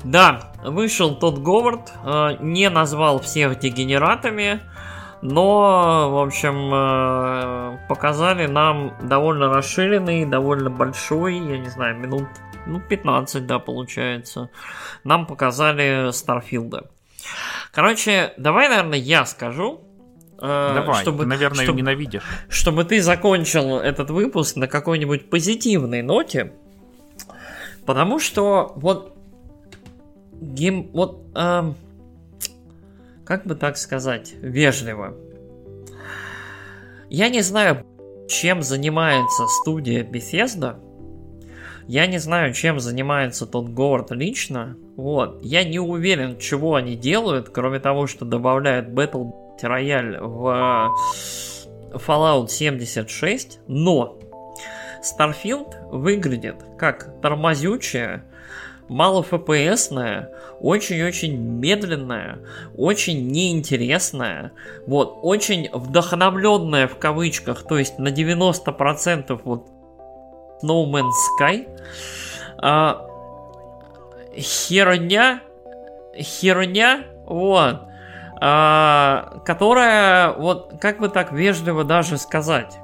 Да, 0.03 0.53
вышел 0.63 1.15
тот 1.15 1.39
Говард, 1.39 1.91
э, 2.05 2.37
не 2.39 2.69
назвал 2.69 3.19
всех 3.19 3.59
дегенератами, 3.59 4.61
но, 5.21 6.11
в 6.11 6.21
общем, 6.21 6.71
э, 6.73 7.87
показали 7.89 8.45
нам 8.45 8.93
довольно 9.01 9.51
расширенный, 9.51 10.25
довольно 10.25 10.69
большой, 10.69 11.37
я 11.37 11.57
не 11.57 11.69
знаю, 11.69 11.97
минут 11.97 12.27
ну, 12.67 12.79
15, 12.79 13.45
да, 13.47 13.59
получается. 13.59 14.49
Нам 15.03 15.25
показали 15.25 16.11
Starfield 16.11 16.75
а. 16.75 16.89
Короче, 17.71 18.33
давай, 18.37 18.69
наверное, 18.69 18.99
я 18.99 19.25
скажу. 19.25 19.81
Э, 20.39 20.71
давай, 20.75 21.01
чтобы, 21.01 21.23
ты, 21.23 21.29
наверное, 21.29 21.63
чтобы, 21.63 21.79
ненавидишь. 21.79 22.23
Чтобы 22.49 22.83
ты 22.83 23.01
закончил 23.01 23.77
этот 23.77 24.09
выпуск 24.09 24.55
на 24.55 24.67
какой-нибудь 24.67 25.29
позитивной 25.29 26.01
ноте. 26.01 26.53
Потому 27.85 28.19
что 28.19 28.73
вот 28.75 29.17
game... 30.33 30.91
Вот... 30.91 31.25
Э, 31.35 31.73
как 33.25 33.45
бы 33.45 33.55
так 33.55 33.77
сказать, 33.77 34.33
вежливо. 34.39 35.15
Я 37.09 37.29
не 37.29 37.41
знаю, 37.41 37.85
чем 38.29 38.61
занимается 38.61 39.45
студия 39.47 40.03
Bethesda. 40.03 40.79
Я 41.87 42.05
не 42.05 42.17
знаю, 42.17 42.53
чем 42.53 42.79
занимается 42.79 43.45
тот 43.45 43.69
Говард 43.69 44.11
лично. 44.11 44.77
Вот. 44.97 45.39
Я 45.41 45.63
не 45.63 45.79
уверен, 45.79 46.37
чего 46.37 46.75
они 46.75 46.95
делают, 46.95 47.49
кроме 47.49 47.79
того, 47.79 48.07
что 48.07 48.25
добавляют 48.25 48.89
Battle 48.89 49.31
Royale 49.61 50.19
в 50.19 50.93
Fallout 51.93 52.49
76. 52.49 53.59
Но 53.67 54.19
Starfield 55.01 55.89
выглядит 55.89 56.57
как 56.77 57.21
тормозючая, 57.21 58.25
мало 58.89 59.23
ФПСная, 59.23 60.31
очень-очень 60.59 61.37
медленная, 61.37 62.39
очень 62.75 63.27
неинтересная, 63.27 64.51
вот, 64.85 65.19
очень 65.21 65.69
вдохновленная 65.71 66.87
в 66.87 66.97
кавычках, 66.97 67.63
то 67.63 67.77
есть 67.77 67.99
на 67.99 68.09
90% 68.09 69.39
вот 69.43 69.67
No 70.63 70.85
Man's 70.89 71.11
Sky. 71.39 71.67
А, 72.59 73.05
херня, 74.35 75.41
херня, 76.15 77.03
вот, 77.25 77.81
а, 78.39 79.39
которая, 79.45 80.33
вот, 80.33 80.73
как 80.79 80.99
бы 80.99 81.09
так 81.09 81.31
вежливо 81.31 81.83
даже 81.83 82.17
сказать, 82.17 82.77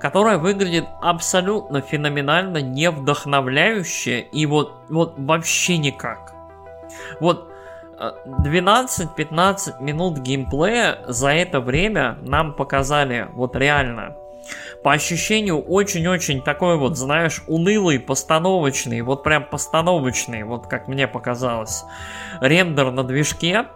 которая 0.00 0.38
выглядит 0.38 0.84
абсолютно 1.00 1.80
феноменально, 1.80 2.58
не 2.58 2.90
вдохновляюще 2.90 4.20
и 4.20 4.46
вот, 4.46 4.74
вот 4.88 5.14
вообще 5.16 5.78
никак. 5.78 6.34
Вот 7.20 7.50
12-15 7.98 9.08
э, 9.80 9.82
минут 9.82 10.18
геймплея 10.18 10.98
за 11.06 11.30
это 11.30 11.60
время 11.60 12.18
нам 12.22 12.54
показали 12.54 13.28
вот 13.32 13.56
реально 13.56 14.16
по 14.82 14.92
ощущению 14.92 15.60
очень-очень 15.60 16.42
такой 16.42 16.76
вот, 16.76 16.96
знаешь, 16.96 17.42
унылый, 17.46 17.98
постановочный, 17.98 19.00
вот 19.02 19.22
прям 19.22 19.44
постановочный, 19.44 20.42
вот 20.42 20.66
как 20.66 20.88
мне 20.88 21.08
показалось, 21.08 21.84
рендер 22.40 22.90
на 22.90 23.04
движке, 23.04 23.66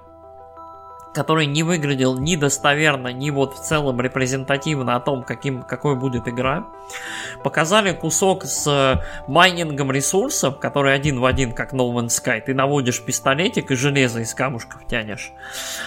который 1.19 1.47
не 1.47 1.65
выглядел 1.65 2.17
ни 2.17 2.37
достоверно, 2.37 3.09
ни 3.09 3.31
вот 3.31 3.55
в 3.55 3.61
целом 3.61 4.01
репрезентативно 4.01 4.95
о 4.95 5.01
том, 5.01 5.25
каким, 5.25 5.65
какой 5.65 5.97
будет 5.97 6.29
игра. 6.29 6.69
Показали 7.43 7.91
кусок 7.93 8.45
с 8.45 9.03
майнингом 9.27 9.91
ресурсов, 9.91 10.61
который 10.61 10.95
один 10.95 11.19
в 11.19 11.25
один, 11.25 11.55
как 11.55 11.73
No 11.73 11.93
Man's 11.93 12.23
Sky. 12.23 12.41
Ты 12.41 12.55
наводишь 12.55 13.03
пистолетик 13.03 13.73
и 13.73 13.75
железо 13.75 14.21
из 14.21 14.33
камушков 14.33 14.87
тянешь. 14.87 15.33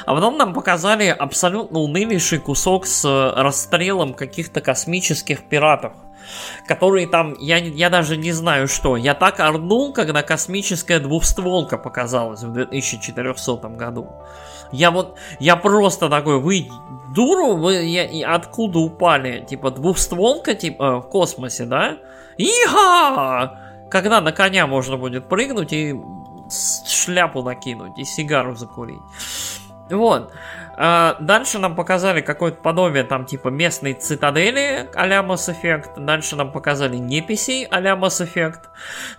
А 0.06 0.14
потом 0.14 0.38
нам 0.38 0.54
показали 0.54 1.08
абсолютно 1.08 1.80
унылейший 1.80 2.40
кусок 2.40 2.86
с 2.86 3.34
расстрелом 3.38 4.14
каких-то 4.14 4.60
космических 4.60 5.44
пиратов 5.44 5.94
которые 6.68 7.08
там, 7.08 7.36
я, 7.40 7.58
я 7.58 7.90
даже 7.90 8.16
не 8.16 8.32
знаю 8.32 8.68
что. 8.68 8.96
Я 8.96 9.16
так 9.16 9.40
орнул, 9.40 9.92
когда 9.92 10.22
космическая 10.24 11.00
двухстволка 11.00 11.78
показалась 11.78 12.44
в 12.44 12.54
2400 12.54 13.70
году. 13.70 14.08
Я 14.72 14.92
вот, 14.92 15.18
я 15.40 15.56
просто 15.56 16.10
такой, 16.10 16.40
вы 16.40 16.70
дуру, 17.14 17.56
вы 17.56 17.74
я, 17.84 18.34
откуда 18.34 18.80
упали? 18.80 19.46
Типа 19.48 19.72
двухстволка, 19.72 20.56
типа 20.56 21.02
в 21.02 21.10
космосе, 21.10 21.66
да? 21.66 21.98
Иха! 22.38 23.60
Когда 23.90 24.22
на 24.22 24.32
коня 24.32 24.68
можно 24.68 24.98
будет 24.98 25.28
прыгнуть 25.28 25.74
и 25.74 25.96
шляпу 26.88 27.44
накинуть 27.44 27.98
и 27.98 28.04
сигару 28.04 28.56
закурить. 28.56 29.02
Вот. 29.90 30.32
А, 30.84 31.16
дальше 31.20 31.60
нам 31.60 31.76
показали 31.76 32.22
какое-то 32.22 32.60
подобие 32.60 33.04
там 33.04 33.28
типа 33.28 33.50
местной 33.50 33.94
цитадели 33.94 34.90
а-ля 34.96 35.20
Mass 35.20 35.48
Effect. 35.48 36.04
Дальше 36.04 36.36
нам 36.36 36.52
показали 36.52 36.98
неписей 36.98 37.68
а-ля 37.70 37.94
Mass 37.94 38.26
Effect 38.26 38.62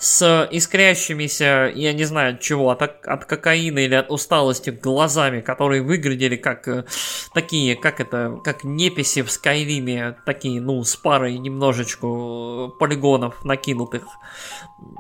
с 0.01 0.49
искрящимися, 0.51 1.71
я 1.73 1.93
не 1.93 2.03
знаю 2.03 2.35
от 2.35 2.41
чего, 2.41 2.71
от, 2.71 2.83
от 2.83 3.25
кокаина 3.27 3.79
или 3.79 3.95
от 3.95 4.11
усталости 4.11 4.71
глазами, 4.71 5.41
которые 5.41 5.83
выглядели 5.83 6.35
как 6.35 6.67
э, 6.67 6.85
такие, 7.33 7.77
как 7.77 8.01
это, 8.01 8.41
как 8.43 8.65
неписи 8.65 9.23
в 9.23 9.31
Скайриме, 9.31 10.17
такие, 10.27 10.61
ну, 10.61 10.83
с 10.83 10.97
парой 10.97 11.39
немножечко 11.39 12.73
полигонов 12.81 13.45
накинутых. 13.45 14.03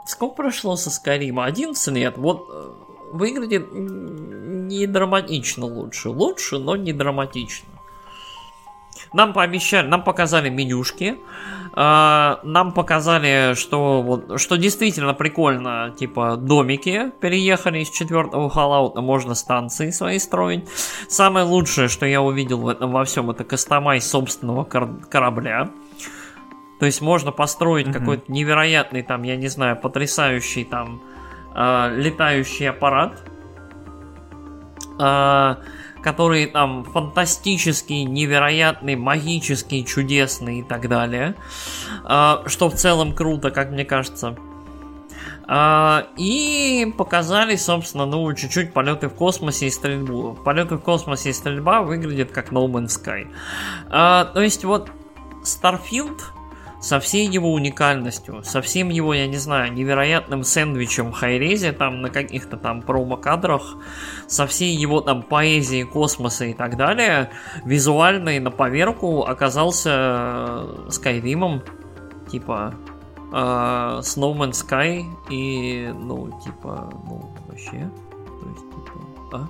Сколько 0.06 0.36
прошло 0.36 0.76
со 0.76 0.90
Скайрима? 0.90 1.44
11 1.44 1.94
лет? 1.94 2.16
Вот 2.18 2.48
э, 2.52 2.81
выглядит 3.12 3.68
не 3.72 4.86
драматично 4.86 5.66
лучше. 5.66 6.09
Лучше, 6.09 6.59
но 6.59 6.76
не 6.76 6.93
драматично. 6.93 7.68
Нам 9.12 9.32
пообещали, 9.34 9.86
нам 9.89 10.02
показали 10.05 10.48
менюшки, 10.48 11.18
э, 11.74 12.36
нам 12.43 12.72
показали, 12.72 13.55
что 13.55 14.01
вот, 14.01 14.40
что 14.40 14.56
действительно 14.56 15.12
прикольно, 15.12 15.94
типа 15.98 16.36
домики 16.36 17.12
переехали 17.20 17.80
из 17.80 17.90
четвертого 17.90 18.48
Fallout, 18.48 18.98
можно 19.01 19.34
станции 19.34 19.90
свои 19.90 20.18
строить. 20.18 20.66
Самое 21.09 21.44
лучшее, 21.44 21.89
что 21.89 22.06
я 22.06 22.22
увидел 22.22 22.60
в 22.60 22.68
этом 22.68 22.90
во 22.93 23.05
всем, 23.05 23.30
это 23.30 23.44
кастомайз 23.44 24.09
собственного 24.09 24.64
кор- 24.64 25.01
корабля. 25.10 25.70
То 26.80 26.86
есть 26.86 27.02
можно 27.02 27.32
построить 27.32 27.89
mm-hmm. 27.89 27.93
какой-то 27.93 28.32
невероятный 28.32 29.02
там, 29.02 29.22
я 29.24 29.36
не 29.36 29.48
знаю, 29.48 29.76
потрясающий 29.76 30.64
там 30.64 31.02
э, 31.55 31.95
летающий 31.97 32.69
аппарат, 32.69 33.23
э, 34.99 35.55
который 36.03 36.47
там 36.47 36.85
фантастический, 36.85 38.05
невероятный, 38.05 38.97
магический, 38.97 39.85
чудесный 39.85 40.61
и 40.61 40.62
так 40.62 40.89
далее. 40.89 41.35
Э, 42.09 42.43
что 42.47 42.69
в 42.69 42.74
целом 42.74 43.15
круто, 43.15 43.51
как 43.51 43.70
мне 43.70 43.85
кажется. 43.85 44.37
Uh, 45.45 46.07
и 46.16 46.95
показали, 46.97 47.57
собственно, 47.57 48.07
ну, 48.07 48.33
чуть-чуть 48.33 48.73
полеты 48.73 49.09
в 49.09 49.15
космосе 49.15 49.66
и 49.66 49.70
стрельбу. 49.70 50.39
Полеты 50.45 50.77
в 50.77 50.79
космосе 50.79 51.31
и 51.31 51.33
стрельба 51.33 51.83
выглядят 51.83 52.31
как 52.31 52.53
No 52.53 52.66
Man's 52.69 52.97
Sky. 52.97 53.27
То 53.91 54.41
есть 54.41 54.65
вот 54.65 54.91
Starfield 55.43 56.20
со 56.82 56.98
всей 56.98 57.28
его 57.28 57.52
уникальностью, 57.52 58.42
со 58.42 58.60
всем 58.60 58.88
его, 58.88 59.14
я 59.14 59.28
не 59.28 59.36
знаю, 59.36 59.72
невероятным 59.72 60.42
сэндвичем 60.42 61.12
хайрезе, 61.12 61.70
там 61.70 62.02
на 62.02 62.10
каких-то 62.10 62.56
там 62.56 62.82
промо-кадрах, 62.82 63.76
со 64.26 64.48
всей 64.48 64.74
его 64.74 65.00
там 65.00 65.22
поэзией 65.22 65.84
космоса 65.84 66.44
и 66.44 66.54
так 66.54 66.76
далее, 66.76 67.30
визуально 67.64 68.30
и 68.30 68.40
на 68.40 68.50
поверку 68.50 69.22
оказался 69.22 70.66
Скайримом, 70.90 71.62
типа 72.28 72.74
э, 73.32 73.36
Snowman 73.36 74.50
Sky 74.50 75.04
и, 75.30 75.88
ну, 75.96 76.36
типа, 76.44 76.90
ну, 77.04 77.32
вообще, 77.46 77.88
то 78.40 78.48
есть, 78.48 78.70
типа, 79.30 79.48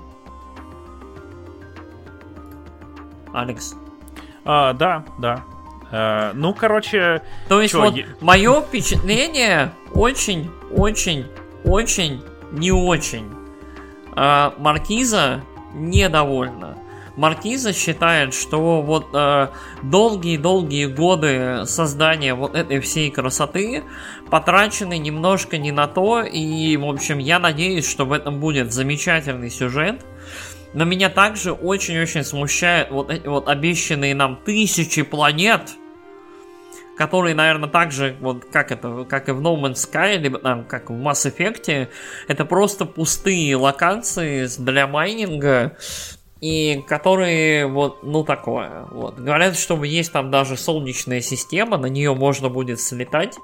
а? 3.32 3.40
Алекс? 3.40 3.74
А, 4.44 4.74
да, 4.74 5.02
да. 5.18 5.42
Э, 5.92 6.32
ну, 6.34 6.54
короче... 6.54 7.22
То 7.48 7.60
есть 7.60 7.72
чё, 7.72 7.82
вот 7.82 7.96
я... 7.96 8.06
мое 8.20 8.62
впечатление 8.62 9.72
очень, 9.92 10.50
очень, 10.70 11.26
очень, 11.64 12.22
не 12.50 12.72
очень. 12.72 13.30
Э, 14.16 14.50
Маркиза 14.58 15.42
недовольна. 15.74 16.78
Маркиза 17.16 17.74
считает, 17.74 18.32
что 18.32 18.80
вот 18.80 19.08
э, 19.12 19.48
долгие-долгие 19.82 20.86
годы 20.86 21.66
создания 21.66 22.34
вот 22.34 22.54
этой 22.54 22.80
всей 22.80 23.10
красоты 23.10 23.84
потрачены 24.30 24.96
немножко 24.96 25.58
не 25.58 25.72
на 25.72 25.88
то, 25.88 26.22
и, 26.22 26.74
в 26.78 26.86
общем, 26.86 27.18
я 27.18 27.38
надеюсь, 27.38 27.88
что 27.88 28.06
в 28.06 28.12
этом 28.12 28.40
будет 28.40 28.72
замечательный 28.72 29.50
сюжет, 29.50 30.02
но 30.72 30.84
меня 30.84 31.10
также 31.10 31.52
очень-очень 31.52 32.24
смущают 32.24 32.90
вот 32.90 33.10
эти 33.10 33.26
вот 33.26 33.46
обещанные 33.46 34.14
нам 34.14 34.36
тысячи 34.36 35.02
планет, 35.02 35.72
который, 36.96 37.34
наверное, 37.34 37.68
также, 37.68 38.16
вот 38.20 38.44
как 38.52 38.70
это, 38.72 39.04
как 39.04 39.28
и 39.28 39.32
в 39.32 39.40
No 39.40 39.60
Man's 39.60 39.90
Sky, 39.90 40.16
либо 40.16 40.38
там, 40.38 40.64
как 40.64 40.90
в 40.90 40.94
Mass 40.94 41.30
Effect, 41.30 41.88
это 42.28 42.44
просто 42.44 42.84
пустые 42.84 43.56
локации 43.56 44.46
для 44.58 44.86
майнинга, 44.86 45.76
и 46.40 46.82
которые 46.88 47.66
вот, 47.66 48.02
ну 48.02 48.24
такое, 48.24 48.84
вот. 48.90 49.18
Говорят, 49.18 49.56
что 49.56 49.82
есть 49.84 50.12
там 50.12 50.30
даже 50.30 50.56
солнечная 50.56 51.20
система, 51.20 51.76
на 51.78 51.86
нее 51.86 52.14
можно 52.14 52.48
будет 52.48 52.80
слетать, 52.80 53.36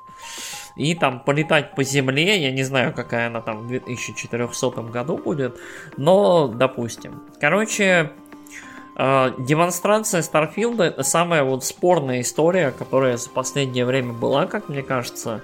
и 0.76 0.94
там 0.94 1.20
полетать 1.20 1.74
по 1.74 1.82
земле, 1.82 2.40
я 2.42 2.50
не 2.50 2.64
знаю, 2.64 2.92
какая 2.92 3.28
она 3.28 3.40
там 3.40 3.58
в 3.58 3.68
2400 3.68 4.82
году 4.82 5.16
будет, 5.16 5.58
но 5.96 6.48
допустим. 6.48 7.22
Короче, 7.40 8.12
демонстрация 8.98 10.22
Старфилда 10.22 10.84
это 10.84 11.02
самая 11.04 11.44
вот 11.44 11.64
спорная 11.64 12.20
история, 12.20 12.72
которая 12.72 13.16
за 13.16 13.30
последнее 13.30 13.84
время 13.84 14.12
была, 14.12 14.46
как 14.46 14.68
мне 14.68 14.82
кажется. 14.82 15.42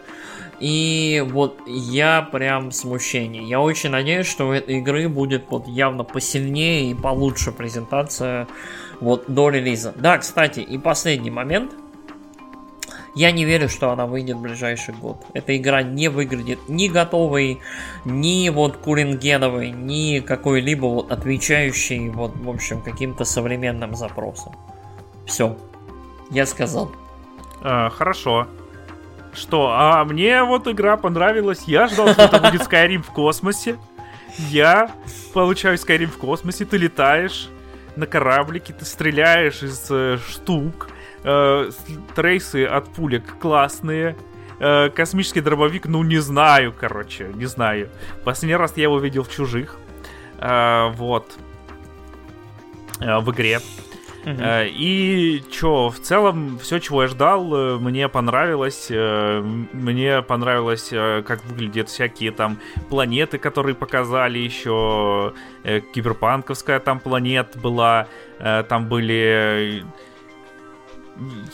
И 0.61 1.25
вот 1.31 1.59
я 1.67 2.23
прям 2.23 2.71
в 2.71 2.75
смущении. 2.75 3.45
Я 3.45 3.61
очень 3.61 3.91
надеюсь, 3.91 4.27
что 4.27 4.49
у 4.49 4.53
этой 4.53 4.79
игры 4.79 5.09
будет 5.09 5.45
вот 5.51 5.67
явно 5.67 6.05
посильнее 6.05 6.91
и 6.91 6.95
получше 6.95 7.53
презентация 7.53 8.47
вот 9.01 9.25
до 9.29 9.51
релиза. 9.51 9.93
Да, 9.97 10.19
кстати, 10.19 10.61
и 10.61 10.79
последний 10.79 11.31
момент. 11.31 11.73
Я 13.15 13.31
не 13.31 13.45
верю, 13.45 13.69
что 13.69 13.91
она 13.91 14.07
выйдет 14.07 14.37
в 14.37 14.41
ближайший 14.41 14.93
год. 14.95 15.25
Эта 15.35 15.57
игра 15.57 15.83
не 15.83 16.09
выглядит 16.09 16.69
ни 16.69 16.89
готовой, 16.89 17.61
ни 18.05 18.49
вот 18.49 18.79
курингеновой, 18.79 19.71
ни 19.71 20.19
какой-либо 20.19 20.87
вот 20.87 21.13
отвечающей 21.13 22.09
вот, 22.09 22.37
в 22.37 22.51
общем, 22.51 22.83
каким-то 22.83 23.25
современным 23.25 23.95
запросам. 23.95 24.57
Все. 25.27 25.57
Я 26.31 26.45
сказал. 26.47 26.91
А, 27.63 27.89
хорошо. 27.91 28.49
Что? 29.33 29.71
А 29.73 30.05
мне 30.05 30.43
вот 30.43 30.67
игра 30.67 30.97
понравилась. 30.97 31.65
Я 31.67 31.87
ждал, 31.87 32.09
что 32.09 32.23
это 32.23 32.41
будет 32.41 32.63
Skyrim 32.63 33.03
в 33.03 33.11
космосе. 33.11 33.77
Я 34.39 34.91
получаю 35.33 35.77
Skyrim 35.77 36.07
в 36.07 36.19
космосе, 36.19 36.65
ты 36.65 36.77
летаешь 36.77 37.49
на 37.95 38.07
кораблике, 38.07 38.73
ты 38.73 38.85
стреляешь 38.85 39.63
из 39.63 39.89
э, 39.91 40.19
штук, 40.29 40.89
э, 41.25 41.71
трейсы 42.15 42.65
от 42.65 42.89
пулек 42.89 43.39
классные, 43.41 44.17
э, 44.61 44.91
космический 44.91 45.41
дробовик, 45.41 45.87
ну 45.87 46.03
не 46.03 46.19
знаю, 46.19 46.73
короче, 46.79 47.31
не 47.35 47.47
знаю. 47.47 47.89
Последний 48.25 48.57
раз 48.57 48.77
я 48.77 48.85
его 48.85 48.99
видел 48.99 49.23
в 49.23 49.31
чужих, 49.31 49.77
э, 50.39 50.89
вот, 50.95 51.33
э, 53.01 53.19
в 53.19 53.31
игре. 53.33 53.61
Uh-huh. 54.25 54.67
И 54.71 55.43
чё, 55.51 55.91
в 55.91 55.99
целом, 56.01 56.59
все, 56.59 56.79
чего 56.79 57.03
я 57.03 57.09
ждал, 57.09 57.79
мне 57.79 58.09
понравилось. 58.09 58.89
Мне 58.89 60.23
понравилось, 60.23 60.89
как 60.89 61.45
выглядят 61.45 61.91
всякие 61.91 62.31
там 62.31 62.59
планеты, 62.89 63.37
которые 63.37 63.75
показали 63.75 64.39
еще. 64.39 65.35
Киберпанковская 65.63 66.81
там 66.81 67.01
планет 67.01 67.55
была. 67.57 68.07
Там 68.39 68.89
были 68.89 69.85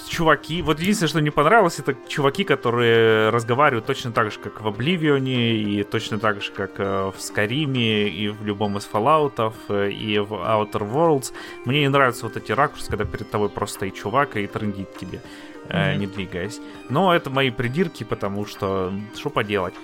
чуваки. 0.09 0.62
Вот 0.62 0.81
единственное, 0.81 1.09
что 1.09 1.20
не 1.20 1.31
понравилось, 1.31 1.78
это 1.78 1.95
чуваки, 2.09 2.45
которые 2.45 3.28
разговаривают 3.31 3.87
точно 3.87 4.11
так 4.12 4.32
же, 4.32 4.39
как 4.39 4.61
в 4.61 4.66
Обливионе, 4.66 5.55
и 5.55 5.82
точно 5.85 6.19
так 6.19 6.41
же, 6.43 6.51
как 6.53 6.73
э, 6.78 7.12
в 7.15 7.20
Скариме, 7.20 8.09
и 8.09 8.28
в 8.28 8.45
любом 8.45 8.78
из 8.78 8.89
Fallout, 8.91 9.53
э, 9.69 9.91
и 9.91 10.19
в 10.19 10.32
Outer 10.32 10.91
Worlds. 10.91 11.32
Мне 11.65 11.81
не 11.81 11.89
нравятся 11.89 12.24
вот 12.24 12.37
эти 12.37 12.53
ракурсы, 12.53 12.89
когда 12.91 13.05
перед 13.05 13.31
тобой 13.31 13.49
просто 13.49 13.77
стоит 13.77 13.95
чувак 13.95 14.37
и 14.37 14.47
трендит 14.47 14.97
тебе, 14.97 15.20
mm-hmm. 15.69 15.97
не 15.97 16.07
двигаясь. 16.07 16.61
Но 16.89 17.15
это 17.15 17.31
мои 17.31 17.51
придирки, 17.51 18.05
потому 18.05 18.47
что 18.47 18.93
что 19.15 19.31
поделать. 19.31 19.74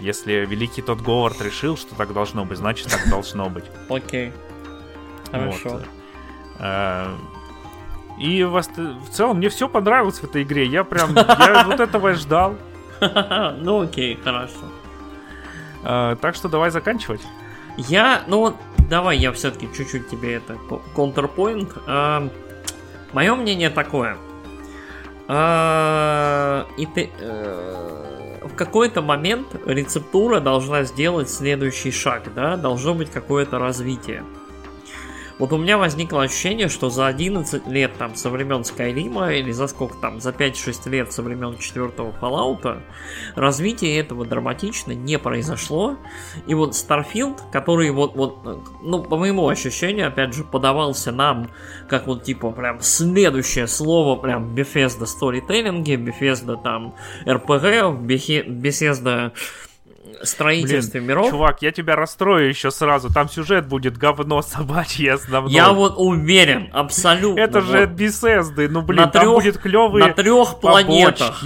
Если 0.00 0.46
великий 0.46 0.82
тот 0.82 1.00
Говард 1.00 1.40
решил, 1.40 1.76
что 1.76 1.94
так 1.94 2.12
должно 2.12 2.44
быть, 2.44 2.58
значит 2.58 2.88
так 2.88 3.08
должно 3.08 3.48
быть. 3.48 3.64
Окей. 3.88 4.32
Хорошо. 5.30 5.80
И 8.20 8.44
в, 8.44 8.52
в 8.52 9.10
целом 9.10 9.38
мне 9.38 9.48
все 9.48 9.68
понравилось 9.68 10.18
в 10.18 10.24
этой 10.24 10.42
игре. 10.42 10.66
Я 10.66 10.84
прям, 10.84 11.14
я 11.16 11.64
вот 11.66 11.80
этого 11.80 12.14
ждал. 12.14 12.56
Ну 13.62 13.80
окей, 13.80 14.18
хорошо. 14.22 14.68
А, 15.82 16.16
так 16.16 16.34
что 16.34 16.48
давай 16.48 16.70
заканчивать. 16.70 17.22
Я, 17.78 18.22
ну 18.26 18.54
давай 18.90 19.16
я 19.16 19.32
все-таки 19.32 19.68
чуть-чуть 19.74 20.10
тебе 20.10 20.34
это 20.34 20.58
контрпоинт. 20.94 21.72
А, 21.86 22.28
мое 23.14 23.34
мнение 23.34 23.70
такое. 23.70 24.18
А, 25.28 26.66
и 26.76 26.84
ты, 26.84 27.10
э, 27.20 28.40
в 28.42 28.54
какой-то 28.54 29.00
момент 29.00 29.46
рецептура 29.64 30.40
должна 30.40 30.82
сделать 30.82 31.30
следующий 31.30 31.92
шаг, 31.92 32.34
да, 32.34 32.56
должно 32.56 32.94
быть 32.94 33.10
какое-то 33.10 33.58
развитие. 33.58 34.24
Вот 35.40 35.54
у 35.54 35.56
меня 35.56 35.78
возникло 35.78 36.22
ощущение, 36.22 36.68
что 36.68 36.90
за 36.90 37.06
11 37.06 37.66
лет 37.66 37.96
там 37.96 38.14
со 38.14 38.28
времен 38.28 38.62
Скайрима 38.62 39.32
или 39.32 39.52
за 39.52 39.68
сколько 39.68 39.96
там, 39.96 40.20
за 40.20 40.32
5-6 40.32 40.90
лет 40.90 41.14
со 41.14 41.22
времен 41.22 41.56
четвертого 41.56 42.14
Fallout 42.20 42.82
развитие 43.36 43.98
этого 43.98 44.26
драматично 44.26 44.92
не 44.92 45.18
произошло. 45.18 45.96
И 46.46 46.52
вот 46.52 46.72
Starfield, 46.72 47.38
который 47.50 47.90
вот, 47.90 48.16
вот, 48.16 48.44
ну, 48.82 49.02
по 49.02 49.16
моему 49.16 49.48
ощущению, 49.48 50.08
опять 50.08 50.34
же, 50.34 50.44
подавался 50.44 51.10
нам 51.10 51.48
как 51.88 52.06
вот 52.06 52.22
типа 52.22 52.50
прям 52.50 52.82
следующее 52.82 53.66
слово 53.66 54.20
прям 54.20 54.54
Bethesda 54.54 55.06
Storytelling, 55.06 55.84
Bethesda 55.84 56.62
там 56.62 56.94
RPG, 57.24 58.46
Bethesda 58.46 59.32
строительстве 60.22 61.00
Блин, 61.00 61.08
миров. 61.08 61.30
Чувак, 61.30 61.62
я 61.62 61.72
тебя 61.72 61.96
расстрою 61.96 62.48
еще 62.48 62.70
сразу. 62.70 63.12
Там 63.12 63.28
сюжет 63.28 63.66
будет 63.66 63.96
говно 63.96 64.42
собачье 64.42 65.14
основное. 65.14 65.52
Я 65.52 65.72
вот 65.72 65.94
уверен, 65.96 66.68
абсолютно. 66.72 67.40
Это 67.40 67.60
же 67.60 67.82
от 67.82 67.90
Bethesda. 67.90 68.68
Ну, 68.68 68.82
блин, 68.82 69.02
на 69.02 69.06
там 69.08 69.22
трех, 69.22 69.34
будет 69.34 69.58
клевые 69.58 70.06
На 70.06 70.12
трех 70.12 70.60
планетах. 70.60 71.42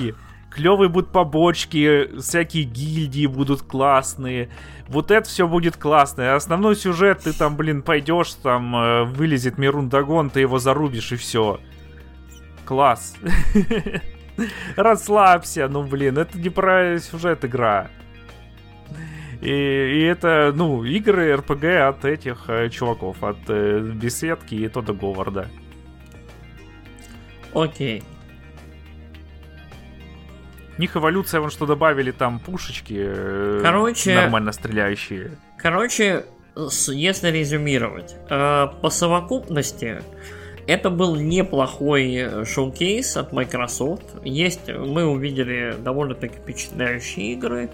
Клевые 0.51 0.89
будут 0.89 1.11
побочки, 1.11 2.17
всякие 2.21 2.63
гильдии 2.63 3.27
будут 3.27 3.63
классные. 3.63 4.51
Вот 4.87 5.11
это 5.11 5.29
все 5.29 5.49
будет 5.49 5.77
классно. 5.77 6.37
Основной 6.37 6.77
сюжет, 6.77 7.23
ты 7.25 7.33
там, 7.33 7.57
блин, 7.57 7.83
пойдешь, 7.83 8.35
там 8.35 8.77
э, 8.77 9.05
вылезет 9.05 9.59
Мирундагон, 9.59 10.31
ты 10.31 10.41
его 10.41 10.61
зарубишь 10.61 11.11
и 11.11 11.17
все. 11.17 11.59
Класс. 12.65 13.17
Расслабься, 14.77 15.69
ну 15.69 15.83
блин, 15.83 16.19
это 16.19 16.39
не 16.39 16.51
про 16.51 16.99
сюжет 16.99 17.45
игра. 17.45 17.89
И, 19.45 19.49
и 19.51 20.03
это, 20.05 20.53
ну, 20.57 20.85
игры 20.85 21.37
РПГ 21.37 21.65
от 21.87 22.05
этих 22.07 22.49
э, 22.49 22.71
чуваков, 22.71 23.23
от 23.23 23.37
э, 23.49 23.79
Беседки 23.79 24.55
и 24.55 24.69
Тода 24.69 24.95
Говарда. 24.95 25.49
Окей. 27.53 28.03
У 30.77 30.81
них 30.81 30.97
эволюция, 30.97 31.41
вон 31.41 31.51
что 31.51 31.67
добавили 31.67 32.11
там 32.11 32.41
пушечки 32.41 32.97
э, 32.97 33.61
Короче, 33.63 34.15
нормально 34.15 34.53
стреляющие. 34.53 35.33
Короче, 35.59 36.25
если 36.89 37.29
резюмировать, 37.29 38.17
э, 38.31 38.67
по 38.81 38.89
совокупности 38.89 40.03
это 40.67 40.91
был 40.91 41.17
неплохой 41.17 42.15
э, 42.15 42.45
шоу-кейс 42.45 43.17
от 43.17 43.33
Microsoft. 43.33 44.05
Есть, 44.23 44.69
мы 44.69 45.05
увидели 45.05 45.77
довольно-таки 45.79 46.37
впечатляющие 46.37 47.33
игры. 47.33 47.71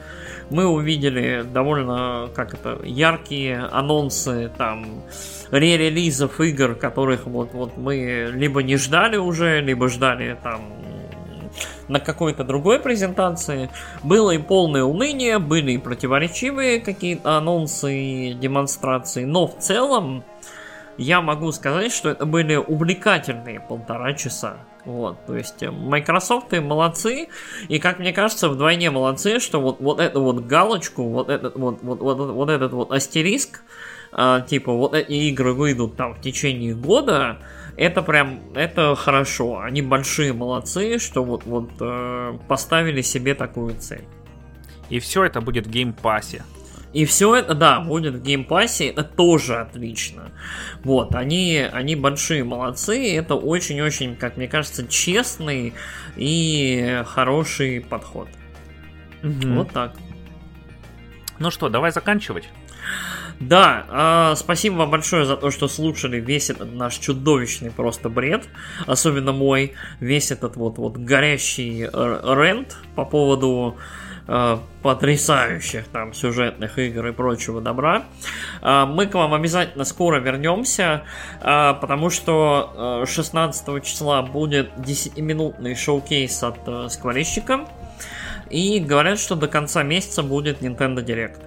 Мы 0.50 0.66
увидели 0.66 1.44
довольно, 1.52 2.28
как 2.34 2.54
это, 2.54 2.80
яркие 2.84 3.58
анонсы 3.70 4.50
там 4.56 5.02
ререлизов 5.50 6.40
игр, 6.40 6.74
которых 6.74 7.26
вот, 7.26 7.52
вот 7.52 7.76
мы 7.76 8.30
либо 8.32 8.62
не 8.62 8.76
ждали 8.76 9.16
уже, 9.16 9.60
либо 9.60 9.88
ждали 9.88 10.36
там 10.42 10.60
на 11.88 12.00
какой-то 12.00 12.44
другой 12.44 12.78
презентации. 12.78 13.68
Было 14.02 14.30
и 14.30 14.38
полное 14.38 14.84
уныние, 14.84 15.38
были 15.38 15.72
и 15.72 15.78
противоречивые 15.78 16.80
какие-то 16.80 17.36
анонсы 17.36 17.98
и 17.98 18.34
демонстрации, 18.34 19.24
но 19.24 19.48
в 19.48 19.58
целом 19.58 20.24
я 21.01 21.22
могу 21.22 21.51
сказать, 21.51 21.93
что 21.93 22.10
это 22.10 22.27
были 22.27 22.56
увлекательные 22.56 23.59
полтора 23.59 24.12
часа. 24.12 24.59
Вот, 24.85 25.24
то 25.27 25.35
есть 25.35 25.62
э, 25.62 25.70
Microsoft 25.70 26.52
молодцы, 26.52 27.28
и 27.68 27.78
как 27.78 27.98
мне 27.98 28.12
кажется, 28.12 28.48
вдвойне 28.48 28.90
молодцы, 28.90 29.40
что 29.40 29.60
вот, 29.60 29.81
вот 29.81 29.98
эту 29.98 30.22
вот 30.22 30.47
галочку, 30.47 31.09
вот 31.09 31.31
этот 31.31 31.56
вот, 31.56 31.82
вот, 31.82 32.01
вот, 32.01 32.18
вот 32.18 32.51
этот 32.51 32.72
вот 32.72 32.93
астериск, 32.93 33.62
а, 34.12 34.40
типа 34.40 34.72
вот 34.72 34.94
эти 34.94 35.12
игры 35.12 35.52
выйдут 35.55 35.97
там 35.97 36.14
в 36.14 36.20
течение 36.20 36.74
года, 36.74 37.39
это 37.77 38.02
прям, 38.02 38.40
это 38.55 38.94
хорошо. 38.94 39.60
Они 39.60 39.81
большие 39.81 40.32
молодцы, 40.35 40.98
что 40.98 41.24
вот, 41.24 41.44
вот 41.44 41.70
э, 41.81 42.39
поставили 42.47 43.01
себе 43.01 43.35
такую 43.35 43.74
цель. 43.78 44.05
И 44.90 44.98
все 44.98 45.24
это 45.24 45.40
будет 45.40 45.66
в 45.66 45.70
Game 45.70 45.99
Pass 45.99 46.28
е. 46.28 46.42
И 46.92 47.04
все 47.04 47.36
это, 47.36 47.54
да, 47.54 47.80
будет 47.80 48.14
в 48.14 48.22
Game 48.22 48.49
Pass 48.49 48.75
е, 48.75 48.88
это 48.88 49.04
тоже 49.04 49.56
отлично. 49.56 50.32
Вот, 50.82 51.14
они, 51.14 51.58
они 51.72 51.94
большие 51.94 52.42
молодцы, 52.42 53.14
это 53.14 53.36
очень-очень, 53.36 54.16
как 54.16 54.36
мне 54.36 54.48
кажется, 54.48 54.86
честный 54.86 55.72
и 56.16 57.02
хороший 57.06 57.80
подход. 57.80 58.28
Угу. 59.22 59.54
Вот 59.54 59.72
так. 59.72 59.94
Ну 61.38 61.50
что, 61.50 61.68
давай 61.68 61.92
заканчивать. 61.92 62.48
Да, 63.38 64.32
э, 64.32 64.36
спасибо 64.36 64.74
вам 64.74 64.90
большое 64.90 65.24
за 65.24 65.36
то, 65.36 65.50
что 65.50 65.66
слушали 65.68 66.20
весь 66.20 66.50
этот 66.50 66.74
наш 66.74 66.96
чудовищный 66.96 67.70
просто 67.70 68.10
бред, 68.10 68.46
особенно 68.86 69.32
мой, 69.32 69.72
весь 69.98 70.30
этот 70.30 70.56
вот, 70.56 70.76
вот 70.76 70.98
горящий 70.98 71.84
рент 71.84 72.76
по 72.96 73.06
поводу 73.06 73.78
э, 74.26 74.59
потрясающих 74.82 75.88
там 75.88 76.14
сюжетных 76.14 76.78
игр 76.78 77.09
и 77.09 77.12
прочего 77.12 77.60
добра. 77.60 78.05
Э, 78.62 78.84
мы 78.86 79.06
к 79.06 79.14
вам 79.14 79.34
обязательно 79.34 79.84
скоро 79.84 80.18
вернемся, 80.18 81.05
э, 81.40 81.74
потому 81.80 82.10
что 82.10 83.02
э, 83.05 83.06
16 83.06 83.84
числа 83.84 84.22
будет 84.22 84.70
10-минутный 84.76 85.74
шоу-кейс 85.74 86.42
от 86.42 86.59
э, 86.66 86.88
скворечника. 86.88 87.66
И 88.51 88.80
говорят, 88.80 89.20
что 89.20 89.36
до 89.36 89.47
конца 89.47 89.82
месяца 89.84 90.22
будет 90.22 90.60
Nintendo 90.60 91.05
Direct. 91.05 91.40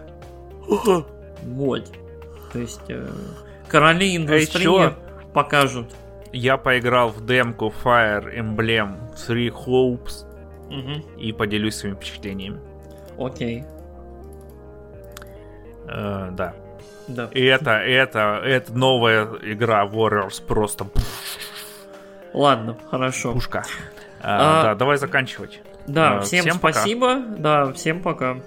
Вот. 1.44 1.92
То 2.54 2.60
есть 2.60 2.82
э, 2.88 3.10
короли 3.68 4.16
индустрии 4.16 4.88
Эй, 4.88 4.94
покажут. 5.34 5.94
Я 6.32 6.58
поиграл 6.58 7.10
в 7.10 7.26
демку 7.26 7.74
Fire 7.84 8.34
Emblem 8.34 8.96
Three 9.16 9.50
Hopes 9.50 10.26
Угу. 10.70 11.18
и 11.20 11.32
поделюсь 11.34 11.76
своими 11.76 11.96
впечатлениями. 11.96 12.60
Окей. 13.18 13.64
Э, 15.88 16.30
да. 16.32 16.54
Да. 17.08 17.30
И 17.34 17.44
это, 17.44 17.72
это, 17.72 18.42
это 18.44 18.74
новая 18.74 19.26
игра 19.42 19.86
Warriors 19.86 20.42
просто 20.46 20.86
Ладно, 22.34 22.78
хорошо. 22.90 23.34
пушка. 23.34 23.64
А- 24.22 24.62
А, 24.62 24.64
Да, 24.64 24.76
давай 24.76 24.98
заканчивать. 24.98 25.60
Да, 25.86 26.18
Э, 26.18 26.22
всем, 26.22 26.42
всем 26.46 26.60
пока. 26.60 26.80
спасибо. 26.80 27.18
Да, 27.38 27.74
всем 27.74 28.02
пока. 28.02 28.38